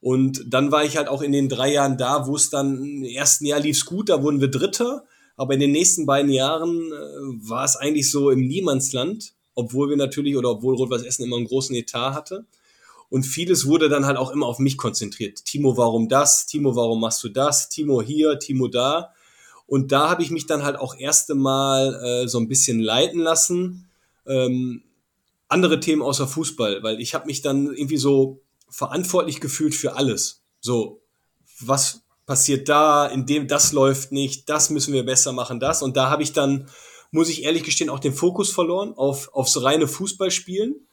Und 0.00 0.44
dann 0.46 0.70
war 0.70 0.84
ich 0.84 0.96
halt 0.96 1.08
auch 1.08 1.22
in 1.22 1.32
den 1.32 1.48
drei 1.48 1.72
Jahren 1.72 1.98
da, 1.98 2.26
wo 2.26 2.36
es 2.36 2.50
dann 2.50 2.82
im 2.82 3.04
ersten 3.04 3.46
Jahr 3.46 3.60
lief's 3.60 3.84
gut, 3.84 4.08
da 4.08 4.22
wurden 4.22 4.40
wir 4.40 4.48
Dritter. 4.48 5.04
Aber 5.36 5.54
in 5.54 5.60
den 5.60 5.72
nächsten 5.72 6.06
beiden 6.06 6.30
Jahren 6.30 6.92
äh, 6.92 7.48
war 7.48 7.64
es 7.64 7.76
eigentlich 7.76 8.10
so 8.10 8.30
im 8.30 8.46
Niemandsland 8.46 9.34
obwohl 9.58 9.90
wir 9.90 9.96
natürlich 9.96 10.36
oder 10.36 10.50
obwohl 10.50 10.76
Rot-Weiß 10.76 11.02
Essen 11.02 11.24
immer 11.24 11.36
einen 11.36 11.48
großen 11.48 11.74
Etat 11.74 12.14
hatte. 12.14 12.46
Und 13.10 13.24
vieles 13.24 13.66
wurde 13.66 13.88
dann 13.88 14.06
halt 14.06 14.16
auch 14.16 14.30
immer 14.30 14.46
auf 14.46 14.60
mich 14.60 14.76
konzentriert. 14.76 15.44
Timo, 15.44 15.76
warum 15.76 16.08
das? 16.08 16.46
Timo, 16.46 16.76
warum 16.76 17.00
machst 17.00 17.24
du 17.24 17.28
das? 17.28 17.68
Timo 17.68 18.00
hier, 18.00 18.38
Timo 18.38 18.68
da. 18.68 19.12
Und 19.66 19.90
da 19.90 20.10
habe 20.10 20.22
ich 20.22 20.30
mich 20.30 20.46
dann 20.46 20.62
halt 20.62 20.76
auch 20.76 20.96
erste 20.96 21.34
Mal 21.34 21.94
äh, 22.04 22.28
so 22.28 22.38
ein 22.38 22.46
bisschen 22.46 22.78
leiten 22.78 23.18
lassen. 23.18 23.90
Ähm, 24.26 24.84
andere 25.48 25.80
Themen 25.80 26.02
außer 26.02 26.28
Fußball, 26.28 26.84
weil 26.84 27.00
ich 27.00 27.14
habe 27.14 27.26
mich 27.26 27.42
dann 27.42 27.66
irgendwie 27.66 27.96
so 27.96 28.40
verantwortlich 28.70 29.40
gefühlt 29.40 29.74
für 29.74 29.96
alles. 29.96 30.42
So, 30.60 31.02
was 31.60 32.02
passiert 32.26 32.68
da, 32.68 33.06
in 33.06 33.26
dem 33.26 33.48
das 33.48 33.72
läuft 33.72 34.12
nicht, 34.12 34.48
das 34.48 34.70
müssen 34.70 34.92
wir 34.92 35.04
besser 35.04 35.32
machen, 35.32 35.60
das. 35.60 35.82
Und 35.82 35.96
da 35.96 36.10
habe 36.10 36.22
ich 36.22 36.32
dann 36.32 36.68
muss 37.10 37.28
ich 37.28 37.44
ehrlich 37.44 37.62
gestehen, 37.62 37.90
auch 37.90 38.00
den 38.00 38.12
Fokus 38.12 38.50
verloren 38.50 38.92
auf, 38.94 39.32
aufs 39.32 39.62
reine 39.62 39.88
Fußballspielen. 39.88 40.86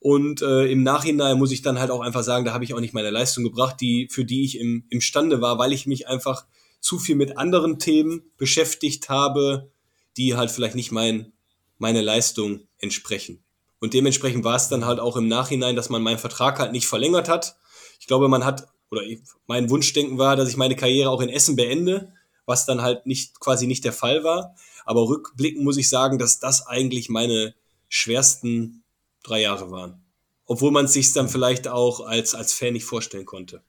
Und 0.00 0.42
äh, 0.42 0.66
im 0.66 0.82
Nachhinein 0.82 1.38
muss 1.38 1.52
ich 1.52 1.62
dann 1.62 1.78
halt 1.78 1.92
auch 1.92 2.00
einfach 2.00 2.24
sagen, 2.24 2.44
da 2.44 2.52
habe 2.52 2.64
ich 2.64 2.74
auch 2.74 2.80
nicht 2.80 2.94
meine 2.94 3.10
Leistung 3.10 3.44
gebracht, 3.44 3.76
die, 3.80 4.08
für 4.10 4.24
die 4.24 4.44
ich 4.44 4.58
im, 4.58 4.84
imstande 4.90 5.40
war, 5.40 5.58
weil 5.58 5.72
ich 5.72 5.86
mich 5.86 6.08
einfach 6.08 6.44
zu 6.80 6.98
viel 6.98 7.14
mit 7.14 7.38
anderen 7.38 7.78
Themen 7.78 8.22
beschäftigt 8.36 9.08
habe, 9.08 9.70
die 10.16 10.34
halt 10.34 10.50
vielleicht 10.50 10.74
nicht 10.74 10.90
mein, 10.90 11.32
meine 11.78 12.00
Leistung 12.00 12.66
entsprechen. 12.78 13.44
Und 13.82 13.94
dementsprechend 13.94 14.44
war 14.44 14.54
es 14.54 14.68
dann 14.68 14.86
halt 14.86 15.00
auch 15.00 15.16
im 15.16 15.26
Nachhinein, 15.26 15.74
dass 15.74 15.90
man 15.90 16.02
meinen 16.02 16.16
Vertrag 16.16 16.60
halt 16.60 16.70
nicht 16.70 16.86
verlängert 16.86 17.28
hat. 17.28 17.56
Ich 17.98 18.06
glaube, 18.06 18.28
man 18.28 18.44
hat, 18.44 18.68
oder 18.92 19.02
mein 19.48 19.70
Wunschdenken 19.70 20.18
war, 20.18 20.36
dass 20.36 20.48
ich 20.48 20.56
meine 20.56 20.76
Karriere 20.76 21.10
auch 21.10 21.20
in 21.20 21.28
Essen 21.28 21.56
beende, 21.56 22.12
was 22.46 22.64
dann 22.64 22.80
halt 22.80 23.06
nicht, 23.06 23.40
quasi 23.40 23.66
nicht 23.66 23.84
der 23.84 23.92
Fall 23.92 24.22
war. 24.22 24.54
Aber 24.84 25.08
rückblickend 25.08 25.64
muss 25.64 25.78
ich 25.78 25.88
sagen, 25.88 26.20
dass 26.20 26.38
das 26.38 26.64
eigentlich 26.64 27.08
meine 27.08 27.56
schwersten 27.88 28.84
drei 29.24 29.40
Jahre 29.40 29.72
waren. 29.72 30.00
Obwohl 30.46 30.70
man 30.70 30.84
es 30.84 30.92
sich 30.92 31.12
dann 31.12 31.28
vielleicht 31.28 31.66
auch 31.66 32.06
als, 32.06 32.36
als 32.36 32.52
Fan 32.52 32.74
nicht 32.74 32.84
vorstellen 32.84 33.26
konnte. 33.26 33.64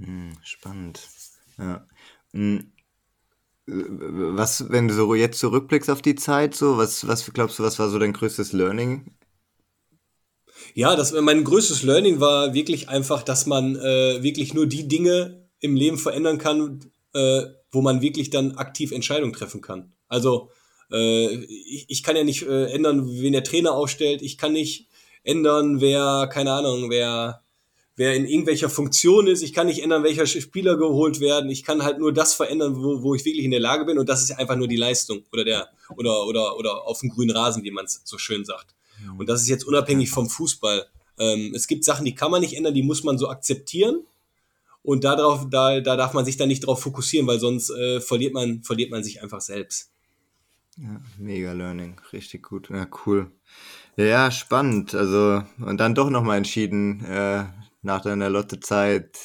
Hm, 0.00 0.36
spannend. 0.42 1.08
Ja. 1.56 1.86
Hm. 2.34 2.72
Was, 3.72 4.70
wenn 4.70 4.88
du 4.88 4.94
so 4.94 5.14
jetzt 5.14 5.38
zurückblickst 5.38 5.90
auf 5.90 6.02
die 6.02 6.14
Zeit, 6.14 6.54
so, 6.54 6.76
was, 6.76 7.06
was 7.06 7.32
glaubst 7.32 7.58
du, 7.58 7.62
was 7.62 7.78
war 7.78 7.88
so 7.88 7.98
dein 7.98 8.12
größtes 8.12 8.52
Learning? 8.52 9.14
Ja, 10.74 10.96
das, 10.96 11.12
mein 11.12 11.44
größtes 11.44 11.82
Learning 11.82 12.20
war 12.20 12.54
wirklich 12.54 12.88
einfach, 12.88 13.22
dass 13.22 13.46
man 13.46 13.76
äh, 13.76 14.22
wirklich 14.22 14.54
nur 14.54 14.66
die 14.66 14.88
Dinge 14.88 15.48
im 15.60 15.76
Leben 15.76 15.98
verändern 15.98 16.38
kann, 16.38 16.80
äh, 17.14 17.42
wo 17.70 17.80
man 17.82 18.02
wirklich 18.02 18.30
dann 18.30 18.52
aktiv 18.52 18.92
Entscheidungen 18.92 19.32
treffen 19.32 19.60
kann. 19.60 19.92
Also 20.08 20.50
äh, 20.90 21.26
ich, 21.34 21.86
ich 21.88 22.02
kann 22.02 22.16
ja 22.16 22.24
nicht 22.24 22.42
äh, 22.42 22.66
ändern, 22.66 23.08
wen 23.08 23.32
der 23.32 23.44
Trainer 23.44 23.72
aufstellt. 23.72 24.22
Ich 24.22 24.38
kann 24.38 24.52
nicht 24.52 24.88
ändern, 25.24 25.80
wer, 25.80 26.28
keine 26.32 26.52
Ahnung, 26.52 26.90
wer, 26.90 27.42
wer 27.96 28.14
in 28.14 28.26
irgendwelcher 28.26 28.68
Funktion 28.68 29.26
ist. 29.26 29.42
Ich 29.42 29.52
kann 29.52 29.66
nicht 29.66 29.82
ändern, 29.82 30.02
welcher 30.02 30.26
Spieler 30.26 30.76
geholt 30.76 31.20
werden. 31.20 31.50
Ich 31.50 31.62
kann 31.62 31.82
halt 31.82 31.98
nur 31.98 32.12
das 32.12 32.34
verändern, 32.34 32.76
wo, 32.76 33.02
wo 33.02 33.14
ich 33.14 33.24
wirklich 33.24 33.44
in 33.44 33.50
der 33.50 33.60
Lage 33.60 33.84
bin. 33.84 33.98
Und 33.98 34.08
das 34.08 34.22
ist 34.22 34.32
einfach 34.32 34.56
nur 34.56 34.68
die 34.68 34.76
Leistung 34.76 35.24
oder 35.32 35.44
der 35.44 35.68
oder 35.96 36.26
oder 36.26 36.56
oder 36.56 36.86
auf 36.86 37.00
dem 37.00 37.10
grünen 37.10 37.36
Rasen, 37.36 37.64
wie 37.64 37.70
man 37.70 37.84
es 37.84 38.00
so 38.04 38.18
schön 38.18 38.44
sagt. 38.44 38.74
Und 39.18 39.28
das 39.28 39.42
ist 39.42 39.48
jetzt 39.48 39.64
unabhängig 39.64 40.10
vom 40.10 40.28
Fußball. 40.28 40.86
Ähm, 41.18 41.52
es 41.54 41.66
gibt 41.66 41.84
Sachen, 41.84 42.04
die 42.04 42.14
kann 42.14 42.30
man 42.30 42.40
nicht 42.40 42.56
ändern, 42.56 42.74
die 42.74 42.82
muss 42.82 43.04
man 43.04 43.18
so 43.18 43.28
akzeptieren. 43.28 44.06
Und 44.82 45.04
darauf, 45.04 45.48
da, 45.48 45.80
da 45.80 45.96
darf 45.96 46.12
man 46.12 46.24
sich 46.24 46.36
dann 46.36 46.48
nicht 46.48 46.64
darauf 46.64 46.80
fokussieren, 46.80 47.26
weil 47.26 47.38
sonst 47.38 47.70
äh, 47.70 48.00
verliert, 48.00 48.34
man, 48.34 48.62
verliert 48.62 48.90
man 48.90 49.04
sich 49.04 49.22
einfach 49.22 49.40
selbst. 49.40 49.90
Ja, 50.76 51.00
mega 51.18 51.52
Learning, 51.52 52.00
richtig 52.12 52.42
gut. 52.42 52.70
Ja, 52.70 52.88
cool. 53.06 53.30
Ja, 53.96 54.30
spannend. 54.30 54.94
Also, 54.94 55.44
und 55.60 55.78
dann 55.78 55.94
doch 55.94 56.10
nochmal 56.10 56.38
entschieden, 56.38 57.04
äh, 57.04 57.44
nach 57.82 58.00
deiner 58.00 58.30
Lotte-Zeit 58.30 59.18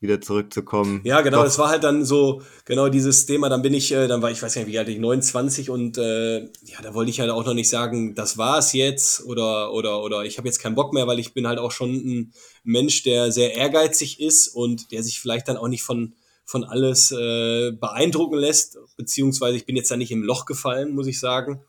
wieder 0.00 0.20
zurückzukommen. 0.20 1.00
Ja, 1.04 1.22
genau, 1.22 1.42
es 1.44 1.58
war 1.58 1.70
halt 1.70 1.82
dann 1.82 2.04
so, 2.04 2.42
genau 2.64 2.88
dieses 2.88 3.24
Thema, 3.24 3.48
dann 3.48 3.62
bin 3.62 3.72
ich, 3.72 3.92
äh, 3.92 4.06
dann 4.06 4.20
war 4.20 4.30
ich, 4.30 4.42
weiß 4.42 4.54
gar 4.54 4.60
nicht, 4.62 4.70
wie 4.70 4.78
alt 4.78 4.88
ich, 4.88 4.98
29 4.98 5.70
und 5.70 5.96
äh, 5.96 6.40
ja, 6.40 6.82
da 6.82 6.92
wollte 6.92 7.10
ich 7.10 7.20
halt 7.20 7.30
auch 7.30 7.46
noch 7.46 7.54
nicht 7.54 7.70
sagen, 7.70 8.14
das 8.14 8.36
war 8.36 8.58
es 8.58 8.72
jetzt 8.74 9.24
oder, 9.24 9.72
oder, 9.72 10.02
oder 10.02 10.24
ich 10.24 10.36
habe 10.36 10.48
jetzt 10.48 10.58
keinen 10.58 10.74
Bock 10.74 10.92
mehr, 10.92 11.06
weil 11.06 11.18
ich 11.18 11.32
bin 11.32 11.46
halt 11.46 11.58
auch 11.58 11.72
schon 11.72 11.94
ein 11.94 12.32
Mensch, 12.62 13.04
der 13.04 13.32
sehr 13.32 13.54
ehrgeizig 13.54 14.20
ist 14.20 14.48
und 14.48 14.92
der 14.92 15.02
sich 15.02 15.18
vielleicht 15.18 15.48
dann 15.48 15.56
auch 15.56 15.68
nicht 15.68 15.82
von, 15.82 16.14
von 16.44 16.62
alles 16.62 17.10
äh, 17.10 17.72
beeindrucken 17.72 18.36
lässt, 18.36 18.78
beziehungsweise 18.98 19.56
ich 19.56 19.64
bin 19.64 19.76
jetzt 19.76 19.90
da 19.90 19.96
nicht 19.96 20.12
im 20.12 20.22
Loch 20.22 20.44
gefallen, 20.44 20.94
muss 20.94 21.06
ich 21.06 21.18
sagen. 21.18 21.62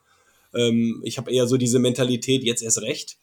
Ähm, 0.54 1.02
ich 1.04 1.18
habe 1.18 1.32
eher 1.32 1.48
so 1.48 1.56
diese 1.56 1.80
Mentalität, 1.80 2.44
jetzt 2.44 2.62
erst 2.62 2.82
recht. 2.82 3.18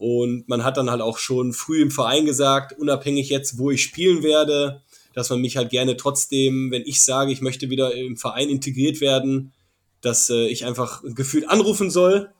Und 0.00 0.48
man 0.48 0.64
hat 0.64 0.78
dann 0.78 0.90
halt 0.90 1.02
auch 1.02 1.18
schon 1.18 1.52
früh 1.52 1.82
im 1.82 1.90
Verein 1.90 2.24
gesagt, 2.24 2.72
unabhängig 2.78 3.28
jetzt, 3.28 3.58
wo 3.58 3.70
ich 3.70 3.82
spielen 3.82 4.22
werde, 4.22 4.80
dass 5.12 5.28
man 5.28 5.42
mich 5.42 5.58
halt 5.58 5.68
gerne 5.68 5.94
trotzdem, 5.98 6.70
wenn 6.70 6.84
ich 6.86 7.04
sage, 7.04 7.32
ich 7.32 7.42
möchte 7.42 7.68
wieder 7.68 7.94
im 7.94 8.16
Verein 8.16 8.48
integriert 8.48 9.02
werden, 9.02 9.52
dass 10.00 10.30
äh, 10.30 10.46
ich 10.46 10.64
einfach 10.64 11.02
gefühlt 11.04 11.50
anrufen 11.50 11.90
soll 11.90 12.30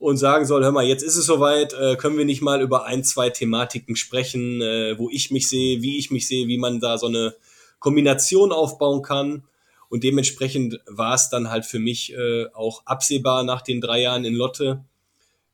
und 0.00 0.16
sagen 0.16 0.44
soll, 0.44 0.64
hör 0.64 0.72
mal, 0.72 0.84
jetzt 0.84 1.04
ist 1.04 1.14
es 1.14 1.26
soweit, 1.26 1.72
äh, 1.74 1.94
können 1.94 2.18
wir 2.18 2.24
nicht 2.24 2.42
mal 2.42 2.60
über 2.60 2.84
ein, 2.84 3.04
zwei 3.04 3.30
Thematiken 3.30 3.94
sprechen, 3.94 4.60
äh, 4.60 4.98
wo 4.98 5.08
ich 5.08 5.30
mich 5.30 5.48
sehe, 5.48 5.82
wie 5.82 5.98
ich 5.98 6.10
mich 6.10 6.26
sehe, 6.26 6.48
wie 6.48 6.58
man 6.58 6.80
da 6.80 6.98
so 6.98 7.06
eine 7.06 7.36
Kombination 7.78 8.50
aufbauen 8.50 9.02
kann. 9.02 9.44
Und 9.88 10.02
dementsprechend 10.02 10.80
war 10.88 11.14
es 11.14 11.28
dann 11.28 11.48
halt 11.48 11.64
für 11.64 11.78
mich 11.78 12.12
äh, 12.12 12.46
auch 12.54 12.84
absehbar 12.86 13.44
nach 13.44 13.62
den 13.62 13.80
drei 13.80 14.00
Jahren 14.00 14.24
in 14.24 14.34
Lotte, 14.34 14.84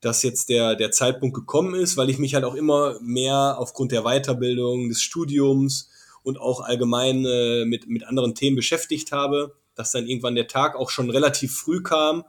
dass 0.01 0.23
jetzt 0.23 0.49
der, 0.49 0.77
der 0.77 0.91
Zeitpunkt 0.91 1.35
gekommen 1.35 1.75
ist, 1.75 1.97
weil 1.97 2.11
ich 2.11 2.19
mich 2.19 2.35
halt 2.35 2.45
auch 2.45 2.55
immer 2.55 2.99
mehr 3.01 3.57
aufgrund 3.59 3.93
der 3.93 4.03
Weiterbildung, 4.03 4.89
des 4.89 5.03
Studiums 5.03 5.91
und 6.23 6.41
auch 6.41 6.61
allgemein 6.61 7.25
äh, 7.25 7.65
mit, 7.65 7.89
mit 7.89 8.05
anderen 8.05 8.35
Themen 8.35 8.57
beschäftigt 8.57 9.13
habe, 9.13 9.55
dass 9.75 9.93
dann 9.93 10.07
irgendwann 10.07 10.35
der 10.35 10.47
Tag 10.47 10.75
auch 10.75 10.91
schon 10.91 11.11
relativ 11.11 11.55
früh 11.55 11.83
kam, 11.83 12.25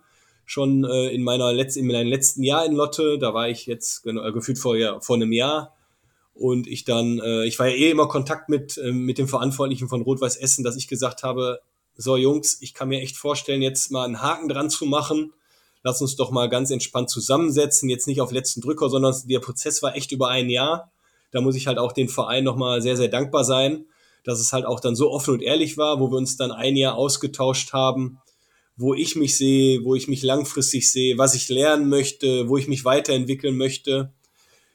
schon 0.45 0.83
äh, 0.83 1.09
in 1.09 1.23
meiner 1.23 1.53
letzten, 1.53 1.79
in 1.79 1.87
meinem 1.87 2.07
letzten 2.07 2.43
Jahr 2.43 2.65
in 2.65 2.73
Lotte, 2.73 3.17
da 3.17 3.33
war 3.33 3.47
ich 3.47 3.65
jetzt 3.67 4.03
genau, 4.03 4.25
äh, 4.25 4.33
gefühlt 4.33 4.59
vor, 4.59 4.75
ja, 4.75 4.99
vor 4.99 5.15
einem 5.15 5.31
Jahr. 5.31 5.75
Und 6.33 6.67
ich 6.67 6.85
dann, 6.85 7.19
äh, 7.19 7.45
ich 7.45 7.59
war 7.59 7.67
ja 7.67 7.75
eh 7.75 7.91
immer 7.91 8.07
Kontakt 8.07 8.49
mit, 8.49 8.77
äh, 8.77 8.91
mit 8.91 9.17
dem 9.17 9.27
Verantwortlichen 9.27 9.87
von 9.87 10.01
Rot-Weiß 10.01 10.37
Essen, 10.37 10.63
dass 10.63 10.75
ich 10.75 10.87
gesagt 10.87 11.23
habe, 11.23 11.61
so 11.95 12.17
Jungs, 12.17 12.61
ich 12.61 12.73
kann 12.73 12.89
mir 12.89 13.01
echt 13.01 13.17
vorstellen, 13.17 13.61
jetzt 13.61 13.91
mal 13.91 14.05
einen 14.05 14.21
Haken 14.21 14.49
dran 14.49 14.69
zu 14.69 14.85
machen 14.85 15.33
lass 15.83 16.01
uns 16.01 16.15
doch 16.15 16.31
mal 16.31 16.49
ganz 16.49 16.71
entspannt 16.71 17.09
zusammensetzen, 17.09 17.89
jetzt 17.89 18.07
nicht 18.07 18.21
auf 18.21 18.31
letzten 18.31 18.61
Drücker, 18.61 18.89
sondern 18.89 19.15
der 19.25 19.39
Prozess 19.39 19.81
war 19.81 19.95
echt 19.95 20.11
über 20.11 20.29
ein 20.29 20.49
Jahr. 20.49 20.91
Da 21.31 21.41
muss 21.41 21.55
ich 21.55 21.67
halt 21.67 21.77
auch 21.77 21.91
den 21.91 22.09
Verein 22.09 22.43
nochmal 22.43 22.81
sehr, 22.81 22.97
sehr 22.97 23.07
dankbar 23.07 23.43
sein, 23.43 23.85
dass 24.23 24.39
es 24.39 24.53
halt 24.53 24.65
auch 24.65 24.79
dann 24.79 24.95
so 24.95 25.11
offen 25.11 25.33
und 25.33 25.41
ehrlich 25.41 25.77
war, 25.77 25.99
wo 25.99 26.11
wir 26.11 26.17
uns 26.17 26.37
dann 26.37 26.51
ein 26.51 26.75
Jahr 26.75 26.95
ausgetauscht 26.95 27.73
haben, 27.73 28.19
wo 28.75 28.93
ich 28.93 29.15
mich 29.15 29.37
sehe, 29.37 29.83
wo 29.83 29.95
ich 29.95 30.07
mich 30.07 30.23
langfristig 30.23 30.91
sehe, 30.91 31.17
was 31.17 31.35
ich 31.35 31.49
lernen 31.49 31.89
möchte, 31.89 32.47
wo 32.49 32.57
ich 32.57 32.67
mich 32.67 32.85
weiterentwickeln 32.85 33.55
möchte. 33.55 34.13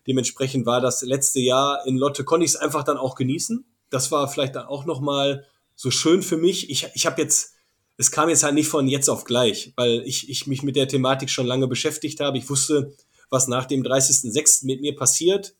Dementsprechend 0.07 0.67
war 0.67 0.81
das 0.81 1.03
letzte 1.03 1.41
Jahr 1.41 1.85
in 1.87 1.97
Lotte, 1.97 2.25
konnte 2.25 2.45
ich 2.45 2.53
es 2.53 2.57
einfach 2.57 2.85
dann 2.85 2.97
auch 2.97 3.15
genießen. 3.15 3.65
Das 3.91 4.11
war 4.13 4.29
vielleicht 4.29 4.57
dann 4.57 4.67
auch 4.67 4.85
nochmal 4.85 5.47
so 5.75 5.91
schön 5.91 6.23
für 6.23 6.37
mich. 6.37 6.71
Ich, 6.71 6.89
ich 6.95 7.07
habe 7.07 7.21
jetzt 7.21 7.56
es 7.97 8.11
kam 8.11 8.28
jetzt 8.28 8.42
halt 8.42 8.55
nicht 8.55 8.68
von 8.68 8.88
jetzt 8.88 9.09
auf 9.09 9.24
gleich, 9.24 9.72
weil 9.76 10.03
ich, 10.05 10.28
ich 10.28 10.47
mich 10.47 10.62
mit 10.62 10.76
der 10.76 10.88
Thematik 10.88 11.30
schon 11.30 11.47
lange 11.47 11.66
beschäftigt 11.66 12.20
habe. 12.20 12.38
Ich 12.38 12.49
wusste, 12.51 12.94
was 13.30 13.49
nach 13.49 13.64
dem 13.64 13.82
30.06. 13.82 14.66
mit 14.66 14.80
mir 14.80 14.94
passiert. 14.94 15.57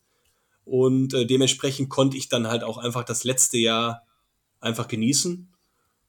Und 0.63 1.13
äh, 1.13 1.25
dementsprechend 1.25 1.89
konnte 1.89 2.17
ich 2.17 2.29
dann 2.29 2.47
halt 2.47 2.63
auch 2.63 2.77
einfach 2.77 3.03
das 3.03 3.23
letzte 3.23 3.57
Jahr 3.57 4.05
einfach 4.59 4.87
genießen, 4.87 5.51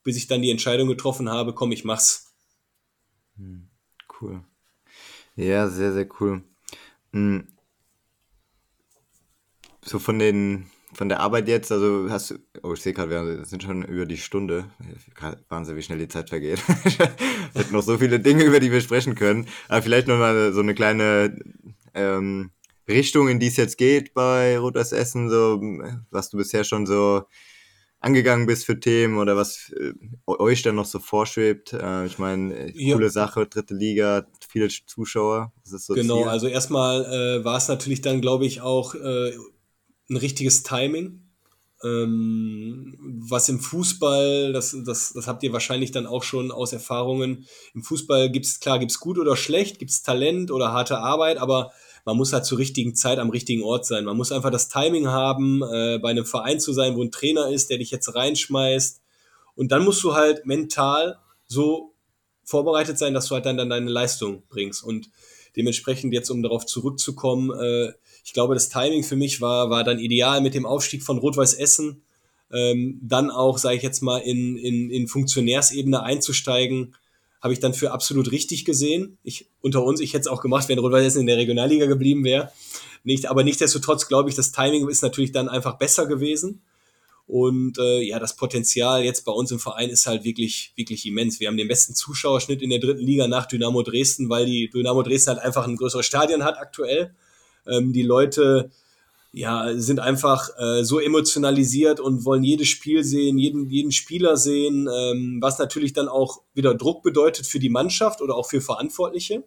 bis 0.02 0.16
ich 0.16 0.26
dann 0.26 0.42
die 0.42 0.50
Entscheidung 0.50 0.88
getroffen 0.88 1.30
habe, 1.30 1.54
komm, 1.54 1.72
ich 1.72 1.84
mach's. 1.84 2.34
Hm, 3.36 3.68
cool. 4.20 4.44
Ja, 5.36 5.68
sehr, 5.68 5.92
sehr 5.92 6.08
cool. 6.20 6.42
Hm. 7.12 7.46
So 9.82 9.98
von 9.98 10.18
den 10.18 10.68
von 10.99 11.09
der 11.09 11.20
Arbeit 11.20 11.46
jetzt, 11.46 11.70
also 11.70 12.11
hast 12.11 12.32
du, 12.32 12.38
oh, 12.64 12.72
ich 12.72 12.82
sehe 12.82 12.92
gerade, 12.92 13.11
wir 13.11 13.44
sind 13.44 13.62
schon 13.62 13.84
über 13.84 14.05
die 14.05 14.16
Stunde. 14.16 14.64
Wahnsinn, 15.49 15.76
wie 15.76 15.82
schnell 15.82 16.01
die 16.01 16.09
Zeit 16.09 16.28
vergeht. 16.28 16.61
es 17.55 17.62
sind 17.62 17.72
noch 17.72 17.84
so 17.84 17.99
viele 17.99 18.18
Dinge, 18.18 18.42
über 18.42 18.59
die 18.59 18.72
wir 18.72 18.80
sprechen 18.80 19.14
können. 19.14 19.46
Aber 19.68 19.80
vielleicht 19.80 20.09
nochmal 20.09 20.53
so 20.53 20.59
eine 20.59 20.74
kleine 20.74 21.38
ähm, 21.94 22.51
Richtung, 22.88 23.28
in 23.28 23.38
die 23.38 23.46
es 23.46 23.57
jetzt 23.57 23.78
geht 23.78 24.12
bei 24.12 24.59
Rotas 24.59 24.90
Essen, 24.90 25.30
so, 25.30 25.61
was 26.11 26.30
du 26.30 26.36
bisher 26.36 26.64
schon 26.64 26.84
so 26.84 27.22
angegangen 28.01 28.46
bist 28.46 28.66
für 28.66 28.80
Themen 28.80 29.18
oder 29.18 29.36
was 29.36 29.72
äh, 29.78 29.92
euch 30.26 30.62
dann 30.62 30.74
noch 30.74 30.86
so 30.86 30.99
vorschwebt. 30.99 31.74
Äh, 31.74 32.07
ich 32.07 32.18
meine, 32.18 32.55
äh, 32.57 32.92
coole 32.92 33.07
ja. 33.07 33.11
Sache, 33.12 33.46
dritte 33.46 33.74
Liga, 33.74 34.26
viele 34.49 34.66
Zuschauer. 34.66 35.53
So 35.62 35.94
genau, 35.94 36.22
Ziel. 36.22 36.28
also 36.28 36.49
erstmal 36.49 37.05
äh, 37.05 37.44
war 37.44 37.59
es 37.59 37.68
natürlich 37.68 38.01
dann, 38.01 38.20
glaube 38.20 38.46
ich, 38.46 38.62
auch 38.62 38.96
äh, 38.96 39.32
ein 40.09 40.16
richtiges 40.16 40.62
Timing. 40.62 41.22
Ähm, 41.84 42.96
was 43.20 43.48
im 43.48 43.61
Fußball, 43.61 44.52
das, 44.52 44.76
das, 44.84 45.12
das 45.12 45.26
habt 45.28 45.42
ihr 45.44 45.52
wahrscheinlich 45.52 45.92
dann 45.92 46.06
auch 46.06 46.24
schon 46.24 46.50
aus 46.50 46.72
Erfahrungen. 46.72 47.46
Im 47.74 47.84
Fußball 47.84 48.30
gibt 48.30 48.46
es, 48.46 48.59
klar, 48.59 48.78
gibt 48.80 48.90
es 48.90 48.98
gut 48.98 49.18
oder 49.18 49.36
schlecht, 49.36 49.78
gibt 49.78 49.92
es 49.92 50.02
Talent 50.02 50.50
oder 50.50 50.72
harte 50.72 50.98
Arbeit, 50.98 51.38
aber 51.38 51.70
man 52.04 52.16
muss 52.16 52.32
halt 52.32 52.46
zur 52.46 52.59
richtigen 52.59 52.94
Zeit 52.94 53.18
am 53.18 53.30
richtigen 53.30 53.62
Ort 53.62 53.86
sein. 53.86 54.04
Man 54.04 54.16
muss 54.16 54.32
einfach 54.32 54.50
das 54.50 54.68
Timing 54.68 55.09
haben, 55.09 55.62
äh, 55.62 55.98
bei 55.98 56.11
einem 56.11 56.24
Verein 56.24 56.59
zu 56.59 56.72
sein, 56.72 56.96
wo 56.96 57.02
ein 57.02 57.12
Trainer 57.12 57.48
ist, 57.48 57.70
der 57.70 57.78
dich 57.78 57.90
jetzt 57.90 58.12
reinschmeißt. 58.14 59.00
Und 59.54 59.72
dann 59.72 59.84
musst 59.84 60.02
du 60.02 60.14
halt 60.14 60.46
mental 60.46 61.18
so 61.46 61.94
vorbereitet 62.44 62.98
sein, 62.98 63.14
dass 63.14 63.26
du 63.26 63.34
halt 63.34 63.44
dann, 63.44 63.56
dann 63.56 63.70
deine 63.70 63.90
Leistung 63.90 64.42
bringst. 64.48 64.82
Und 64.82 65.11
dementsprechend 65.54 66.14
jetzt, 66.14 66.30
um 66.30 66.42
darauf 66.42 66.64
zurückzukommen, 66.64 67.50
äh, 67.50 67.92
ich 68.28 68.34
glaube, 68.34 68.52
das 68.52 68.68
Timing 68.68 69.04
für 69.04 69.16
mich 69.16 69.40
war, 69.40 69.70
war 69.70 69.84
dann 69.84 69.98
ideal 69.98 70.42
mit 70.42 70.52
dem 70.52 70.66
Aufstieg 70.66 71.02
von 71.02 71.16
Rot-Weiß 71.16 71.54
Essen. 71.54 72.02
Ähm, 72.52 73.00
dann 73.02 73.30
auch, 73.30 73.56
sage 73.56 73.76
ich 73.78 73.82
jetzt 73.82 74.02
mal, 74.02 74.18
in, 74.18 74.58
in, 74.58 74.90
in 74.90 75.08
Funktionärsebene 75.08 76.02
einzusteigen, 76.02 76.94
habe 77.40 77.54
ich 77.54 77.60
dann 77.60 77.72
für 77.72 77.90
absolut 77.90 78.30
richtig 78.30 78.66
gesehen. 78.66 79.16
Ich, 79.22 79.46
unter 79.62 79.82
uns, 79.82 80.00
ich 80.00 80.12
hätte 80.12 80.20
es 80.20 80.26
auch 80.26 80.42
gemacht, 80.42 80.68
wenn 80.68 80.78
Rot-Weiß 80.78 81.06
Essen 81.06 81.22
in 81.22 81.26
der 81.26 81.38
Regionalliga 81.38 81.86
geblieben 81.86 82.22
wäre. 82.22 82.52
Nicht, 83.02 83.30
aber 83.30 83.44
nichtsdestotrotz 83.44 84.08
glaube 84.08 84.28
ich, 84.28 84.36
das 84.36 84.52
Timing 84.52 84.86
ist 84.88 85.00
natürlich 85.00 85.32
dann 85.32 85.48
einfach 85.48 85.78
besser 85.78 86.04
gewesen. 86.04 86.60
Und 87.26 87.78
äh, 87.78 88.02
ja, 88.02 88.18
das 88.18 88.36
Potenzial 88.36 89.04
jetzt 89.04 89.24
bei 89.24 89.32
uns 89.32 89.50
im 89.52 89.58
Verein 89.58 89.88
ist 89.88 90.06
halt 90.06 90.24
wirklich, 90.24 90.74
wirklich 90.76 91.06
immens. 91.06 91.40
Wir 91.40 91.48
haben 91.48 91.56
den 91.56 91.68
besten 91.68 91.94
Zuschauerschnitt 91.94 92.60
in 92.60 92.68
der 92.68 92.78
dritten 92.78 93.06
Liga 93.06 93.26
nach 93.26 93.46
Dynamo 93.46 93.82
Dresden, 93.82 94.28
weil 94.28 94.44
die 94.44 94.68
Dynamo 94.68 95.02
Dresden 95.02 95.30
halt 95.30 95.38
einfach 95.42 95.66
ein 95.66 95.76
größeres 95.76 96.04
Stadion 96.04 96.44
hat 96.44 96.58
aktuell. 96.58 97.14
Ähm, 97.70 97.92
die 97.92 98.02
Leute 98.02 98.70
ja, 99.32 99.72
sind 99.76 100.00
einfach 100.00 100.50
äh, 100.58 100.84
so 100.84 100.98
emotionalisiert 100.98 102.00
und 102.00 102.24
wollen 102.24 102.44
jedes 102.44 102.68
Spiel 102.68 103.04
sehen, 103.04 103.38
jeden, 103.38 103.68
jeden 103.68 103.92
Spieler 103.92 104.36
sehen, 104.36 104.88
ähm, 104.92 105.38
was 105.40 105.58
natürlich 105.58 105.92
dann 105.92 106.08
auch 106.08 106.40
wieder 106.54 106.74
Druck 106.74 107.02
bedeutet 107.02 107.46
für 107.46 107.58
die 107.58 107.68
Mannschaft 107.68 108.22
oder 108.22 108.34
auch 108.34 108.48
für 108.48 108.60
Verantwortliche. 108.60 109.44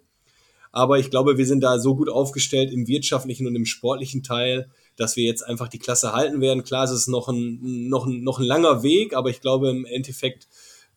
Aber 0.71 0.99
ich 0.99 1.09
glaube, 1.09 1.37
wir 1.37 1.45
sind 1.45 1.61
da 1.61 1.79
so 1.79 1.95
gut 1.95 2.09
aufgestellt 2.09 2.71
im 2.71 2.87
wirtschaftlichen 2.87 3.47
und 3.47 3.55
im 3.55 3.65
sportlichen 3.65 4.23
Teil, 4.23 4.69
dass 4.95 5.15
wir 5.15 5.25
jetzt 5.25 5.41
einfach 5.45 5.67
die 5.67 5.79
Klasse 5.79 6.13
halten 6.13 6.41
werden. 6.41 6.63
Klar, 6.63 6.85
es 6.85 6.91
ist 6.91 7.07
noch 7.07 7.27
ein, 7.27 7.89
noch 7.89 8.05
ein, 8.05 8.23
noch 8.23 8.39
ein 8.39 8.45
langer 8.45 8.83
Weg, 8.83 9.13
aber 9.13 9.29
ich 9.29 9.41
glaube, 9.41 9.69
im 9.69 9.85
Endeffekt 9.85 10.47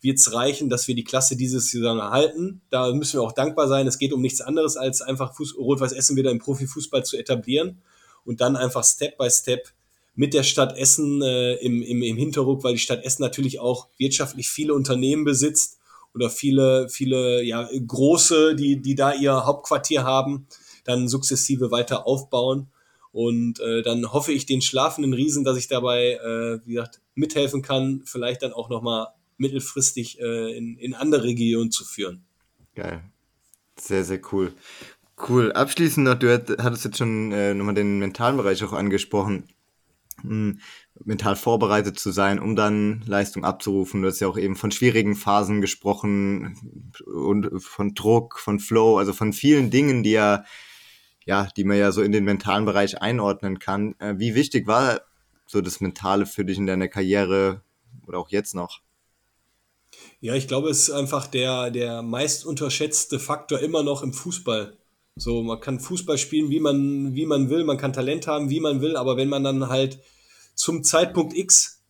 wird 0.01 0.17
es 0.17 0.33
reichen, 0.33 0.69
dass 0.69 0.87
wir 0.87 0.95
die 0.95 1.03
Klasse 1.03 1.35
dieses 1.35 1.69
Saison 1.71 1.99
erhalten. 1.99 2.61
Da 2.69 2.91
müssen 2.93 3.19
wir 3.19 3.23
auch 3.23 3.31
dankbar 3.31 3.67
sein. 3.67 3.87
Es 3.87 3.97
geht 3.97 4.13
um 4.13 4.21
nichts 4.21 4.41
anderes, 4.41 4.77
als 4.77 5.01
einfach 5.01 5.33
Rot-Weiß 5.57 5.93
Essen 5.93 6.15
wieder 6.15 6.31
im 6.31 6.39
Profifußball 6.39 7.03
zu 7.03 7.17
etablieren 7.17 7.81
und 8.23 8.41
dann 8.41 8.55
einfach 8.55 8.83
Step 8.83 9.17
by 9.17 9.29
Step 9.29 9.69
mit 10.15 10.33
der 10.33 10.43
Stadt 10.43 10.77
Essen 10.77 11.21
äh, 11.21 11.55
im, 11.55 11.81
im, 11.81 12.01
im 12.01 12.17
Hinterruck, 12.17 12.63
weil 12.63 12.73
die 12.73 12.79
Stadt 12.79 13.03
Essen 13.03 13.21
natürlich 13.21 13.59
auch 13.59 13.87
wirtschaftlich 13.97 14.49
viele 14.49 14.73
Unternehmen 14.73 15.25
besitzt 15.25 15.77
oder 16.13 16.29
viele, 16.29 16.87
viele 16.89 17.43
ja, 17.43 17.67
große, 17.85 18.55
die, 18.55 18.81
die 18.81 18.95
da 18.95 19.13
ihr 19.13 19.45
Hauptquartier 19.45 20.03
haben, 20.03 20.47
dann 20.85 21.09
sukzessive 21.09 21.71
weiter 21.71 22.07
aufbauen. 22.07 22.67
Und 23.11 23.59
äh, 23.59 23.81
dann 23.81 24.11
hoffe 24.11 24.31
ich 24.31 24.45
den 24.45 24.61
schlafenden 24.61 25.13
Riesen, 25.13 25.43
dass 25.43 25.57
ich 25.57 25.67
dabei, 25.67 26.13
äh, 26.13 26.59
wie 26.65 26.73
gesagt, 26.73 27.01
mithelfen 27.13 27.61
kann, 27.61 28.01
vielleicht 28.05 28.41
dann 28.41 28.53
auch 28.53 28.69
nochmal 28.69 29.07
mittelfristig 29.37 30.19
äh, 30.19 30.57
in, 30.57 30.77
in 30.77 30.93
andere 30.93 31.23
Regionen 31.23 31.71
zu 31.71 31.85
führen. 31.85 32.25
Geil. 32.75 33.03
Sehr, 33.79 34.03
sehr 34.03 34.21
cool. 34.31 34.53
Cool. 35.17 35.51
Abschließend 35.53 36.05
noch, 36.05 36.15
du 36.15 36.33
hattest 36.33 36.85
jetzt 36.85 36.97
schon 36.97 37.31
äh, 37.31 37.53
nochmal 37.53 37.75
den 37.75 37.99
mentalen 37.99 38.37
Bereich 38.37 38.63
auch 38.63 38.73
angesprochen. 38.73 39.45
Hm, 40.21 40.59
mental 41.03 41.35
vorbereitet 41.35 41.99
zu 41.99 42.11
sein, 42.11 42.39
um 42.39 42.55
dann 42.55 43.01
Leistung 43.05 43.43
abzurufen. 43.43 44.01
Du 44.01 44.07
hast 44.07 44.19
ja 44.19 44.27
auch 44.27 44.37
eben 44.37 44.55
von 44.55 44.71
schwierigen 44.71 45.15
Phasen 45.15 45.61
gesprochen 45.61 46.57
und 47.05 47.61
von 47.61 47.93
Druck, 47.93 48.39
von 48.39 48.59
Flow, 48.59 48.97
also 48.97 49.13
von 49.13 49.33
vielen 49.33 49.71
Dingen, 49.71 50.03
die 50.03 50.11
ja, 50.11 50.45
ja, 51.25 51.49
die 51.57 51.63
man 51.65 51.77
ja 51.77 51.91
so 51.91 52.01
in 52.01 52.11
den 52.11 52.23
mentalen 52.23 52.65
Bereich 52.65 53.01
einordnen 53.01 53.59
kann. 53.59 53.95
Äh, 53.99 54.15
wie 54.17 54.35
wichtig 54.35 54.67
war 54.67 55.01
so 55.45 55.61
das 55.61 55.81
Mentale 55.81 56.25
für 56.25 56.45
dich 56.45 56.57
in 56.57 56.65
deiner 56.65 56.87
Karriere 56.87 57.61
oder 58.07 58.19
auch 58.19 58.29
jetzt 58.29 58.55
noch? 58.55 58.81
Ja, 60.21 60.33
ich 60.35 60.47
glaube, 60.47 60.69
es 60.69 60.87
ist 60.87 60.91
einfach 60.91 61.27
der, 61.27 61.71
der 61.71 62.01
meist 62.01 62.45
unterschätzte 62.45 63.19
Faktor 63.19 63.59
immer 63.59 63.83
noch 63.83 64.01
im 64.01 64.13
Fußball. 64.13 64.77
So, 65.15 65.43
man 65.43 65.59
kann 65.59 65.79
Fußball 65.79 66.17
spielen, 66.17 66.49
wie 66.49 66.59
man, 66.59 67.15
wie 67.15 67.25
man 67.25 67.49
will, 67.49 67.63
man 67.63 67.77
kann 67.77 67.93
Talent 67.93 68.27
haben, 68.27 68.49
wie 68.49 68.59
man 68.59 68.81
will, 68.81 68.97
aber 68.97 69.15
wenn 69.17 69.29
man 69.29 69.43
dann 69.43 69.69
halt 69.69 69.99
zum 70.55 70.83
Zeitpunkt 70.83 71.35
X 71.37 71.83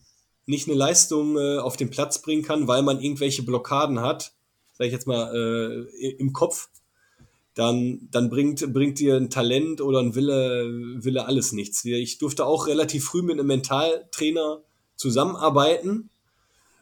nicht 0.46 0.68
eine 0.68 0.78
Leistung 0.78 1.38
äh, 1.38 1.58
auf 1.58 1.76
den 1.76 1.90
Platz 1.90 2.22
bringen 2.22 2.44
kann, 2.44 2.68
weil 2.68 2.84
man 2.84 3.02
irgendwelche 3.02 3.44
Blockaden 3.44 4.02
hat, 4.02 4.34
sage 4.74 4.88
ich 4.88 4.94
jetzt 4.94 5.08
mal, 5.08 5.34
äh, 5.34 6.08
im 6.18 6.34
Kopf, 6.34 6.70
dann, 7.56 8.08
dann 8.12 8.30
bringt, 8.30 8.74
bringt 8.74 9.00
dir 9.00 9.16
ein 9.16 9.30
Talent 9.30 9.82
oder 9.82 10.00
ein 10.00 10.14
Wille, 10.14 10.68
Wille 11.04 11.26
alles 11.26 11.54
nichts. 11.54 11.86
Ich 11.86 12.18
durfte 12.18 12.46
auch 12.46 12.68
relativ 12.68 13.06
früh 13.06 13.22
mit 13.22 13.40
einem 13.40 13.48
Mentaltrainer 13.48 14.62
zusammenarbeiten. 14.98 16.10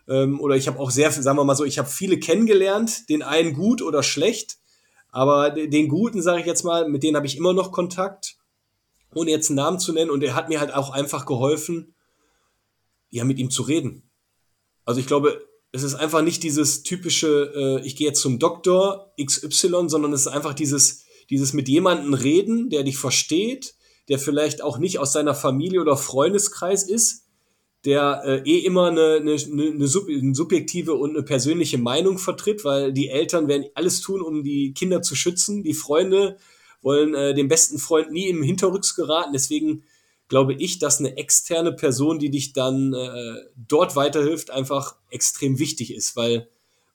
Ähm, 0.08 0.39
oder 0.39 0.56
ich 0.56 0.68
habe 0.68 0.80
auch 0.80 0.91
sehr, 0.91 1.12
sagen 1.12 1.38
wir 1.38 1.43
mal 1.43 1.56
so, 1.56 1.66
ich 1.66 1.78
habe 1.78 1.89
viele 1.89 2.20
kennengelernt, 2.20 3.10
den 3.10 3.22
einen 3.22 3.54
gut 3.54 3.82
oder 3.82 4.04
schlecht. 4.04 4.58
Aber 5.10 5.51
den 5.51 5.89
Guten, 5.89 6.22
sage 6.22 6.41
ich 6.41 6.47
jetzt 6.47 6.64
mal, 6.64 6.89
mit 6.89 7.04
denen 7.04 7.16
habe 7.16 7.28
ich 7.28 7.38
immer 7.38 7.54
noch 7.54 7.72
Kontakt, 7.72 8.38
ohne 9.14 9.30
jetzt 9.30 9.49
einen 9.49 9.58
Namen 9.58 9.80
zu 9.80 9.93
nennen. 9.93 10.10
Und 10.10 10.24
er 10.24 10.34
hat 10.34 10.49
mir 10.49 10.60
halt 10.60 10.74
auch 10.74 10.89
einfach 10.89 11.26
geholfen, 11.26 11.93
ja, 13.12 13.24
mit 13.24 13.38
ihm 13.38 13.51
zu 13.51 13.62
reden. 13.62 14.10
Also 14.86 14.99
ich 14.99 15.06
glaube, 15.06 15.39
es 15.72 15.84
ist 15.84 15.95
einfach 15.95 16.22
nicht 16.22 16.43
dieses 16.43 16.84
typische, 16.84 17.51
äh, 17.56 17.86
ich 17.86 17.95
gehe 17.95 18.08
jetzt 18.08 18.22
zum 18.22 18.39
Doktor 18.39 19.14
XY, 19.24 19.88
sondern 19.88 20.14
es 20.14 20.22
ist 20.22 20.28
einfach 20.28 20.54
dieses, 20.54 21.04
dieses 21.30 21.54
mit 21.54 21.68
jemandem 21.68 22.14
reden, 22.14 22.70
der 22.70 22.84
dich 22.84 22.97
versteht, 22.97 23.76
der 24.10 24.20
vielleicht 24.20 24.62
auch 24.62 24.78
nicht 24.78 24.99
aus 24.99 25.14
seiner 25.14 25.36
Familie 25.36 25.82
oder 25.82 25.95
Freundeskreis 25.95 26.84
ist, 26.84 27.23
der 27.86 28.22
äh, 28.26 28.50
eh 28.50 28.60
immer 28.60 28.88
eine, 28.88 29.16
eine, 29.16 29.34
eine, 29.34 29.88
sub 29.88 30.08
eine 30.08 30.34
subjektive 30.34 30.94
und 30.94 31.12
eine 31.12 31.24
persönliche 31.24 31.78
Meinung 31.78 32.18
vertritt, 32.18 32.64
weil 32.64 32.94
die 32.94 33.10
Eltern 33.10 33.48
werden 33.48 33.66
alles 33.76 34.02
tun, 34.02 34.22
um 34.22 34.44
die 34.44 34.74
Kinder 34.74 35.02
zu 35.02 35.16
schützen. 35.16 35.64
Die 35.64 35.74
Freunde 35.74 36.38
wollen 36.82 37.14
äh, 37.14 37.34
dem 37.34 37.48
besten 37.50 37.80
Freund 37.80 38.12
nie 38.12 38.28
im 38.28 38.42
Hinterrücks 38.42 38.96
geraten. 38.96 39.34
Deswegen 39.34 39.84
glaube 40.30 40.54
ich, 40.54 40.80
dass 40.80 41.00
eine 41.00 41.18
externe 41.18 41.74
Person, 41.74 42.20
die 42.20 42.30
dich 42.30 42.54
dann 42.54 42.94
äh, 42.94 43.36
dort 43.56 43.96
weiterhilft, 43.96 44.50
einfach 44.50 44.96
extrem 45.10 45.60
wichtig 45.60 45.94
ist, 45.94 46.16
weil, 46.16 46.48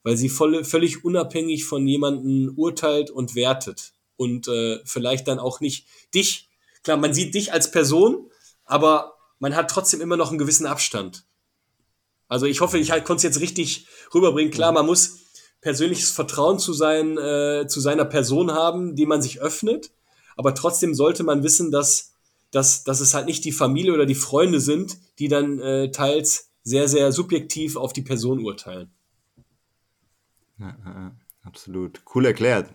weil 0.03 0.17
sie 0.17 0.29
voll, 0.29 0.63
völlig 0.63 1.05
unabhängig 1.05 1.65
von 1.65 1.87
jemandem 1.87 2.53
urteilt 2.55 3.11
und 3.11 3.35
wertet 3.35 3.93
und 4.17 4.47
äh, 4.47 4.79
vielleicht 4.85 5.27
dann 5.27 5.39
auch 5.39 5.61
nicht 5.61 5.85
dich, 6.13 6.49
klar, 6.83 6.97
man 6.97 7.13
sieht 7.13 7.35
dich 7.35 7.53
als 7.53 7.71
Person, 7.71 8.29
aber 8.65 9.18
man 9.39 9.55
hat 9.55 9.71
trotzdem 9.71 10.01
immer 10.01 10.17
noch 10.17 10.29
einen 10.29 10.37
gewissen 10.37 10.65
Abstand. 10.65 11.25
Also 12.27 12.45
ich 12.45 12.61
hoffe, 12.61 12.77
ich 12.77 12.91
halt, 12.91 13.05
konnte 13.05 13.19
es 13.19 13.23
jetzt 13.23 13.41
richtig 13.41 13.87
rüberbringen. 14.13 14.51
Klar, 14.51 14.71
man 14.71 14.85
muss 14.85 15.19
persönliches 15.61 16.11
Vertrauen 16.11 16.59
zu, 16.59 16.73
sein, 16.73 17.17
äh, 17.17 17.65
zu 17.67 17.79
seiner 17.79 18.05
Person 18.05 18.51
haben, 18.51 18.95
die 18.95 19.05
man 19.05 19.21
sich 19.21 19.41
öffnet. 19.41 19.91
Aber 20.37 20.53
trotzdem 20.53 20.93
sollte 20.93 21.23
man 21.23 21.43
wissen, 21.43 21.71
dass, 21.71 22.13
dass, 22.51 22.83
dass 22.83 23.01
es 23.01 23.13
halt 23.13 23.25
nicht 23.25 23.43
die 23.45 23.51
Familie 23.51 23.93
oder 23.93 24.05
die 24.05 24.15
Freunde 24.15 24.59
sind, 24.59 24.97
die 25.17 25.27
dann 25.27 25.59
äh, 25.59 25.91
teils 25.91 26.51
sehr, 26.63 26.87
sehr 26.87 27.11
subjektiv 27.11 27.75
auf 27.75 27.93
die 27.93 28.03
Person 28.03 28.45
urteilen. 28.45 28.91
Ja, 30.59 30.77
ja, 30.85 31.11
absolut. 31.43 32.01
Cool 32.13 32.25
erklärt. 32.25 32.69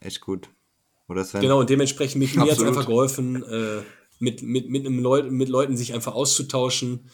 Echt 0.00 0.20
gut. 0.20 0.48
Oder 1.08 1.24
Sven? 1.24 1.40
Genau, 1.40 1.60
und 1.60 1.70
dementsprechend 1.70 2.18
mich, 2.18 2.34
mir 2.34 2.42
hat 2.42 2.58
es 2.58 2.62
einfach 2.62 2.86
geholfen, 2.86 3.42
äh, 3.42 3.82
mit, 4.24 4.42
mit, 4.42 4.68
mit, 4.68 4.86
einem 4.86 4.98
Leut 4.98 5.30
mit 5.30 5.48
Leuten 5.48 5.76
sich 5.76 5.94
einfach 5.94 6.14
auszutauschen, 6.14 7.10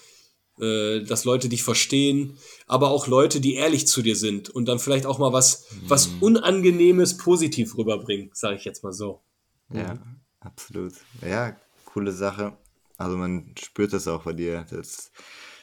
äh, 0.61 1.02
dass 1.02 1.24
Leute 1.24 1.48
dich 1.48 1.62
verstehen, 1.62 2.38
aber 2.66 2.90
auch 2.90 3.06
Leute, 3.06 3.40
die 3.40 3.54
ehrlich 3.54 3.86
zu 3.86 4.00
dir 4.00 4.16
sind 4.16 4.48
und 4.48 4.66
dann 4.66 4.78
vielleicht 4.78 5.06
auch 5.06 5.18
mal 5.18 5.32
was, 5.32 5.70
mhm. 5.70 5.76
was 5.88 6.08
Unangenehmes 6.20 7.16
positiv 7.16 7.76
rüberbringen, 7.76 8.30
sage 8.32 8.56
ich 8.56 8.64
jetzt 8.64 8.84
mal 8.84 8.92
so. 8.92 9.20
Ja, 9.72 9.98
absolut. 10.40 10.94
Ja, 11.22 11.56
coole 11.84 12.12
Sache. 12.12 12.56
Also 12.96 13.16
man 13.16 13.54
spürt 13.58 13.92
das 13.92 14.08
auch 14.08 14.24
bei 14.24 14.32
dir, 14.32 14.66
dass 14.70 15.11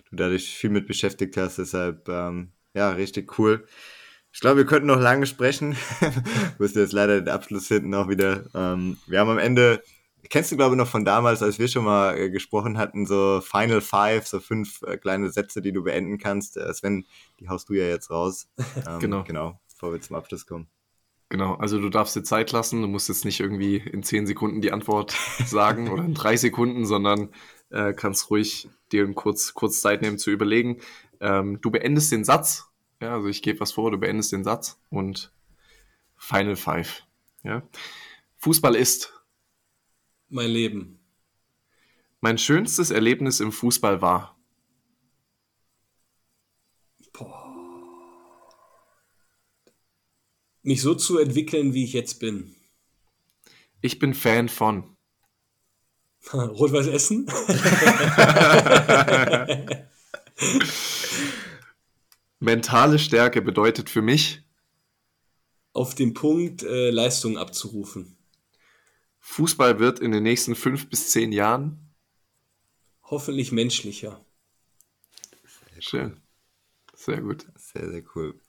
du 0.09 0.15
dadurch 0.15 0.49
viel 0.49 0.69
mit 0.69 0.87
beschäftigt 0.87 1.37
hast, 1.37 1.57
deshalb 1.57 2.07
ähm, 2.09 2.51
ja, 2.73 2.91
richtig 2.91 3.39
cool. 3.39 3.67
Ich 4.31 4.41
glaube, 4.41 4.57
wir 4.57 4.65
könnten 4.65 4.87
noch 4.87 4.99
lange 4.99 5.25
sprechen. 5.25 5.75
Musste 6.59 6.81
jetzt 6.81 6.93
leider 6.93 7.19
den 7.19 7.29
Abschluss 7.29 7.67
finden 7.67 7.93
auch 7.95 8.07
wieder. 8.07 8.45
Ähm, 8.53 8.97
wir 9.07 9.19
haben 9.19 9.29
am 9.29 9.39
Ende 9.39 9.81
kennst 10.30 10.51
du, 10.51 10.57
glaube 10.57 10.75
ich, 10.75 10.78
noch 10.78 10.88
von 10.88 11.05
damals, 11.05 11.41
als 11.41 11.59
wir 11.59 11.67
schon 11.67 11.86
mal 11.86 12.17
äh, 12.17 12.30
gesprochen 12.30 12.78
hatten, 12.78 13.05
so 13.05 13.41
Final 13.41 13.82
Five, 13.82 14.28
so 14.28 14.39
fünf 14.39 14.82
äh, 14.84 14.97
kleine 14.97 15.30
Sätze, 15.30 15.61
die 15.61 15.71
du 15.71 15.84
beenden 15.84 16.17
kannst. 16.17 16.57
Äh, 16.57 16.73
Sven, 16.73 17.05
die 17.39 17.49
haust 17.49 17.69
du 17.69 17.73
ja 17.73 17.86
jetzt 17.86 18.09
raus. 18.09 18.47
Ähm, 18.88 18.99
genau. 18.99 19.23
Genau, 19.23 19.59
bevor 19.69 19.91
wir 19.91 20.01
zum 20.01 20.15
Abschluss 20.15 20.45
kommen. 20.45 20.67
Genau, 21.30 21.55
also 21.55 21.80
du 21.80 21.89
darfst 21.89 22.15
dir 22.15 22.23
Zeit 22.23 22.51
lassen, 22.51 22.82
du 22.82 22.88
musst 22.88 23.09
jetzt 23.09 23.25
nicht 23.25 23.39
irgendwie 23.39 23.78
in 23.78 24.03
zehn 24.03 24.28
Sekunden 24.28 24.61
die 24.61 24.71
Antwort 24.71 25.11
sagen 25.45 25.89
oder 25.89 26.05
in 26.05 26.13
drei 26.13 26.38
Sekunden, 26.38 26.86
sondern 26.86 27.30
äh, 27.69 27.93
kannst 27.93 28.30
ruhig 28.30 28.69
dir 28.91 29.11
kurz, 29.13 29.53
kurz 29.53 29.82
Zeit 29.82 30.01
nehmen 30.01 30.17
zu 30.17 30.32
überlegen. 30.32 30.78
Ähm, 31.19 31.59
du 31.61 31.71
beendest 31.71 32.11
den 32.11 32.23
Satz, 32.23 32.67
ja, 33.01 33.15
also 33.15 33.28
ich 33.28 33.41
gebe 33.41 33.59
was 33.59 33.73
vor, 33.73 33.91
du 33.91 33.97
beendest 33.97 34.32
den 34.32 34.43
Satz 34.43 34.80
und 34.89 35.34
Final 36.15 36.55
Five. 36.55 37.03
Ja. 37.43 37.63
Fußball 38.38 38.75
ist 38.75 39.16
mein 40.30 40.49
Leben. 40.49 40.99
Mein 42.19 42.38
schönstes 42.38 42.91
Erlebnis 42.91 43.39
im 43.39 43.51
Fußball 43.51 44.01
war. 44.01 44.38
Boah. 47.13 47.43
Mich 50.63 50.82
so 50.82 50.95
zu 50.95 51.19
entwickeln, 51.19 51.73
wie 51.73 51.84
ich 51.84 51.93
jetzt 51.93 52.19
bin. 52.19 52.55
Ich 53.82 53.99
bin 53.99 54.13
Fan 54.13 54.49
von. 54.49 54.97
Rot-Weiß 56.34 56.88
Essen? 56.88 57.28
Mentale 62.39 62.99
Stärke 62.99 63.41
bedeutet 63.41 63.89
für 63.89 64.01
mich. 64.01 64.43
Auf 65.73 65.95
den 65.95 66.13
Punkt 66.13 66.63
äh, 66.63 66.89
Leistung 66.89 67.38
abzurufen. 67.38 68.16
Fußball 69.28 69.78
wird 69.78 69.99
in 69.99 70.11
den 70.11 70.23
nächsten 70.23 70.55
fünf 70.55 70.89
bis 70.89 71.11
zehn 71.11 71.32
Jahren 71.32 71.93
hoffentlich 73.03 73.51
menschlicher. 73.51 74.25
Sehr 75.73 75.82
Schön. 75.82 76.21
Sehr 76.95 77.21
gut. 77.21 77.45
Sehr, 77.55 77.89
sehr 77.89 78.03
cool. 78.15 78.39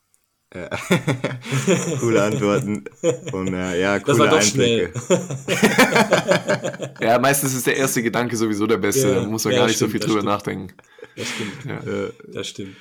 Ja. 0.54 0.70
coole 2.00 2.22
Antworten 2.22 2.84
und 3.32 3.52
äh, 3.52 3.80
ja, 3.82 3.98
coole 3.98 4.06
das 4.06 4.18
war 4.18 4.28
doch 4.28 4.40
Einblicke. 4.40 4.92
Schnell. 4.98 6.94
ja, 7.02 7.18
meistens 7.18 7.54
ist 7.54 7.66
der 7.66 7.76
erste 7.76 8.02
Gedanke 8.02 8.34
sowieso 8.34 8.66
der 8.66 8.78
beste. 8.78 9.08
Ja, 9.08 9.14
da 9.16 9.26
muss 9.26 9.44
man 9.44 9.52
ja, 9.52 9.58
gar 9.58 9.66
nicht 9.66 9.76
stimmt, 9.76 9.90
so 9.90 9.92
viel 9.92 10.00
drüber 10.00 10.20
stimmt. 10.20 10.32
nachdenken. 10.32 10.74
Das 11.16 11.26
stimmt. 11.28 11.64
Ja. 11.66 11.80
Das 12.32 12.48
stimmt. 12.48 12.76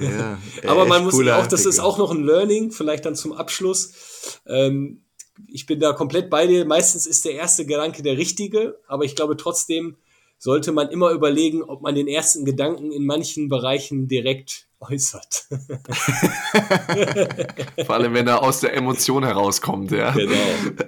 Ja, 0.00 0.38
Aber 0.70 0.84
man 0.84 1.02
muss 1.02 1.14
auch, 1.28 1.46
das 1.48 1.66
ist 1.66 1.80
auch 1.80 1.98
noch 1.98 2.12
ein 2.12 2.22
Learning, 2.22 2.70
vielleicht 2.70 3.04
dann 3.04 3.16
zum 3.16 3.32
Abschluss. 3.32 4.40
Ähm, 4.46 5.02
ich 5.46 5.66
bin 5.66 5.78
da 5.80 5.92
komplett 5.92 6.30
bei 6.30 6.46
dir. 6.46 6.64
Meistens 6.64 7.06
ist 7.06 7.24
der 7.24 7.34
erste 7.34 7.66
Gedanke 7.66 8.02
der 8.02 8.18
richtige, 8.18 8.78
aber 8.86 9.04
ich 9.04 9.16
glaube 9.16 9.36
trotzdem 9.36 9.96
sollte 10.38 10.72
man 10.72 10.88
immer 10.88 11.10
überlegen, 11.10 11.62
ob 11.62 11.82
man 11.82 11.94
den 11.94 12.08
ersten 12.08 12.44
Gedanken 12.44 12.90
in 12.90 13.06
manchen 13.06 13.48
Bereichen 13.48 14.08
direkt 14.08 14.66
äußert. 14.80 15.46
Vor 17.86 17.94
allem, 17.94 18.14
wenn 18.14 18.26
er 18.26 18.42
aus 18.42 18.58
der 18.58 18.74
Emotion 18.74 19.24
herauskommt, 19.24 19.92
ja. 19.92 20.10
Genau, 20.10 20.34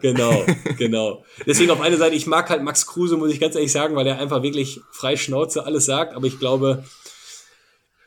genau, 0.01 0.45
genau. 0.77 1.25
Deswegen 1.47 1.71
auf 1.71 1.81
eine 1.81 1.97
Seite, 1.97 2.17
ich 2.17 2.27
mag 2.27 2.51
halt 2.51 2.65
Max 2.65 2.85
Kruse, 2.87 3.17
muss 3.17 3.31
ich 3.31 3.39
ganz 3.39 3.55
ehrlich 3.55 3.71
sagen, 3.71 3.95
weil 3.95 4.09
er 4.09 4.19
einfach 4.19 4.43
wirklich 4.43 4.81
frei 4.91 5.17
Schnauze 5.17 5.65
alles 5.65 5.85
sagt, 5.85 6.15
aber 6.15 6.27
ich 6.27 6.41
glaube, 6.41 6.83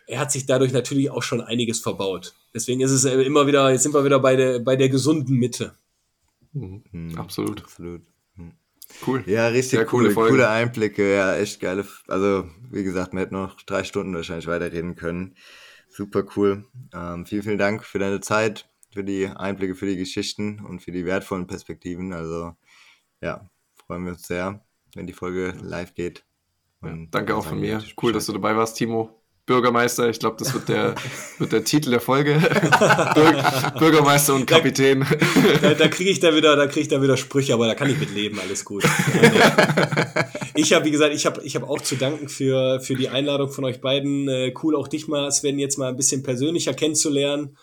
er 0.05 0.19
hat 0.19 0.34
sich 0.34 0.45
dadurch 0.45 0.73
natürlich 0.73 1.11
auch 1.11 1.23
schon 1.23 1.39
einiges 1.39 1.80
verbaut. 1.80 2.34
Deswegen 2.53 2.81
ist 2.81 2.91
es 2.91 3.05
immer 3.05 3.47
wieder, 3.47 3.72
jetzt 3.72 3.84
sind 3.84 3.93
wir 3.93 4.03
wieder 4.03 4.19
bei 4.19 4.35
der, 4.35 4.59
bei 4.59 4.76
der 4.76 4.89
gesunden 4.89 5.35
Mitte. 5.35 5.77
Mhm. 6.53 7.18
Absolut. 7.18 7.64
Absolut. 7.64 8.02
Mhm. 8.36 8.53
Cool. 9.06 9.24
Ja, 9.26 9.48
richtig 9.48 9.80
Sehr 9.80 9.86
coole, 9.86 10.14
coole, 10.14 10.30
coole 10.30 10.49
Einblicke. 10.49 11.14
Ja, 11.15 11.36
echt 11.36 11.60
geile. 11.60 11.86
Also, 12.07 12.49
wie 12.72 12.84
gesagt, 12.84 13.14
man 13.14 13.22
hätte 13.22 13.34
noch 13.34 13.61
drei 13.64 13.84
Stunden 13.84 14.14
wahrscheinlich 14.15 14.48
weiterreden 14.48 14.95
können. 14.95 15.36
Super 15.90 16.26
cool. 16.36 16.65
Ähm, 16.94 17.26
vielen, 17.26 17.44
vielen 17.44 17.57
Dank 17.57 17.84
für 17.84 17.99
deine 17.99 18.22
Zeit, 18.22 18.69
für 18.94 19.03
die 19.03 19.28
Einblicke, 19.28 19.76
für 19.76 19.88
die 19.88 19.98
Geschichten 19.98 20.64
und 20.64 20.82
für 20.82 20.91
die 20.91 21.06
wertvollen 21.06 21.48
Perspektiven. 21.48 22.14
Also, 22.14 22.56
ja, 23.22 23.49
freuen 23.76 24.06
wir 24.06 24.14
uns 24.14 24.28
sehr, 24.28 24.65
wenn 24.95 25.07
die 25.07 25.14
Folge 25.14 25.53
live 25.61 25.94
geht. 25.94 26.26
Ja, 26.84 26.98
danke 27.11 27.36
auch 27.36 27.45
von 27.45 27.60
mir. 27.60 27.84
Cool, 28.02 28.14
dass 28.14 28.26
du 28.28 28.34
dabei 28.34 28.56
warst, 28.56 28.78
Timo. 28.78 29.22
Bürgermeister, 29.48 30.10
ich 30.10 30.19
glaube, 30.19 30.36
das 30.38 30.53
wird 30.53 30.68
der, 30.68 30.94
wird 31.38 31.53
der 31.53 31.64
Titel 31.64 31.90
der 31.91 32.02
Folge. 32.02 32.34
Bürgermeister 33.80 34.36
und 34.36 34.45
Kapitän. 34.45 35.06
Da, 35.61 35.74
da 35.74 35.88
kriege 35.88 36.10
ich 36.10 36.19
da 36.19 36.36
wieder, 36.36 36.57
da 36.57 36.68
kriege 36.68 36.82
ich 36.82 36.88
da 36.90 37.02
wieder 37.02 37.15
Sprüche, 37.15 37.53
aber 37.53 37.65
da 37.65 37.74
kann 37.74 37.90
ich 37.90 37.98
mit 37.98 38.14
leben, 38.14 38.40
alles 38.40 38.65
gut. 38.65 38.84
Ich 40.53 40.74
habe, 40.74 40.86
wie 40.86 40.91
gesagt, 40.91 41.14
ich 41.14 41.26
habe 41.26 41.41
ich 41.44 41.56
hab 41.56 41.69
auch 41.69 41.82
zu 41.82 41.95
danken 41.95 42.28
für, 42.30 42.82
für 42.82 42.95
die 42.95 43.10
Einladung 43.10 43.49
von 43.49 43.64
euch 43.64 43.80
beiden. 43.80 44.28
Äh, 44.28 44.53
cool 44.64 44.76
auch 44.76 44.88
dich 44.88 45.07
mal, 45.07 45.32
Sven, 45.32 45.60
jetzt 45.60 45.78
mal 45.78 45.90
ein 45.90 45.95
bisschen 45.95 46.24
persönlicher 46.24 46.74
kennenzulernen. 46.74 47.57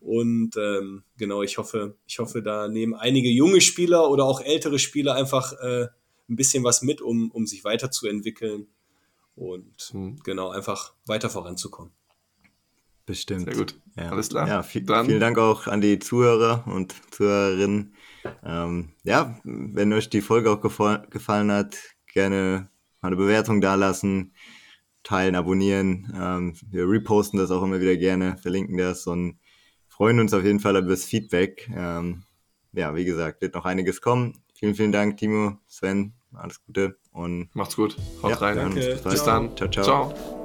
Und 0.00 0.56
ähm, 0.56 1.04
genau, 1.18 1.42
ich 1.42 1.58
hoffe, 1.58 1.96
ich 2.06 2.18
hoffe, 2.18 2.42
da 2.42 2.66
nehmen 2.66 2.94
einige 2.94 3.28
junge 3.28 3.60
Spieler 3.60 4.08
oder 4.10 4.24
auch 4.24 4.40
ältere 4.40 4.78
Spieler 4.78 5.14
einfach 5.14 5.52
äh, 5.60 5.88
ein 6.28 6.36
bisschen 6.36 6.64
was 6.64 6.82
mit, 6.82 7.00
um, 7.00 7.30
um 7.30 7.46
sich 7.46 7.64
weiterzuentwickeln 7.64 8.66
und 9.38 9.94
mhm. 9.94 10.16
genau 10.24 10.50
einfach 10.50 10.94
weiter 11.06 11.30
voranzukommen. 11.30 11.92
Bestimmt. 13.06 13.44
Sehr 13.44 13.54
gut. 13.54 13.80
Ja. 13.96 14.10
Alles 14.10 14.28
klar. 14.28 14.46
Ja, 14.46 14.62
viel, 14.62 14.82
Dann- 14.84 15.06
vielen 15.06 15.20
Dank 15.20 15.38
auch 15.38 15.66
an 15.66 15.80
die 15.80 15.98
Zuhörer 15.98 16.64
und 16.66 16.94
Zuhörerinnen. 17.10 17.94
Ähm, 18.44 18.90
ja, 19.02 19.38
wenn 19.44 19.92
euch 19.94 20.10
die 20.10 20.20
Folge 20.20 20.50
auch 20.50 20.60
gefallen, 20.60 21.06
gefallen 21.08 21.50
hat, 21.50 21.78
gerne 22.12 22.68
mal 23.00 23.06
eine 23.08 23.16
Bewertung 23.16 23.62
dalassen, 23.62 24.34
teilen, 25.04 25.36
abonnieren. 25.36 26.12
Ähm, 26.14 26.54
wir 26.68 26.86
reposten 26.86 27.38
das 27.38 27.50
auch 27.50 27.62
immer 27.62 27.80
wieder 27.80 27.96
gerne, 27.96 28.36
verlinken 28.36 28.76
das 28.76 29.06
und 29.06 29.38
freuen 29.86 30.20
uns 30.20 30.34
auf 30.34 30.44
jeden 30.44 30.60
Fall 30.60 30.76
über 30.76 30.90
das 30.90 31.04
Feedback. 31.04 31.70
Ähm, 31.74 32.24
ja, 32.72 32.94
wie 32.94 33.06
gesagt, 33.06 33.40
wird 33.40 33.54
noch 33.54 33.64
einiges 33.64 34.02
kommen. 34.02 34.34
Vielen, 34.54 34.74
vielen 34.74 34.92
Dank, 34.92 35.16
Timo, 35.16 35.58
Sven, 35.66 36.12
alles 36.34 36.62
Gute 36.62 36.98
und 37.18 37.48
Macht's 37.54 37.76
gut. 37.76 37.96
Haut 38.22 38.30
ja, 38.30 38.36
rein. 38.36 38.56
Danke. 38.56 38.80
Bis. 38.80 39.02
Bis 39.02 39.24
dann. 39.24 39.56
Ciao, 39.56 39.68
ciao. 39.68 39.84
ciao. 39.84 40.37